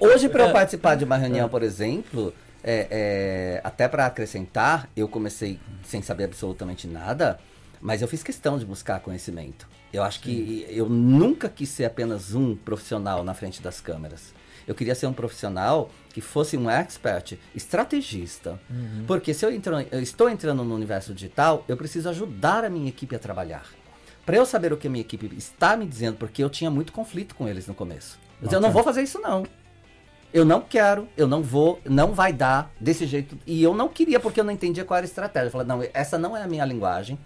[0.00, 4.88] Ho- Hoje, para eu participar de uma reunião, por exemplo, é, é, até para acrescentar,
[4.96, 7.38] eu comecei sem saber absolutamente nada,
[7.84, 9.68] mas eu fiz questão de buscar conhecimento.
[9.92, 14.32] Eu acho que eu nunca quis ser apenas um profissional na frente das câmeras.
[14.66, 18.58] Eu queria ser um profissional que fosse um expert, estrategista.
[19.06, 22.88] Porque se eu, entro- eu estou entrando no universo digital, eu preciso ajudar a minha
[22.88, 23.66] equipe a trabalhar.
[24.24, 26.90] Para eu saber o que a minha equipe está me dizendo, porque eu tinha muito
[26.90, 28.18] conflito com eles no começo.
[28.40, 29.44] Eu dizia, eu não vou fazer isso não.
[30.32, 33.38] Eu não quero, eu não vou, não vai dar desse jeito.
[33.46, 35.48] E eu não queria porque eu não entendia qual era a estratégia.
[35.48, 37.18] Eu falei, não, essa não é a minha linguagem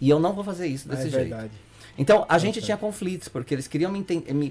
[0.00, 1.28] e eu não vou fazer isso desse é jeito.
[1.28, 1.52] verdade.
[1.98, 4.04] Então, a gente tinha conflitos, porque eles queriam me,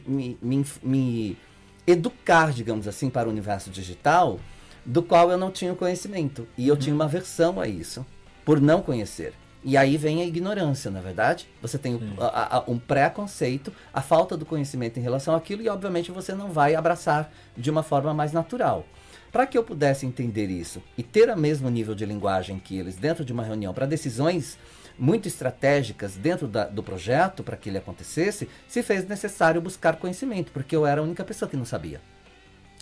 [0.08, 1.38] me, me, me,
[1.86, 4.40] educar, digamos assim, para o universo digital,
[4.84, 6.48] do qual eu não tinha conhecimento.
[6.58, 8.06] E eu tinha uma aversão a isso,
[8.44, 9.34] por não conhecer.
[9.64, 11.48] E aí vem a ignorância, na verdade.
[11.62, 15.70] Você tem o- a- a- um preconceito, a falta do conhecimento em relação àquilo, e
[15.70, 18.86] obviamente você não vai abraçar de uma forma mais natural.
[19.32, 22.96] Para que eu pudesse entender isso e ter o mesmo nível de linguagem que eles
[22.96, 24.58] dentro de uma reunião para decisões
[24.98, 30.52] muito estratégicas dentro da- do projeto para que ele acontecesse, se fez necessário buscar conhecimento,
[30.52, 32.02] porque eu era a única pessoa que não sabia.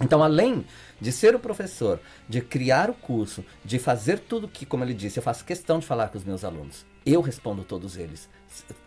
[0.02, 0.66] Então, além
[1.00, 5.20] de ser o professor, de criar o curso, de fazer tudo que, como ele disse,
[5.20, 6.86] eu faço questão de falar com os meus alunos.
[7.06, 8.28] Eu respondo todos eles,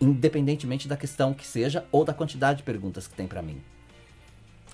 [0.01, 3.62] independentemente da questão que seja ou da quantidade de perguntas que tem para mim.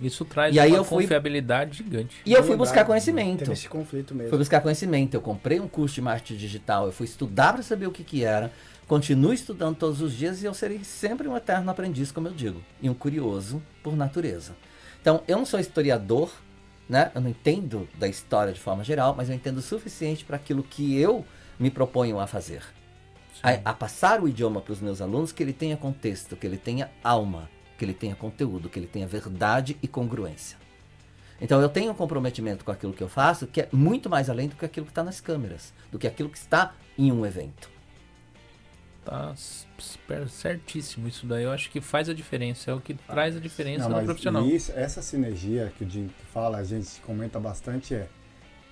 [0.00, 2.16] Isso traz E aí uma eu fui- confiabilidade gigante.
[2.24, 3.40] E eu fui buscar conhecimento.
[3.40, 4.30] Teve esse conflito mesmo.
[4.30, 5.14] Fui buscar conhecimento.
[5.14, 6.86] Eu comprei um curso de marketing digital.
[6.86, 8.50] Eu fui estudar para saber o que, que era.
[8.88, 12.60] Continuo estudando todos os dias e eu serei sempre um eterno aprendiz, como eu digo.
[12.80, 14.54] E um curioso por natureza.
[15.00, 16.32] Então, eu não sou historiador,
[16.88, 17.10] né?
[17.14, 20.62] Eu não entendo da história de forma geral, mas eu entendo o suficiente para aquilo
[20.62, 21.24] que eu
[21.58, 22.62] me proponho a fazer.
[23.42, 26.56] A, a passar o idioma para os meus alunos, que ele tenha contexto, que ele
[26.56, 30.56] tenha alma, que ele tenha conteúdo, que ele tenha verdade e congruência.
[31.40, 34.48] Então eu tenho um comprometimento com aquilo que eu faço que é muito mais além
[34.48, 37.70] do que aquilo que está nas câmeras, do que aquilo que está em um evento.
[39.04, 39.34] Tá
[40.28, 41.42] certíssimo isso daí.
[41.42, 42.70] Eu acho que faz a diferença.
[42.70, 44.46] É o que traz a diferença Não, no profissional.
[44.46, 48.08] Isso, essa sinergia que o Jim fala, a gente comenta bastante, é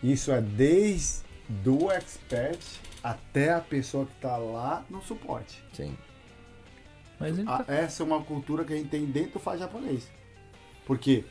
[0.03, 2.61] isso é desde do expert
[3.03, 5.63] até a pessoa que está lá no suporte.
[5.73, 5.97] Sim.
[7.21, 10.09] Mas A- tá- essa é uma cultura que a gente tem dentro do faz japonês.
[10.87, 11.25] Porque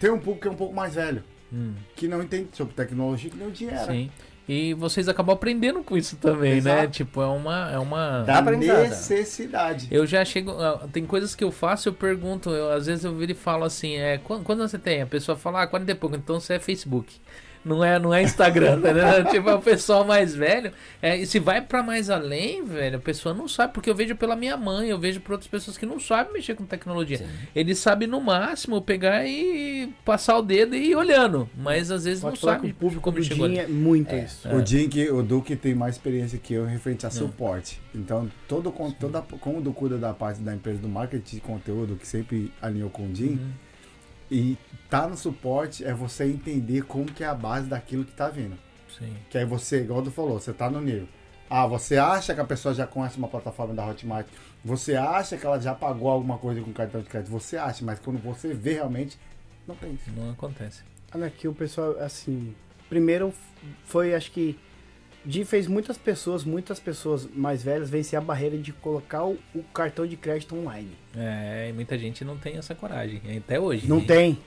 [0.00, 1.22] tem um público que é um pouco mais velho,
[1.52, 3.86] Hum, que não entende sobre tecnologia, que nem o era.
[3.92, 4.10] sim.
[4.48, 6.78] E vocês acabam aprendendo com isso também, né?
[6.78, 6.90] Exato.
[6.92, 7.68] Tipo, é uma.
[7.72, 8.22] É uma...
[8.22, 8.82] Da aprendizado.
[8.82, 9.88] necessidade.
[9.90, 10.52] Eu já chego.
[10.92, 12.50] Tem coisas que eu faço, eu pergunto.
[12.50, 15.02] Eu, às vezes eu viro e falo assim: é, quando, quando você tem?
[15.02, 17.20] A pessoa fala, ah, 40 e pouco, então você é Facebook.
[17.66, 19.26] Não é, não é Instagram, tá entendendo?
[19.34, 20.70] tipo, é o pessoal mais velho.
[21.02, 24.14] É, e se vai pra mais além, velho, a pessoa não sabe, porque eu vejo
[24.14, 27.18] pela minha mãe, eu vejo por outras pessoas que não sabem mexer com tecnologia.
[27.18, 27.26] Sim.
[27.54, 32.22] Ele sabe no máximo pegar e passar o dedo e ir olhando, mas às vezes
[32.22, 34.24] Pode não sabe o público como chegou é muito É.
[34.24, 34.48] isso.
[34.48, 37.80] O Jim, que, o Duque tem mais experiência que eu em referente a suporte.
[37.92, 41.96] Então, todo, toda, como o Du cuida da parte da empresa do marketing de conteúdo,
[41.96, 43.50] que sempre alinhou com o Jim, Uhum.
[44.30, 44.56] E
[44.88, 48.56] tá no suporte é você entender como que é a base daquilo que tá vindo.
[48.98, 49.14] Sim.
[49.30, 51.08] Que aí você, igual Du falou, você tá no nível.
[51.48, 54.26] Ah, você acha que a pessoa já conhece uma plataforma da Hotmart,
[54.64, 58.00] você acha que ela já pagou alguma coisa com cartão de crédito, você acha, mas
[58.00, 59.16] quando você vê realmente,
[59.66, 60.10] não tem isso.
[60.16, 60.82] Não acontece.
[61.14, 62.52] Olha aqui o pessoal, assim,
[62.88, 63.32] primeiro
[63.84, 64.58] foi, acho que
[65.26, 69.62] Jim fez muitas pessoas, muitas pessoas mais velhas vencer a barreira de colocar o, o
[69.74, 70.90] cartão de crédito online.
[71.16, 73.88] É, e muita gente não tem essa coragem, até hoje.
[73.88, 74.06] Não né?
[74.06, 74.38] tem.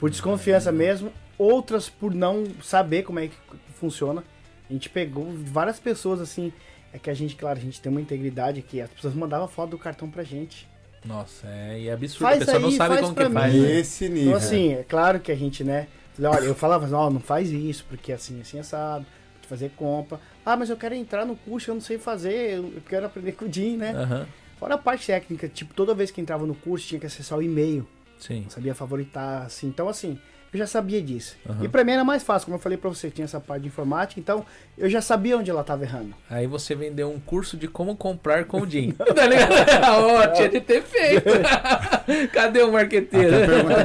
[0.00, 3.36] Por desconfiança mesmo, outras por não saber como é que
[3.74, 4.24] funciona.
[4.68, 6.52] A gente pegou várias pessoas assim,
[6.92, 9.70] é que a gente, claro, a gente tem uma integridade que as pessoas mandavam foto
[9.70, 10.68] do cartão pra gente.
[11.04, 12.22] Nossa, é, e é absurdo.
[12.22, 13.34] Faz a pessoa não aí, sabe faz como que mim.
[13.34, 13.54] faz.
[13.54, 13.60] né?
[13.60, 14.22] Nesse nível.
[14.24, 15.86] Então assim, é claro que a gente, né,
[16.18, 20.18] olha, eu falava, ó, não faz isso, porque assim, assim assado, de fazer compra.
[20.44, 23.44] Ah, mas eu quero entrar no curso, eu não sei fazer, eu quero aprender com
[23.46, 23.92] o Jim, né?
[23.92, 24.26] Aham.
[24.58, 27.42] Fora a parte técnica, tipo, toda vez que entrava no curso tinha que acessar o
[27.42, 27.86] e-mail.
[28.18, 28.42] Sim.
[28.44, 29.66] Não sabia favoritar, assim.
[29.66, 30.18] Então, assim,
[30.50, 31.36] eu já sabia disso.
[31.46, 31.64] Aham.
[31.64, 33.68] E pra mim era mais fácil, como eu falei pra você, tinha essa parte de
[33.68, 34.46] informática, então
[34.78, 36.14] eu já sabia onde ela tava errando.
[36.30, 38.92] Aí você vendeu um curso de como comprar com o Jim.
[39.14, 39.52] tá ligado?
[39.92, 41.28] Ó, tinha de ter feito.
[42.32, 43.36] Cadê o marqueteiro?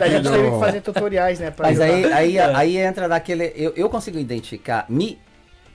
[0.01, 1.53] A gente teve que fazer tutoriais, né?
[1.57, 1.97] Mas ajudar.
[1.97, 2.55] aí, aí, É.
[2.55, 3.51] aí entra naquele.
[3.55, 4.85] Eu, eu consigo identificar.
[4.87, 5.19] Me,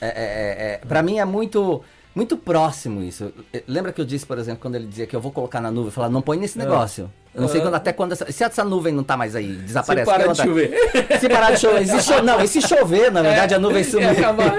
[0.01, 1.83] é, é, é, pra mim é muito.
[2.15, 3.31] Muito próximo isso.
[3.53, 5.71] Eh, Lembra que eu disse, por exemplo, quando ele dizia que eu vou colocar na
[5.71, 6.63] nuvem, falar, não põe nesse É.
[6.63, 7.13] negócio.
[7.35, 9.61] Eu não sei quando, até quando essa, se essa nuvem não tá mais aí, Se
[9.65, 10.07] desaparece.
[10.11, 11.19] parar o de que chover.
[11.21, 11.87] Se parar de chover.
[11.87, 14.09] Se cho- não, e se chover, na verdade, a nuvem É sumir.
[14.09, 14.55] acabar.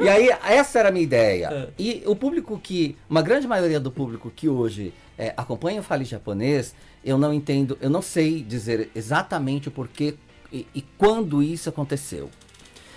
[0.00, 1.46] E aí, essa era a minha ideia.
[1.52, 1.68] É.
[1.78, 6.04] E o público que, uma grande maioria do público que hoje é, acompanha o Fale
[6.04, 6.74] Japonês,
[7.04, 10.16] eu não entendo, eu não sei dizer exatamente o porquê
[10.52, 12.28] e, e quando isso aconteceu.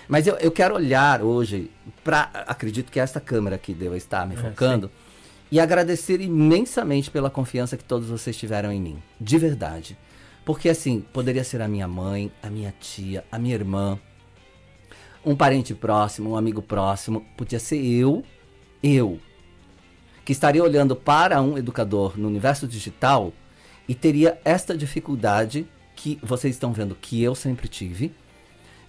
[0.08, 1.70] Mas eu, eu quero olhar hoje
[2.02, 4.90] para, acredito que esta câmera aqui deva estar me É, focando,
[5.50, 9.02] e agradecer imensamente pela confiança que todos vocês tiveram em mim.
[9.20, 9.96] De verdade.
[10.44, 13.98] Porque assim, poderia ser a minha mãe, a minha tia, a minha irmã,
[15.24, 18.22] um parente próximo, um amigo próximo, podia ser eu,
[18.82, 19.18] eu,
[20.24, 23.32] que estaria olhando para um educador no universo digital
[23.88, 25.66] e teria esta dificuldade
[25.96, 28.12] que vocês estão vendo que eu sempre tive,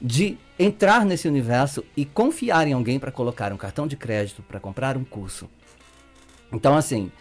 [0.01, 4.59] de entrar nesse universo e confiar em alguém para colocar um cartão de crédito para
[4.59, 5.49] comprar um curso.
[6.51, 7.11] Então, assim,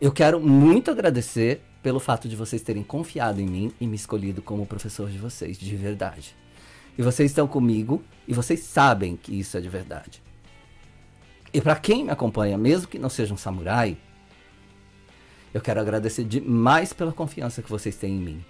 [0.00, 4.42] eu quero muito agradecer pelo fato de vocês terem confiado em mim e me escolhido
[4.42, 6.34] como professor de vocês, de verdade.
[6.96, 10.22] E vocês estão comigo e vocês sabem que isso é de verdade.
[11.52, 13.96] E para quem me acompanha, mesmo que não seja um samurai,
[15.52, 18.44] eu quero agradecer demais pela confiança que vocês têm em mim.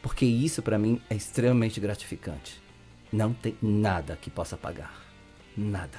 [0.00, 2.65] Porque isso para mim é extremamente gratificante.
[3.12, 4.94] Não tem nada que possa pagar.
[5.56, 5.98] Nada.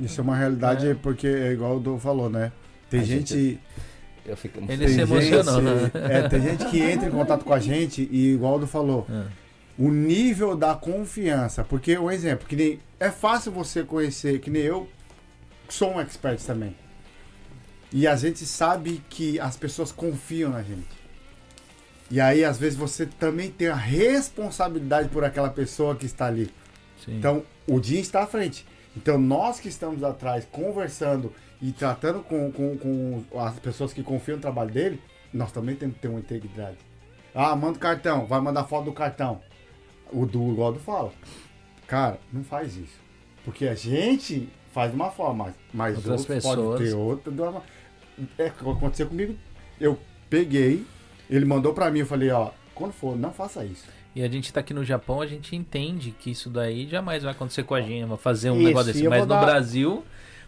[0.00, 2.52] Isso é uma realidade porque é igual o Du falou, né?
[2.90, 3.58] Tem A gente...
[4.26, 6.18] Eu fico Ele tem se emocionou, gente- né?
[6.18, 9.06] É, tem gente que entra em contato com a gente e igual o Du falou,
[9.08, 9.24] É.
[9.78, 14.62] o nível da confiança, porque um exemplo, que nem é fácil você conhecer, que nem
[14.62, 14.86] eu
[15.68, 16.76] sou um expert também.
[17.90, 20.97] E a gente sabe que as pessoas confiam na gente.
[22.10, 26.50] E aí, às vezes, você também tem a responsabilidade por aquela pessoa que está ali.
[27.04, 27.18] Sim.
[27.18, 28.66] Então, o dia está à frente.
[28.96, 34.36] Então, nós que estamos atrás, conversando e tratando com, com, com as pessoas que confiam
[34.36, 35.00] no trabalho dele,
[35.32, 36.78] nós também temos que ter uma integridade.
[37.34, 39.40] Ah, manda o cartão, vai mandar foto do cartão.
[40.10, 41.12] O do igual do fala.
[41.86, 42.98] Cara, não faz isso.
[43.44, 46.80] Porque a gente faz de uma forma, mas Outras pessoas.
[46.80, 47.32] ter outra.
[48.38, 49.36] É, o que aconteceu comigo.
[49.80, 49.98] Eu
[50.28, 50.84] peguei,
[51.30, 53.84] ele mandou pra mim, eu falei, ó, quando for, não faça isso.
[54.14, 57.32] E a gente tá aqui no Japão, a gente entende que isso daí jamais vai
[57.32, 59.08] acontecer com a gente, vai fazer um Isso, negócio desse.
[59.08, 59.98] Mas no dar- Brasil,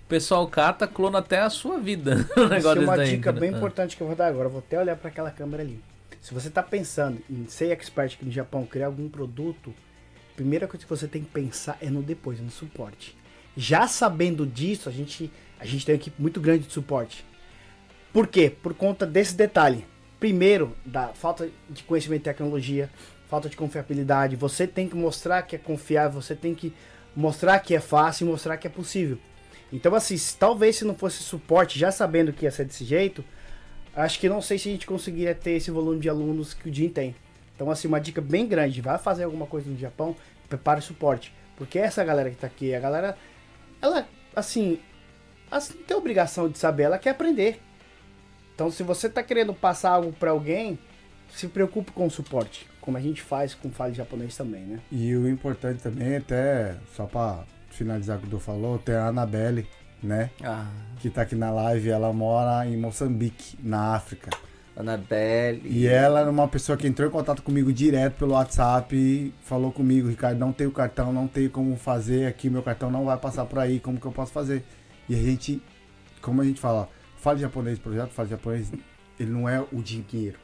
[0.04, 2.26] o pessoal cata, clona até a sua vida.
[2.36, 3.48] Um Isso negócio é uma daí, dica entendeu?
[3.50, 4.46] bem importante que eu vou dar agora.
[4.46, 5.80] Eu vou até olhar para aquela câmera ali.
[6.20, 9.72] Se você está pensando em ser expert aqui no Japão, criar algum produto,
[10.32, 13.16] a primeira coisa que você tem que pensar é no depois, no suporte.
[13.56, 17.24] Já sabendo disso, a gente, a gente tem uma equipe muito grande de suporte.
[18.12, 18.50] Por quê?
[18.62, 19.84] Por conta desse detalhe.
[20.20, 22.90] Primeiro, da falta de conhecimento de tecnologia,
[23.26, 24.36] falta de confiabilidade.
[24.36, 26.74] Você tem que mostrar que é confiável, você tem que
[27.16, 29.18] mostrar que é fácil mostrar que é possível.
[29.72, 33.24] Então, assim, talvez se não fosse suporte, já sabendo que ia ser desse jeito,
[33.96, 36.74] acho que não sei se a gente conseguiria ter esse volume de alunos que o
[36.74, 37.14] Jim tem.
[37.56, 40.14] Então, assim, uma dica bem grande, vai fazer alguma coisa no Japão,
[40.48, 41.32] prepare suporte.
[41.56, 43.16] Porque essa galera que tá aqui, a galera,
[43.80, 44.78] ela, assim,
[45.50, 47.60] assim, não tem obrigação de saber, ela quer aprender.
[48.60, 50.78] Então, se você tá querendo passar algo para alguém,
[51.34, 54.80] se preocupe com o suporte, como a gente faz com Fale Japonês também, né?
[54.92, 59.06] E o importante também, até, só pra finalizar o que o Du falou, tem a
[59.06, 59.66] Anabelle,
[60.02, 60.28] né?
[60.44, 60.66] Ah,
[60.98, 64.28] Que tá aqui na live, ela mora em Moçambique, na África.
[64.76, 65.62] Anabelle.
[65.64, 69.72] E ela era uma pessoa que entrou em contato comigo direto pelo WhatsApp e falou
[69.72, 73.46] comigo, Ricardo, não tenho cartão, não tenho como fazer aqui, meu cartão não vai passar
[73.46, 74.62] por aí, como que eu posso fazer?
[75.08, 75.62] E a gente,
[76.20, 78.72] como a gente fala, fala japonês, projeto fala japonês,
[79.18, 80.38] ele não é o dinheiro.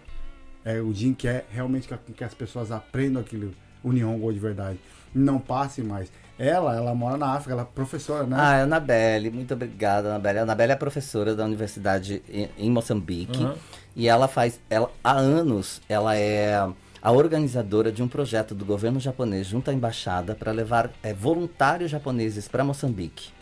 [0.64, 3.54] É o Jin que é realmente que, que as pessoas aprendam aquilo,
[3.84, 4.80] o Nihongo de verdade.
[5.14, 6.10] Não passe mais.
[6.36, 8.36] Ela, ela mora na África, ela é professora, né?
[8.36, 10.40] Ah, Anabelle, muito obrigada, Anabelle.
[10.40, 13.42] A Anabelle é professora da universidade em, em Moçambique.
[13.42, 13.54] Uhum.
[13.94, 16.68] E ela faz, ela, há anos, ela é
[17.00, 21.92] a organizadora de um projeto do governo japonês junto à embaixada para levar é, voluntários
[21.92, 23.35] japoneses para Moçambique.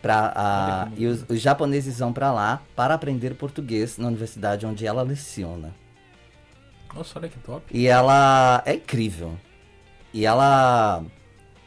[0.00, 4.08] Pra, a, Olha que e os, os japoneses vão para lá para aprender português na
[4.08, 5.74] universidade onde ela leciona.
[6.94, 7.64] Nossa, olha que top.
[7.70, 9.36] E ela é incrível.
[10.12, 11.04] E ela.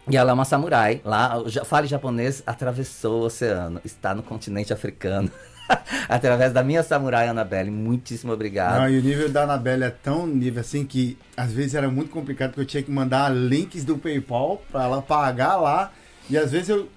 [0.10, 1.02] E ela é uma samurai.
[1.06, 1.36] Lá,
[1.66, 3.80] fale japonês, atravessou o oceano.
[3.86, 5.32] Está no continente africano.
[6.10, 7.70] Através da minha samurai Anabelle.
[7.70, 8.80] Muitíssimo obrigado.
[8.80, 12.10] Não, e o nível da Anabelle é tão nível assim que às vezes era muito
[12.10, 15.92] complicado porque eu tinha que mandar links do PayPal pra ela pagar lá.
[16.28, 16.90] E às vezes eu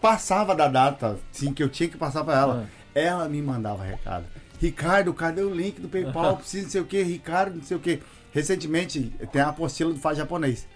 [0.00, 2.68] passava da data, sim, que eu tinha que passar pra ela.
[2.94, 4.24] Ela me mandava recado.
[4.60, 6.36] Ricardo, cadê o link do PayPal?
[6.36, 8.00] Preciso não sei o que, Ricardo, não sei o que.
[8.32, 10.66] Recentemente tem a apostila do Faz Japonês.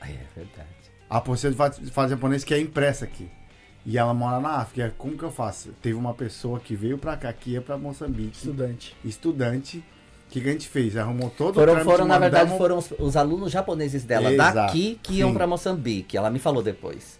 [0.00, 0.68] É verdade.
[1.08, 3.30] A apostila do Faz, Japonês que é impressa aqui.
[3.86, 4.92] E ela mora na África.
[4.98, 5.70] Como que eu faço?
[5.80, 8.96] Teve uma pessoa que veio pra cá, que ia pra Moçambique, Estudante.
[9.04, 9.78] estudante.
[9.78, 10.94] O que, que a gente fez?
[10.96, 14.54] Arrumou todo Foram, o trâmite, foram na verdade, foram os, os alunos japoneses dela Exato,
[14.56, 16.18] daqui que iam pra Moçambique.
[16.18, 17.17] Ela me falou depois.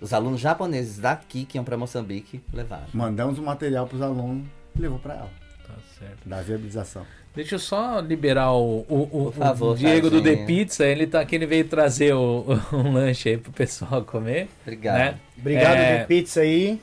[0.00, 2.84] Os alunos japoneses daqui que iam pra Moçambique levaram.
[2.92, 4.46] Mandamos o material pros alunos
[4.76, 5.30] e levou pra ela.
[5.66, 6.28] Tá certo.
[6.28, 7.04] Da viabilização.
[7.34, 10.44] Deixa eu só liberar o, o, o- favor, o Diego do The.
[10.46, 10.84] Pizza.
[10.86, 14.48] Ele tá aqui, ele veio trazer o, um lanche aí pro pessoal comer.
[14.62, 14.98] Obrigado.
[14.98, 15.18] Né?
[15.38, 15.98] Obrigado, É.
[16.00, 16.80] de pizza aí.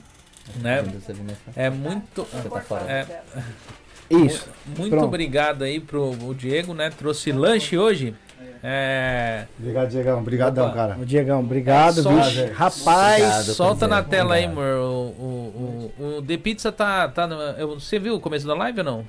[0.57, 0.81] né?
[0.83, 1.13] Você
[1.55, 2.23] É muito.
[2.49, 2.85] tá fora.
[2.91, 3.21] É,
[4.09, 4.47] Isso.
[4.77, 5.05] muito Pronto.
[5.05, 6.89] obrigado aí pro o Diego, né?
[6.89, 8.13] Trouxe lanche hoje.
[8.67, 9.45] É.
[9.59, 10.19] Obrigado, Diegão.
[10.19, 10.73] Obrigadão, Opa.
[10.75, 10.97] cara.
[10.99, 12.53] Ô, Diegão, obrigado, É só- viu?
[12.53, 13.43] Rapaz, Obrigado.
[13.53, 14.63] Solta na tela aí, amor.
[14.77, 14.83] O,
[15.19, 17.07] o, o, o The Pizza tá.
[17.07, 19.05] tá no- eu- você viu o começo da live ou não?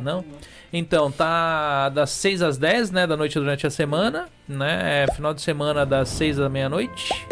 [0.00, 0.24] Não?
[0.72, 5.04] Então, tá das 6 às 10, né, da noite durante a semana, né?
[5.04, 7.26] É final de semana das 6 da meia-noite.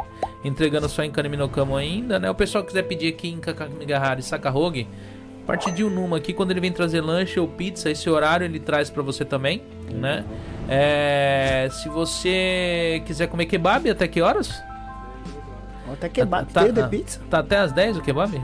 [0.44, 2.28] Entregando só em Kaniminokamo ainda, né?
[2.30, 4.86] O pessoal que quiser pedir aqui em Kakamigahara e Sakahogi,
[5.44, 8.58] a partir de Unuma aqui, quando ele vem trazer lanche ou pizza, esse horário ele
[8.60, 10.24] traz pra você também, né?
[10.68, 14.62] É, se você quiser comer kebab, até que horas?
[15.92, 17.20] até que bate Tá- de ah, pizza.
[17.28, 18.40] Tá até as 10 o kebab?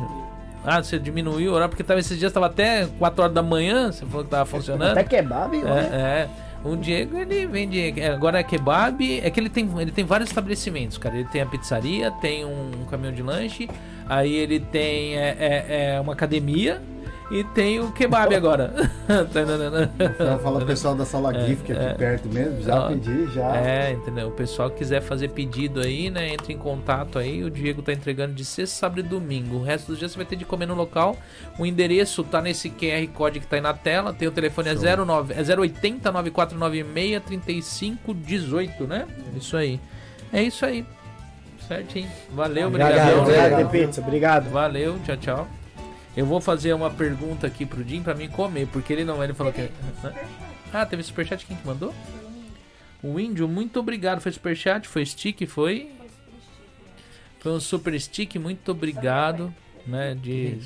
[0.64, 3.92] Ah, você diminuiu o horário, porque tava, esses dias tava até 4 horas da manhã,
[3.92, 4.90] você falou que tava funcionando.
[4.90, 5.90] Até kebab, né?
[5.92, 6.28] É, é.
[6.64, 8.00] O Diego, ele vende.
[8.00, 9.20] é, Agora é kebab.
[9.22, 11.14] É que ele tem, ele tem vários estabelecimentos, cara.
[11.14, 13.68] Ele tem a pizzaria, tem um, caminhão de lanche,
[14.08, 16.82] aí ele tem é, é, é, uma academia
[17.30, 18.72] e tem o kebab agora.
[19.06, 19.42] Tá?
[19.98, 22.60] Então, fala pro pessoal da Sala GIF, que é aqui perto mesmo.
[22.62, 23.56] Já Ó, pedi, já.
[23.56, 24.28] É, entendeu?
[24.28, 26.32] O pessoal que quiser fazer pedido aí, né?
[26.34, 27.44] Entre em contato aí.
[27.44, 29.56] O Diego tá entregando de sexta, sábado e domingo.
[29.58, 31.16] O resto dos dias você vai ter de comer no local.
[31.58, 34.12] O endereço tá nesse QR Code que tá aí na tela.
[34.12, 39.06] Tem o telefone é 09, é 080 9496 3518, né?
[39.36, 39.80] Isso aí.
[40.32, 40.84] É isso aí.
[41.66, 42.08] Certinho.
[42.32, 43.20] Valeu, Obrigado, obrigado.
[43.20, 43.64] obrigado, Legal.
[43.64, 44.00] de pizza.
[44.00, 44.50] Obrigado.
[44.50, 45.48] Valeu, tchau, tchau.
[46.16, 49.34] Eu vou fazer uma pergunta aqui pro Jim pra mim comer, porque ele não, ele
[49.34, 49.68] falou que.
[50.72, 51.94] Ah, teve superchat quem que mandou?
[53.02, 54.20] O índio, muito obrigado.
[54.20, 55.90] Foi superchat, foi stick, foi.
[57.38, 59.52] Foi um super stick, muito obrigado.
[59.86, 60.58] Né, de.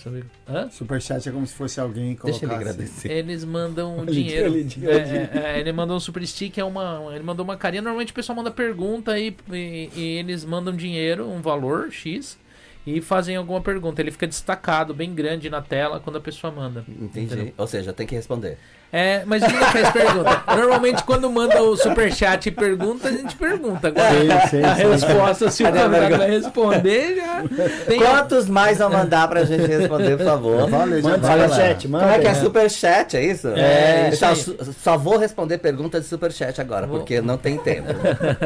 [0.49, 0.71] Hã?
[0.71, 3.11] Superchat é como se fosse alguém Deixa ele colocar agradecer.
[3.13, 4.55] Eles mandam Ele- dinheiro.
[4.57, 7.03] ele- É, é, é, ele mandou um super stick, é uma.
[7.13, 7.83] Ele mandou uma carinha.
[7.83, 12.39] Normalmente o pessoal manda pergunta e, e, e eles mandam dinheiro, um valor X,
[12.87, 14.01] e fazem alguma pergunta.
[14.01, 16.85] Ele fica destacado, bem grande na tela quando a pessoa manda.
[16.89, 17.35] Entendi.
[17.35, 17.55] Entendeu?
[17.57, 18.59] Ou seja, tem que responder.
[18.93, 20.43] É, mas ninguém faz pergunta.
[20.57, 23.87] Normalmente quando manda o superchat e pergunta, a gente pergunta.
[23.87, 24.89] Agora, Sim, sim, a sim.
[24.91, 27.43] resposta, se o convidado vai responder, já
[27.87, 28.01] tem.
[28.01, 30.69] Quantos mais vão mandar pra gente responder, por favor?
[30.69, 32.05] Valeu, Manda superchat, manda.
[32.05, 32.41] Como é que é né?
[32.41, 33.49] superchat, é isso?
[33.55, 34.75] É, isso só, aí.
[34.83, 37.87] só vou responder perguntas de superchat agora, Vou- porque não tem tempo.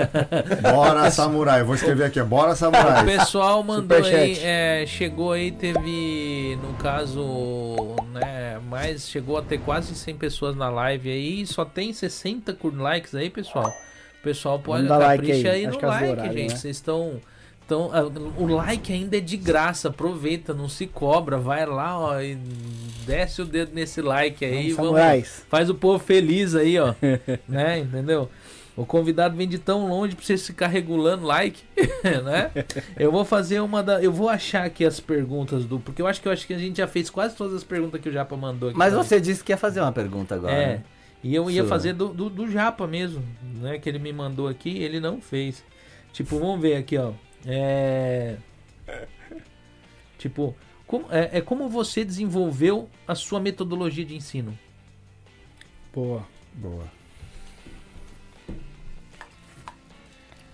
[0.61, 1.63] Bora, samurai.
[1.63, 2.23] Eu vou escrever aqui.
[2.23, 3.03] Bora, O samurai.
[3.07, 4.41] pessoal mandou aí, Superchat.
[4.45, 10.69] é, chegou aí, teve, no caso, né, mais, chegou a ter quase 100 pessoas na
[10.71, 13.69] live aí, só tem 60 cur- likes aí, pessoal.
[14.21, 16.51] O pessoal pode dar like aí, aí, no que é like, horário, gente.
[16.53, 16.57] né?
[16.57, 17.21] Vocês estão...
[17.67, 18.03] Então, ah,
[18.37, 22.35] o like ainda é de graça, aproveita, não se cobra, vai lá, ó, e
[23.07, 26.95] desce o dedo nesse like aí, Vamos, vamos, faz o povo feliz aí, ó,
[27.49, 28.29] né, entendeu?
[28.77, 31.63] O convidado vem de tão longe pra você ficar regulando like,
[32.25, 32.51] né?
[32.97, 34.03] Eu vou fazer uma da.
[34.03, 35.79] Eu vou achar aqui as perguntas do.
[35.79, 38.01] Porque eu acho que eu acho que a gente já fez quase todas as perguntas
[38.01, 38.79] que o Japa mandou aqui.
[38.79, 38.99] Mas né?
[38.99, 40.53] você disse que ia fazer uma pergunta agora.
[40.53, 40.67] É.
[40.67, 40.85] né?
[41.23, 41.69] E eu ia Sua.
[41.69, 43.23] fazer do, do, do Japa mesmo,
[43.61, 43.79] né?
[43.79, 45.65] Que ele me mandou aqui, ele não fez.
[46.13, 47.13] Tipo, vamos ver aqui, ó.
[47.47, 48.37] É.
[50.19, 54.59] Tipo, como, é, é como você desenvolveu a sua metodologia de ensino?
[55.95, 56.27] Boa.
[56.55, 57.04] Boa.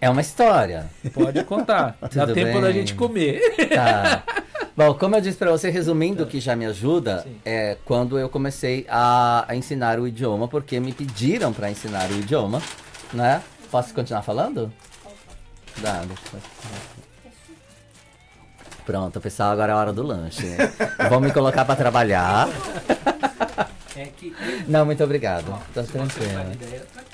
[0.00, 0.90] É uma história.
[1.12, 1.96] Pode contar.
[2.12, 2.60] Dá tempo bem.
[2.60, 3.40] da gente comer.
[3.68, 4.22] Tá.
[4.76, 7.38] Bom, como eu disse pra você, resumindo, o que já me ajuda Sim.
[7.44, 12.14] é quando eu comecei a, a ensinar o idioma, porque me pediram pra ensinar o
[12.14, 12.62] idioma,
[13.12, 13.42] né?
[13.70, 14.72] Posso continuar falando?
[15.78, 16.40] Dá, deixa eu...
[18.86, 20.46] Pronto, pessoal, agora é a hora do lanche.
[21.10, 22.48] Vão me colocar pra trabalhar.
[23.96, 24.34] É que.
[24.68, 25.46] Não, muito obrigado.
[25.74, 26.32] Tô tranquilo.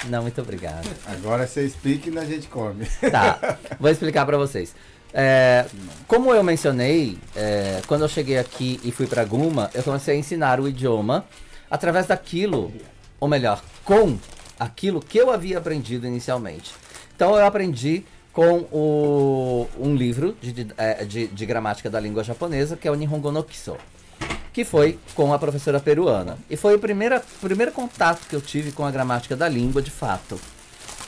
[0.08, 0.88] Não, muito obrigado.
[1.06, 2.86] Agora você explica e a gente come.
[3.10, 4.74] Tá, vou explicar pra vocês.
[5.12, 5.64] É,
[6.06, 10.18] como eu mencionei, é, quando eu cheguei aqui e fui para Guma, eu comecei a
[10.18, 11.24] ensinar o idioma
[11.70, 12.72] através daquilo,
[13.18, 14.18] ou melhor, com
[14.58, 16.74] aquilo que eu havia aprendido inicialmente.
[17.14, 22.22] Então eu aprendi com o, um livro de, de, é, de, de gramática da língua
[22.22, 23.78] japonesa, que é o Nihongo no Kiso
[24.56, 26.38] que foi com a professora peruana.
[26.48, 29.90] E foi o primeiro, primeiro contato que eu tive com a gramática da língua, de
[29.90, 30.40] fato.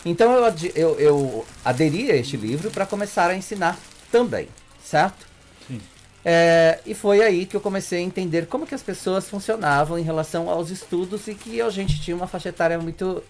[0.04, 3.78] Então eu, eu, eu aderi a este livro para começar a ensinar
[4.12, 4.50] também,
[4.84, 5.26] certo?
[5.66, 5.80] Sim.
[6.22, 10.02] É, e foi aí que eu comecei a entender como que as pessoas funcionavam em
[10.02, 13.22] relação aos estudos e que a gente tinha uma faixa etária muito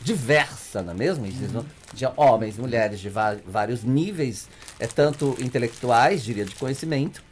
[0.00, 1.26] diversa, não é mesmo?
[1.26, 1.64] Uhum.
[1.92, 4.48] De homens, mulheres de vários níveis,
[4.80, 7.22] é, tanto intelectuais, diria, de conhecimento,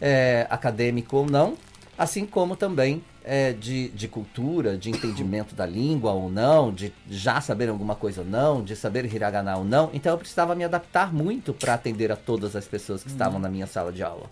[0.00, 1.56] é, acadêmico ou não,
[1.96, 7.40] assim como também é, de, de cultura, de entendimento da língua ou não, de já
[7.40, 9.90] saber alguma coisa ou não, de saber hiragana ou não.
[9.92, 13.48] Então eu precisava me adaptar muito para atender a todas as pessoas que estavam na
[13.48, 14.30] minha sala de aula.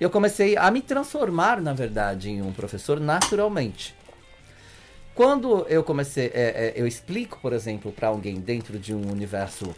[0.00, 3.94] Eu comecei a me transformar, na verdade, em um professor naturalmente.
[5.14, 9.74] Quando eu comecei, é, é, eu explico, por exemplo, para alguém dentro de um universo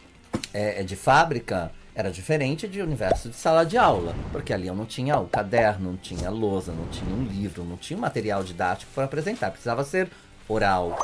[0.52, 4.86] é, de fábrica, era diferente de universo de sala de aula, porque ali eu não
[4.86, 8.92] tinha o caderno, não tinha lousa, não tinha um livro, não tinha um material didático
[8.94, 10.08] para apresentar, precisava ser
[10.48, 10.96] oral.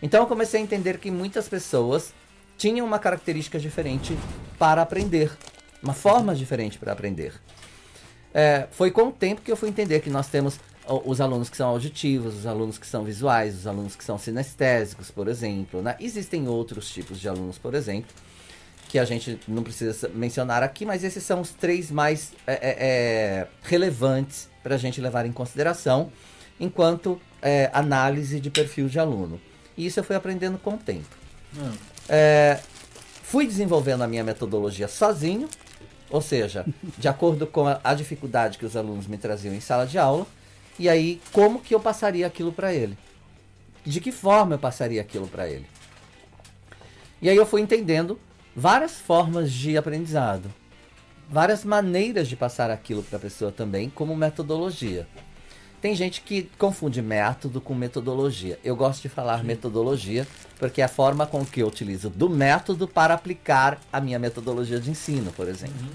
[0.00, 2.14] Então eu comecei a entender que muitas pessoas
[2.56, 4.16] tinham uma característica diferente
[4.58, 5.30] para aprender,
[5.82, 7.34] uma forma diferente para aprender.
[8.32, 10.58] É, foi com o tempo que eu fui entender que nós temos
[11.04, 15.10] os alunos que são auditivos, os alunos que são visuais, os alunos que são sinestésicos,
[15.10, 15.82] por exemplo.
[15.82, 15.94] Né?
[16.00, 18.14] Existem outros tipos de alunos, por exemplo,
[18.88, 22.76] que a gente não precisa mencionar aqui, mas esses são os três mais é, é,
[22.78, 26.10] é relevantes para a gente levar em consideração
[26.58, 29.40] enquanto é, análise de perfil de aluno.
[29.76, 31.16] E isso eu fui aprendendo com o tempo.
[31.56, 31.72] Hum.
[32.08, 32.60] É,
[33.22, 35.48] fui desenvolvendo a minha metodologia sozinho,
[36.10, 36.64] ou seja,
[36.96, 40.26] de acordo com a, a dificuldade que os alunos me traziam em sala de aula,
[40.78, 42.96] e aí como que eu passaria aquilo para ele?
[43.84, 45.66] De que forma eu passaria aquilo para ele?
[47.20, 48.18] E aí eu fui entendendo
[48.56, 50.50] várias formas de aprendizado,
[51.28, 55.06] várias maneiras de passar aquilo para a pessoa também, como metodologia.
[55.82, 58.58] Tem gente que confunde método com metodologia.
[58.64, 60.26] Eu gosto de falar metodologia
[60.58, 64.80] porque é a forma com que eu utilizo do método para aplicar a minha metodologia
[64.80, 65.76] de ensino, por exemplo.
[65.78, 65.90] Uhum.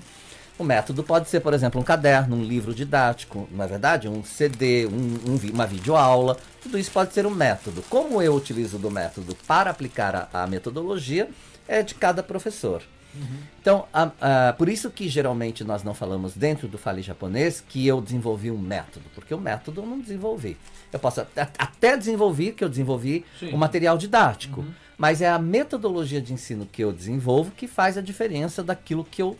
[0.60, 4.08] O método pode ser, por exemplo, um caderno, um livro didático, não é verdade?
[4.08, 6.38] Um CD, um, um, uma videoaula.
[6.62, 7.84] Tudo isso pode ser um método.
[7.90, 11.28] Como eu utilizo do método para aplicar a, a metodologia,
[11.72, 12.84] é de cada professor.
[13.16, 13.38] Uhum.
[13.62, 17.88] Então, a, a, por isso que geralmente nós não falamos dentro do Fale Japonês que
[17.88, 20.58] eu desenvolvi um método, porque o método eu não desenvolvi.
[20.92, 24.74] Eu posso até, até desenvolver, que eu desenvolvi o um material didático, uhum.
[24.98, 29.22] mas é a metodologia de ensino que eu desenvolvo que faz a diferença daquilo que
[29.22, 29.38] eu,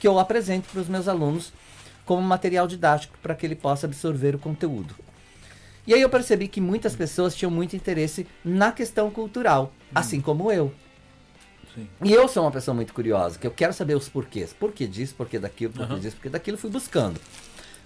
[0.00, 1.52] que eu apresento para os meus alunos
[2.04, 4.94] como material didático para que ele possa absorver o conteúdo.
[5.86, 9.88] E aí eu percebi que muitas pessoas tinham muito interesse na questão cultural, uhum.
[9.94, 10.72] assim como eu.
[11.74, 11.88] Sim.
[12.04, 14.52] E eu sou uma pessoa muito curiosa, que eu quero saber os porquês.
[14.52, 15.98] Por que disso, por que daquilo, por que uhum.
[15.98, 17.20] disso, por que daquilo, fui buscando.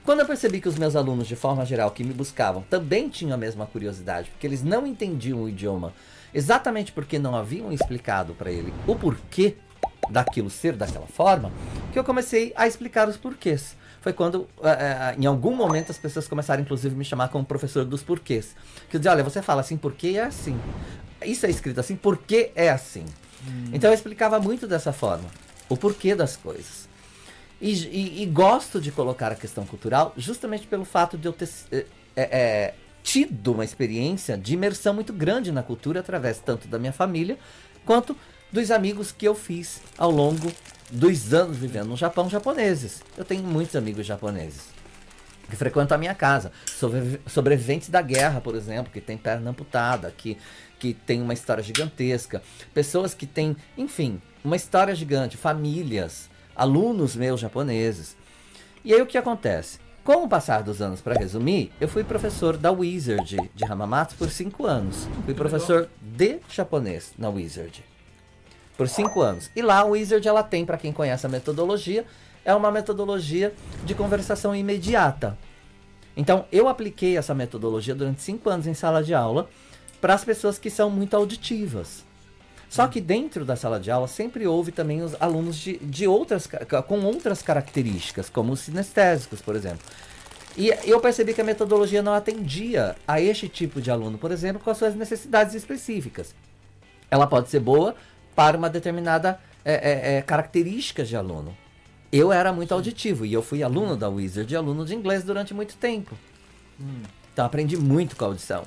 [0.05, 3.35] Quando eu percebi que os meus alunos, de forma geral, que me buscavam, também tinham
[3.35, 5.93] a mesma curiosidade, porque eles não entendiam o idioma,
[6.33, 9.57] exatamente porque não haviam explicado para ele o porquê
[10.09, 11.53] daquilo ser daquela forma,
[11.93, 13.77] que eu comecei a explicar os porquês.
[14.01, 17.45] Foi quando, uh, uh, em algum momento, as pessoas começaram, inclusive, a me chamar como
[17.45, 18.55] professor dos porquês.
[18.89, 20.57] Que eu dizia, olha, você fala assim, porque é assim.
[21.25, 23.05] Isso é escrito assim, porque é assim.
[23.73, 25.29] Então eu explicava muito dessa forma,
[25.69, 26.89] o porquê das coisas.
[27.61, 31.49] E, e, e, gosto de colocar a questão cultural justamente pelo fato de eu ter
[31.73, 36.93] é, é, tido uma experiência de imersão muito grande na cultura através tanto da minha
[36.93, 37.39] família
[37.85, 38.15] quanto
[38.53, 40.53] dos amigos que eu fiz ao longo
[40.91, 43.03] dos anos vivendo no Japão japoneses.
[43.17, 44.77] Eu tenho muitos amigos japoneses
[45.49, 46.51] que frequentam a minha casa,
[47.27, 50.37] sobreviventes da guerra, por exemplo, que tem perna amputada, que
[50.79, 52.43] que tem uma história gigantesca,
[52.75, 58.17] pessoas que têm, enfim, uma história gigante, famílias, alunos meus japoneses.
[58.85, 59.79] E aí o que acontece?
[60.05, 64.31] Com o passar dos anos, para resumir, eu fui professor da Wizard de Hamamatsu por
[64.31, 65.09] cinco anos.
[65.25, 67.85] Fui professor de japonês na Wizard
[68.77, 69.51] por cinco anos.
[69.57, 72.05] E lá a Wizard ela tem, para quem conhece a metodologia,
[72.45, 73.53] é uma metodologia
[73.85, 75.37] de conversação imediata.
[76.17, 79.49] Então eu apliquei essa metodologia durante cinco anos em sala de aula
[80.01, 82.05] para as pessoas que são muito auditivas.
[82.69, 86.49] Só que dentro da sala de aula sempre houve também os alunos de, de outras,
[86.87, 89.85] com outras características, como os sinestésicos, por exemplo.
[90.57, 94.61] E eu percebi que a metodologia não atendia a este tipo de aluno, por exemplo,
[94.63, 96.35] com as suas necessidades específicas.
[97.11, 97.95] Ela pode ser boa
[98.35, 101.57] para uma determinada é, é, é, características de aluno.
[102.11, 105.77] Eu era muito auditivo e eu fui aluno da Wizard aluno de inglês durante muito
[105.77, 106.17] tempo.
[106.81, 107.03] Hum.
[107.33, 108.65] Então aprendi muito com a audição.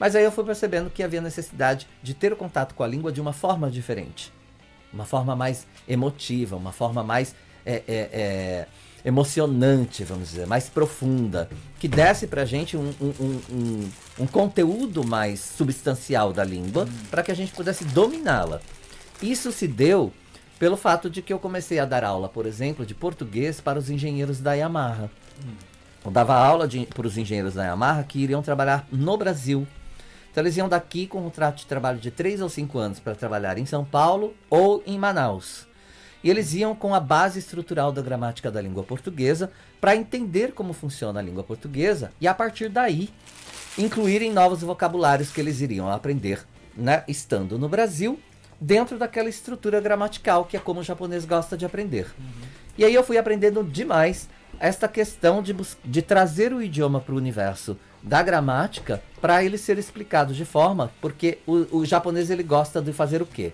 [0.00, 3.12] Mas aí eu fui percebendo que havia necessidade de ter o contato com a língua
[3.12, 4.32] de uma forma diferente.
[4.90, 7.34] Uma forma mais emotiva, uma forma mais
[7.66, 8.66] é, é, é,
[9.04, 13.90] emocionante, vamos dizer, mais profunda, que desse pra gente um, um, um,
[14.20, 18.62] um conteúdo mais substancial da língua para que a gente pudesse dominá-la.
[19.20, 20.10] Isso se deu
[20.58, 23.90] pelo fato de que eu comecei a dar aula, por exemplo, de português para os
[23.90, 25.10] engenheiros da Yamaha.
[26.02, 29.66] Eu dava aula para os engenheiros da Yamaha que iriam trabalhar no Brasil.
[30.30, 33.14] Então eles iam daqui com um contrato de trabalho de 3 ou 5 anos para
[33.14, 35.66] trabalhar em São Paulo ou em Manaus.
[36.22, 39.50] E eles iam com a base estrutural da gramática da língua portuguesa
[39.80, 43.10] para entender como funciona a língua portuguesa e a partir daí
[43.78, 46.46] incluírem novos vocabulários que eles iriam aprender,
[46.76, 48.20] né, estando no Brasil,
[48.60, 52.06] dentro daquela estrutura gramatical que é como o japonês gosta de aprender.
[52.76, 54.28] E aí eu fui aprendendo demais
[54.58, 59.78] esta questão de, de trazer o idioma para o universo da gramática para ele ser
[59.78, 63.52] explicado de forma, porque o, o japonês ele gosta de fazer o quê?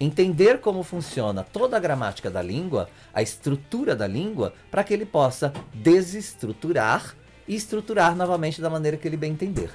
[0.00, 5.06] Entender como funciona toda a gramática da língua, a estrutura da língua, para que ele
[5.06, 7.14] possa desestruturar
[7.46, 9.70] e estruturar novamente da maneira que ele bem entender.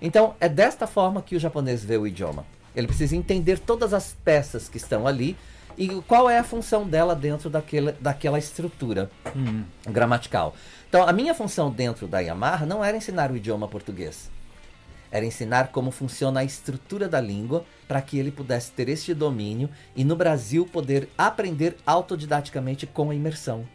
[0.00, 2.46] Então, é desta forma que o japonês vê o idioma.
[2.74, 5.36] Ele precisa entender todas as peças que estão ali
[5.76, 9.64] e qual é a função dela dentro daquela, daquela estrutura Hum.
[9.86, 10.54] gramatical.
[10.88, 14.30] Então, a minha função dentro da Yamaha não era ensinar o idioma português.
[15.10, 19.68] Era ensinar como funciona a estrutura da língua para que ele pudesse ter este domínio
[19.94, 23.66] e no Brasil poder aprender autodidaticamente com a imersão.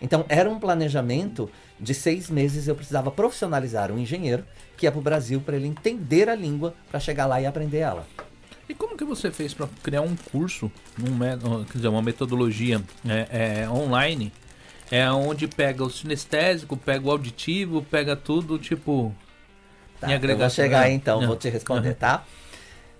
[0.00, 2.68] Então, era um planejamento de seis meses.
[2.68, 4.44] Eu precisava profissionalizar um engenheiro
[4.76, 7.78] que ia para o Brasil para ele entender a língua para chegar lá e aprender
[7.78, 8.06] ela.
[8.68, 13.62] E como que você fez para criar um curso, um, quer dizer, uma metodologia é,
[13.62, 14.32] é, online,
[14.90, 19.14] é onde pega o sinestésico, pega o auditivo, pega tudo, tipo,
[20.00, 20.48] Tá, em eu agregação.
[20.48, 22.24] vou chegar aí então, vou te responder, tá?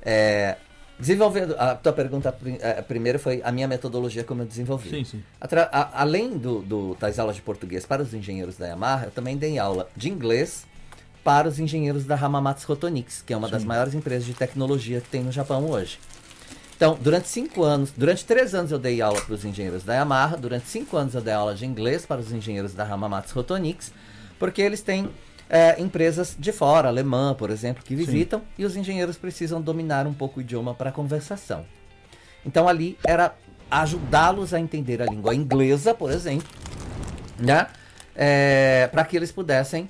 [0.02, 0.56] É,
[0.98, 4.90] desenvolvendo, a tua pergunta eh, primeiro foi a minha metodologia como eu desenvolvi.
[4.90, 5.22] Sim, sim.
[5.40, 9.10] Atra- a- além do, do- das aulas de português para os engenheiros da Yamaha, eu
[9.10, 10.66] também dei aula de inglês
[11.24, 13.68] para os engenheiros da Hamamatsu Photonics, que é uma das Sim.
[13.68, 15.98] maiores empresas de tecnologia que tem no Japão hoje.
[16.80, 20.38] Então, durante cinco anos, durante três anos eu dei aula para os engenheiros da Yamaha,
[20.38, 23.92] durante cinco anos eu dei aula de inglês para os engenheiros da Hamamatsu Photonics,
[24.38, 25.10] porque eles têm
[25.50, 30.14] é, empresas de fora, alemã, por exemplo, que visitam, e os engenheiros precisam dominar um
[30.14, 31.66] pouco o idioma para conversação.
[32.46, 33.36] Então ali era
[33.70, 36.48] ajudá-los a entender a língua inglesa, por exemplo,
[37.38, 37.66] né?
[38.90, 39.86] para que eles pudessem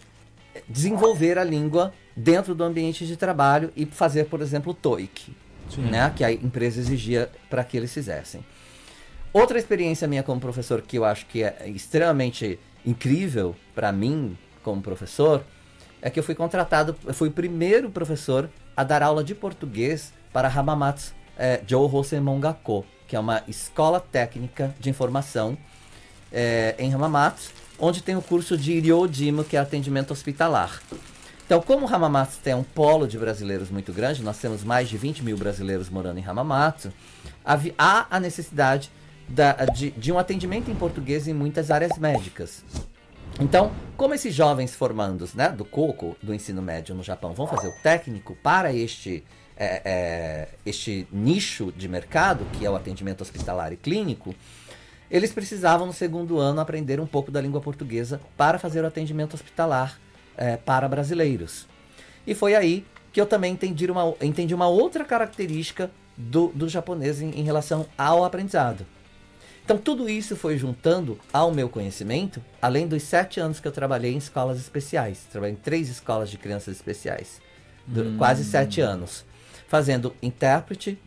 [0.69, 5.33] desenvolver a língua dentro do ambiente de trabalho e fazer, por exemplo, o TOEIC,
[5.77, 5.83] Sim.
[5.83, 6.13] né?
[6.15, 8.45] que a empresa exigia para que eles fizessem.
[9.33, 14.83] Outra experiência minha como professor que eu acho que é extremamente incrível para mim como
[14.83, 15.45] professor
[16.03, 20.13] é que eu fui contratado, eu fui o primeiro professor a dar aula de português
[20.33, 25.57] para Hamamatsu eh, Jouhosen Mongako, que é uma escola técnica de informação
[26.33, 30.81] eh, em Hamamatsu, onde tem o curso de Ryojimo, que é atendimento hospitalar.
[31.51, 35.25] Então, como Hamamatsu tem um polo de brasileiros muito grande, nós temos mais de 20
[35.25, 36.93] mil brasileiros morando em Hamamatsu,
[37.77, 38.89] há a necessidade
[39.29, 42.65] da- de, de um atendimento em português em muitas áreas médicas.
[43.41, 47.67] Então, como esses jovens formandos né, do COCO, do ensino médio no Japão, vão fazer
[47.67, 49.25] o técnico para este,
[49.57, 54.37] é, é, este nicho de mercado, que é o atendimento hospitalar e clínico,
[55.11, 59.35] eles precisavam no segundo ano aprender um pouco da língua portuguesa para fazer o atendimento
[59.35, 59.99] hospitalar
[60.41, 61.69] é, para brasileiros.
[62.27, 67.21] E foi aí que eu também entendi uma, entendi uma outra característica do, do japonês
[67.21, 68.85] em, em relação ao aprendizado.
[69.65, 74.13] Então tudo isso foi juntando ao meu conhecimento, além dos sete anos que eu trabalhei
[74.15, 75.27] em escolas especiais.
[75.31, 77.41] Trabalhei em três escolas de crianças especiais.
[77.87, 79.25] Du- Quase sete anos.
[79.69, 80.99] Fazendo intérprete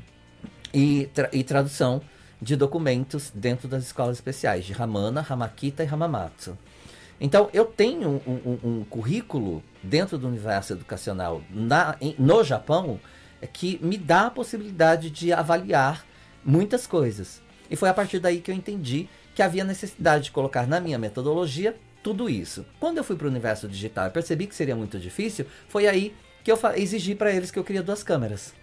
[0.73, 2.01] e, tra- e tradução
[2.41, 6.57] de documentos dentro das escolas especiais, de Hamana, Hamakita e Hamamatsu.
[7.23, 12.99] Então, eu tenho um, um- um currículo dentro do universo educacional na- em- no Japão
[13.41, 16.05] é, que me dá a possibilidade de avaliar
[16.43, 17.41] muitas coisas.
[17.71, 20.97] E foi a partir daí que eu entendi que havia necessidade de colocar na minha
[20.99, 22.65] metodologia tudo isso.
[22.77, 26.13] Quando eu fui para o universo digital e percebi que seria muito difícil, foi aí
[26.43, 28.53] que eu exigi para eles que eu queria duas câmeras.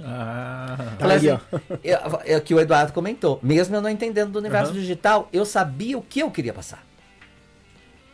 [0.00, 1.38] Ah, Falei assim,
[1.82, 3.40] eu- é o que o Eduardo comentou.
[3.42, 4.80] Mesmo eu não entendendo do universo Aham.
[4.80, 6.84] digital, eu sabia o que eu queria passar.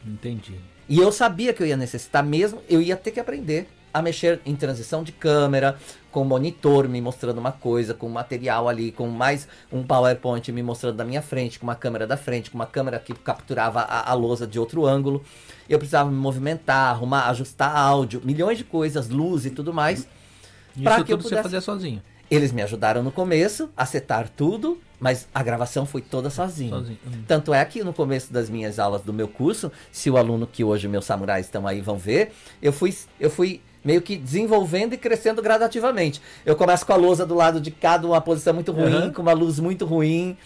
[0.07, 0.55] Entendi.
[0.89, 4.41] E eu sabia que eu ia necessitar mesmo, eu ia ter que aprender a mexer
[4.47, 5.77] em transição de câmera,
[6.13, 10.97] com monitor me mostrando uma coisa, com material ali, com mais um PowerPoint me mostrando
[10.97, 14.15] da minha frente, com uma câmera da frente, com uma câmera que capturava a, a
[14.15, 15.25] lousa de outro ângulo.
[15.69, 20.01] Eu precisava me movimentar, arrumar, ajustar áudio, milhões de coisas, luz e tudo mais.
[20.01, 22.01] Isso que eu tudo você pudesse- fazia sozinho.
[22.31, 26.71] Eles me ajudaram no começo, a setar tudo, mas a gravação foi toda sozinho.
[26.71, 26.99] sozinho.
[27.07, 27.23] Hum.
[27.27, 30.63] Tanto é que no começo das minhas aulas do meu curso, se o aluno que
[30.63, 32.33] hoje meus samurais estão aí vão ver,
[32.63, 36.21] eu fui, eu fui meio que desenvolvendo e crescendo gradativamente.
[36.47, 39.13] Eu começo com a lousa do lado de cá, de uma posição muito ruim, Aham.
[39.13, 40.37] com uma luz muito ruim,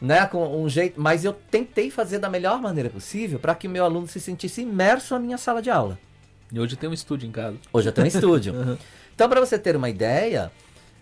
[0.00, 3.70] né, com um jeito, mas eu tentei fazer da melhor maneira possível para que o
[3.70, 5.98] meu aluno se sentisse imerso na minha sala de aula.
[6.52, 7.56] E hoje tem um estúdio em casa.
[7.72, 8.52] Hoje eu tenho um estúdio.
[8.62, 8.76] Uhum.
[9.14, 10.50] Então, para você ter uma ideia,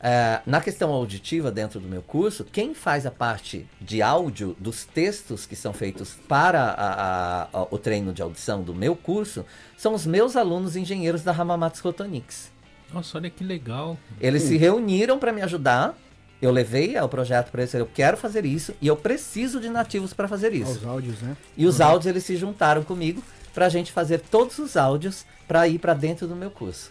[0.02, 4.84] é, na questão auditiva dentro do meu curso, quem faz a parte de áudio dos
[4.84, 9.44] textos que são feitos para a- a- a- o treino de audição do meu curso
[9.76, 12.50] são os meus alunos engenheiros da Hamamatsu Photonics.
[12.92, 13.96] Nossa, olha que legal.
[14.20, 15.94] Eles se reuniram para me ajudar.
[16.42, 20.14] Eu levei o projeto para eles, eu quero fazer isso e eu preciso de nativos
[20.14, 20.70] para fazer isso.
[20.72, 21.36] Os áudios, né?
[21.56, 23.22] E os áudios eles se juntaram comigo
[23.52, 26.90] para a gente fazer todos os áudios para ir para dentro do meu curso.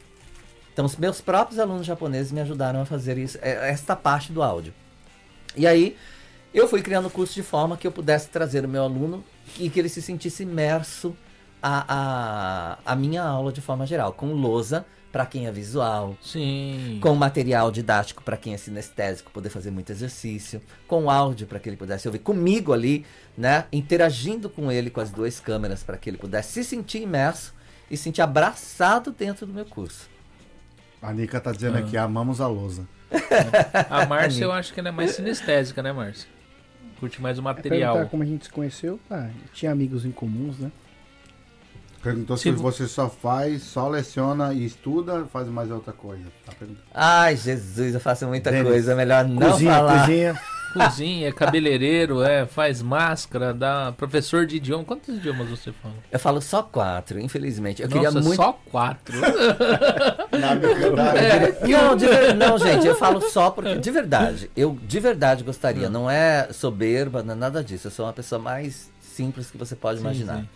[0.80, 4.42] Então os meus próprios alunos japoneses me ajudaram a fazer isso, é, esta parte do
[4.42, 4.74] áudio.
[5.54, 5.98] E aí
[6.54, 9.22] eu fui criando o curso de forma que eu pudesse trazer o meu aluno
[9.60, 11.14] e que ele se sentisse imerso
[11.62, 16.98] a, a, a minha aula de forma geral, com lousa para quem é visual, Sim.
[17.02, 21.68] com material didático para quem é sinestésico poder fazer muito exercício, com áudio para que
[21.68, 23.06] ele pudesse ouvir comigo ali,
[23.38, 27.54] né, interagindo com ele com as duas câmeras para que ele pudesse se sentir imerso
[27.92, 30.08] e se sentir abraçado dentro do meu curso.
[31.02, 31.80] A Nica tá dizendo Ah.
[31.80, 32.88] aqui, amamos a lousa.
[33.90, 36.28] A Márcia, eu acho que ela é mais sinestésica, né, Márcia?
[37.00, 37.94] Curte mais o É material.
[37.94, 39.00] perguntar como a gente se conheceu.
[39.10, 40.72] Ah, tinha amigos em comuns, né?
[42.04, 46.24] Perguntou Se se vo- você só faz, só leciona e estuda, faz mais outra coisa.
[46.46, 46.86] Tá perguntando.
[46.94, 50.00] Ai, Jesus, eu faço muita Denis, coisa, é melhor não cozinha, falar.
[50.02, 50.40] cozinha.
[50.74, 54.84] Cozinha, é cabeleireiro, é, faz máscara, dá professor de idioma.
[54.84, 55.96] Quantos idiomas você fala?
[56.12, 57.82] Eu falo só quatro, infelizmente.
[57.82, 59.20] Eu Nossa, queria muito só quatro.
[60.32, 65.44] É, não, de ver- não, gente, eu falo só porque, de verdade, eu de verdade
[65.44, 69.58] gostaria, não é soberba, não é nada disso, eu sou uma pessoa mais simples que
[69.58, 70.38] você pode Sim, imaginar.
[70.42, 70.50] sim.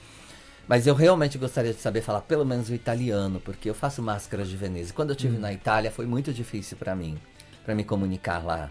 [0.67, 4.47] Mas eu realmente gostaria de saber falar pelo menos o italiano, porque eu faço máscaras
[4.47, 4.93] de Veneza.
[4.93, 5.17] Quando eu Hum.
[5.17, 7.17] estive na Itália foi muito difícil para mim,
[7.65, 8.69] para me comunicar lá.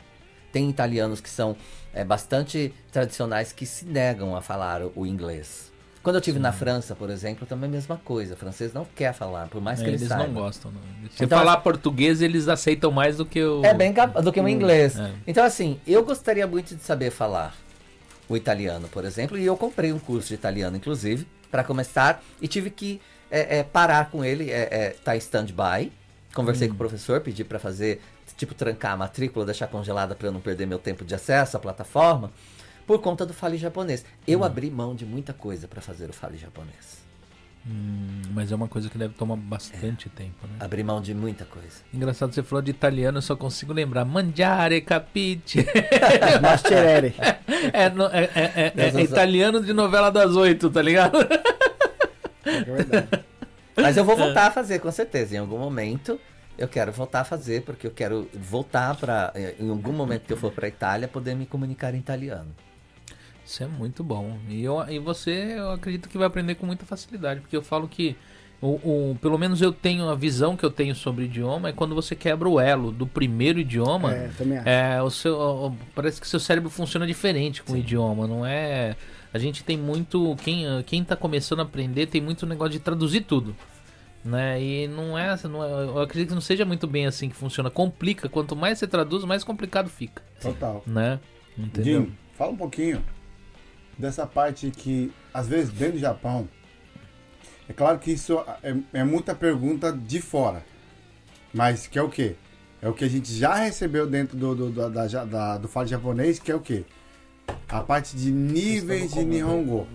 [0.52, 1.56] Tem italianos que são
[1.94, 5.72] é, bastante tradicionais que se negam a falar o, inglês.
[6.02, 8.34] Quando eu estive na França, por exemplo, também a mesma coisa.
[8.34, 10.26] O francês não quer falar, por mais É, que ele eles saiba.
[10.26, 10.72] não gostam.
[10.72, 10.80] Não.
[11.10, 13.64] Se Então, falar português, eles aceitam mais do que o.
[13.64, 14.98] É bem do que o inglês.
[14.98, 15.12] é.
[15.26, 17.54] Então, assim, eu gostaria muito de saber falar
[18.28, 22.48] o italiano, por exemplo, e eu comprei um curso de italiano, inclusive, para começar, e
[22.48, 23.00] tive que
[23.30, 25.92] é, é, parar com ele, é, é, tá em stand-by.
[26.34, 28.00] Conversei com o professor, pedi para fazer,
[28.36, 31.60] tipo, trancar a matrícula, deixar congelada para eu não perder meu tempo de acesso à
[31.60, 32.30] plataforma,
[32.86, 34.04] por conta do Fale Japonês.
[34.26, 37.00] Eu abri mão de muita coisa para fazer o Fale Japonês.
[37.64, 40.56] Hum, mas é uma coisa que deve tomar bastante tempo, né?
[40.58, 41.68] Abri mão de muita coisa.
[41.94, 44.04] Engraçado, você falou de italiano, eu só consigo lembrar.
[44.04, 45.64] Mangiare, capite.
[46.42, 47.14] Masterere.
[47.72, 51.16] É, é- é- é- é italiano de novela das oito, tá ligado?
[52.44, 53.08] É verdade.
[53.76, 55.36] Mas eu vou voltar a fazer, com certeza.
[55.36, 56.18] Em algum momento
[56.58, 60.36] eu quero voltar a fazer, porque eu quero voltar para, em algum momento que eu
[60.36, 62.54] for para Itália, poder me comunicar em italiano.
[63.44, 64.38] Isso é muito bom.
[64.48, 67.88] E, eu, e você, eu acredito que vai aprender com muita facilidade, porque eu falo
[67.88, 68.16] que,
[68.60, 71.94] o, o- pelo menos eu tenho a visão que eu tenho sobre idioma, é quando
[71.94, 74.12] você quebra o elo do primeiro idioma.
[74.14, 74.68] É, também acho.
[74.68, 78.94] É, o seu, o- parece que seu cérebro funciona diferente com o idioma, não é?
[79.34, 83.22] A gente tem muito, quem quem tá começando a aprender tem muito negócio de traduzir
[83.22, 83.56] tudo,
[84.24, 84.62] né?
[84.62, 87.70] E não é, não é, eu acredito que não seja muito bem assim que funciona.
[87.70, 90.82] Complica, quanto mais você traduz, mais complicado fica, total.
[90.86, 91.18] né?
[91.56, 92.02] Entendeu?
[92.02, 93.04] Jim, fala um pouquinho
[93.98, 96.48] dessa parte que, às vezes, dentro do Japão,
[97.68, 100.64] é claro que isso é, é muita pergunta de fora.
[101.52, 102.34] Mas que é o quê?
[102.80, 105.86] É o que a gente já recebeu dentro do, do, da, da, da- do fala
[105.86, 106.84] japonês, que é o quê?
[107.68, 109.86] A parte de níveis de Nihongo.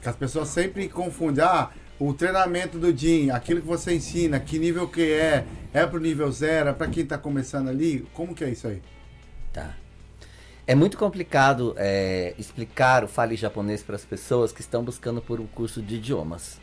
[0.00, 1.44] Que as pessoas sempre confundem.
[1.44, 1.70] Ah,
[2.00, 5.44] o treinamento do Jin, aquilo que você ensina, que nível que é?
[5.72, 6.70] É pro nível zero?
[6.70, 8.06] É pra quem tá começando ali?
[8.14, 8.80] Como que é isso aí?
[9.52, 9.76] Tá.
[10.66, 15.40] É muito complicado é, explicar o fale japonês para as pessoas que estão buscando por
[15.40, 16.60] um curso de idiomas,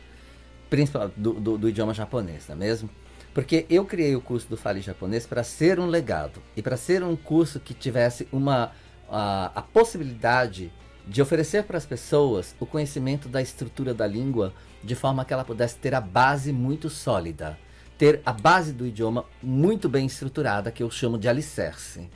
[0.68, 2.90] principalmente do, do- do idioma japonês, não é mesmo?
[3.32, 7.04] Porque eu criei o curso do Fale Japonês para ser um legado e para ser
[7.04, 8.72] um curso que tivesse uma
[9.08, 10.72] a, a possibilidade
[11.06, 14.52] de oferecer para as pessoas o conhecimento da estrutura da língua
[14.82, 17.58] de forma que ela pudesse ter a base muito sólida.
[17.98, 22.08] ter a base do idioma muito bem estruturada, que eu chamo de alicerce.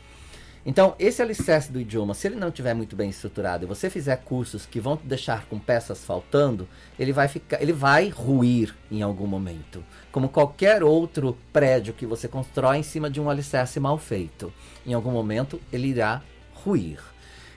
[0.65, 4.15] Então, esse alicerce do idioma, se ele não estiver muito bem estruturado e você fizer
[4.19, 9.03] cursos que vão te deixar com peças faltando, ele vai ficar, ele vai ruir em
[9.03, 13.99] algum momento, como qualquer outro prédio que você constrói em cima de um alicerce mal
[13.99, 14.53] feito.
[14.87, 16.23] Em algum momento ele irá
[16.55, 17.01] ruir.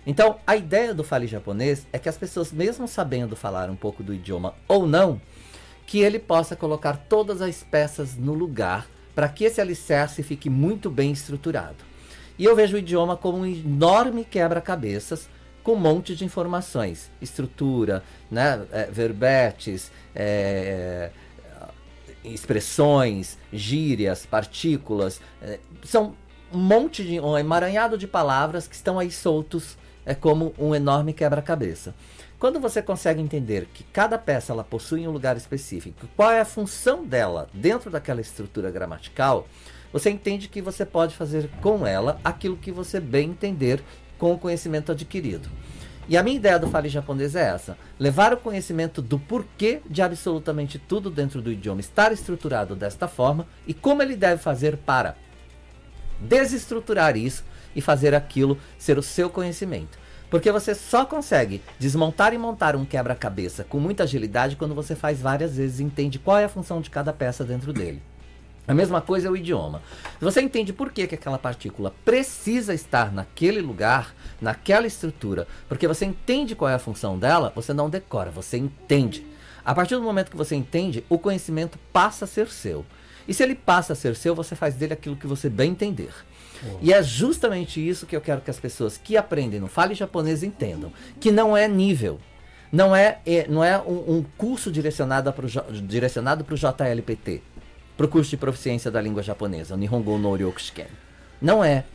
[0.05, 4.03] Então, a ideia do Fale Japonês é que as pessoas, mesmo sabendo falar um pouco
[4.03, 5.19] do idioma ou não,
[5.85, 10.89] que ele possa colocar todas as peças no lugar para que esse alicerce fique muito
[10.89, 11.83] bem estruturado.
[12.37, 15.29] E eu vejo o idioma como um enorme quebra-cabeças
[15.63, 21.09] com um monte de informações, estrutura, né, é, verbetes, é,
[22.23, 26.15] expressões, gírias, partículas, é, são
[26.53, 31.13] um monte de um emaranhado de palavras que estão aí soltos, é como um enorme
[31.13, 31.95] quebra-cabeça.
[32.37, 36.45] Quando você consegue entender que cada peça ela possui um lugar específico, qual é a
[36.45, 39.47] função dela dentro daquela estrutura gramatical,
[39.91, 43.81] você entende que você pode fazer com ela aquilo que você bem entender
[44.17, 45.49] com o conhecimento adquirido.
[46.07, 50.01] E a minha ideia do Fale Japonês é essa: levar o conhecimento do porquê de
[50.01, 55.15] absolutamente tudo dentro do idioma estar estruturado desta forma e como ele deve fazer para
[56.19, 57.43] desestruturar isso
[57.75, 59.97] e fazer aquilo ser o seu conhecimento.
[60.29, 65.21] Porque você só consegue desmontar e montar um quebra-cabeça com muita agilidade quando você faz
[65.21, 68.01] várias vezes e entende qual é a função de cada peça dentro dele.
[68.67, 69.81] A mesma coisa é o idioma.
[70.19, 76.05] Você entende por que, que aquela partícula precisa estar naquele lugar, naquela estrutura, porque você
[76.05, 79.25] entende qual é a função dela, você não decora, você entende.
[79.63, 82.83] A partir do momento que você entende, o conhecimento passa a ser seu.
[83.27, 86.13] E se ele passa a ser seu, você faz dele aquilo que você bem entender.
[86.81, 90.43] E é justamente isso que eu quero que as pessoas que aprendem no Fale Japonês
[90.43, 90.91] entendam.
[91.19, 92.19] Que não é nível.
[92.71, 97.41] Não é, é não é um, um curso direcionado para o JLPT
[97.95, 100.87] para o curso de proficiência da língua japonesa, o Nihongo no Ryokushiken.
[101.41, 101.85] Não é.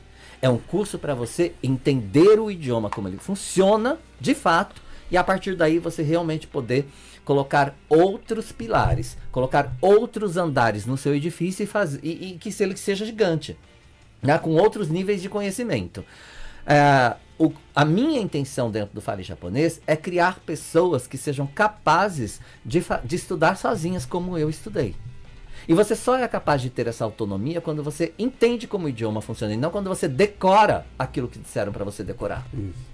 [0.42, 4.80] É um curso para você entender o idioma, como ele funciona de fato,
[5.10, 6.88] e a partir daí você realmente poder
[7.24, 12.76] colocar outros pilares, colocar outros andares no seu edifício e, fazer, e, e que ele
[12.76, 13.56] seja gigante,
[14.22, 16.04] né, com outros níveis de conhecimento.
[16.66, 22.40] É, o, a minha intenção dentro do Fale Japonês é criar pessoas que sejam capazes
[22.64, 24.94] de, de estudar sozinhas, como eu estudei.
[25.68, 29.20] E você só é capaz de ter essa autonomia quando você entende como o idioma
[29.20, 32.46] funciona e não quando você decora aquilo que disseram para você decorar.
[32.52, 32.90] Isso.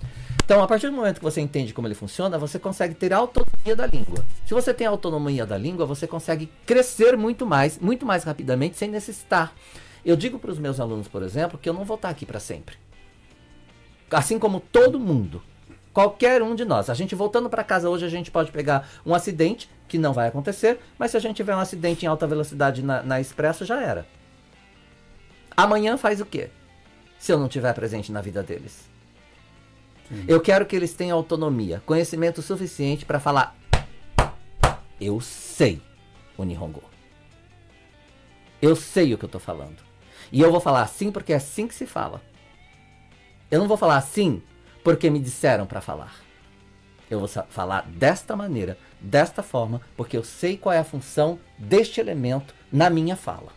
[0.47, 3.75] Então, a partir do momento que você entende como ele funciona, você consegue ter autonomia
[3.75, 4.25] da língua.
[4.47, 8.89] Se você tem autonomia da língua, você consegue crescer muito mais, muito mais rapidamente, sem
[8.89, 9.53] necessitar.
[10.07, 12.39] Eu digo para os meus alunos, por exemplo, que eu não vou estar aqui para
[12.39, 12.77] sempre.
[14.09, 15.43] Assim como todo mundo.
[15.93, 16.89] Qualquer um de nós.
[16.89, 20.29] A gente voltando para casa hoje, a gente pode pegar um acidente, que não vai
[20.29, 23.83] acontecer, mas se a gente tiver um acidente em alta velocidade na, na expresso, já
[23.83, 24.07] era.
[25.57, 26.51] Amanhã faz o quê?
[27.19, 28.89] Se eu não estiver presente na vida deles.
[30.09, 30.25] Sim.
[30.29, 33.57] Eu quero que eles tenham autonomia, conhecimento suficiente para falar.
[35.01, 35.83] Eu sei
[36.37, 36.85] o Nihongo.
[38.63, 39.96] Eu sei o que eu estou falando.
[40.33, 42.21] E eu vou falar assim porque é assim que se fala.
[43.51, 44.43] Eu não vou falar assim
[44.83, 46.15] porque me disseram para falar.
[47.09, 52.01] Eu vou falar desta maneira, desta forma, porque eu sei qual é a função deste
[52.01, 53.53] elemento na minha fala.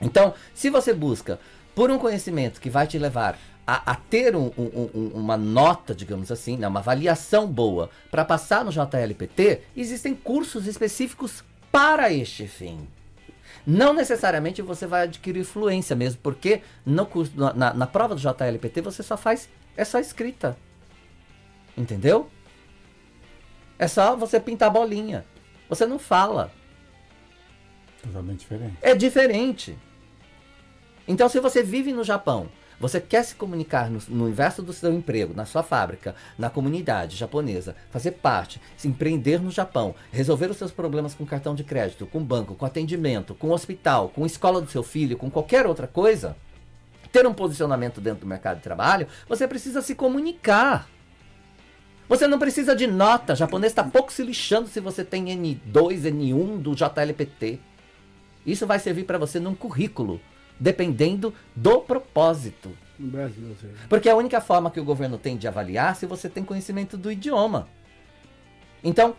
[0.00, 1.38] Então, se você busca
[1.74, 5.94] por um conhecimento que vai te levar a, a ter um, um, um, uma nota,
[5.94, 12.48] digamos assim, né, uma avaliação boa para passar no JLPT, existem cursos específicos para este
[12.48, 12.88] fim.
[13.66, 18.80] Não necessariamente você vai adquirir fluência mesmo, porque no curso, na, na prova do JLPT
[18.80, 20.56] você só faz é só escrita.
[21.76, 22.28] Entendeu?
[23.78, 25.24] É só você pintar bolinha.
[25.68, 26.50] Você não fala.
[28.02, 28.76] Totalmente diferente.
[28.82, 29.78] É diferente.
[31.06, 32.50] Então, se você vive no Japão,
[32.80, 37.16] você quer se comunicar no, no universo do seu emprego, na sua fábrica, na comunidade
[37.16, 42.06] japonesa, fazer parte, se empreender no Japão, resolver os seus problemas com cartão de crédito,
[42.06, 46.36] com banco, com atendimento, com hospital, com escola do seu filho, com qualquer outra coisa,
[47.10, 50.88] ter um posicionamento dentro do mercado de trabalho, você precisa se comunicar.
[52.08, 53.34] Você não precisa de nota.
[53.34, 57.60] O japonês está pouco se lixando se você tem N2, N1 do JLPT.
[58.46, 60.20] Isso vai servir para você num currículo,
[60.58, 62.76] dependendo do propósito.
[62.98, 63.56] No Brasil,
[63.88, 66.96] Porque é a única forma que o governo tem de avaliar se você tem conhecimento
[66.96, 67.68] do idioma.
[68.82, 69.14] Então,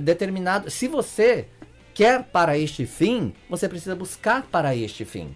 [0.00, 1.48] determinado, se você
[1.94, 5.34] quer para este fim, você precisa buscar para este fim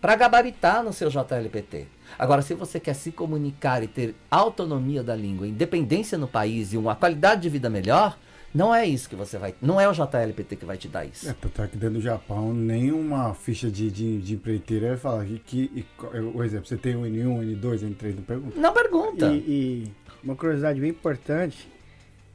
[0.00, 1.88] para gabaritar no seu JLPT.
[2.18, 6.76] Agora, se você quer se comunicar e ter autonomia da língua, independência no país e
[6.76, 8.16] uma qualidade de vida melhor,
[8.56, 9.54] Não é isso que você vai.
[9.60, 11.28] Não é o JLPT que vai te dar isso.
[11.28, 15.24] É, tanto é que dentro do Japão, nenhuma ficha de, de, de empreiteira vai falar
[15.26, 15.84] que, que e
[16.14, 18.58] é, por exemplo, você tem o N1, N2, N3, não pergunta.
[18.60, 19.26] Não pergunta.
[19.26, 19.92] E, e
[20.24, 21.68] uma curiosidade bem importante,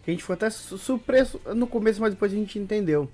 [0.03, 3.09] que a gente foi até su- surpreso no começo, mas depois a gente entendeu.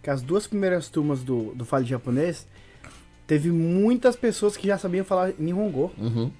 [0.00, 2.46] Que as duas primeiras turmas do, do Fale Japonês,
[3.26, 6.30] teve muitas pessoas que já sabiam falar Nihongo, Uhum.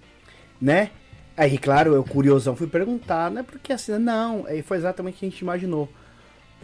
[0.61, 0.91] né?
[1.37, 3.43] Aí, claro, eu curiosão fui perguntar, né?
[3.43, 5.89] Porque assim, não, aí foi exatamente o que a gente imaginou.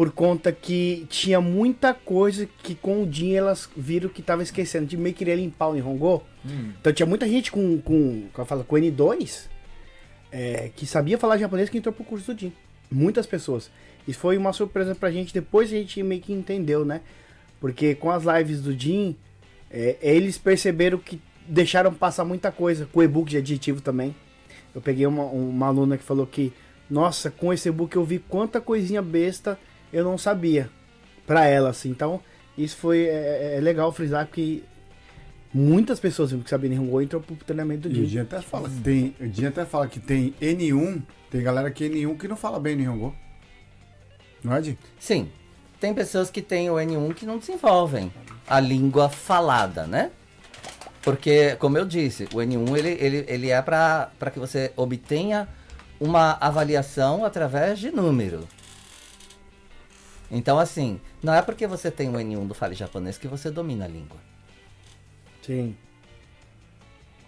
[0.01, 4.86] Por conta que tinha muita coisa que com o dia elas viram que tava esquecendo.
[4.86, 6.22] De meio que queria limpar o Nihongo.
[6.43, 6.72] Hum.
[6.81, 9.51] Então tinha muita gente com, com, com, eu falo, com N2
[10.32, 12.51] é, que sabia falar japonês que entrou pro curso do Jin.
[12.90, 13.70] Muitas pessoas.
[14.09, 17.02] Isso foi uma surpresa pra gente, depois a gente meio que entendeu, né?
[17.60, 19.14] Porque com as lives do Jin,
[19.70, 24.16] é, eles perceberam que deixaram passar muita coisa, com o e-book de adjetivo também.
[24.74, 26.55] Eu peguei uma, uma aluna que falou que,
[26.89, 29.59] nossa, com esse e-book eu vi quanta coisinha besta
[29.93, 30.71] eu não sabia.
[31.27, 31.91] Pra ela, assim.
[31.91, 32.21] Então,
[32.57, 34.62] isso foi é, é legal frisar, porque
[35.53, 38.21] muitas pessoas que sabiam Nihongo entrou pro treinamento do E o Jin.
[38.21, 39.15] Até fala que tem.
[39.21, 42.59] O Jin até fala que tem N1, tem galera que é N1 que não fala
[42.59, 43.15] bem Nihongo.
[44.43, 44.77] Não é, Jin?
[44.99, 45.29] Sim.
[45.79, 48.12] Tem pessoas que têm o N1 que não desenvolvem
[48.47, 50.11] a língua falada, né?
[51.03, 55.49] Porque, como eu disse, o N1 ele, ele, ele é para que você obtenha
[55.99, 58.47] uma avaliação através de número.
[60.31, 63.85] Então, assim, não é porque você tem o N1 do Fale Japonês que você domina
[63.85, 64.19] a língua.
[65.43, 65.77] Sim.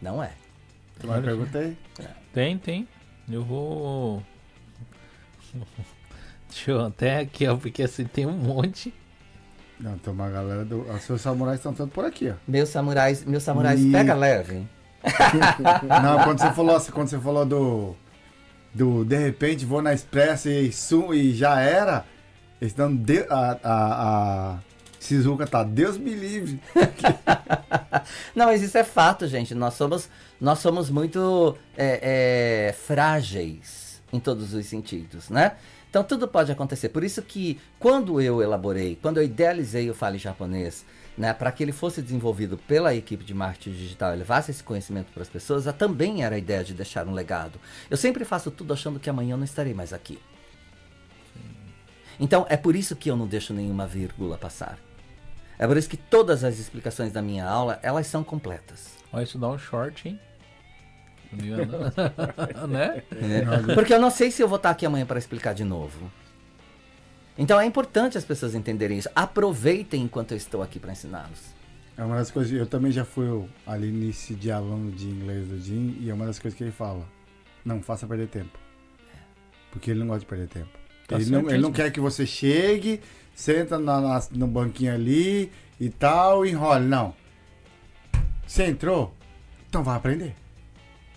[0.01, 0.33] Não é.
[1.05, 1.77] Mas eu perguntei.
[2.33, 2.89] Tem, tem.
[3.31, 4.23] Eu vou.
[6.49, 8.93] Deixa eu até aqui, ó, porque assim tem um monte.
[9.81, 10.83] Não, tem uma galera do.
[10.83, 12.35] Os seus samurais estão todos por aqui, ó.
[12.47, 14.67] Meus samurais, meus samurais E- pega leve.
[16.03, 17.97] Não, quando você falou assim, quando você falou do.
[18.75, 22.05] Do de repente vou na Expressa e, sum, e já era.
[22.63, 22.75] Eles.
[23.05, 26.61] De, a, a, a tá, Deus me livre.
[28.37, 29.53] Não, mas isso é fato, gente.
[29.53, 30.09] Nós somos,
[30.41, 35.57] nós somos muito é, é, frágeis em todos os sentidos, né?
[35.91, 36.91] Então tudo pode acontecer.
[36.91, 40.87] Por isso que quando eu elaborei, quando eu idealizei o Fale Japonês,
[41.19, 45.13] né, para que ele fosse desenvolvido pela equipe de marketing digital e levasse esse conhecimento
[45.13, 47.59] para as pessoas, também era a ideia de deixar um legado.
[47.91, 50.19] Eu sempre faço tudo achando que amanhã eu não estarei mais aqui.
[52.19, 54.79] Então é por isso que eu não deixo nenhuma vírgula passar.
[55.59, 58.97] É por isso que todas as explicações da minha aula, elas são completas.
[59.13, 60.19] Olha, isso dá um short, hein?
[62.69, 63.03] né?
[63.13, 63.75] né?
[63.75, 66.11] Porque eu não sei se eu vou estar aqui amanhã para explicar de novo.
[67.37, 69.09] Então é importante as pessoas entenderem isso.
[69.15, 71.55] Aproveitem enquanto eu estou aqui para ensiná-los.
[71.97, 72.53] É uma das coisas.
[72.53, 73.27] Eu também já fui
[73.67, 76.73] ali nesse de aluno de inglês do Jim e é uma das coisas que ele
[76.73, 77.07] fala.
[77.65, 78.59] Não faça perder tempo.
[79.71, 80.82] Porque ele não gosta de perder tempo.
[81.07, 83.01] Tá ele, não, ele não quer que você chegue,
[83.35, 85.51] senta na, na- no banquinho ali
[85.81, 86.87] e tal, e enrole.
[86.87, 87.15] Não.
[88.47, 89.15] Você entrou?
[89.69, 90.35] Então vai aprender.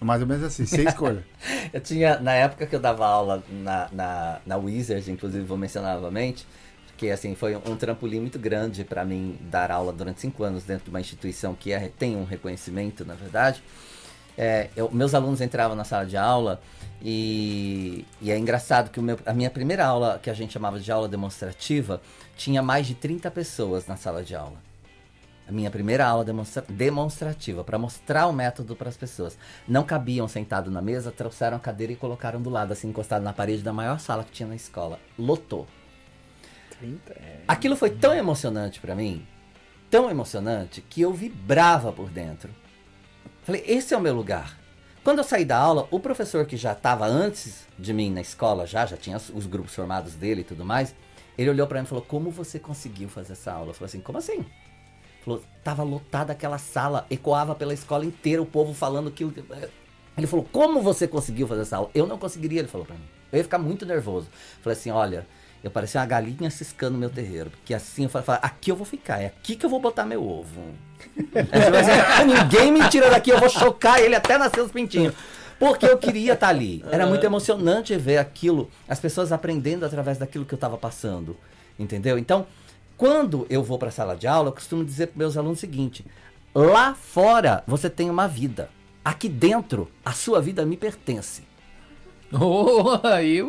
[0.01, 1.25] Mais ou menos assim, sem escolha.
[1.73, 5.95] Eu tinha, na época que eu dava aula na, na, na Wizards, inclusive vou mencionar
[5.95, 6.45] novamente,
[6.97, 10.85] que assim, foi um trampolim muito grande para mim dar aula durante cinco anos dentro
[10.85, 13.61] de uma instituição que é, tem um reconhecimento, na verdade.
[14.37, 16.59] É, eu- meus alunos entravam na sala de aula
[17.01, 20.91] e, e é engraçado que meu- a minha primeira aula, que a gente chamava de
[20.91, 22.01] aula demonstrativa,
[22.35, 24.63] tinha mais de 30 pessoas na sala de aula.
[25.47, 29.37] A minha primeira aula demonstra- demonstrativa, para mostrar o método para as pessoas.
[29.67, 33.31] Não cabiam sentado na mesa, trouxeram a cadeira e colocaram do lado, assim, encostado na
[33.31, 34.99] parede da maior sala que tinha na escola.
[35.17, 35.67] Lotou.
[36.79, 37.41] 30, é.
[37.47, 39.25] Aquilo foi tão emocionante para mim,
[39.89, 42.49] tão emocionante, que eu vibrava por dentro.
[43.45, 44.57] Falei, esse é o meu lugar.
[45.03, 48.65] Quando eu saí da aula, o professor que já estava antes de mim na escola,
[48.65, 50.95] já, já tinha os- os grupos formados dele e tudo mais,
[51.37, 53.69] ele olhou para mim e falou, como você conseguiu fazer essa aula?
[53.69, 54.43] Eu falei assim, como assim?
[55.23, 59.23] Falou, tava lotada aquela sala, ecoava pela escola inteira, o povo falando que.
[60.17, 61.91] Ele falou, como você conseguiu fazer essa aula?
[61.93, 63.05] Eu não conseguiria, ele falou pra mim.
[63.31, 64.27] Eu ia ficar muito nervoso.
[64.61, 65.27] Falei assim, olha,
[65.65, 67.49] eu parecia uma galinha ciscando meu terreiro.
[67.49, 70.23] Porque assim eu falei, aqui eu vou ficar, é aqui que eu vou botar meu
[70.23, 70.61] ovo.
[71.33, 75.15] Vai dizer, Ninguém me tira daqui, eu vou chocar ele até nascer os pintinhos.
[75.57, 76.85] Porque eu queria estar ali.
[76.91, 81.35] Era muito emocionante ver aquilo, as pessoas aprendendo através daquilo que eu estava passando.
[81.79, 82.19] Entendeu?
[82.19, 82.45] Então,
[82.95, 85.61] quando eu vou para a sala de aula, eu costumo dizer para meus alunos o
[85.61, 86.05] seguinte:
[86.53, 88.69] lá fora você tem uma vida.
[89.03, 91.41] Aqui dentro, a sua vida me pertence.
[92.37, 93.41] Oh, aí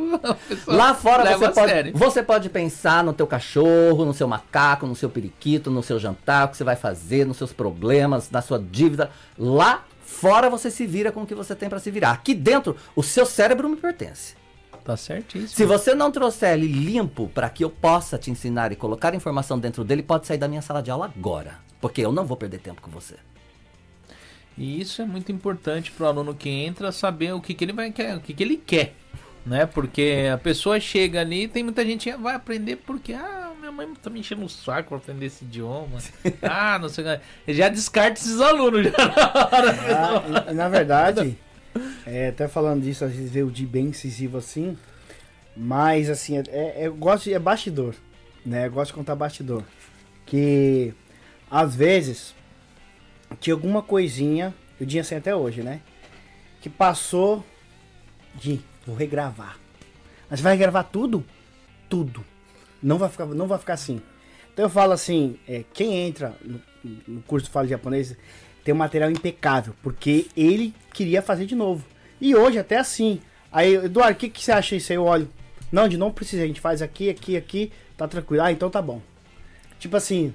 [0.67, 5.09] Lá fora você pode, você pode pensar no teu cachorro, no seu macaco, no seu
[5.09, 9.11] periquito, no seu jantar, o que você vai fazer, nos seus problemas, na sua dívida.
[9.39, 12.13] Lá fora você se vira com o que você tem para se virar.
[12.13, 14.35] Aqui dentro, o seu cérebro me pertence.
[14.85, 15.49] Tá certíssimo.
[15.49, 19.59] Se você não trouxer ele limpo para que eu possa te ensinar e colocar informação
[19.59, 21.59] dentro dele, pode sair da minha sala de aula agora.
[21.81, 23.17] Porque eu não vou perder tempo com você.
[24.57, 27.73] E isso é muito importante para o aluno que entra saber o que, que ele
[27.73, 28.95] vai quer, o que, que ele quer,
[29.45, 29.67] né?
[29.67, 33.87] Porque a pessoa chega ali, tem muita gente que vai aprender porque ah, minha mãe
[34.03, 35.99] tá me enchendo o saco para aprender esse idioma.
[36.43, 37.53] ah, não sei o que.
[37.53, 40.47] Já descarta esses alunos já na.
[40.47, 41.37] Ah, na verdade,
[42.07, 44.77] é, até falando disso, às vezes veio de bem incisivo assim,
[45.57, 47.95] mas assim, é, é- eu gosto de, é bastidor,
[48.45, 48.67] né?
[48.67, 49.65] Eu gosto de contar bastidor.
[50.25, 50.95] Que
[51.51, 52.36] às vezes
[53.41, 55.81] tinha alguma coisinha, eu tinha assim até hoje, né?
[56.61, 57.45] Que passou
[58.35, 59.59] de vou regravar.
[60.31, 61.25] Mas vai regravar tudo?
[61.89, 62.25] Tudo.
[62.83, 64.01] Não vai ficar, não vai ficar assim.
[64.53, 66.61] Então eu falo assim, é, quem entra no,
[67.07, 68.17] no curso de Fala Japonês
[68.65, 71.85] tem um material impecável, porque ele queria fazer de novo.
[72.21, 73.21] E hoje até assim.
[73.53, 74.97] Aí, Eduardo, o que, que você acha disso aí?
[74.97, 75.31] Eu olho.
[75.71, 78.43] Não, de não precisa, a gente faz aqui, aqui, aqui, tá tranquilo.
[78.43, 79.01] Ah, então tá bom.
[79.79, 80.35] Tipo assim,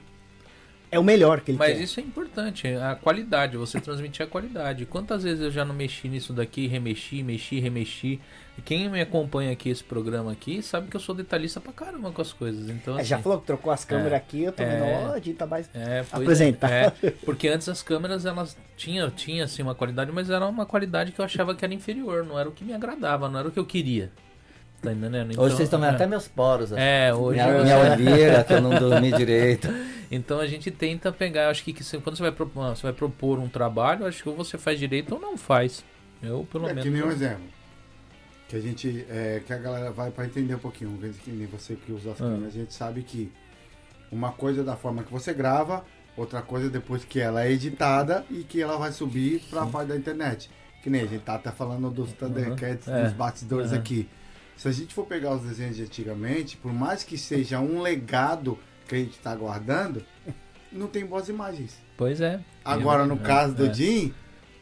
[0.91, 1.84] é o melhor que ele Mas quer.
[1.84, 4.85] isso é importante, a qualidade, você transmitir a qualidade.
[4.85, 8.19] Quantas vezes eu já não mexi nisso daqui, remexi, mexi, remexi.
[8.65, 12.22] Quem me acompanha aqui, esse programa aqui, sabe que eu sou detalhista pra caramba com
[12.22, 12.69] as coisas.
[12.69, 14.65] Então, É, já assim, falou que trocou as câmeras é, aqui, eu tô é.
[14.65, 15.69] vendo, ó, tá mais.
[15.73, 16.69] É, pois apresentar.
[16.69, 17.11] É, é.
[17.26, 21.22] porque antes as câmeras elas tinham, tinha assim uma qualidade, mas era uma qualidade que
[21.22, 23.59] eu achava que era inferior, não era o que me agradava, não era o que
[23.59, 24.11] eu queria.
[24.82, 25.32] Tá entendendo?
[25.32, 25.95] Então, Hoje vocês estão vendo é.
[25.95, 26.74] até meus poros.
[26.74, 26.82] assim.
[26.82, 29.68] É, hoje minha, minha olheira, que eu não dormi direito.
[30.14, 32.91] Então a gente tenta pegar, acho que, que você- quando você vai, propor, você vai
[32.91, 35.86] propor um trabalho, acho que ou você faz direito ou não faz.
[36.22, 36.84] Eu, pelo É menos.
[36.84, 37.45] que nem um exemplo.
[38.49, 39.06] Que a gente.
[39.10, 40.99] É, que a galera vai pra entender um pouquinho.
[41.24, 42.26] Que nem você que usa as Ah.
[42.26, 43.32] câmeras, a gente sabe que
[44.12, 45.86] uma coisa é da forma que você grava,
[46.18, 49.88] outra coisa é depois que ela é editada e que ela vai subir pra parte
[49.88, 50.49] da internet.
[50.84, 53.03] Que nem a gente tá até falando dos Thundercats, É.
[53.06, 53.78] dos bastidores Uhum.
[53.78, 54.10] aqui.
[54.62, 58.60] Se a gente for pegar os desenhos de antigamente, por mais que seja um legado
[58.88, 60.06] que a gente tá guardando,
[60.72, 61.76] não tem boas imagens.
[61.98, 62.40] Pois é.
[62.64, 63.74] Agora, no É, caso do é.
[63.74, 64.14] Jim,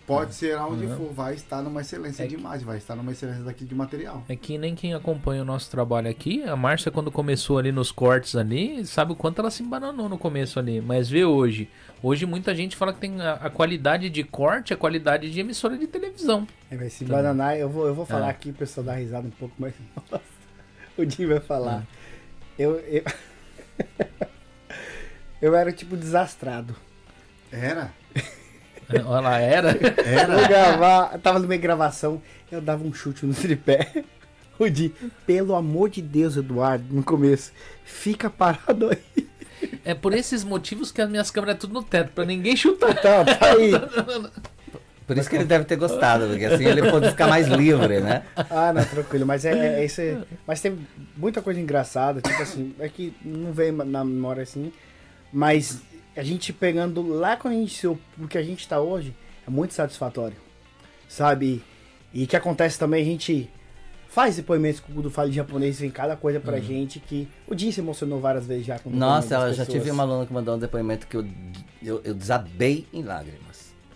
[0.10, 0.98] pode ser aonde Uhum.
[0.98, 3.74] for, vai estar numa excelência É de que- imagem, vai estar numa excelência daqui de
[3.76, 4.24] material.
[4.28, 7.92] É que nem quem acompanha o nosso trabalho aqui, a Márcia quando começou ali nos
[7.92, 10.82] cortes ali, sabe o quanto ela se embananou no começo ali.
[10.82, 11.70] Mas vê hoje.
[12.02, 15.78] Hoje muita gente fala que tem a, a qualidade de corte, a qualidade de emissora
[15.78, 16.48] de televisão.
[16.72, 17.14] É, vai se Tá.
[17.16, 18.32] bananar, eu vou, eu vou falar É.
[18.32, 19.74] aqui, o pessoal dá risada um pouco, mas
[20.12, 20.24] nossa,
[20.98, 21.86] o Jim vai falar.
[22.58, 23.04] Eu, eu...
[25.42, 26.76] eu era tipo desastrado.
[27.52, 27.92] Era?
[28.90, 29.72] Olha lá, era.
[29.72, 32.22] Eu gravar, tava no meio de gravação,
[32.52, 34.04] eu dava um chute no tripé.
[34.60, 34.92] O Jim,
[35.26, 37.54] pelo amor de Deus, Eduardo, no começo,
[37.86, 39.26] fica parado aí.
[39.86, 42.94] É por esses motivos que as minhas câmeras é tudo no teto, pra ninguém chutar.
[42.94, 43.72] Tá, tá aí.
[45.08, 48.24] Por isso que ele deve ter gostado, porque assim ele pode ficar mais livre, né?
[48.36, 50.02] Ah, não, tranquilo, mas é, é isso.
[50.02, 50.22] aí.
[50.46, 50.78] Mas tem
[51.16, 54.74] muita coisa engraçada, tipo assim, é que não vem na memória assim,
[55.32, 55.82] mas
[56.16, 59.16] a gente pegando lá quando a gente iniciou, porque a gente tá hoje,
[59.48, 60.38] é muito satisfatório,
[61.08, 61.64] sabe?
[62.14, 63.50] E o que acontece também, a gente
[64.10, 67.72] faz depoimentos com o do Fale Japonês, vem cada coisa pra gente que o Jim
[67.72, 70.60] se emocionou várias vezes já com Nossa, eu já tive uma aluna que mandou um
[70.60, 71.26] depoimento que eu,
[71.82, 73.49] eu, eu desabei em lágrimas.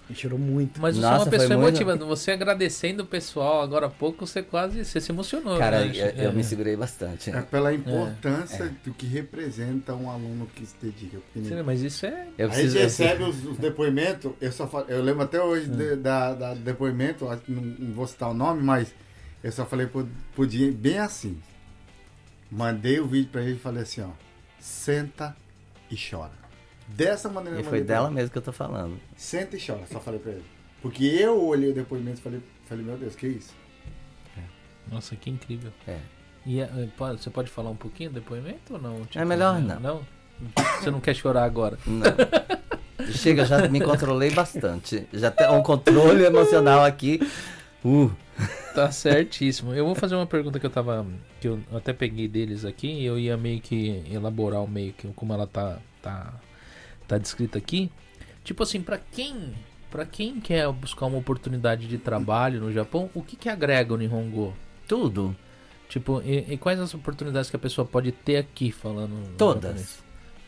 [0.09, 0.81] Me chorou muito.
[0.81, 2.05] Mas você é uma pessoa muito- emotiva.
[2.05, 5.57] Você agradecendo o pessoal agora há pouco, você quase você se emocionou.
[5.57, 5.91] Cara, né?
[5.95, 6.33] eu, eu É.
[6.33, 7.29] me segurei bastante.
[7.31, 11.19] É pela importância do que representa um aluno que se dedica.
[11.33, 12.27] Sim, Mas isso é.
[12.37, 15.41] Eu a gente preciso, eu- recebe os, os depoimentos, eu só fa- eu lembro até
[15.41, 15.75] hoje Hum.
[15.77, 18.93] de- da, da depoimento, não, vou citar o nome, mas
[19.41, 21.39] eu só falei pro, pro Dinho bem assim.
[22.51, 24.09] Mandei o vídeo pra ele e falei assim, ó,
[24.59, 25.35] senta
[25.89, 26.42] e chora.
[26.87, 28.97] Dessa maneira E foi dela mesmo que eu tô falando.
[29.15, 30.43] Senta e chora, só falei pra ele.
[30.81, 33.53] Porque eu olhei o depoimento e falei, falei, meu Deus, que isso?
[34.91, 35.71] Nossa, que incrível.
[35.87, 35.97] É.
[36.45, 39.05] E é, pode- você pode falar um pouquinho do depoimento ou não?
[39.05, 39.77] Tipo, É melhor né?
[39.81, 40.01] não.
[40.81, 41.77] Você não quer chorar agora?
[41.87, 42.03] Não.
[43.13, 45.07] Chega, já me controlei bastante.
[45.13, 47.19] Já tem um controle emocional aqui.
[47.83, 48.11] Uh,
[48.73, 49.73] Tá certíssimo.
[49.73, 51.05] Eu vou fazer uma pergunta que eu tava.
[51.39, 55.07] que eu até peguei deles aqui e eu ia meio que elaborar o meio que
[55.09, 55.77] como ela tá.
[56.01, 56.33] tá.
[57.15, 57.91] Tá descrita aqui.
[58.43, 59.53] Tipo assim, pra quem.
[59.89, 63.97] para quem quer buscar uma oportunidade de trabalho no Japão, o que que agrega o
[63.97, 64.53] Nihongo?
[64.87, 65.35] tudo.
[65.87, 69.99] Tipo, e, e quais as oportunidades que a pessoa pode ter aqui falando Todas.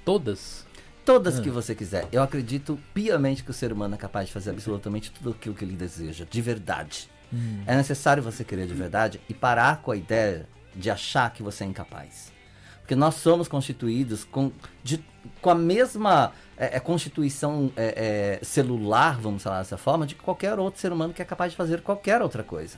[0.03, 0.65] Todas?
[1.05, 1.41] Todas Ah.
[1.41, 2.07] que você quiser.
[2.11, 5.63] Eu acredito piamente que o ser humano é capaz de fazer absolutamente tudo aquilo que
[5.63, 7.07] ele deseja, de verdade.
[7.31, 7.61] Hum.
[7.67, 11.63] É necessário você querer de verdade e parar com a ideia de achar que você
[11.63, 12.31] é incapaz.
[12.85, 14.51] Porque nós somos constituídos com,
[14.83, 15.03] de-
[15.41, 20.59] com a mesma é, é, constituição é, é, celular, vamos falar dessa forma, de qualquer
[20.59, 22.77] outro ser humano que é capaz de fazer qualquer outra coisa.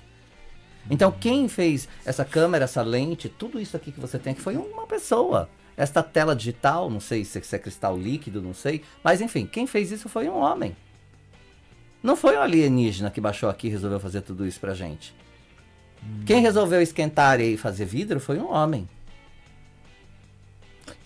[0.89, 4.55] Então, quem fez essa câmera, essa lente, tudo isso aqui que você tem aqui foi
[4.55, 5.49] uma pessoa.
[5.75, 8.81] Esta tela digital, não sei se é cristal líquido, não sei.
[9.03, 10.73] Mas enfim, quem fez isso foi um homem.
[12.01, 15.13] Não foi um alienígena que baixou aqui e resolveu fazer tudo isso pra gente.
[16.25, 18.87] Quem resolveu esquentar e fazer vidro foi um homem.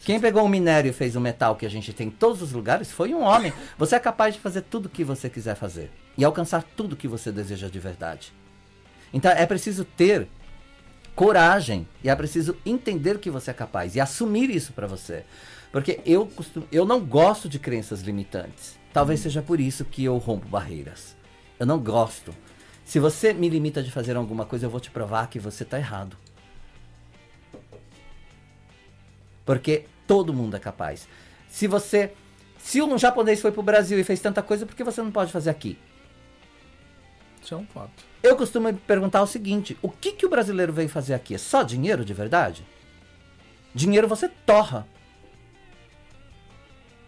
[0.03, 2.51] Quem pegou o minério e fez o metal que a gente tem em todos os
[2.51, 3.53] lugares foi um homem.
[3.77, 7.07] Você é capaz de fazer tudo o que você quiser fazer e alcançar tudo que
[7.07, 8.33] você deseja de verdade.
[9.13, 10.27] Então é preciso ter
[11.15, 15.23] coragem e é preciso entender o que você é capaz e assumir isso para você.
[15.71, 18.79] Porque eu, costumo, eu não gosto de crenças limitantes.
[18.91, 21.15] Talvez seja por isso que eu rompo barreiras.
[21.59, 22.35] Eu não gosto.
[22.83, 25.77] Se você me limita de fazer alguma coisa, eu vou te provar que você está
[25.77, 26.17] errado.
[29.45, 31.07] Porque todo mundo é capaz.
[31.49, 32.13] Se você.
[32.57, 35.31] Se um japonês foi pro Brasil e fez tanta coisa, por que você não pode
[35.31, 35.77] fazer aqui?
[37.43, 38.03] Isso é um fato.
[38.21, 41.35] Eu costumo perguntar o seguinte: o que, que o brasileiro veio fazer aqui?
[41.35, 42.65] É só dinheiro de verdade?
[43.73, 44.87] Dinheiro você torra.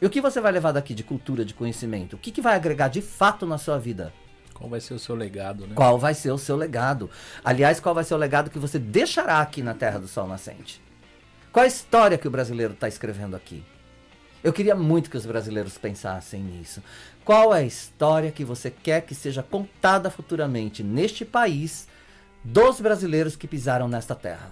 [0.02, 2.16] E o que você vai levar daqui de cultura, de conhecimento?
[2.16, 4.12] O que, que vai agregar de fato na sua vida?
[4.54, 5.76] Qual vai ser o seu legado, né?
[5.76, 7.10] Qual vai ser o seu legado?
[7.44, 10.83] Aliás, qual vai ser o legado que você deixará aqui na Terra do Sol Nascente?
[11.54, 13.64] Qual a história que o brasileiro está escrevendo aqui?
[14.44, 16.82] Eu queria muito que os brasileiros pensassem nisso.
[17.24, 21.88] Qual é a história que você quer que seja contada futuramente neste país
[22.44, 24.50] dos brasileiros que pisaram nesta terra?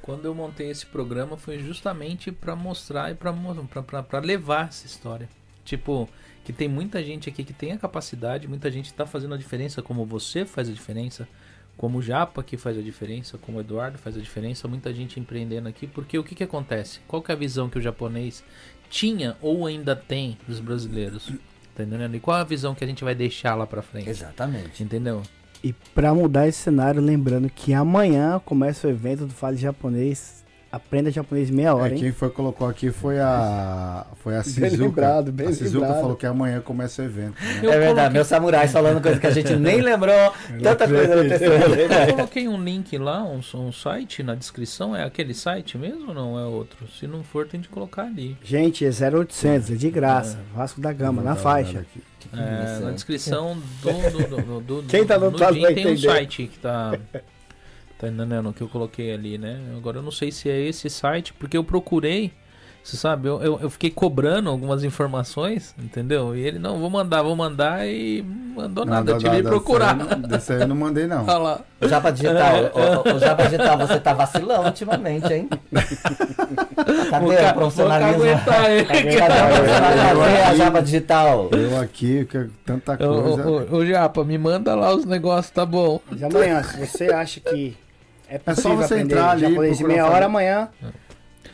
[0.00, 5.28] Quando eu montei esse programa foi justamente para mostrar e para levar essa história.
[5.64, 6.08] Tipo,
[6.44, 9.82] que tem muita gente aqui que tem a capacidade, muita gente está fazendo a diferença,
[9.82, 11.28] como você faz a diferença,
[11.80, 15.18] como o Japa que faz a diferença, como o Eduardo faz a diferença, muita gente
[15.18, 17.00] empreendendo aqui, porque o que, que acontece?
[17.08, 18.44] Qual que é a visão que o japonês
[18.90, 21.32] tinha ou ainda tem dos brasileiros?
[21.74, 22.14] Tá entendendo?
[22.14, 24.10] E qual a visão que a gente vai deixar lá pra frente?
[24.10, 24.82] Exatamente.
[24.82, 25.22] Entendeu?
[25.64, 30.39] E para mudar esse cenário, lembrando que amanhã começa o evento do Fale Japonês
[30.72, 32.00] Aprenda japonês meia hora, é, hein?
[32.00, 34.68] Quem foi colocou aqui foi a foi a Shizuka.
[34.68, 35.52] Bem lembrado, bem a
[36.00, 37.34] falou que amanhã começa o evento.
[37.42, 37.56] né?
[37.56, 40.32] É verdade, coloquei- meus samurais falando coisa que a gente nem lembrou.
[40.62, 41.74] Tanta coisa acontecendo.
[41.74, 44.94] Eu coloquei um link lá, um, um site na descrição.
[44.94, 46.86] É aquele site mesmo ou não é outro?
[46.88, 48.36] Se não for, tem de colocar ali.
[48.44, 50.38] Gente, é 0800, é de graça.
[50.54, 51.80] Vasco da Gama, na faixa.
[51.80, 52.00] aqui.
[52.32, 55.90] É, na descrição do, do, do, do- Quem tá no outro lado vai tem um
[55.90, 56.06] entender.
[56.12, 56.92] site que tá.
[58.00, 58.50] Tá entendendo?
[58.54, 59.60] Que eu coloquei ali, né?
[59.76, 62.32] Agora eu não sei se é esse site, porque eu procurei.
[62.82, 66.34] Você sabe, eu, eu, eu fiquei cobrando algumas informações, entendeu?
[66.34, 69.12] E ele, não, vou mandar, vou mandar e mandou nada.
[69.12, 69.94] eu tive que procurar.
[70.16, 71.24] Desse aí, eu não- mandei, não.
[71.28, 71.60] Olha lá.
[71.78, 75.48] O Japa Digital, o, o, o Japa Digital, você tá vacilão ultimamente, hein?
[77.10, 78.24] Cadê o o profissionalismo?
[78.46, 79.20] Cadê
[80.42, 81.50] a Japa Digital?
[81.52, 83.74] Eu aqui, que tanta coisa.
[83.74, 86.00] ô, Japa, me manda lá os negócios, tá bom?
[86.10, 87.76] Mas amanhã, se você acha que
[88.30, 90.68] é só possível você aprender entrar ali, japonês meia hora, amanhã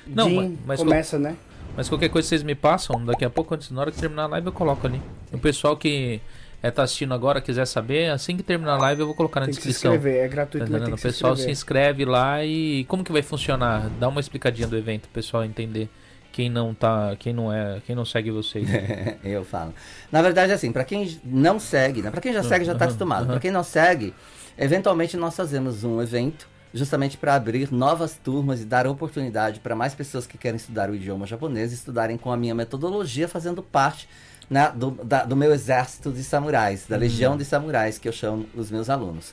[0.07, 1.37] Não, Jim mas- começa, né?
[1.77, 4.27] Mas qualquer coisa vocês me passam, daqui a pouco, antes, na hora que terminar a
[4.29, 5.01] live, eu coloco ali.
[5.31, 6.21] O pessoal que
[6.63, 9.47] é, tá assistindo agora, quiser saber, assim que terminar a live, eu vou colocar na
[9.47, 9.95] Tem que se descrição.
[9.95, 11.53] inscrever, é Tá gratuito, tem O se pessoal se inscrever.
[11.93, 13.91] inscreve lá e como que vai funcionar?
[14.01, 15.91] Dá uma explicadinha do evento, o pessoal entender
[16.33, 18.67] quem não tá, quem não é, quem não segue vocês.
[19.23, 19.75] Eu falo.
[20.11, 22.11] Na verdade, assim, pra quem não segue, né?
[22.11, 23.25] Pra quem já segue, já tá acostumado.
[23.25, 23.33] aham.
[23.33, 24.15] Pra quem não segue,
[24.57, 29.95] eventualmente nós fazemos um evento justamente para abrir novas turmas e dar oportunidade para mais
[29.95, 34.09] pessoas que querem estudar o idioma japonês estudarem com a minha metodologia, fazendo parte
[34.49, 38.47] né, do, da- do meu exército de samurais, da legião de samurais que eu chamo
[38.55, 39.33] os meus alunos.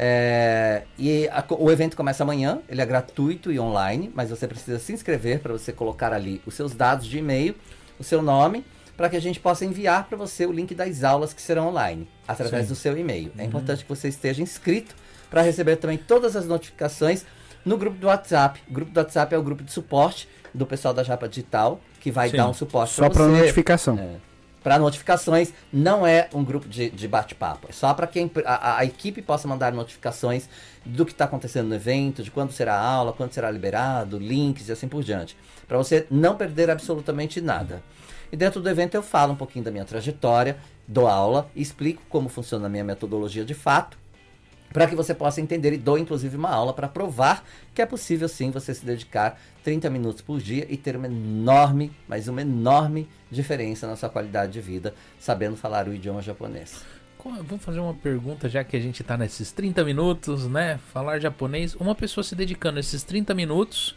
[0.00, 4.78] É, e a o evento começa amanhã, ele é gratuito e online, mas você precisa
[4.78, 7.56] se inscrever para você colocar ali os seus dados de e-mail,
[7.98, 8.64] o seu nome,
[8.96, 12.06] para que a gente possa enviar para você o link das aulas que serão online,
[12.28, 12.68] através Sim.
[12.74, 13.32] do seu e-mail.
[13.38, 14.94] É importante que você esteja inscrito
[15.30, 17.24] para receber também todas as notificações
[17.64, 18.60] no grupo do WhatsApp.
[18.68, 22.10] O grupo do WhatsApp é o grupo de suporte do pessoal da Japa Digital, que
[22.10, 22.36] vai Sim.
[22.38, 23.98] dar um suporte Só para notificação.
[23.98, 24.16] É.
[24.62, 27.68] Para notificações, não é um grupo de, de bate-papo.
[27.70, 30.48] É só para quem a, a- a equipe possa mandar notificações
[30.84, 34.68] do que está acontecendo no evento, de quando será a aula, quando será liberado, links
[34.68, 35.36] e assim por diante.
[35.66, 37.82] Para você não perder absolutamente nada.
[38.32, 42.28] E dentro do evento eu falo um pouquinho da minha trajetória, dou aula, explico como
[42.28, 43.96] funciona a minha metodologia de fato,
[44.72, 48.28] para que você possa entender e dou inclusive uma aula para provar que é possível
[48.28, 53.08] sim você se dedicar 30 minutos por dia e ter uma enorme, mas uma enorme
[53.30, 56.84] diferença na sua qualidade de vida sabendo falar o idioma japonês.
[57.46, 60.78] Vamos fazer uma pergunta, já que a gente tá nesses 30 minutos, né?
[60.92, 61.74] Falar japonês.
[61.74, 63.94] Uma pessoa se dedicando esses 30 minutos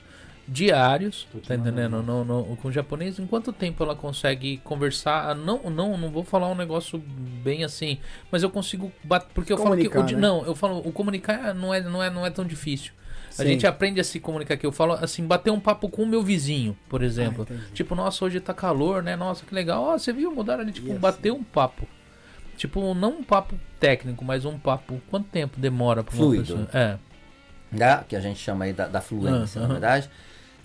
[0.47, 2.01] diários, tá entendendo?
[2.03, 5.29] No, no- com o japonês, em quanto tempo ela consegue conversar?
[5.29, 6.97] Ah, Não, não, não vou falar um negócio
[7.43, 7.97] bem assim,
[8.31, 10.13] mas eu consigo bater, porque eu falo que o, né?
[10.17, 12.91] não, eu falo, o comunicar não é não é não é tão difícil.
[13.29, 13.45] A Sim.
[13.45, 14.65] gente aprende a se comunicar aqui.
[14.65, 17.47] Eu falo assim, bater um papo com o meu vizinho, por exemplo.
[17.49, 19.15] Ah, tipo, nossa, hoje tá calor, né?
[19.15, 19.81] Nossa, que legal.
[19.83, 20.31] Ó, você viu?
[20.35, 20.99] Mudaram ali, tipo, assim?
[20.99, 21.87] bater um papo.
[22.57, 25.01] Tipo, não um papo técnico, mas um papo.
[25.09, 26.43] Quanto tempo demora pra uma Fluido.
[26.43, 26.67] pessoa?
[26.73, 26.97] É.
[27.71, 30.09] né, que a gente chama aí da, da fluência, Ah, na verdade.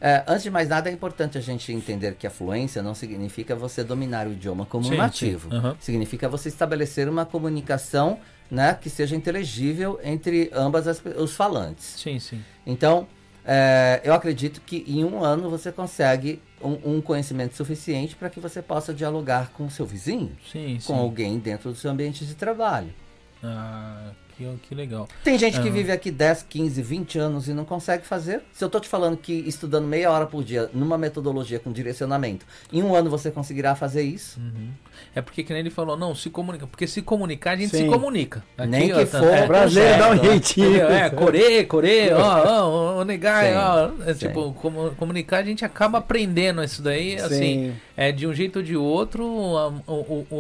[0.07, 3.57] É, antes de mais nada, é importante a gente entender que a fluência não significa
[3.57, 5.51] você dominar o idioma como um Sim, nativo.
[5.51, 5.77] sim, aham.
[5.81, 11.97] Significa você estabelecer uma comunicação né, que seja inteligível entre ambas as, os falantes.
[12.01, 12.41] Sim, sim.
[12.65, 13.09] Então,
[13.45, 18.39] é, eu acredito que em um ano você consegue um, um conhecimento suficiente para que
[18.39, 20.87] você possa dialogar com o seu vizinho, Sim, sim.
[20.87, 22.95] com alguém dentro do seu ambiente de trabalho.
[23.43, 25.09] Ah, que, que legal.
[25.25, 25.71] Tem gente que Aham.
[25.73, 28.43] vive aqui 10, 15, 20 anos e não consegue fazer.
[28.53, 32.45] Se eu tô te falando que estudando meia hora por dia numa metodologia com direcionamento,
[32.73, 34.39] em um ano você conseguirá fazer isso?
[34.41, 34.71] Uhum.
[35.15, 36.67] É porque que nem ele falou, não, se comunica.
[36.67, 37.87] Porque se comunicar, a gente se Sim.
[37.87, 38.43] comunica.
[38.69, 40.25] Nem que tá- for é, brasileiro dá um né?
[40.25, 40.83] jeitinho.
[40.87, 43.19] É, core, core, ó, ó, Sim,
[43.57, 43.91] ó.
[44.11, 47.37] É, tipo, como- comunicar, a gente acaba aprendendo isso daí, assim,
[47.71, 47.75] Sim.
[47.97, 49.25] é de um jeito ou de outro.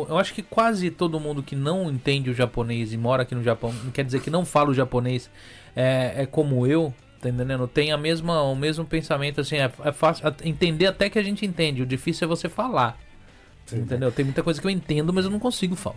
[0.08, 3.42] eu acho que quase todo mundo que não entende o japonês e mora aqui no
[3.42, 5.30] Japão, não quer dizer que não fala o japonês,
[5.74, 6.92] é, é como eu.
[7.20, 7.66] Tá entendendo?
[7.66, 11.46] Tem a mesma, o mesmo pensamento, assim, é, é fácil entender até que a gente
[11.46, 11.82] entende.
[11.82, 12.98] O difícil é você falar.
[13.72, 14.12] Entendeu?
[14.12, 15.96] Tem muita coisa que eu entendo, mas eu não consigo falar.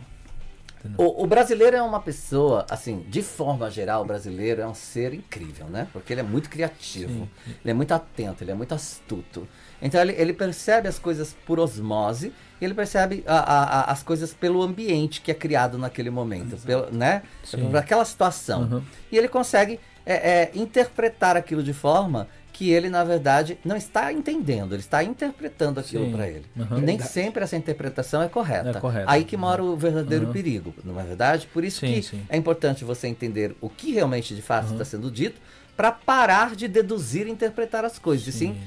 [0.97, 5.13] O, o brasileiro é uma pessoa, assim, de forma geral, o brasileiro é um ser
[5.13, 5.87] incrível, né?
[5.91, 9.47] Porque ele é muito criativo, ele é muito atento, ele é muito astuto.
[9.81, 14.03] Então ele, ele percebe as coisas por osmose e ele percebe a- a- a- as
[14.03, 17.23] coisas pelo ambiente que é criado naquele momento, pelo, né?
[17.43, 17.69] Sim.
[17.69, 18.61] Por aquela situação.
[18.63, 18.83] Uhum.
[19.11, 24.11] E ele consegue é, é, interpretar aquilo de forma que ele, na verdade, não está
[24.11, 26.11] entendendo, ele está interpretando aquilo Sim.
[26.11, 26.45] para ele.
[26.57, 26.79] Uhum.
[26.79, 28.69] E nem sempre essa interpretação é correta.
[28.71, 29.05] É correta.
[29.09, 30.33] Aí que mora o verdadeiro Uhum.
[30.33, 31.47] perigo, não é verdade?
[31.53, 32.21] Por isso Sim, que sim.
[32.27, 34.71] é importante você entender o que realmente de fato Uhum.
[34.73, 35.39] está sendo dito
[35.77, 38.57] para parar de deduzir e interpretar as coisas, e sim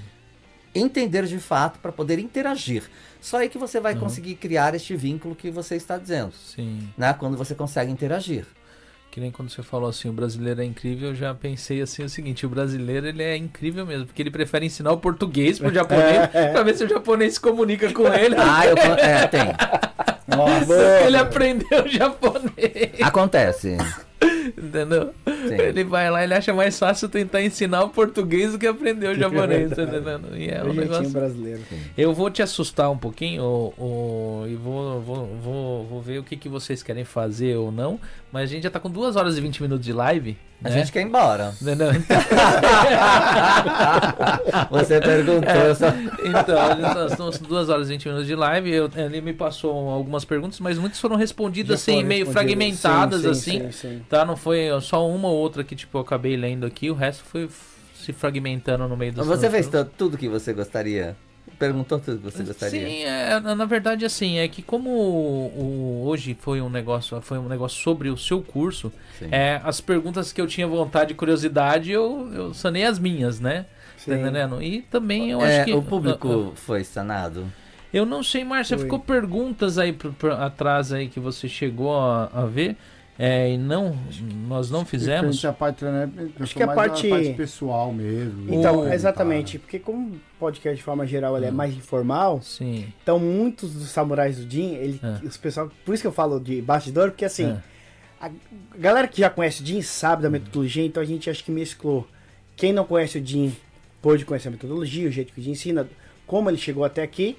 [0.75, 2.85] entender de fato para poder interagir.
[3.21, 4.01] Só aí que você vai Uhum.
[4.01, 6.89] conseguir criar este vínculo que você está dizendo, Sim.
[6.97, 7.13] né?
[7.13, 8.47] Quando você consegue interagir.
[9.11, 12.09] Que nem quando você falou assim, o brasileiro é incrível, eu já pensei assim o
[12.09, 16.29] seguinte, o brasileiro ele é incrível mesmo, porque ele prefere ensinar o português pro japonês
[16.53, 18.35] pra ver se o japonês se comunica com ele.
[18.41, 19.49] Ah, eu, é, tem.
[20.35, 21.01] Nossa.
[21.07, 23.77] ele aprendeu japonês, Acontece.
[24.57, 25.13] Entendeu?
[25.27, 25.55] Sim.
[25.55, 29.15] Ele vai lá, ele acha mais fácil tentar ensinar o português do que aprender o
[29.19, 30.37] japonês, tá entendendo?
[30.37, 31.11] E é um o jeitinho negócio...
[31.11, 31.61] brasileiro.
[31.97, 36.25] Eu vou te assustar um pouquinho ô, ô, e vou, vou, vou, vou ver o
[36.25, 37.99] que, que vocês querem fazer ou não,
[38.31, 40.79] mas a gente já tá com 2 horas e 20 minutos de live, A né?
[40.79, 41.53] gente quer ir embora.
[41.61, 41.89] Entendeu?
[44.71, 45.89] Você perguntou, eu só...
[45.89, 48.71] Então, nós estamos com 2 horas e 20 minutos de live.
[48.73, 53.23] Eu, ele me passou algumas perguntas, mas muitas foram respondidas Já assim, foram meio fragmentadas,
[53.23, 53.73] Sim, sim, assim.
[53.73, 54.03] sim, sim.
[54.09, 54.25] Tá?
[54.25, 57.49] Não foi só uma ou outra que tipo, eu acabei lendo aqui, o resto foi
[57.95, 61.17] se fragmentando no meio do Você fez tu- tudo que você gostaria?
[61.63, 62.89] Perguntou tudo que você gostaria?
[62.89, 67.21] Sim, é, na na verdade assim, é que como o, o- hoje foi um negócio,
[67.21, 68.93] foi um negócio sobre o seu curso,
[69.31, 73.63] é, as perguntas que eu tinha vontade e curiosidade, eu, eu sanei as minhas, né?
[73.63, 74.15] Tá Sim.
[74.15, 74.61] entendendo?
[74.61, 77.47] E também eu É, acho que o público foi sanado?
[77.95, 82.25] Eu não sei, Márcia, ficou perguntas aí pro- pro- atrás aí que você chegou a,
[82.35, 82.77] a ver
[83.19, 83.97] é, e não,
[84.49, 85.45] nós não fizemos.
[85.45, 86.09] À parte, né,
[86.41, 88.53] Acho que a parte- parte pessoal mesmo.
[88.53, 91.55] Então, né, exatamente, porque como o podcast de forma geral ele é Hum.
[91.55, 92.87] mais informal, Sim.
[93.03, 95.27] então muitos dos samurais do Jin, ele, É.
[95.27, 97.63] os pessoal, por isso que eu falo de bastidor, porque assim, É.
[98.21, 98.31] a
[98.79, 102.07] galera que já conhece o Jin sabe da metodologia, então a gente acho que mesclou.
[102.57, 103.55] Quem não conhece o Jin
[104.01, 105.89] pôde conhecer a metodologia, o jeito que o Jin ensina,
[106.27, 107.37] como ele chegou até aqui.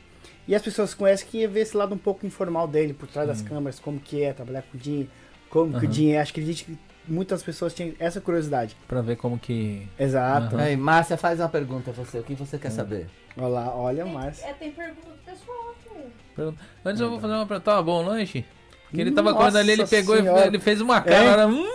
[0.48, 3.28] E as pessoas conhecem que ia ver esse lado um pouco informal dele, por trás
[3.28, 5.08] das câmeras, como que é trabalhar com o Jin,
[5.54, 6.20] como que o é.
[6.20, 6.68] Acho que a gente,
[7.08, 8.76] muitas pessoas têm essa curiosidade.
[8.88, 9.88] Pra ver como que.
[10.00, 10.56] Exato.
[10.56, 10.64] Aham.
[10.66, 12.20] Aí, Márcia, faz uma pergunta a você.
[12.20, 12.72] O que você quer Hum.
[12.72, 13.08] saber?
[13.38, 14.48] Olha lá, olha, Márcia.
[14.48, 16.00] É, tem pergunta do pessoal aqui.
[16.36, 17.66] Pergunta- Antes eu vou fazer uma pergunta.
[17.72, 18.44] Tava bom o lanche?
[18.90, 20.46] Porque ele tava comendo ali, ele Nossa pegou e Senhora.
[20.48, 21.48] ele fez uma cara.
[21.48, 21.66] Hum,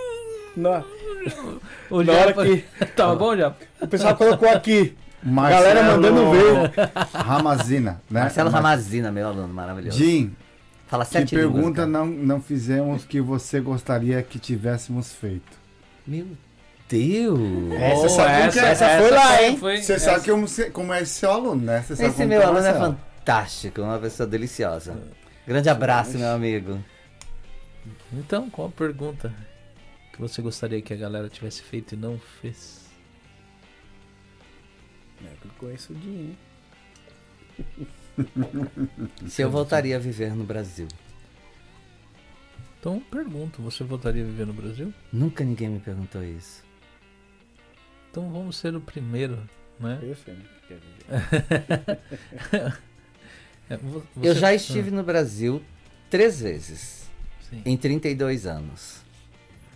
[0.56, 0.82] Na-
[1.90, 2.64] o Na hora Japa- que-
[2.96, 3.54] Tava bom, já?
[3.80, 4.96] o pessoal colocou aqui.
[5.22, 6.70] Marcelo Galera mandando ver.
[7.12, 8.20] Ramazina, né?
[8.20, 9.98] Marcelo Mar- Ramazina, meu aluno maravilhoso.
[9.98, 10.34] Jim,
[10.88, 15.56] Fala que sete línguas, pergunta não, não fizemos que você gostaria que tivéssemos feito?
[16.06, 16.26] Meu
[16.88, 17.38] Deus!
[17.72, 18.06] Essa
[18.48, 18.62] Oh, que é?
[18.70, 19.56] Essa foi lá, hein?
[19.58, 21.82] foi- Você essa- sabe que eu, como é seu aluno, né?
[21.86, 24.98] Você Esse meu que é aluno é fantástico, uma pessoa deliciosa.
[25.46, 26.82] Grande abraço, meu amigo.
[28.12, 29.32] Então, qual a pergunta
[30.12, 32.86] que você gostaria que a galera tivesse feito e não fez?
[35.20, 36.34] Eu conheço o Jin.
[39.28, 40.88] Se eu voltaria a viver no Brasil.
[42.80, 44.92] Então pergunto, você voltaria a viver no Brasil?
[45.12, 46.62] Nunca ninguém me perguntou isso.
[48.10, 49.38] Então vamos ser o primeiro,
[49.78, 49.98] né?
[50.02, 50.44] Eu sei, né?
[53.70, 53.78] É,
[54.22, 55.62] Eu já estive no Brasil
[56.08, 57.06] três vezes.
[57.50, 57.62] Sim.
[57.64, 59.02] em 32 anos.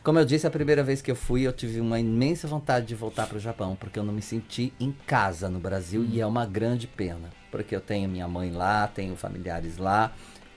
[0.02, 2.94] Como eu disse, a primeira vez que eu fui, eu tive uma imensa vontade de
[2.94, 6.26] voltar para o Japão, porque eu não me senti em casa no Brasil e é
[6.26, 10.12] uma grande pena, porque eu tenho minha mãe lá, tenho familiares lá,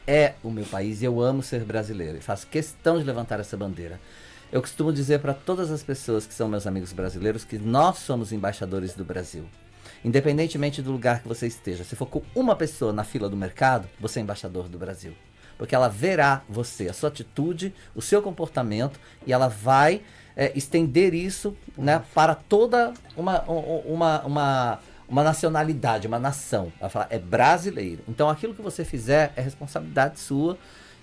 [0.08, 3.56] é o meu país e eu amo ser brasileiro e faço questão de levantar essa
[3.56, 4.00] bandeira.
[4.52, 8.32] Eu costumo dizer para todas as pessoas que são meus amigos brasileiros que nós somos
[8.32, 9.44] embaixadores do Brasil.
[10.04, 13.88] Independentemente do lugar que você esteja, se for com uma pessoa na fila do mercado,
[14.00, 15.14] você é embaixador do Brasil
[15.58, 20.02] porque ela verá você, a sua atitude, o seu comportamento e ela vai
[20.36, 26.72] é, estender isso né, para toda uma, um- uma, uma, uma nacionalidade, uma nação.
[26.80, 28.04] Ela fala, é brasileiro.
[28.08, 30.58] Então aquilo que você fizer é responsabilidade sua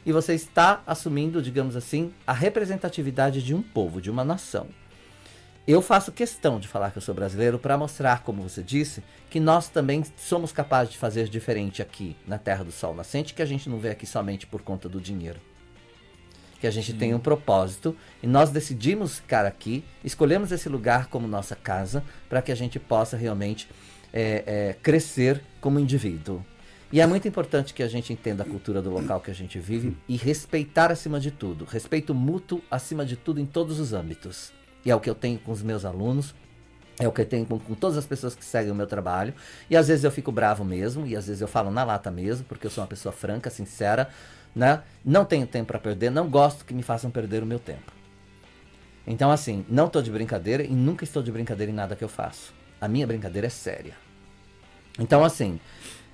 [0.05, 4.67] e você está assumindo, digamos assim, a representatividade de um povo, de uma nação.
[5.65, 9.01] Eu faço questão de falar que eu sou brasileiro para mostrar, como você disse,
[9.31, 13.43] que nós também somos capazes de fazer diferente aqui na Terra do Sol Nascente, que
[13.43, 15.39] a gente não vê aqui somente por conta do dinheiro.
[16.61, 21.29] Que a gente tem um propósito e nós decidimos ficar aqui, escolhemos esse lugar como
[21.29, 23.69] nossa casa para que a gente possa realmente
[24.13, 26.45] é, é, crescer como indivíduo.
[26.93, 29.59] E é muito importante que a gente entenda a cultura do local que a gente
[29.59, 31.65] vive e respeitar acima de tudo.
[31.65, 34.53] Respeito mútuo acima de tudo em todos os âmbitos.
[34.85, 36.35] E é o que eu tenho com os meus alunos,
[36.99, 39.33] é o que eu tenho com, com todas as pessoas que seguem o meu trabalho.
[39.71, 42.45] E às vezes eu fico bravo mesmo, e às vezes eu falo na lata mesmo,
[42.45, 44.11] porque eu sou uma pessoa franca, sincera,
[44.55, 44.83] né?
[45.03, 47.91] Não tenho tempo para perder, não gosto que me façam perder o meu tempo.
[49.07, 52.09] Então, assim, não tô de brincadeira e nunca estou de brincadeira em nada que eu
[52.09, 52.53] faço.
[52.81, 53.95] A minha brincadeira é séria.
[54.99, 55.59] Então, assim,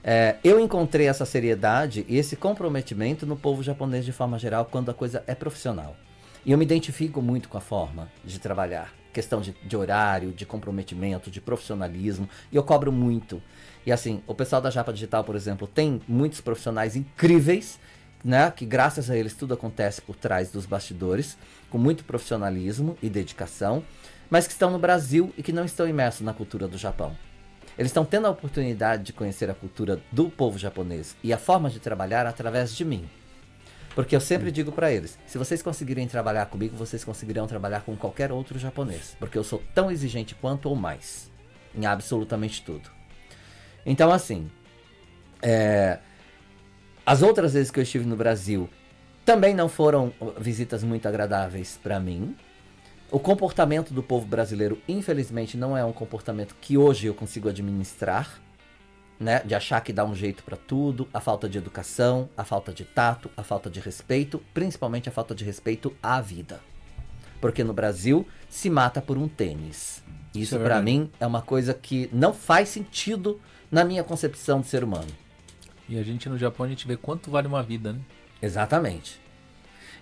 [0.02, 4.90] é, eu encontrei essa seriedade e esse comprometimento no povo japonês de forma geral quando
[4.90, 5.96] a coisa é profissional.
[6.46, 8.94] E eu me identifico muito com a forma de trabalhar.
[9.12, 12.28] Questão de, de horário, de comprometimento, de profissionalismo.
[12.52, 13.42] E eu cobro muito.
[13.84, 17.80] E assim, o pessoal da Japa Digital, por exemplo, tem muitos profissionais incríveis,
[18.24, 18.50] né?
[18.50, 21.36] Que graças a eles tudo acontece por trás dos bastidores,
[21.68, 23.82] com muito profissionalismo e dedicação,
[24.30, 27.16] mas que estão no Brasil e que não estão imersos na cultura do Japão.
[27.78, 31.70] Eles estão tendo a oportunidade de conhecer a cultura do povo japonês e a forma
[31.70, 33.08] de trabalhar através de mim.
[33.94, 37.96] Porque eu sempre digo para eles: se vocês conseguirem trabalhar comigo, vocês conseguirão trabalhar com
[37.96, 39.16] qualquer outro japonês.
[39.18, 41.30] Porque eu sou tão exigente quanto ou mais.
[41.74, 42.90] Em absolutamente tudo.
[43.86, 44.50] Então, assim.
[45.40, 45.98] é,
[47.06, 48.68] As outras vezes que eu estive no Brasil
[49.24, 52.34] também não foram visitas muito agradáveis para mim.
[53.10, 58.38] O comportamento do povo brasileiro, infelizmente, não é um comportamento que hoje eu consigo administrar
[59.18, 62.72] né, de achar que dá um jeito para tudo, a falta de educação, a falta
[62.72, 66.60] de tato, a falta de respeito, principalmente a falta de respeito à vida.
[67.40, 70.02] Porque no Brasil se mata por um tênis.
[70.34, 74.66] Isso é para mim é uma coisa que não faz sentido na minha concepção de
[74.66, 75.08] ser humano.
[75.88, 78.00] E a gente no Japão a gente vê quanto vale uma vida, né?
[78.42, 79.18] Exatamente.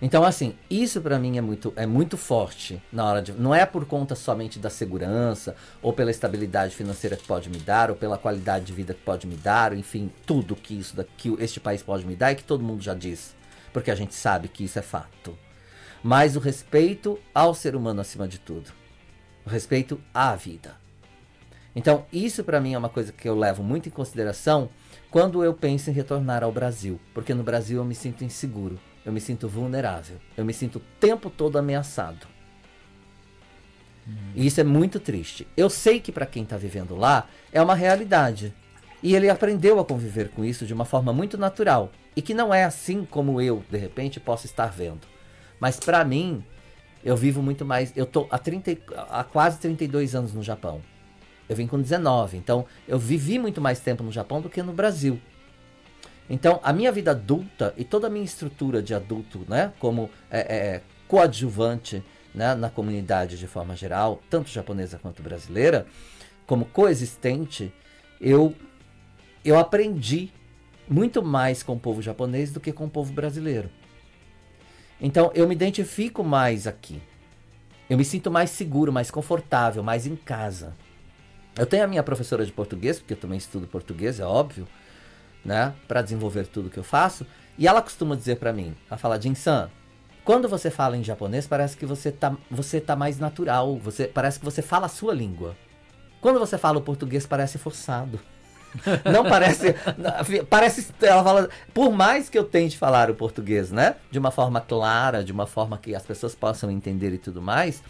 [0.01, 3.31] Então, assim, isso pra mim é muito, é muito forte na hora de.
[3.31, 7.89] Não é por conta somente da segurança, ou pela estabilidade financeira que pode me dar,
[7.89, 11.59] ou pela qualidade de vida que pode me dar, enfim, tudo que isso que este
[11.59, 13.35] país pode me dar e que todo mundo já diz.
[13.73, 15.37] Porque a gente sabe que isso é fato.
[16.03, 18.71] Mas o respeito ao ser humano acima de tudo.
[19.45, 20.75] O respeito à vida.
[21.75, 24.69] Então, isso pra mim é uma coisa que eu levo muito em consideração
[25.11, 29.13] quando eu penso em retornar ao Brasil, porque no Brasil eu me sinto inseguro, eu
[29.13, 32.27] me sinto vulnerável, eu me sinto o tempo todo ameaçado.
[34.35, 35.47] E isso é muito triste.
[35.55, 38.53] Eu sei que para quem está vivendo lá é uma realidade.
[39.01, 41.89] E ele aprendeu a conviver com isso de uma forma muito natural.
[42.17, 45.07] E que não é assim como eu, de repente, posso estar vendo.
[45.57, 46.43] Mas para mim,
[47.01, 47.93] eu vivo muito mais.
[47.95, 50.81] Eu tô há, 30, e- há quase 32 anos no Japão.
[51.47, 54.73] Eu vim com 19, então eu vivi muito mais tempo no Japão do que no
[54.73, 55.17] Brasil.
[56.29, 60.39] Então, a minha vida adulta e toda a minha estrutura de adulto, né, como é,
[60.39, 62.03] é, coadjuvante
[62.35, 65.85] né, na comunidade de forma geral, tanto japonesa quanto brasileira,
[66.45, 67.73] como coexistente,
[68.19, 68.53] eu,
[69.43, 70.31] eu aprendi
[70.89, 73.69] muito mais com o povo japonês do que com o povo brasileiro.
[74.99, 77.01] Então, eu me identifico mais aqui.
[77.89, 80.73] Eu me sinto mais seguro, mais confortável, mais em casa.
[81.57, 84.67] Eu tenho a minha professora de português, porque eu também estudo português, é óbvio,
[85.47, 87.25] né, para desenvolver tudo que eu faço,
[87.57, 89.71] e ela costuma dizer para mim, ela fala, Jin-san,
[90.23, 94.37] quando você fala em japonês, parece que você tá, você tá mais natural, você parece
[94.37, 95.55] que você fala a sua língua.
[96.19, 98.19] Quando você fala o português, parece forçado.
[99.09, 99.73] Não parece.
[100.49, 100.93] Parece.
[101.01, 101.49] Ela fala.
[101.73, 103.95] Por mais que eu tente falar o português, né?
[104.11, 107.81] De uma forma clara, de uma forma que as pessoas possam entender e tudo mais.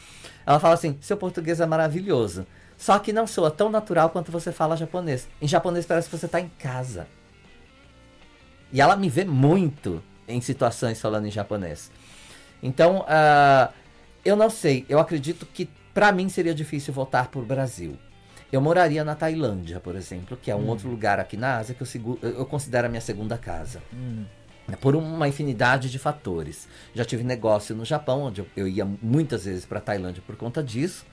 [0.45, 2.45] Ela fala assim: seu português é maravilhoso.
[2.77, 5.27] Só que não soa tão natural quanto você fala japonês.
[5.41, 7.07] Em japonês parece que você está em casa.
[8.71, 11.89] E ela me vê muito em situações falando em japonês.
[12.61, 13.73] Então, uh,
[14.25, 14.85] eu não sei.
[14.89, 17.97] Eu acredito que para mim seria difícil voltar para o Brasil.
[18.51, 20.67] Eu moraria na Tailândia, por exemplo, que é um hum.
[20.67, 23.81] outro lugar aqui na Ásia que eu, eu considero a minha segunda casa.
[23.93, 24.25] Hum.
[24.81, 26.67] Por uma infinidade de fatores.
[26.93, 30.63] Já tive negócio no Japão, onde eu, eu ia muitas vezes para Tailândia por conta
[30.63, 31.05] disso.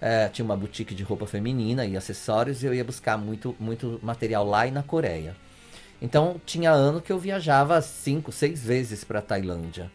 [0.00, 3.98] É, tinha uma boutique de roupa feminina e acessórios e eu ia buscar muito, muito
[4.02, 5.34] material lá e na Coreia.
[6.00, 9.90] Então tinha ano que eu viajava cinco, seis vezes para Tailândia.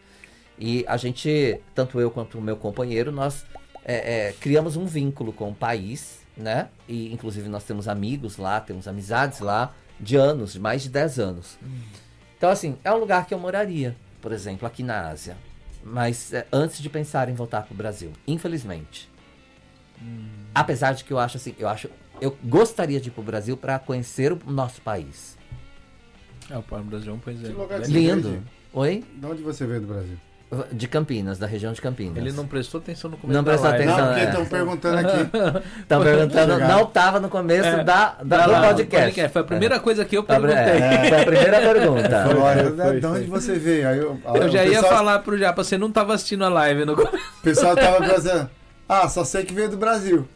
[0.58, 3.44] E a gente, tanto eu quanto o meu companheiro, nós
[3.84, 6.68] é, é, criamos um vínculo com o país, né?
[6.88, 11.18] E inclusive nós temos amigos lá, temos amizades lá de anos, de mais de 10
[11.18, 11.58] anos.
[12.36, 15.36] Então, assim, é um lugar que eu moraria, por exemplo, aqui na Ásia.
[15.84, 19.08] Mas é, antes de pensar em voltar para o Brasil, infelizmente.
[20.00, 20.28] Hum.
[20.54, 21.88] Apesar de que eu acho assim, eu acho,
[22.20, 25.36] eu gostaria de ir para o Brasil para conhecer o nosso país.
[26.52, 27.40] É, o Brasil é um país
[27.88, 28.42] lindo.
[28.74, 29.02] Oi?
[29.14, 30.16] De onde você veio do Brasil?
[30.70, 32.18] De Campinas, da região de Campinas.
[32.18, 33.96] Ele não prestou atenção no começo Não prestou atenção.
[33.96, 34.44] Não, porque estão é.
[34.44, 35.30] perguntando aqui.
[35.80, 39.28] Estão perguntando, não estava no começo é, da, da, do podcast.
[39.30, 39.78] Foi a primeira é.
[39.78, 40.56] coisa que eu perguntei.
[40.56, 42.24] É, foi a primeira pergunta.
[42.28, 43.88] Foi, foi, de onde você veio?
[43.88, 44.92] Aí eu, eu já ia pessoal...
[44.92, 47.16] falar pro Japa, você não estava assistindo a live no começo.
[47.16, 48.50] O pessoal estava pensando,
[48.92, 50.28] ah, só sei que veio do Brasil.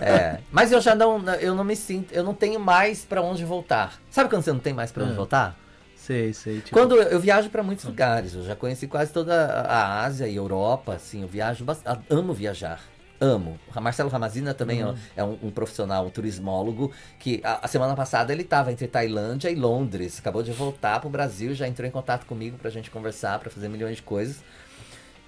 [0.00, 3.44] É, mas eu já não, eu não me sinto, eu não tenho mais para onde
[3.44, 4.00] voltar.
[4.10, 5.16] Sabe quando você não tem mais para onde é.
[5.16, 5.58] voltar?
[5.96, 6.60] Sei, sei.
[6.60, 6.70] Tipo...
[6.70, 10.94] Quando eu, viajo para muitos lugares, eu já conheci quase toda a Ásia e Europa,
[10.94, 12.80] assim, eu viajo bastante, amo viajar.
[13.20, 13.60] Amo.
[13.76, 14.94] O Marcelo Ramazina também uhum.
[15.14, 19.50] é um, um, profissional, um turismólogo, que a, a semana passada ele estava entre Tailândia
[19.50, 20.18] e Londres.
[20.18, 23.38] Acabou de voltar para o Brasil, já entrou em contato comigo para a gente conversar,
[23.38, 24.42] para fazer milhões de coisas.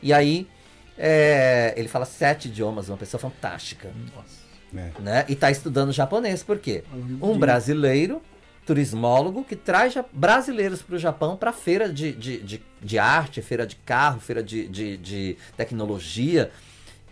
[0.03, 0.49] E aí,
[0.99, 3.91] é, ele fala sete idiomas, uma pessoa fantástica.
[4.15, 4.43] Nossa.
[4.75, 5.01] É.
[5.01, 5.25] Né?
[5.29, 6.83] E está estudando japonês, por quê?
[7.21, 8.23] Um brasileiro
[8.65, 13.67] turismólogo que traz brasileiros para o Japão para feira de, de, de, de, arte, feira
[13.67, 16.51] de carro, feira de, de, de tecnologia.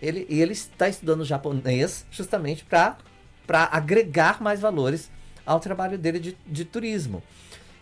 [0.01, 2.97] Ele, e ele está estudando japonês justamente para
[3.71, 5.11] agregar mais valores
[5.45, 7.23] ao trabalho dele de, de turismo.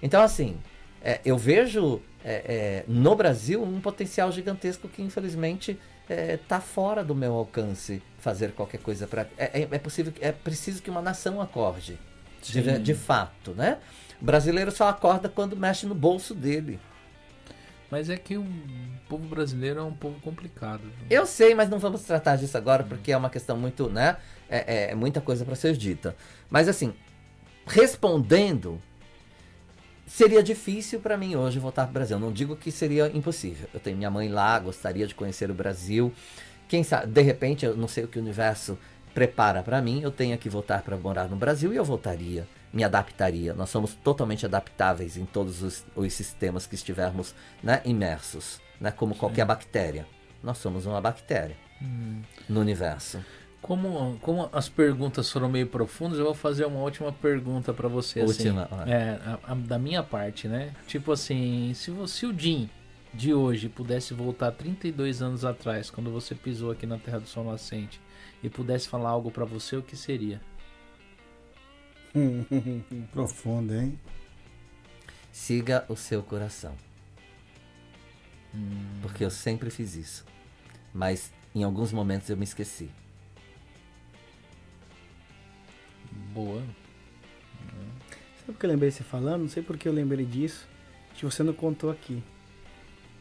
[0.03, 0.57] Então, assim,
[1.03, 7.05] é, eu vejo é, é, no Brasil um potencial gigantesco que, infelizmente, está é, fora
[7.05, 9.29] do meu alcance fazer qualquer coisa para.
[9.37, 11.99] É, é, é, possível, é preciso que uma nação acorde
[12.43, 13.79] de, de fato, né?
[14.21, 16.81] O brasileiro só acorda quando mexe no bolso dele.
[17.91, 18.47] Mas é que o
[19.09, 20.83] povo brasileiro é um povo complicado.
[21.09, 24.19] Eu sei, mas não vamos tratar disso agora porque é uma questão muito, né?
[24.49, 26.15] É, é muita coisa para ser dita.
[26.51, 26.93] Mas assim,
[27.67, 28.83] respondendo,
[30.09, 32.19] seria difícil para mim hoje voltar para o Brasil.
[32.19, 33.69] Não digo que seria impossível.
[33.73, 36.13] Eu tenho minha mãe lá, gostaria de conhecer o Brasil.
[36.67, 38.79] Quem sabe, de repente, eu não sei o que o universo
[39.15, 42.85] prepara para mim, eu tenho que voltar para morar no Brasil e eu voltaria, me
[42.85, 43.53] adaptaria.
[43.55, 49.15] Nós somos totalmente adaptáveis em todos os, os sistemas que estivermos né, imersos, né, como
[49.15, 49.21] Sim.
[49.21, 50.07] qualquer bactéria.
[50.43, 52.23] Nós somos uma bactéria hum.
[52.49, 53.19] no universo.
[53.61, 58.21] Como, como as perguntas foram meio profundas, eu vou fazer uma última pergunta para você.
[58.21, 58.49] Assim.
[58.49, 58.69] Última.
[58.71, 60.73] Assim, é, a, a, da minha parte, né?
[60.87, 62.71] Tipo assim, se, você, se o Jim
[63.13, 67.45] de hoje pudesse voltar 32 anos atrás, quando você pisou aqui na Terra do Sol
[67.45, 68.01] Nascente,
[68.43, 70.41] e pudesse falar algo para você, o que seria?
[73.13, 73.99] Profundo, hein?
[75.33, 76.75] Siga o seu coração.
[78.55, 79.01] Hum.
[79.03, 80.25] Porque eu sempre fiz isso.
[80.93, 82.91] Mas em alguns momentos eu me esqueci.
[86.33, 86.63] Boa.
[88.41, 89.43] Sabe o que eu lembrei você falando?
[89.43, 90.67] Não sei porque eu lembrei disso.
[91.15, 92.23] Que você não contou aqui.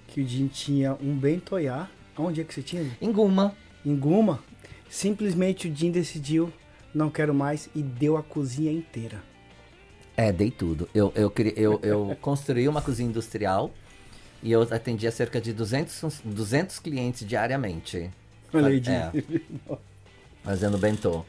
[0.07, 1.89] Que o Jim tinha um bentoiá.
[2.17, 2.89] Onde é que você tinha?
[3.01, 3.55] Em Guma.
[3.85, 4.43] Em Guma?
[4.89, 6.51] Simplesmente o Jim decidiu,
[6.93, 9.21] não quero mais, e deu a cozinha inteira.
[10.15, 10.89] É, dei tudo.
[10.95, 13.71] Eu, eu, eu, eu construí uma cozinha industrial
[14.41, 18.09] e eu atendia cerca de 200, 200 clientes diariamente.
[18.53, 19.11] Olha aí, é,
[20.43, 21.25] fazendo bentô.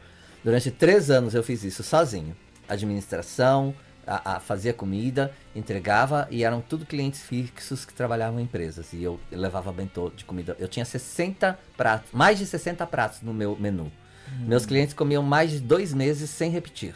[0.49, 2.35] Durante três anos eu fiz isso sozinho.
[2.67, 3.75] Administração,
[4.07, 8.95] a, a, fazia comida, entregava e eram tudo clientes fixos que trabalhavam em empresas.
[8.95, 10.57] E eu, levava bentô de comida.
[10.59, 13.93] Eu tinha 60 pratos, mais de 60 pratos no meu menu.
[14.27, 14.47] Hum.
[14.47, 16.95] Meus clientes comiam mais de dois meses sem repetir.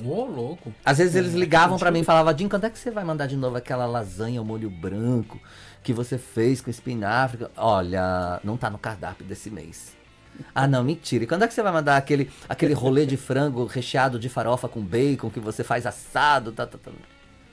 [0.00, 0.72] Ô, oh, louco.
[0.84, 3.26] Às vezes eles ligavam para mim e falavam, Jim, quando é que você vai mandar
[3.26, 5.40] de novo aquela lasanha ao molho branco
[5.82, 7.48] que você fez com espinafre?
[7.56, 9.96] Olha, não tá no cardápio desse mês.
[10.54, 11.24] Ah, não, mentira.
[11.24, 14.68] E quando é que você vai mandar aquele, aquele rolê de frango recheado de farofa
[14.68, 16.52] com bacon que você faz assado?
[16.52, 16.90] Tá, tá, tá.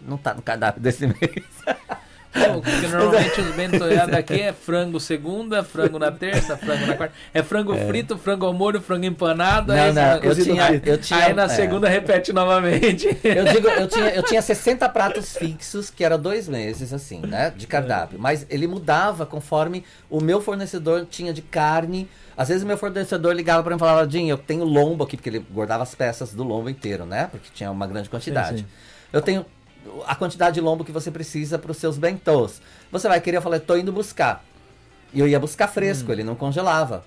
[0.02, 1.18] Não tá no cardápio desse mês.
[2.32, 7.14] Porque normalmente os bentoiados aqui é frango segunda, frango na terça, frango na quarta.
[7.34, 9.74] É frango frito, frango ao molho, frango empanado.
[9.74, 11.50] Não, aí, não, eu tinha- eu tinha- aí na é.
[11.50, 13.08] segunda repete novamente.
[13.24, 17.52] Eu digo, eu tinha, eu tinha 60 pratos fixos, que era dois meses, assim, né?
[17.56, 18.18] De cardápio.
[18.20, 22.08] Mas ele mudava conforme o meu fornecedor tinha de carne.
[22.38, 25.18] Às vezes o meu fornecedor ligava para mim e falava, Dinho, eu tenho lombo aqui,
[25.18, 27.28] porque ele guardava as peças do lombo inteiro, né?
[27.30, 28.60] Porque tinha uma grande quantidade.
[28.60, 28.66] sim.
[29.12, 29.46] Eu tenho
[30.08, 32.62] a quantidade de lombo que você precisa para os seus bentôs.
[32.92, 34.44] Você vai querer, eu falei, tô indo buscar.
[35.14, 37.04] E eu ia buscar fresco, ele não congelava.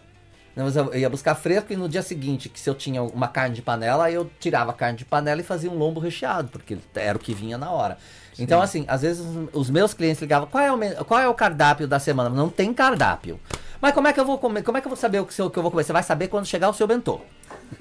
[0.57, 3.57] Mas Eu ia buscar fresco e no dia seguinte, que se eu tinha uma carne
[3.57, 7.17] de panela, eu tirava a carne de panela e fazia um lombo recheado, porque era
[7.17, 7.99] o que vinha na hora.
[8.39, 11.89] Então, assim, às vezes os- meus clientes ligavam, qual é, o, qual é o cardápio
[11.89, 12.29] da semana?
[12.31, 13.41] Não tem cardápio.
[13.81, 14.63] Mas como é que eu vou comer?
[14.63, 15.83] Como é que eu vou saber o que eu vou comer?
[15.85, 17.21] Você vai saber quando chegar o seu bentô.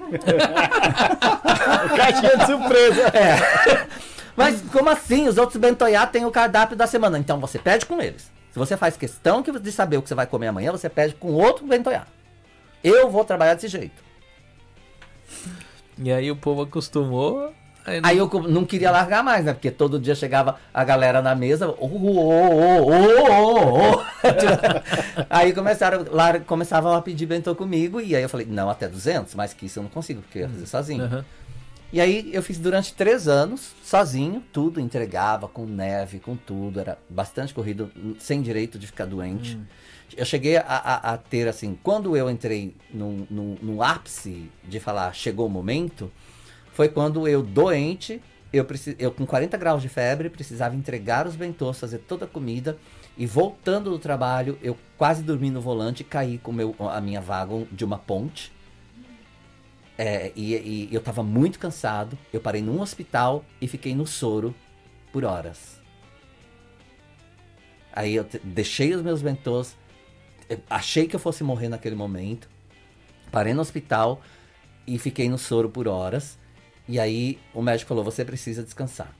[1.96, 3.02] Caixinha de surpresa.
[3.16, 3.86] É.
[4.36, 5.28] Mas como assim?
[5.28, 7.18] Os outros bentoiá têm o cardápio da semana.
[7.18, 8.30] Então você pede com eles.
[8.52, 11.14] Se você faz questão que- de saber o que você vai comer amanhã, você pede
[11.14, 12.04] com outro bentoiá.
[12.82, 14.02] Eu vou trabalhar desse jeito.
[15.98, 17.52] E aí o povo acostumou.
[17.86, 19.52] Aí, Aí eu não queria largar mais, né?
[19.52, 21.68] Porque todo dia chegava a galera na mesa.
[21.78, 22.90] Oh, oh,
[23.92, 24.04] oh,
[25.28, 28.00] aí começaram, lá, começavam a pedir bentô comigo.
[28.00, 30.42] E aí eu falei, não, até 200, mas que isso eu não consigo, porque eu
[30.42, 31.04] ia fazer sozinho.
[31.04, 31.24] Aham.
[31.94, 36.98] E aí eu fiz durante três anos, sozinho, tudo, entregava com neve, com tudo, era
[37.08, 39.56] bastante corrido, sem direito de ficar doente.
[40.16, 44.80] Eu cheguei a, a- a ter, assim, quando eu entrei no, no, no ápice de
[44.80, 46.10] falar chegou o momento,
[46.72, 48.20] foi quando eu, doente,
[48.52, 52.28] eu, preci- eu com 40 graus de febre, precisava entregar os bentôs, fazer toda a
[52.28, 52.76] comida,
[53.16, 57.20] e voltando do trabalho, eu quase dormi no volante e caí com meu, a minha
[57.20, 58.52] vaga de uma ponte.
[59.96, 62.18] É, e, e eu tava muito cansado.
[62.32, 64.54] Eu parei num hospital e fiquei no soro
[65.12, 65.80] por horas.
[67.92, 69.76] Aí eu deixei os meus bentôs.
[70.48, 72.48] eu Achei que eu fosse morrer naquele momento.
[73.30, 74.20] Parei no hospital
[74.86, 76.38] e fiquei no soro por horas.
[76.88, 79.14] E aí o médico falou: Você precisa descansar.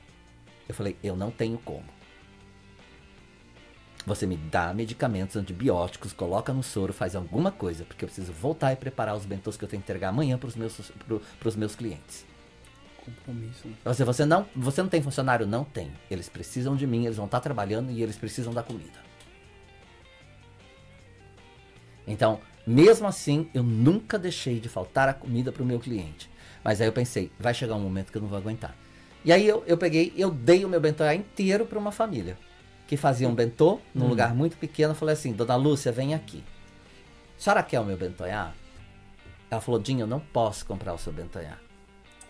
[0.68, 1.84] Eu falei: Eu não tenho como.
[4.06, 8.72] Você me dá medicamentos antibióticos, coloca no soro, faz alguma coisa, porque eu preciso voltar
[8.72, 11.22] e preparar os bentôs que eu tenho que entregar amanhã para os meus, pro,
[11.56, 12.26] meus clientes.
[13.02, 13.66] Compromisso.
[13.66, 13.74] né?
[13.82, 15.46] Você, você, não, você não tem funcionário?
[15.46, 15.90] Não tem.
[16.10, 19.02] Eles precisam de mim, eles vão estar trabalhando e eles precisam da comida.
[22.06, 26.30] Então, mesmo assim, eu nunca deixei de faltar a comida para o meu cliente.
[26.62, 28.76] Mas aí eu pensei, vai chegar um momento que eu não vou aguentar.
[29.24, 32.36] E aí eu, eu peguei, eu dei o meu bentô inteiro para uma família
[32.86, 34.92] que fazia um bentô num lugar muito pequeno.
[34.92, 36.44] Eu falei assim, Dona Lúcia, vem aqui.
[37.38, 38.52] A senhora quer o meu bentoiá?
[39.50, 41.58] Ela falou, Dinho, eu não posso comprar o seu bentoiá.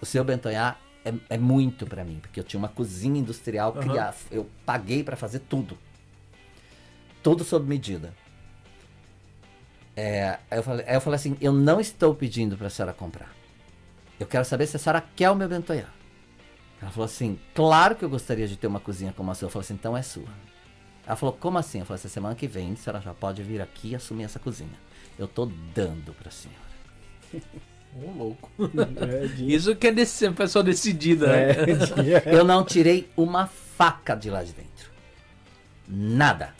[0.00, 4.14] O seu bentoiá é, é muito para mim, porque eu tinha uma cozinha industrial, criar,
[4.30, 5.76] eu paguei para fazer tudo.
[7.22, 8.12] Tudo sob medida.
[9.96, 12.92] É, aí, eu falei, aí eu falei assim, eu não estou pedindo para a senhora
[12.92, 13.32] comprar.
[14.18, 15.86] Eu quero saber se a senhora quer o meu bentoiá.
[16.84, 19.46] Ela falou assim, claro que eu gostaria de ter uma cozinha como a sua.
[19.46, 20.28] Eu falei assim, então é sua.
[21.06, 21.78] Ela falou, como assim?
[21.78, 24.38] Eu falei assim, semana que vem a senhora já pode vir aqui e assumir essa
[24.38, 24.78] cozinha.
[25.18, 26.60] Eu tô dando pra senhora.
[27.96, 28.50] Ô, louco.
[29.00, 31.52] É, Isso que é desse, pessoa decidida, né?
[31.52, 34.90] é, Eu não tirei uma faca de lá de dentro.
[35.88, 36.54] Nada.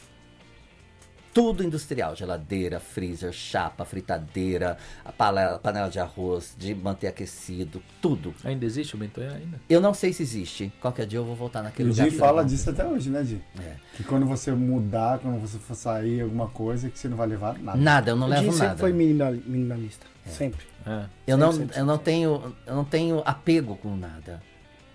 [1.35, 8.33] Tudo industrial, geladeira, freezer, chapa, fritadeira, a panela, panela de arroz, de manter aquecido, tudo.
[8.45, 9.61] Ainda existe o bentoiá ainda?
[9.69, 10.73] Eu não sei se existe.
[10.81, 12.05] Qualquer dia eu vou voltar naquele O lugar.
[12.05, 13.43] Di que fala disso até hoje, né, Di?
[13.61, 13.75] É.
[13.97, 17.59] Que quando você mudar, quando você for sair alguma coisa, que você não vai levar
[17.59, 17.79] nada.
[17.79, 18.79] Nada, eu não o levo sempre nada.
[18.79, 20.07] foi minimal- minimalista.
[20.27, 20.65] Sempre.
[20.87, 21.05] É.
[21.27, 24.41] Eu não, Sempre, sempre, eu não tenho, eu não tenho apego com nada,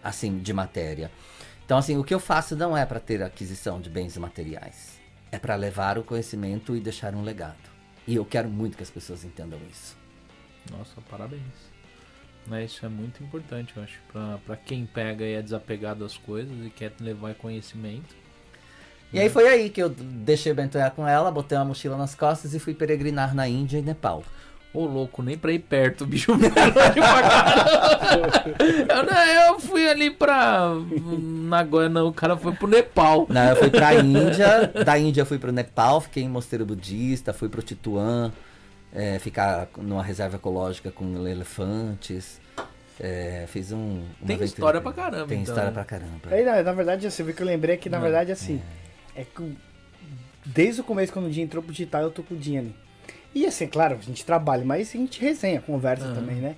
[0.01, 1.11] assim, de matéria.
[1.66, 4.98] Então, assim, o que eu faço não é para ter aquisição de bens materiais.
[5.32, 7.69] É para levar o conhecimento e deixar um legado.
[8.08, 9.95] E eu quero muito que as pessoas entendam isso.
[10.72, 11.41] Nossa, parabéns.
[12.48, 13.99] Né, isso é muito importante, eu acho,
[14.45, 18.16] pra quem pega e é desapegado às coisas e quer levar conhecimento.
[19.14, 22.16] E aí foi aí que eu deixei o bentoiá com ela, botei uma mochila nas
[22.16, 24.24] costas e fui peregrinar na Índia e Nepal.
[24.72, 28.44] Ô louco, nem pra ir perto, o bicho me longe pra caramba.
[28.88, 30.76] Eu, não, eu fui ali pra
[31.20, 33.26] Nagoya, não, o cara foi pro Nepal.
[33.30, 37.34] Não, eu fui pra Índia, da Índia eu fui pro Nepal, fiquei em mosteiro budista,
[37.34, 38.32] fui pro Tituã,
[38.94, 42.40] é, ficar numa reserva ecológica com elefantes.
[43.00, 44.04] é, fiz um.
[44.26, 46.20] Tem aventura história pra caramba, Tem então, história pra caramba.
[46.30, 48.62] Aí, na, na verdade, você viu que eu lembrei que, na verdade, assim,
[49.16, 49.56] é que o-
[50.46, 52.76] desde o começo, quando o Dinho entrou pro digital, eu tô com o Dinho ali.
[53.33, 56.16] E assim, claro, a gente trabalha, mas a gente resenha, conversa Aham.
[56.16, 56.56] também, né?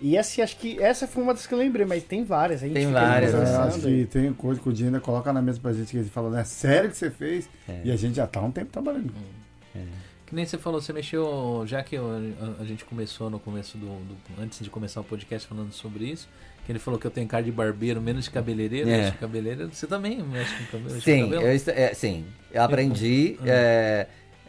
[0.00, 2.60] E assim, acho que essa foi uma das que eu lembrei, mas tem várias.
[2.62, 3.56] A gente Tem várias, Eu né?
[3.56, 6.28] acho que tem coisa que o ainda coloca na mesa pra gente que ele fala,
[6.30, 6.42] né?
[6.44, 7.48] Sério que você fez?
[7.68, 7.82] É.
[7.84, 9.12] E a gente já tá há um tempo trabalhando.
[10.26, 12.08] Que nem você falou, você mexeu, já que eu-
[12.58, 16.26] a, gente começou no começo do, do- Antes de começar o podcast falando sobre isso,
[16.64, 19.10] que ele falou que eu tenho cara de barbeiro, menos de cabeleireiro, É.
[19.12, 19.70] cabeleireiro.
[19.72, 20.84] Você também mexe com cabelo?
[20.84, 21.42] mexe com Sim, cabelo?
[21.42, 23.36] eu, é, sim, eu aprendi.
[23.40, 23.46] Uhum.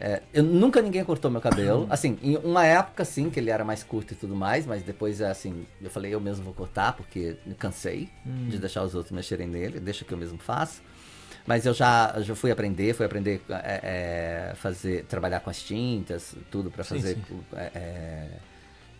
[0.00, 1.86] É, eu nunca ninguém cortou meu cabelo.
[1.90, 5.20] Assim, em uma época, sim, que ele era mais curto e tudo mais, mas depois,
[5.22, 8.48] assim, eu falei, eu mesmo vou cortar, porque me cansei Hum.
[8.48, 10.82] de deixar os outros mexerem nele, deixa que eu mesmo faço.
[11.46, 16.34] Mas eu já, já fui aprender, fui aprender é, é, fazer, trabalhar com as tintas,
[16.50, 17.40] tudo Sim, fazer sim.
[17.54, 18.28] é, é,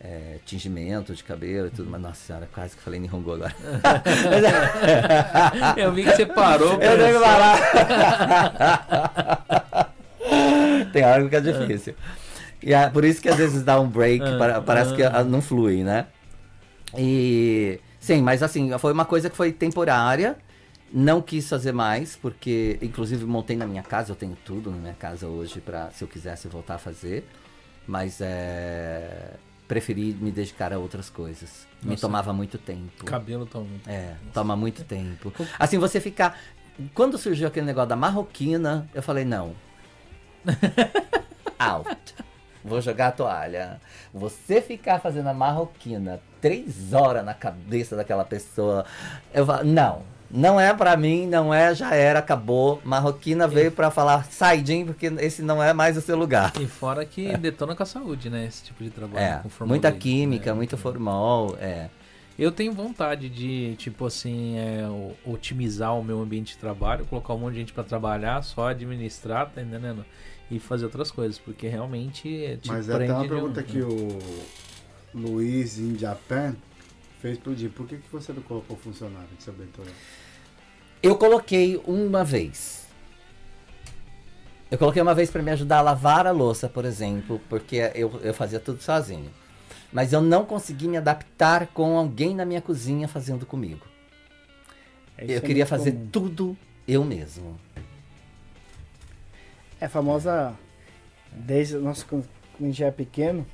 [0.01, 1.89] é, tingimento de cabelo e tudo.
[1.91, 3.55] Mas nossa senhora, quase que falei Nihongo agora.
[5.75, 6.75] Eu vi que você parou.
[6.83, 7.59] Eu tenho que parar.
[10.93, 11.95] Tem hora que fica difícil.
[12.63, 15.13] E é por isso que às vezes dá um break, Ah, parece que ah.
[15.17, 16.07] ah, não flui, né?
[16.97, 20.37] E sim, mas assim, foi uma coisa que foi temporária.
[20.93, 24.95] Não quis fazer mais, porque inclusive montei na minha casa, eu tenho tudo na minha
[24.95, 27.27] casa hoje para se eu quisesse voltar a fazer.
[27.87, 29.35] Mas é,
[29.67, 31.67] preferi me dedicar a outras coisas.
[31.83, 32.03] Me Nossa.
[32.03, 33.05] tomava muito tempo.
[33.05, 33.67] Cabelo toma.
[33.87, 35.33] É, toma muito tempo.
[35.59, 36.39] Assim, você ficar.
[36.95, 39.55] Quando surgiu aquele negócio da marroquina, eu falei, não.
[41.59, 42.15] Out.
[42.65, 43.81] Vou jogar a toalha.
[44.13, 48.85] Você ficar fazendo a marroquina três horas na cabeça daquela pessoa.
[49.33, 50.15] Eu falo, não.
[50.31, 52.81] Não é pra mim, não é, já era, acabou.
[52.85, 56.53] Marroquina veio pra falar, sai, Jim, porque esse não é mais o seu lugar.
[56.61, 58.47] E fora que detona com a saúde, né?
[58.47, 59.25] Esse tipo de trabalho.
[59.25, 60.57] É, com muita química, né?
[60.57, 61.89] muito formol, é.
[62.37, 64.83] Eu tenho vontade de, tipo assim, é,
[65.25, 69.49] otimizar o meu ambiente de trabalho, colocar um monte de gente pra trabalhar, só administrar,
[69.51, 70.05] tá entendendo?
[70.51, 73.65] E fazer outras coisas, porque realmente é, te Mas é até uma de pergunta um-
[73.65, 74.19] que o
[75.15, 76.55] Luiz em Japan
[77.21, 77.71] fez pro Dinho.
[77.71, 79.93] Por que, que você não colocou funcionário no seu bentorão?
[81.03, 82.87] Eu coloquei uma vez.
[84.71, 88.21] Eu coloquei uma vez pra me ajudar a lavar a louça, por exemplo, porque eu,
[88.23, 89.31] eu fazia tudo sozinho.
[89.93, 93.87] Mas eu não consegui me adaptar com alguém na minha cozinha fazendo comigo.
[95.17, 96.09] É, isso eu é queria fazer comum.
[96.11, 96.57] tudo
[96.89, 97.59] eu mesmo.
[99.81, 100.55] É famosa.
[101.33, 101.79] Desde.
[102.09, 103.45] Quando quando a gente era pequeno,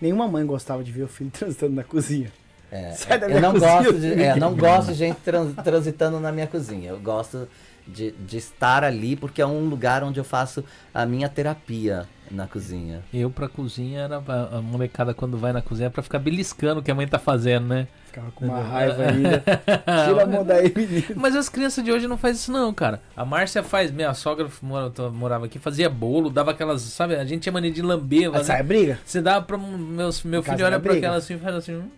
[0.00, 2.30] nenhuma mãe gostava de ver o filho transitando na cozinha.
[2.76, 5.54] É, Sai da eu minha não cozinha, gosto de, é, não gosto de gente trans-
[5.62, 6.90] transitando na minha cozinha.
[6.90, 7.48] Eu gosto
[7.86, 12.46] de, de estar ali porque é um lugar onde eu faço a minha terapia na
[12.48, 13.02] cozinha.
[13.12, 16.82] Eu pra cozinha era a molecada quando vai na cozinha é pra ficar beliscando o
[16.82, 17.86] que a mãe tá fazendo, né?
[18.06, 19.40] Ficava com uma raiva ainda.
[20.06, 21.04] Tira a mão daí, menino.
[21.16, 23.00] Mas as crianças de hoje não fazem isso não, cara.
[23.16, 24.48] A Márcia faz, minha sogra
[25.12, 28.34] morava aqui, fazia bolo, dava aquelas, sabe, a gente tinha mania de lamber.
[28.34, 28.98] Aí sai a briga.
[29.04, 31.74] Você dá pra um- meus, meu filho olha pra aquela assim e faz assim.
[31.76, 31.88] hum.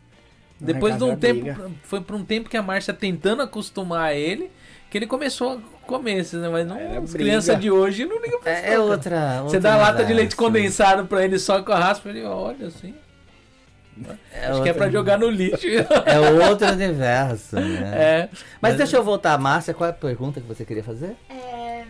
[0.61, 1.71] Depois de um tempo, briga.
[1.83, 4.51] foi por um tempo que a Márcia tentando acostumar ele,
[4.91, 6.49] que ele começou a comer esses, né?
[6.49, 7.19] Mas não, briga.
[7.19, 8.63] crianças de hoje não ligam pra isso.
[8.63, 8.83] É, é cara.
[8.83, 12.69] outra, Você dá lata de leite condensado pra ele só com a raspa, ele olha
[12.69, 12.95] assim.
[14.31, 15.67] É Acho que é pra jogar no lixo.
[16.05, 16.19] É
[16.49, 17.93] outro universo, né?
[17.95, 18.29] é.
[18.61, 21.17] Mas deixa eu voltar, Márcia, qual é a pergunta que você queria fazer?
[21.31, 21.85] É,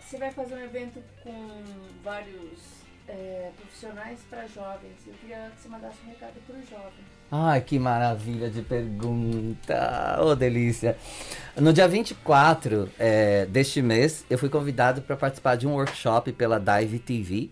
[0.00, 1.62] você vai fazer um evento com
[2.04, 4.96] vários é, profissionais para jovens.
[5.06, 7.19] Eu queria que você mandasse um recado para os jovens.
[7.32, 10.18] Ai, que maravilha de pergunta!
[10.20, 10.96] Ô, delícia!
[11.56, 16.58] No dia 24 é, deste mês, eu fui convidado para participar de um workshop pela
[16.58, 17.50] Dive TV,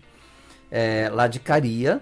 [0.69, 2.01] é, lá de Caria.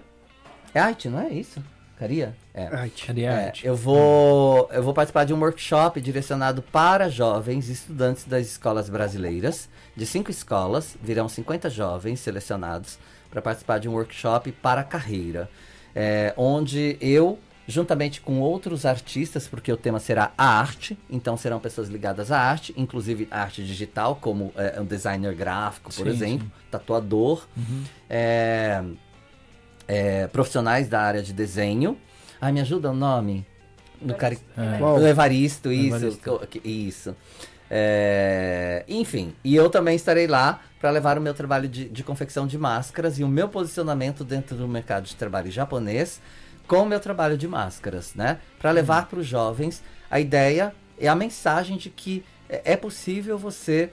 [0.74, 1.62] É arte, não é isso?
[1.96, 2.34] Caria?
[2.52, 2.68] É.
[2.72, 3.06] Ai, tia.
[3.08, 3.66] Cadê a É, arte?
[3.66, 9.68] eu vou eu vou participar de um workshop direcionado para jovens estudantes das escolas brasileiras.
[9.96, 12.98] De cinco escolas, virão 50 jovens selecionados
[13.30, 15.48] para participar de um workshop para a carreira,
[15.94, 17.38] é, onde eu
[17.68, 22.40] juntamente com outros artistas, porque o tema será a arte, então serão pessoas ligadas à
[22.40, 26.52] arte, inclusive arte digital, como é, um designer gráfico, por Sim, exemplo, sim.
[26.70, 27.84] tatuador, Uhum.
[28.08, 28.82] é,
[29.86, 31.98] é, profissionais da área de desenho.
[32.40, 33.46] Ai, me ajuda o nome?
[34.00, 34.38] Do cari...
[34.56, 34.78] É.
[34.78, 34.98] Qual?
[34.98, 35.96] Do Evaristo, isso.
[35.96, 36.48] Evaristo.
[36.64, 37.16] Isso.
[37.70, 42.46] É, enfim, e eu também estarei lá para levar o meu trabalho de, de confecção
[42.46, 46.18] de máscaras e o meu posicionamento dentro do mercado de trabalho japonês
[46.68, 48.38] com o meu trabalho de máscaras, né?
[48.58, 53.36] Para levar para os jovens a ideia e a mensagem de que é é possível
[53.36, 53.90] você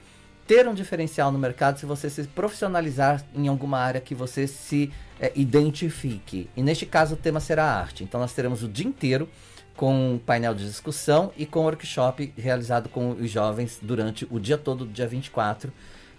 [0.48, 4.92] ter um diferencial no mercado se você se profissionalizar em alguma área que você se
[5.20, 6.50] é, identifique.
[6.56, 8.04] E neste caso o tema será arte.
[8.04, 9.28] Então nós teremos o dia inteiro
[9.76, 14.58] com um painel de discussão e com workshop realizado com os jovens durante o dia
[14.58, 15.72] todo do dia 24,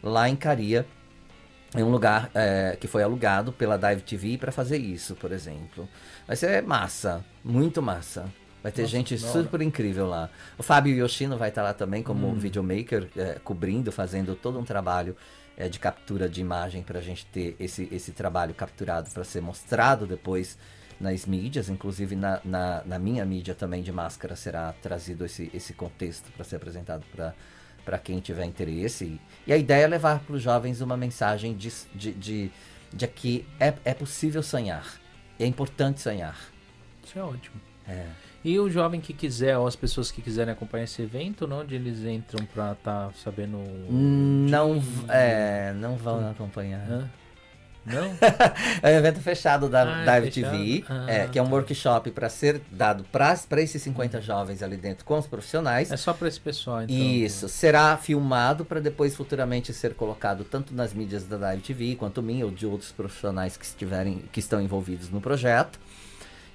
[0.03, 0.85] lá em Caria.
[1.75, 5.89] em um lugar é, que foi alugado pela Dive TV para fazer isso, por exemplo.
[6.27, 8.31] Vai ser massa, muito massa.
[8.63, 10.29] Vai ter Nossa, gente super incrível lá.
[10.59, 12.35] O Fábio Yoshino vai estar lá também como Hum.
[12.35, 15.17] videomaker, é, cobrindo, fazendo todo um trabalho
[15.57, 19.41] é, de captura de imagem para a gente ter esse, esse trabalho capturado para ser
[19.41, 20.59] mostrado depois
[20.99, 25.73] nas mídias, inclusive na, na, na minha mídia também de máscara será trazido esse, esse
[25.75, 27.35] contexto para ser apresentado para
[27.85, 29.21] para quem tiver interesse.
[29.47, 32.51] E a ideia é levar para os jovens uma mensagem de, de, de,
[32.93, 34.85] de que é, é possível sonhar.
[35.39, 36.37] É importante sonhar.
[37.05, 37.61] Isso é ótimo.
[37.89, 38.07] É.
[38.45, 42.05] E o jovem que quiser, ou as pessoas que quiserem acompanhar esse evento, onde eles
[42.05, 43.59] entram pra estar sabendo.
[43.91, 46.89] Não, é, não vão acompanhar.
[46.89, 47.11] Hã?
[47.87, 48.11] Não?
[48.83, 50.51] É um evento fechado da Ah, é fechado?
[50.53, 54.77] TV, Ah, é, que é um workshop para ser dado para esses 50 jovens ali
[54.77, 55.91] dentro com os profissionais.
[55.91, 56.95] É só pra esse pessoal, então.
[56.97, 62.23] Isso, será filmado para depois futuramente ser colocado tanto nas mídias da Dive TV quanto
[62.23, 65.79] minha ou de outros profissionais que estiverem que estão envolvidos no projeto.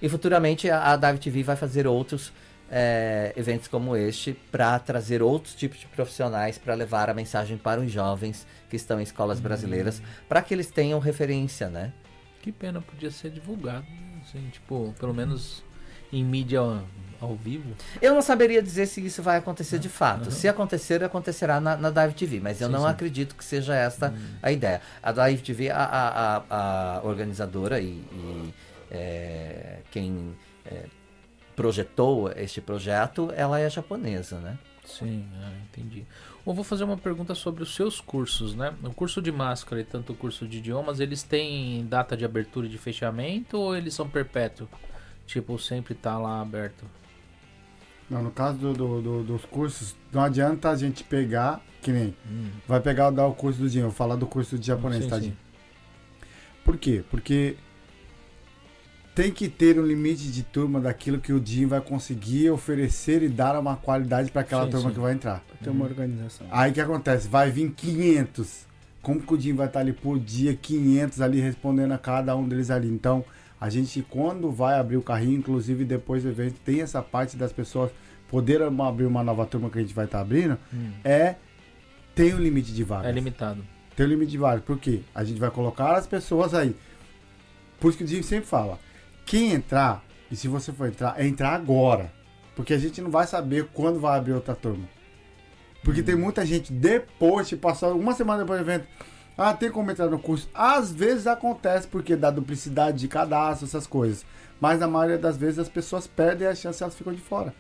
[0.02, 2.34] E futuramente a, a Dive TV vai fazer outros
[2.72, 7.82] é, eventos como este para trazer outros tipos de profissionais para levar a mensagem para
[7.82, 11.92] os jovens que estão em escolas brasileiras para que eles tenham referência, né?
[12.42, 13.86] Que pena, podia ser divulgado.
[14.24, 15.64] Assim, tipo, pelo menos
[16.14, 16.60] em mídia
[17.20, 17.76] ao, vivo.
[18.02, 20.32] Eu não saberia dizer se isso vai acontecer de fato.
[20.32, 22.88] Se acontecer, acontecerá na, na Dive TV, mas eu Sim, não sim.
[22.88, 24.82] acredito que seja esta a ideia.
[25.04, 28.54] A Dive TV, a, a, a- a organizadora e, e,
[28.90, 30.36] é, quem
[30.66, 30.86] é,
[31.62, 34.58] projetou este projeto, ela é japonesa, né?
[34.84, 36.04] Sim, ah, entendi.
[36.46, 38.74] Eu vou fazer uma pergunta sobre os seus cursos, né?
[38.84, 42.66] O curso de máscara e tanto o curso de idiomas, eles têm data de abertura
[42.66, 44.68] e de fechamento ou eles são perpétuos?
[45.28, 46.84] Tipo, sempre tá lá aberto.
[48.10, 52.16] Não, no caso do- do- do- dos cursos, não adianta a gente pegar, que nem,
[52.28, 55.10] Hum, vai pegar dar o curso do Dinho, vou falar do curso de japonês, sim,
[55.10, 55.38] tá, sim.
[56.66, 57.04] Por quê?
[57.12, 57.56] Porque
[59.14, 63.28] tem que ter um limite de turma daquilo que o Dinho vai conseguir oferecer e
[63.30, 64.94] dar uma qualidade para aquela Sim, turma sim.
[64.96, 65.44] que vai entrar.
[65.64, 66.48] Ter uma organização.
[66.50, 67.28] Aí o que acontece?
[67.28, 68.66] Vai vir 500.
[69.02, 72.48] Como que o Dinho vai estar ali por dia, 500 ali respondendo a cada um
[72.48, 72.88] deles ali?
[72.88, 73.26] Então,
[73.60, 77.52] a gente, quando vai abrir o carrinho, inclusive depois do evento, tem essa parte das
[77.52, 77.92] pessoas
[78.30, 81.36] poder abrir uma nova turma que a gente vai estar abrindo, Hum, é.
[82.16, 83.08] Tem um limite de vagas.
[83.08, 83.64] é limitado.
[83.96, 84.64] Tem um limite de vagas.
[84.64, 85.02] Por quê?
[85.16, 86.76] A gente vai colocar as pessoas aí.
[87.80, 88.78] Por isso que o Dinho sempre fala:
[89.32, 92.12] quem entrar, e se você for entrar, é entrar agora.
[92.54, 94.84] Porque a gente não vai saber quando vai abrir outra turma.
[95.86, 98.86] Porque tem muita gente depois, de passar uma semana depois do evento.
[99.38, 100.50] Ah, tem como entrar no curso.
[100.54, 104.26] Às vezes acontece porque dá duplicidade de cadastro, essas coisas.
[104.60, 107.56] Mas na maioria das vezes as pessoas perdem a chance e elas ficam de fora.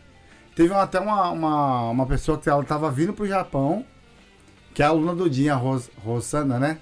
[0.53, 3.85] Teve até uma, uma, uma pessoa que ela estava vindo pro Japão,
[4.73, 6.79] que é a aluna do Dinho, a Ros, Rosana, né?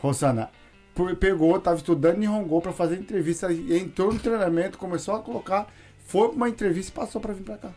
[0.00, 0.55] Rosana, por-
[1.18, 5.72] pegou, tava estudando em Hongô para fazer entrevista, e entrou no treinamento, começou a colocar,
[6.06, 7.70] foi pra uma entrevista e passou para vir para cá.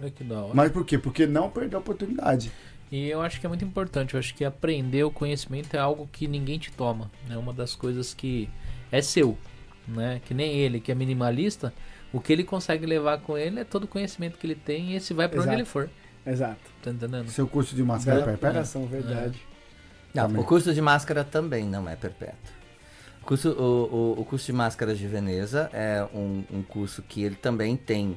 [0.00, 0.54] Olha que da hora.
[0.54, 0.98] Mas por quê?
[0.98, 2.50] Porque não perdeu a oportunidade.
[2.90, 4.14] E eu acho que é muito importante.
[4.14, 7.10] Eu acho que aprender o conhecimento é algo que ninguém te toma.
[7.28, 8.48] É uma das coisas que
[8.90, 9.36] é seu,
[9.86, 10.20] né?
[10.24, 11.72] Que nem ele, que é minimalista.
[12.12, 14.96] O que ele consegue levar com ele é todo o conhecimento que ele tem e
[14.96, 15.90] esse vai pra onde ele for.
[16.26, 16.60] Exato.
[16.82, 17.28] Tá entendendo?
[17.30, 18.50] Seu curso de máscara é perpétua?
[18.50, 19.40] colocação, verdade.
[20.14, 20.42] Não, Também.
[20.42, 22.54] o curso de máscara também não é perpétuo.
[23.20, 27.22] O curso, o, o, o curso de máscaras de Veneza é um, um curso que
[27.24, 28.16] ele também tem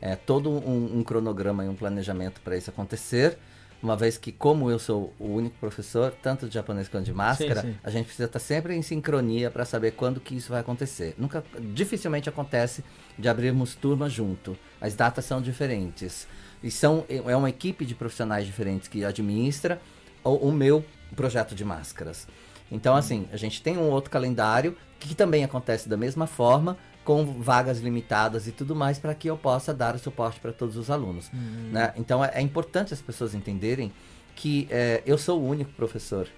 [0.00, 3.38] é, todo um, um cronograma e um planejamento para isso acontecer.
[3.82, 7.60] Uma vez que, como eu sou o único professor, tanto de japonês quanto de máscara,
[7.60, 7.74] sim.
[7.84, 11.14] a gente precisa estar sempre em sincronia para saber quando que isso vai acontecer.
[11.18, 11.44] Nunca,
[11.74, 12.82] dificilmente acontece
[13.18, 14.56] de abrirmos turma junto.
[14.80, 16.26] As datas são diferentes.
[16.62, 19.80] E são, é uma equipe de profissionais diferentes que administra
[20.24, 20.82] o, o meu
[21.14, 22.26] projeto de máscaras.
[22.70, 27.24] Então, assim, a gente tem um outro calendário que também acontece da mesma forma, com
[27.40, 30.90] vagas limitadas e tudo mais, para que eu possa dar o suporte para todos os
[30.90, 31.30] alunos.
[31.70, 31.92] né?
[31.96, 33.92] Então, é, é importante as pessoas entenderem
[34.34, 36.28] que é, eu sou o único professor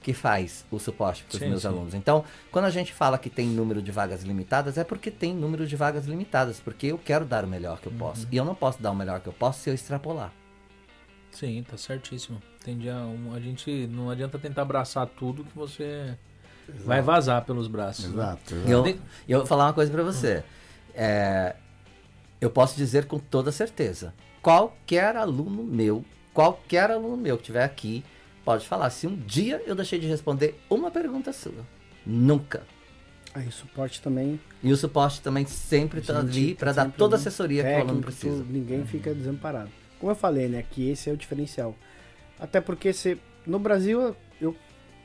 [0.00, 1.68] que faz o suporte para os meus sim.
[1.68, 1.94] alunos.
[1.94, 5.66] Então, quando a gente fala que tem número de vagas limitadas, é porque tem número
[5.66, 8.26] de vagas limitadas, porque eu quero dar o melhor que eu posso.
[8.30, 10.32] E eu não posso dar o melhor que eu posso se eu extrapolar.
[11.38, 12.40] Sim, tá certíssimo.
[12.60, 12.88] Entendi.
[12.90, 16.16] A, um- a gente não adianta tentar abraçar tudo que você
[16.84, 18.06] vai vazar pelos braços.
[18.06, 18.10] né?
[18.10, 18.54] Exato.
[18.66, 20.42] E eu, e eu vou falar uma coisa pra você.
[20.94, 21.54] É,
[22.40, 24.12] eu posso dizer com toda certeza.
[24.42, 28.04] Qualquer aluno meu, qualquer aluno meu que estiver aqui,
[28.44, 28.90] pode falar.
[28.90, 31.64] Se um dia eu deixei de responder uma pergunta sua.
[32.04, 32.62] Nunca.
[33.34, 34.40] Aí o suporte também.
[34.62, 37.86] E o suporte também sempre está ali para dar toda a assessoria que o aluno
[38.00, 38.44] técnico, precisa.
[38.44, 39.70] ninguém fica desamparado.
[39.98, 40.64] Como eu falei, né?
[40.70, 41.74] Que esse é o diferencial.
[42.38, 44.56] Até porque se, no Brasil, eu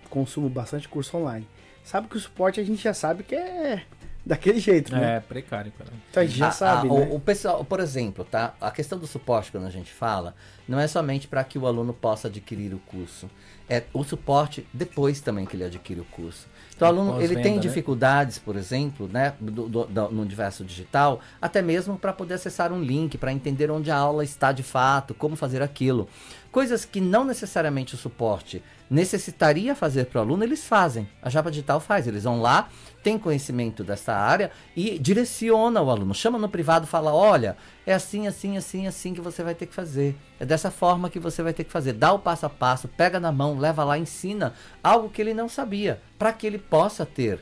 [0.10, 1.48] consumo bastante curso online.
[1.84, 3.84] Sabe que o suporte a gente já sabe que é
[4.26, 5.18] daquele jeito, né?
[5.18, 5.90] É, precário, cara.
[6.10, 7.08] Então a gente já Ah, sabe, ah, né?
[7.12, 8.54] o, o pessoal, por exemplo, tá?
[8.62, 10.34] A questão do suporte quando a gente fala,
[10.68, 13.30] não é somente para que o aluno possa adquirir o curso.
[13.68, 16.48] É o suporte depois também que ele adquire o curso.
[16.86, 17.60] Então, o aluno ele tem né?
[17.60, 22.72] dificuldades, por exemplo, né, do- do- do- no universo digital, até mesmo para poder acessar
[22.72, 26.08] um link, para entender onde a aula está de fato, como fazer aquilo.
[26.52, 28.62] Coisas que não necessariamente o suporte
[28.94, 31.10] necessitaria fazer para o aluno, eles fazem.
[31.20, 32.08] A Japa Digital faz.
[32.08, 32.70] Eles vão lá,
[33.02, 36.14] tem conhecimento dessa área e direciona o aluno.
[36.14, 37.58] Chama no privado, fala: olha,
[37.88, 40.16] é assim, assim, assim, assim que você vai ter que fazer.
[40.40, 41.94] É dessa forma que você vai ter que fazer.
[41.94, 45.50] Dá o passo a passo, pega na mão, leva lá, ensina algo que ele não
[45.50, 47.40] sabia, para que ele possa ter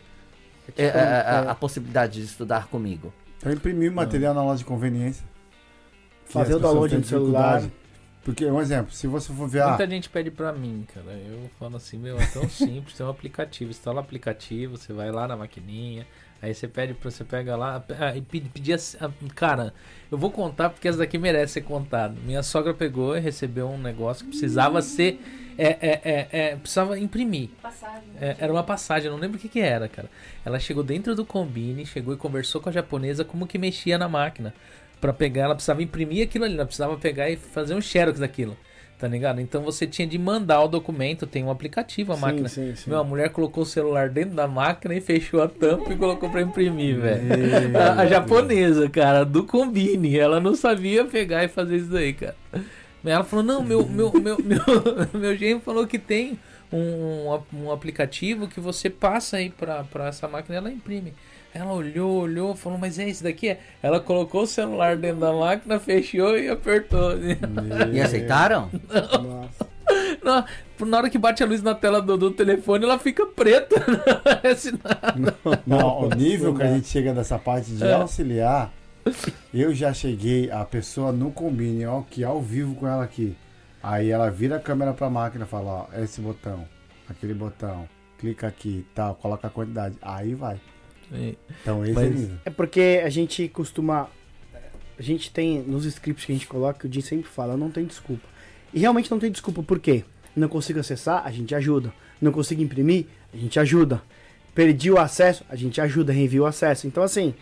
[0.70, 1.50] é, tipo, é, a, é.
[1.50, 3.14] a possibilidade de estudar comigo.
[3.44, 5.26] Eu imprimi o material na loja de conveniência.
[6.26, 7.60] Fazer o download no celular.
[7.60, 7.81] dificuldade.
[8.24, 9.64] Porque, um exemplo, se você for ver.
[9.64, 11.12] Ah, Muita gente pede pra mim, cara.
[11.12, 15.12] Eu falo assim, meu, é tão simples, tem um aplicativo, instala o aplicativo, você vai
[15.12, 16.06] lá na maquininha,
[16.40, 19.74] aí você pede pra você pega lá, ah, e pedi, pedi assim, ah, cara,
[20.12, 22.16] eu vou contar porque essa daqui merece ser contado.
[22.24, 25.20] Minha sogra pegou e recebeu um negócio que precisava ser,
[25.58, 27.50] é, é, é, é, precisava imprimir.
[27.60, 28.04] Passagem.
[28.20, 30.10] É, era uma passagem, eu não lembro o que, que era, cara.
[30.46, 34.08] Ela chegou dentro do combine, chegou e conversou com a japonesa como que mexia na
[34.08, 34.54] máquina.
[35.02, 38.56] Pra pegar, ela precisava imprimir aquilo ali, ela precisava pegar e fazer um xerox daquilo.
[39.00, 39.42] Tá ligado?
[39.42, 42.48] Então você tinha de mandar o documento, tem um aplicativo a Sim, máquina.
[42.48, 42.88] sim, sim.
[42.88, 46.30] Meu, a mulher colocou o celular dentro da máquina e fechou a tampa e colocou
[46.30, 47.24] pra imprimir, velho.
[47.76, 52.36] A, a japonesa, cara, do combine, ela não sabia pegar e fazer isso daí, cara.
[53.04, 54.62] Ela falou, não, meu, meu, meu, meu,
[55.20, 56.38] meu genro falou que tem
[56.72, 61.16] um, um aplicativo que você passa aí pra essa máquina e ela imprime.
[61.54, 63.58] Ela olhou, olhou, falou, mas é esse daqui?
[63.84, 67.18] Ela colocou o celular dentro da máquina, fechou e apertou.
[67.18, 68.70] Meu- E aceitaram?
[69.22, 69.70] Nossa.
[70.24, 70.46] Na,
[70.86, 73.76] na hora que bate a luz na tela do, do telefone, ela fica preta.
[73.86, 75.36] Não aparece nada.
[75.68, 76.76] Não, o nível que a né?
[76.76, 77.94] gente chega dessa parte de É.
[77.94, 78.72] auxiliar,
[79.54, 83.36] eu já cheguei, a pessoa no combine, ó, que ao vivo com ela aqui.
[83.84, 86.66] Aí ela vira a câmera pra máquina e fala, ó, esse botão,
[87.10, 87.90] aquele botão,
[88.20, 89.96] clica aqui, tal, coloca a quantidade.
[90.02, 90.58] Aí vai.
[91.62, 92.38] Então esse é Mas- nível.
[92.46, 94.10] É porque a gente costuma.
[94.98, 97.72] A gente tem nos scripts que a gente coloca, que o Jim sempre fala, não
[97.72, 98.28] tem desculpa.
[98.74, 100.04] E realmente não tem desculpa, por quê?
[100.36, 101.92] Não consigo acessar, a gente ajuda.
[102.22, 104.02] Não consigo imprimir, a gente ajuda.
[104.54, 106.86] Perdi o acesso, a gente ajuda, reenvia o acesso.
[106.86, 107.34] Então, assim,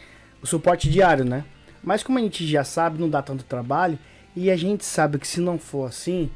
[0.42, 1.44] o suporte diário, né?
[1.84, 4.00] Mas como a gente já sabe, não dá tanto trabalho.
[4.36, 6.30] E a gente sabe que se não for assim,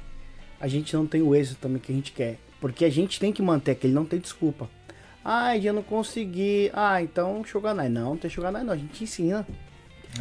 [0.60, 2.38] a gente não tem o êxito também que a gente quer.
[2.60, 4.70] Porque a gente tem que manter que ele não tem desculpa.
[5.24, 6.69] Ah, eu não consegui.
[6.74, 7.90] Ah, então Shogunai.
[7.90, 8.74] Não, não tem Shogunai não.
[8.74, 9.45] A gente ensina.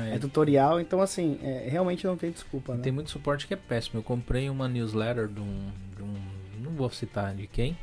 [0.00, 2.80] É, tutorial, então assim, é, realmente não tem desculpa, né?
[2.82, 3.98] Tem muito suporte que é péssimo.
[3.98, 7.76] Eu comprei uma newsletter de um, de um- Não vou citar de quem.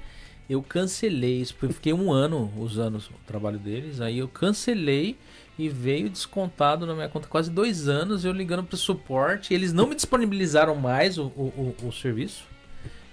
[0.50, 4.02] Eu cancelei isso, porque fiquei um ano usando o trabalho deles.
[4.02, 5.16] Aí eu cancelei
[5.60, 8.26] e veio descontado na minha conta quase dois anos.
[8.26, 9.54] Eu ligando pro suporte.
[9.54, 12.44] Eles não me disponibilizaram mais o, o, o- o serviço.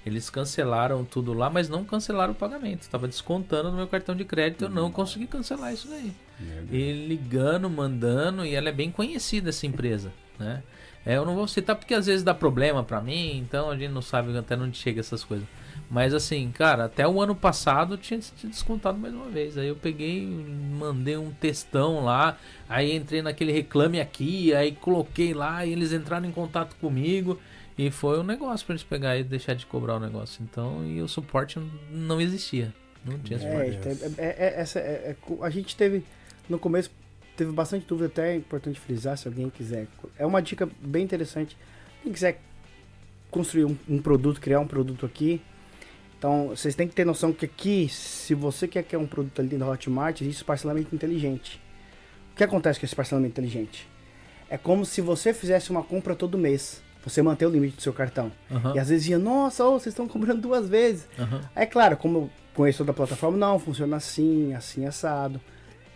[0.07, 2.83] Eles cancelaram tudo lá, mas não cancelaram o pagamento.
[2.83, 4.67] Estava descontando no meu cartão de crédito.
[4.67, 6.12] Eu não consegui cancelar isso daí.
[6.70, 10.62] E ligando, mandando, e ela é bem conhecida essa empresa, né?
[11.05, 13.93] É, eu não vou citar porque às vezes dá problema pra mim, então a gente
[13.93, 15.47] não sabe até onde chega essas coisas.
[15.91, 19.59] Mas assim, cara, até o ano passado eu tinha tinha descontado mais uma vez.
[19.59, 22.36] Aí eu peguei, mandei um textão lá,
[22.68, 27.41] aí entrei naquele reclame aqui, aí coloquei lá e eles entraram em contato comigo.
[27.79, 30.43] E foi um negócio pra eles pegar e deixar de cobrar o negócio.
[30.43, 31.59] Então, e o suporte
[31.91, 32.73] não existia.
[33.05, 33.77] Não tinha suporte.
[33.77, 36.03] É, tem- é, é- essa, é- é co- a gente teve,
[36.49, 36.91] no começo,
[37.37, 39.87] teve bastante dúvida, até é importante frisar, se alguém quiser.
[40.19, 41.57] É uma dica bem interessante.
[42.03, 42.41] Quem quiser
[43.31, 45.41] construir um, um produto, criar um produto aqui,
[46.19, 49.57] então vocês têm que ter noção que aqui, se você quer criar um produto ali
[49.59, 51.61] na Hotmart, existe parcelamento inteligente.
[52.33, 53.87] O que acontece com esse parcelamento inteligente?
[54.49, 56.81] É como se você fizesse uma compra todo mês.
[57.07, 58.33] Você manter o limite do seu cartão.
[58.51, 61.07] Aham, E às vezes ia, nossa, ô, vocês estão cobrando duas vezes.
[61.18, 61.41] aham.
[61.55, 65.41] É claro, como eu conheço toda a plataforma, não, funciona assim, assim, assado.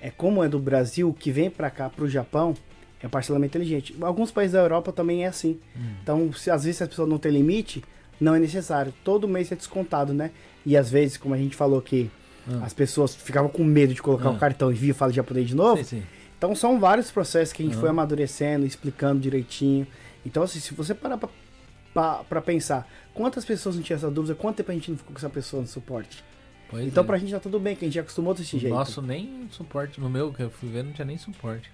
[0.01, 2.55] É como é do Brasil, que vem pra cá, pro Japão,
[3.03, 3.95] é parcelamento inteligente.
[4.01, 5.59] Alguns países da Europa também é assim.
[6.03, 7.83] Então, se, às vezes se as pessoas não têm limite,
[8.21, 8.95] não é necessário.
[9.03, 10.31] Todo mês é descontado, né?
[10.65, 12.09] E às vezes, como a gente falou que
[12.49, 12.65] Ah.
[12.65, 14.33] as pessoas ficavam com medo de colocar Ah.
[14.33, 16.03] o cartão e via falar japonês de novo, Sim, sim.
[16.39, 17.81] então são vários processos que a gente Aham.
[17.81, 19.87] foi amadurecendo, explicando direitinho.
[20.25, 21.29] Então, assim, se você parar pra,
[21.93, 25.13] pra, pra pensar, quantas pessoas não tinham essa dúvida, quanto tempo a gente não ficou
[25.13, 26.23] com essa pessoa no suporte?
[26.69, 27.07] Pois então é.
[27.07, 28.73] pra gente tá tudo bem, que a gente já acostumou desse jeito.
[28.73, 31.71] Nosso nem suporte, no meu que eu fui ver, não tinha nem suporte.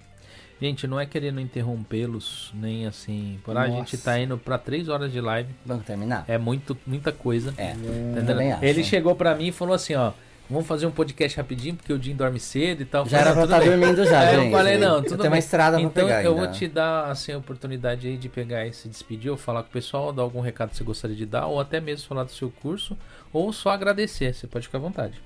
[0.61, 3.39] Gente, não é querendo interrompê-los, nem assim.
[3.45, 5.55] Por aí a gente tá indo pra três horas de live.
[5.67, 6.25] Vamos terminar?
[6.27, 7.53] É muito, muita coisa.
[7.59, 7.75] É.
[7.75, 8.67] Tá.
[8.67, 10.13] Ele chegou pra mim e falou assim, ó.
[10.49, 13.05] Vamos fazer um podcast rapidinho, porque o Jim dorme cedo e tal.
[13.05, 14.45] Eu Já era pra "Tudo estar bem." dormindo já, Aí gente.
[14.47, 15.31] eu falei, não, Eu tudo tenho bem.
[15.31, 16.45] uma estrada pra Então pegar eu ainda.
[16.47, 19.69] vou te dar assim, a oportunidade aí de pegar e se despedir, ou falar com
[19.71, 22.31] o pessoal, dar algum recado que você gostaria de dar, ou até mesmo falar do
[22.31, 22.97] seu curso,
[23.33, 24.33] ou só agradecer.
[24.35, 25.21] Você pode ficar à vontade.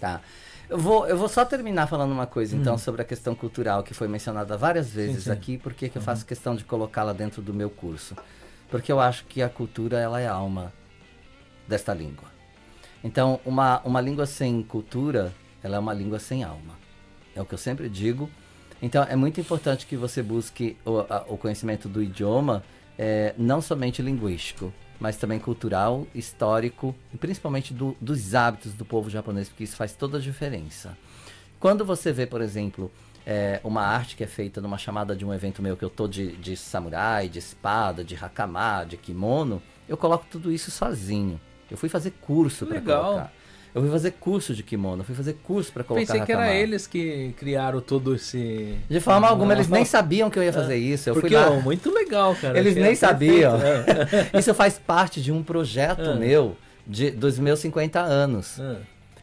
[0.00, 0.20] Tá.
[0.70, 2.78] Eu vou, eu vou só terminar falando uma coisa, então, Hum.
[2.78, 5.30] sobre a questão cultural que foi mencionada várias vezes sim.
[5.32, 6.06] aqui, porque que eu Uhum.
[6.06, 8.16] faço questão de colocá-la dentro do meu curso.
[8.70, 10.72] Porque eu acho que a cultura, ela é a alma
[11.68, 12.32] desta língua.
[13.04, 16.74] Então, uma, uma língua sem cultura, ela é uma língua sem alma.
[17.36, 18.30] É o que eu sempre digo.
[18.80, 22.64] Então, é muito importante que você busque o, a- o conhecimento do idioma,
[22.98, 29.10] é, não somente linguístico, mas também cultural, histórico e principalmente do- dos hábitos do povo
[29.10, 30.96] japonês, porque isso faz toda a diferença.
[31.60, 32.90] Quando você vê, por exemplo,
[33.26, 36.06] é, uma arte que é feita numa chamada de um evento meu que eu tô
[36.08, 41.38] de, de samurai, de espada, de hakama, de kimono, eu coloco tudo isso sozinho.
[41.70, 43.32] Eu fui fazer curso para colocar.
[43.74, 46.54] Eu fui fazer curso de kimono, eu fui fazer curso para colocar Pensei que era
[46.54, 48.76] eles que criaram todo esse.
[48.88, 51.10] De forma alguma, eles nem sabiam que eu ia fazer isso.
[51.10, 51.50] Eu Porque, fui lá.
[51.50, 52.56] ó, muito legal, cara.
[52.56, 53.58] Eles nem sabiam.
[53.58, 53.84] né?
[54.38, 56.14] Isso faz parte de um projeto Ah.
[56.14, 58.60] meu de, dos meus 50 anos.
[58.60, 58.76] Ah,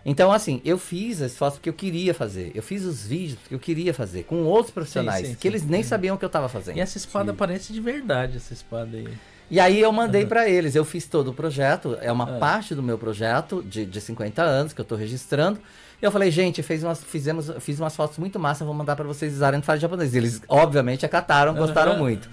[0.03, 2.51] Então, assim, eu fiz as fotos que eu queria fazer.
[2.53, 5.47] Eu fiz os vídeos que eu queria fazer com outros profissionais sim, que sim.
[5.47, 6.75] eles nem sabiam que eu estava fazendo.
[6.75, 9.07] E essa espada parece de verdade, essa espada aí.
[9.51, 12.39] E aí eu mandei pra eles, eu fiz todo o projeto, é uma Ah.
[12.39, 15.59] parte do meu projeto de, de 50 anos que eu tô registrando.
[16.01, 19.03] E eu falei, gente, fez umas, fizemos, fiz umas fotos muito massas, vou mandar pra
[19.05, 20.15] vocês usarem no Fale Japonês.
[20.15, 21.99] E eles, obviamente, acataram, gostaram Aham.
[21.99, 22.29] muito.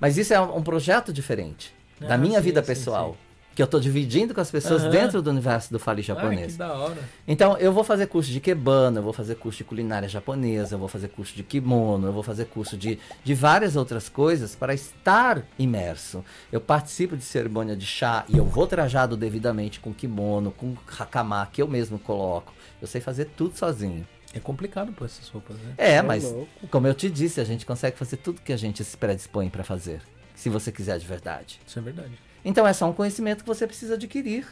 [0.00, 3.16] Mas isso é um, um projeto diferente da Ah, minha sim, vida sim, pessoal.
[3.56, 4.90] Que eu tô dividindo com as pessoas Aham.
[4.90, 6.52] dentro do universo do Fale Japonês.
[6.52, 6.98] que da hora.
[7.26, 10.78] Então, eu vou fazer curso de Kebana, eu vou fazer curso de culinária japonesa, eu
[10.78, 14.74] vou fazer curso de kimono, eu vou fazer curso de, de várias outras coisas para
[14.74, 16.22] estar imerso.
[16.52, 21.48] Eu participo de cerimônia de chá e eu vou trajado devidamente com kimono, com hakama,
[21.50, 22.52] que eu mesmo coloco.
[22.78, 24.06] Eu sei fazer tudo sozinho.
[24.34, 25.72] É complicado pôr essas roupas, né?
[25.78, 26.68] É, Ô, mas louco.
[26.70, 29.64] como eu te disse, a gente consegue fazer tudo que a gente se predispõe para
[29.64, 30.02] fazer,
[30.34, 31.58] se você quiser de verdade.
[31.66, 32.12] Isso é verdade.
[32.44, 34.46] Então é só um conhecimento que você precisa adquirir.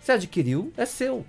[0.00, 1.24] Se adquiriu, é seu.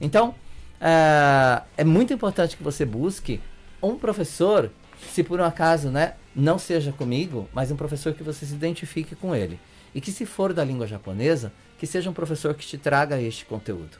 [0.00, 0.34] Então,
[0.80, 3.40] é, é muito importante que você busque
[3.82, 4.70] um professor,
[5.12, 9.14] se por um acaso né, não seja comigo, mas um professor que você se identifique
[9.14, 9.58] com ele.
[9.94, 13.44] E que se for da língua japonesa, que seja um professor que te traga este
[13.44, 13.98] conteúdo.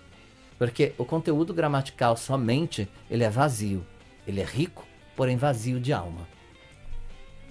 [0.59, 3.87] Porque o conteúdo gramatical somente, ele é vazio.
[4.27, 6.27] Ele é rico, porém vazio de alma.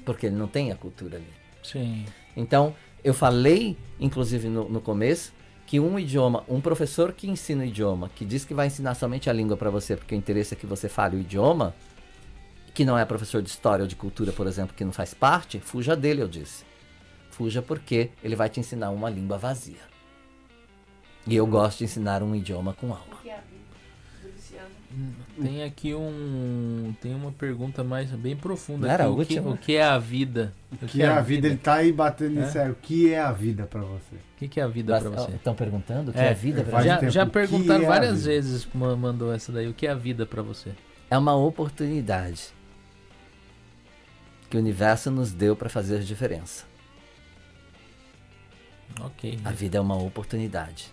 [0.05, 1.33] Porque ele não tem a cultura ali.
[1.61, 2.05] Sim.
[2.35, 5.33] Então, eu falei, inclusive no, no começo,
[5.65, 9.29] que um idioma, um professor que ensina o idioma, que diz que vai ensinar somente
[9.29, 11.75] a língua para você porque o interesse é que você fale o idioma,
[12.73, 15.59] que não é professor de história ou de cultura, por exemplo, que não faz parte,
[15.59, 16.63] fuja dele, eu disse.
[17.29, 19.81] Fuja porque ele vai te ensinar uma língua vazia.
[21.25, 23.17] E eu gosto de ensinar um idioma com alma.
[25.41, 26.93] Tem aqui um.
[27.01, 28.85] Tem uma pergunta mais bem profunda.
[28.87, 29.09] Não era aqui.
[29.09, 29.51] a o, que, última?
[29.51, 30.53] o que é a vida?
[30.71, 31.47] O que é a vida?
[31.47, 32.45] Ele tá aí batendo É?
[32.45, 32.69] nisso aí.
[32.71, 34.15] O que é a vida pra você?
[34.15, 35.31] O que, que é a vida pra você?
[35.31, 36.81] Estão perguntando o que É, é, a vida é, pra?
[36.83, 39.67] Já, já perguntaram é a várias vezes, ma- mandou essa daí.
[39.67, 40.71] O que é a vida pra você?
[41.09, 42.49] É uma oportunidade
[44.49, 46.65] que o universo nos deu para fazer diferença.
[49.01, 49.39] Ok.
[49.43, 50.91] A vida é uma oportunidade.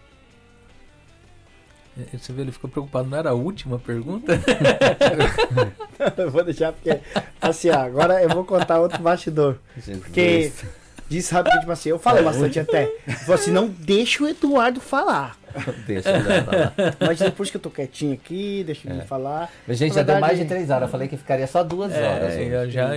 [1.99, 3.09] É, Você vê, ele ficou preocupado.
[3.09, 4.33] Não era a última pergunta?
[6.17, 6.99] eu vou deixar porque.
[7.41, 9.57] Assim, agora eu vou contar outro bastidor.
[10.01, 10.53] Porque
[11.09, 12.87] disse rapidinho, tipo assim, eu falo bastante até.
[13.25, 15.37] Falou assim, não deixa o Eduardo falar.
[15.85, 16.75] Deixa eu falar.
[17.01, 19.51] Mas depois que eu tô quietinho aqui, deixa ele falar.
[19.67, 20.83] Mas, gente, já deu verdade- mais de três horas.
[20.83, 22.35] Eu falei que ficaria só duas horas.
[22.35, 22.49] É, hoje.
[22.51, 22.91] eu já.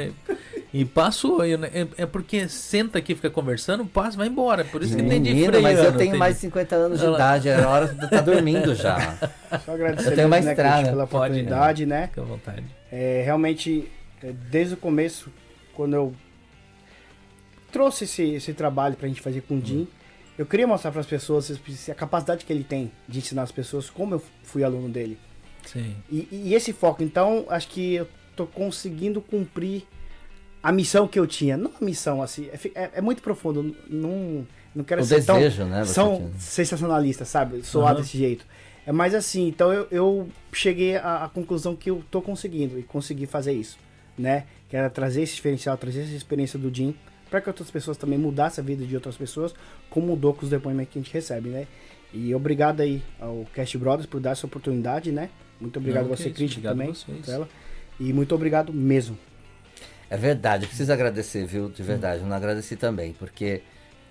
[0.74, 1.45] E passou.
[1.45, 4.66] eu- É, é porque senta aqui, fica conversando, passa, vai embora.
[4.66, 5.61] Por isso que tem de Menino, freio.
[5.64, 7.48] mas eu tenho mais de 50 anos de idade.
[7.48, 8.98] Era hora de estar dormindo já.
[9.64, 10.77] Só agradecer Eu tenho uma né, estrada.
[10.80, 12.08] Cris, pela Pode, oportunidade, né?
[12.08, 12.64] Fica à vontade.
[12.92, 13.88] É, realmente,
[14.24, 15.30] é, desde o começo,
[15.76, 16.14] quando eu
[17.72, 19.88] trouxe esse, esse trabalho pra gente fazer com o Jim,
[20.38, 21.52] eu queria mostrar para as pessoas
[21.90, 25.18] a capacidade que ele tem de ensinar as pessoas, como eu fui aluno dele.
[25.66, 25.95] Sim.
[26.11, 29.84] E, e esse foco, então, acho que eu tô conseguindo cumprir
[30.64, 31.56] a missão que eu tinha.
[31.58, 33.75] Não a missão, assim, é, é- é muito profundo.
[33.90, 35.83] Não, não quero O ser tão desejo, né?
[35.83, 36.32] você são tinha.
[36.40, 37.61] sensacionalistas, sabe?
[37.64, 38.01] Soar Aham.
[38.01, 38.45] desse jeito.
[38.85, 42.83] É mais assim, então eu, eu cheguei à, à conclusão que eu tô conseguindo e
[42.83, 43.77] consegui fazer isso,
[44.17, 44.45] né?
[44.69, 46.93] Que era trazer esse diferencial, trazer essa experiência do Jim
[47.30, 49.53] para que outras pessoas também mudassem a vida de outras pessoas,
[49.90, 51.66] como mudou com os depoimentos que a gente recebe, né?
[52.14, 55.30] E obrigado aí ao Cast Brothers por dar essa oportunidade, né?
[55.59, 57.51] Muito obrigado Não, você, Christian, obrigado também.
[58.00, 59.17] E muito obrigado mesmo.
[60.14, 61.69] É verdade, preciso agradecer, viu?
[61.69, 63.64] De verdade, eu não agradeci também, porque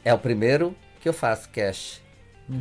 [0.04, 2.02] é o primeiro que eu faço cash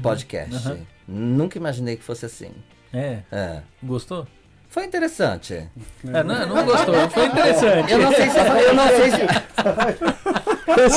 [0.03, 0.67] podcast.
[0.67, 0.85] Uhum.
[1.07, 2.51] Nunca imaginei que fosse assim.
[2.93, 3.21] É.
[3.31, 3.61] É.
[3.81, 4.27] Gostou?
[4.69, 5.55] Foi interessante.
[5.55, 7.09] É, não, não gostou.
[7.09, 7.91] Foi interessante.
[7.91, 9.21] Eu não sei se eu, eu não sei se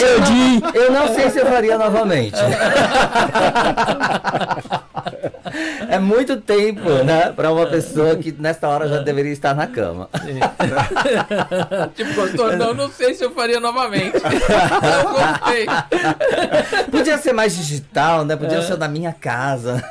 [0.05, 2.37] eu não, eu não sei se eu faria novamente.
[5.89, 10.09] É muito tempo, né, para uma pessoa que nesta hora já deveria estar na cama.
[11.95, 12.57] tipo, gostou?
[12.57, 14.17] Não, não sei se eu faria novamente.
[14.25, 15.67] Eu gostei.
[16.91, 18.37] Podia ser mais digital, né?
[18.37, 19.83] Podia ser na minha casa.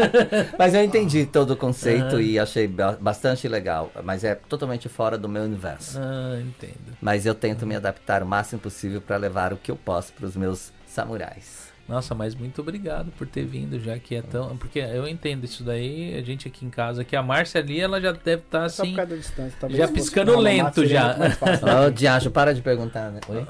[0.58, 3.90] Mas eu entendi todo o conceito e achei ba- bastante legal.
[4.02, 5.98] Mas é totalmente fora do meu universo.
[6.00, 6.96] Ah, entendo.
[7.00, 10.26] Mas eu tento me adaptar o máximo possível para levar o que eu posso para
[10.26, 11.61] os meus samurais.
[11.92, 14.56] Nossa, mas muito obrigado por ter vindo, já que é tão.
[14.56, 18.00] Porque eu entendo isso daí, a gente aqui em casa, que a Márcia ali, ela
[18.00, 18.96] já deve estar Só por assim.
[18.96, 19.56] causa da distância.
[19.60, 21.14] Talvez já piscando lento já.
[21.36, 21.66] fácil.
[21.68, 23.20] Ô, Diacho, para de perguntar, né?
[23.28, 23.46] Oi?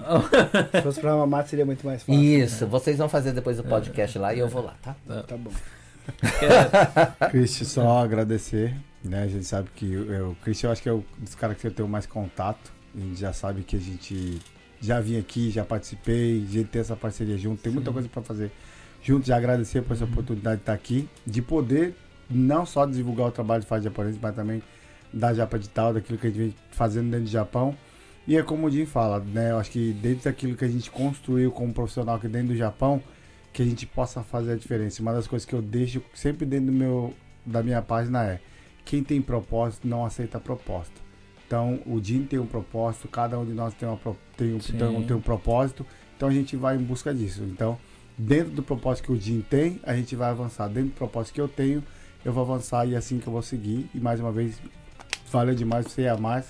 [0.72, 2.20] Se fosse pra uma mata, seria muito mais fácil.
[2.20, 4.96] Isso, vocês vão fazer depois o podcast lá e eu vou lá, tá?
[5.22, 5.52] Tá bom.
[7.30, 9.22] Cristian, só agradecer, né?
[9.22, 11.64] A gente sabe que eu, o Cristian, eu acho que é o dos caras que
[11.64, 12.72] eu tenho mais contato.
[12.92, 14.40] A gente já sabe que a gente
[14.82, 18.20] já vim aqui, já participei, a gente tem essa parceria junto, tem muita coisa para
[18.20, 18.50] fazer
[19.00, 19.26] junto.
[19.26, 21.94] Já agradecer por essa oportunidade de estar aqui, de poder
[22.28, 24.60] não só divulgar o trabalho de faz japonês, mas também
[25.12, 27.76] da Japa Digital, daquilo que a gente vem fazendo dentro do Japão.
[28.26, 29.52] E é como o Jim fala, né?
[29.52, 33.02] Eu acho que dentro daquilo que a gente construiu como profissional aqui dentro do Japão,
[33.52, 35.00] que a gente possa fazer a diferença.
[35.02, 38.40] Uma das coisas que eu deixo sempre dentro do meu, da minha página é
[38.84, 40.94] quem tem propósito não aceita proposta.
[41.46, 43.98] Então o Jim tem um propósito, cada um de nós tem, uma,
[44.42, 47.42] tem, um, tem, um, tem um propósito, então a gente vai em busca disso.
[47.44, 47.78] Então,
[48.16, 50.68] dentro do propósito que o Jim tem, a gente vai avançar.
[50.68, 51.82] Dentro do propósito que eu tenho,
[52.24, 53.88] eu vou avançar e é assim que eu vou seguir.
[53.94, 54.60] E mais uma vez,
[55.30, 56.48] valeu demais você a mais.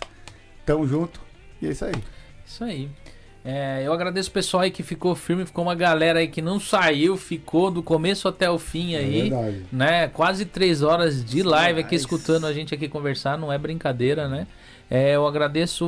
[0.65, 1.21] Tamo junto.
[1.61, 1.95] E é isso aí.
[2.47, 2.89] Isso aí.
[3.45, 6.61] É, eu agradeço o pessoal aí que ficou firme, ficou uma galera aí que não
[6.61, 9.19] saiu, ficou do começo até o fim aí.
[9.19, 9.67] É verdade.
[9.73, 10.09] né?
[10.09, 14.47] Quase três horas de live aqui escutando a gente aqui conversar, não é brincadeira, né?
[14.95, 15.87] É, eu agradeço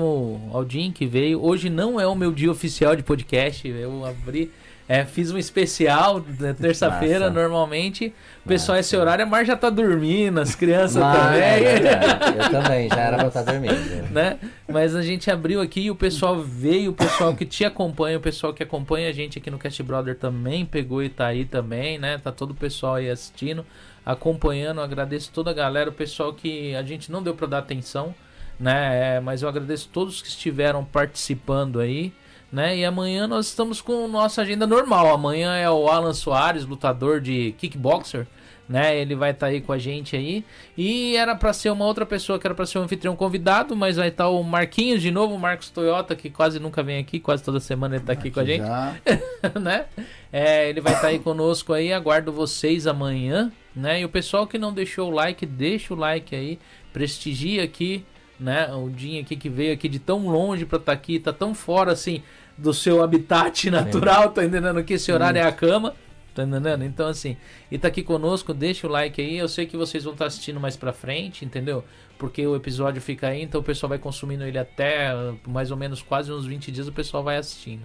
[0.51, 1.45] ao Jim que veio.
[1.45, 3.69] Hoje não é o meu dia oficial de podcast.
[3.69, 4.51] Eu abri,
[4.89, 6.25] é, fiz um especial
[6.59, 8.15] terça-feira, normalmente.
[8.43, 8.89] O pessoal, Massa.
[8.89, 11.39] esse horário, a Mar já tá dormindo, as crianças também.
[11.39, 14.11] é verdade, eu também, já era pra estar dormindo.
[14.11, 14.39] né?
[14.67, 18.23] Mas a gente abriu aqui e o pessoal veio, o pessoal que te acompanha, o
[18.23, 21.99] pessoal que acompanha a gente aqui no Cast Brother também pegou e tá aí também,
[21.99, 22.17] né?
[22.17, 23.67] Tá todo o pessoal aí assistindo,
[24.03, 24.81] acompanhando.
[24.81, 28.15] Agradeço toda a galera, o pessoal que a gente não deu pra dar atenção,
[28.59, 29.17] né?
[29.17, 32.13] É, mas eu agradeço todos que estiveram participando aí.
[32.53, 32.79] Né?
[32.79, 35.13] E amanhã nós estamos com nossa agenda normal.
[35.13, 38.29] Amanhã é o Alan Soares, lutador de kickboxer,
[38.69, 38.97] né?
[38.97, 40.45] Ele vai estar aí com a gente aí.
[40.77, 43.97] E era pra ser uma outra pessoa que era pra ser um anfitrião convidado, mas
[43.97, 47.43] vai estar o Marquinhos de novo, o Marcos Toyota, que quase nunca vem aqui, quase
[47.43, 48.63] toda semana ele tá aqui com a gente,
[49.61, 49.87] né?
[50.33, 54.01] É, ele vai estar aí conosco aí, aguardo vocês amanhã, né?
[54.01, 56.59] E o pessoal que não deixou o like, deixa o like aí,
[56.93, 58.05] prestigia aqui,
[58.39, 58.73] né?
[58.75, 61.93] O Dinho aqui que veio aqui de tão longe pra estar aqui, tá tão fora
[61.93, 62.23] assim
[62.57, 65.95] do seu habitat natural, tá entendendo que esse horário é a cama.
[66.35, 66.83] Tá entendendo?
[66.83, 67.37] Então, assim,
[67.71, 69.39] e tá aqui conosco, deixa o like aí.
[69.39, 71.85] Eu sei que vocês vão estar assistindo mais pra frente, entendeu?
[72.19, 75.77] Porque o episódio fica aí, então o pessoal vai consumindo ele até uh, mais ou
[75.77, 77.83] menos quase uns 20 dias, o pessoal vai assistindo.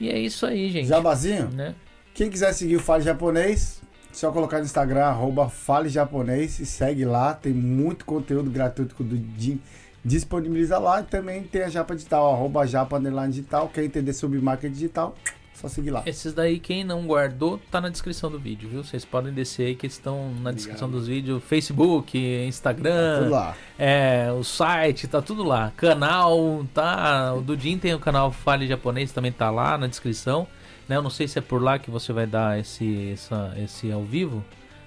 [0.00, 0.88] E é isso aí, gente.
[0.88, 1.74] Jabazinho, Né?
[2.14, 7.04] quem quiser seguir o Fale Japonês, só colocar no Instagram, arroba Fale Japonês e segue
[7.04, 7.34] lá.
[7.34, 9.60] Tem muito conteúdo gratuito que o Jim
[10.04, 11.00] disponibiliza lá.
[11.00, 13.68] E também tem a Japa Digital, arroba Japa Underline Digital.
[13.68, 15.14] Quer entender sobre marketing digital,
[15.54, 16.02] só seguir lá.
[16.06, 18.82] Esses daí, quem não guardou, tá na descrição do vídeo, viu?
[18.82, 21.42] Vocês podem descer aí que estão na descrição dos vídeos.
[21.44, 23.56] Facebook, Instagram, Tudo lá.
[23.78, 25.72] É, o site, tá tudo lá.
[25.76, 27.32] Canal, tá.
[27.34, 30.46] O Dudin tem o canal Fale Japonês, também tá lá na descrição.
[30.88, 30.96] Né?
[30.96, 34.02] Eu não sei se é por lá que você vai dar esse, essa, esse ao
[34.02, 34.44] vivo.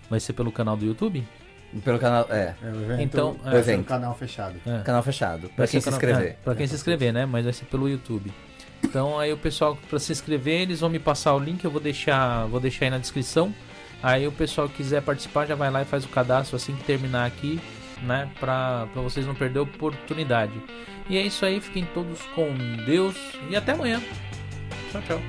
[0.09, 1.25] Vai ser pelo canal do YouTube?
[1.83, 3.55] Pelo canal, é, É, o evento, Então, vai é.
[3.55, 3.85] um evento.
[3.85, 4.55] canal fechado.
[4.65, 4.79] É.
[4.83, 6.27] canal fechado, pra Vai quem se canal- inscrever.
[6.31, 7.25] É, pra quem se inscrever, né?
[7.25, 8.31] Mas vai ser pelo YouTube.
[8.83, 11.81] Então aí o pessoal para se inscrever, eles vão me passar o link, eu vou
[11.81, 13.53] deixar, vou deixar aí na descrição.
[14.03, 16.83] Aí o pessoal que quiser participar já vai lá e faz o cadastro assim que
[16.83, 17.59] terminar aqui,
[18.03, 20.53] né, pra, pra vocês não perder a oportunidade.
[21.09, 22.53] E é isso aí, fiquem todos com
[22.85, 23.15] Deus
[23.49, 24.01] e até amanhã.
[24.91, 25.21] Tchau, tchau.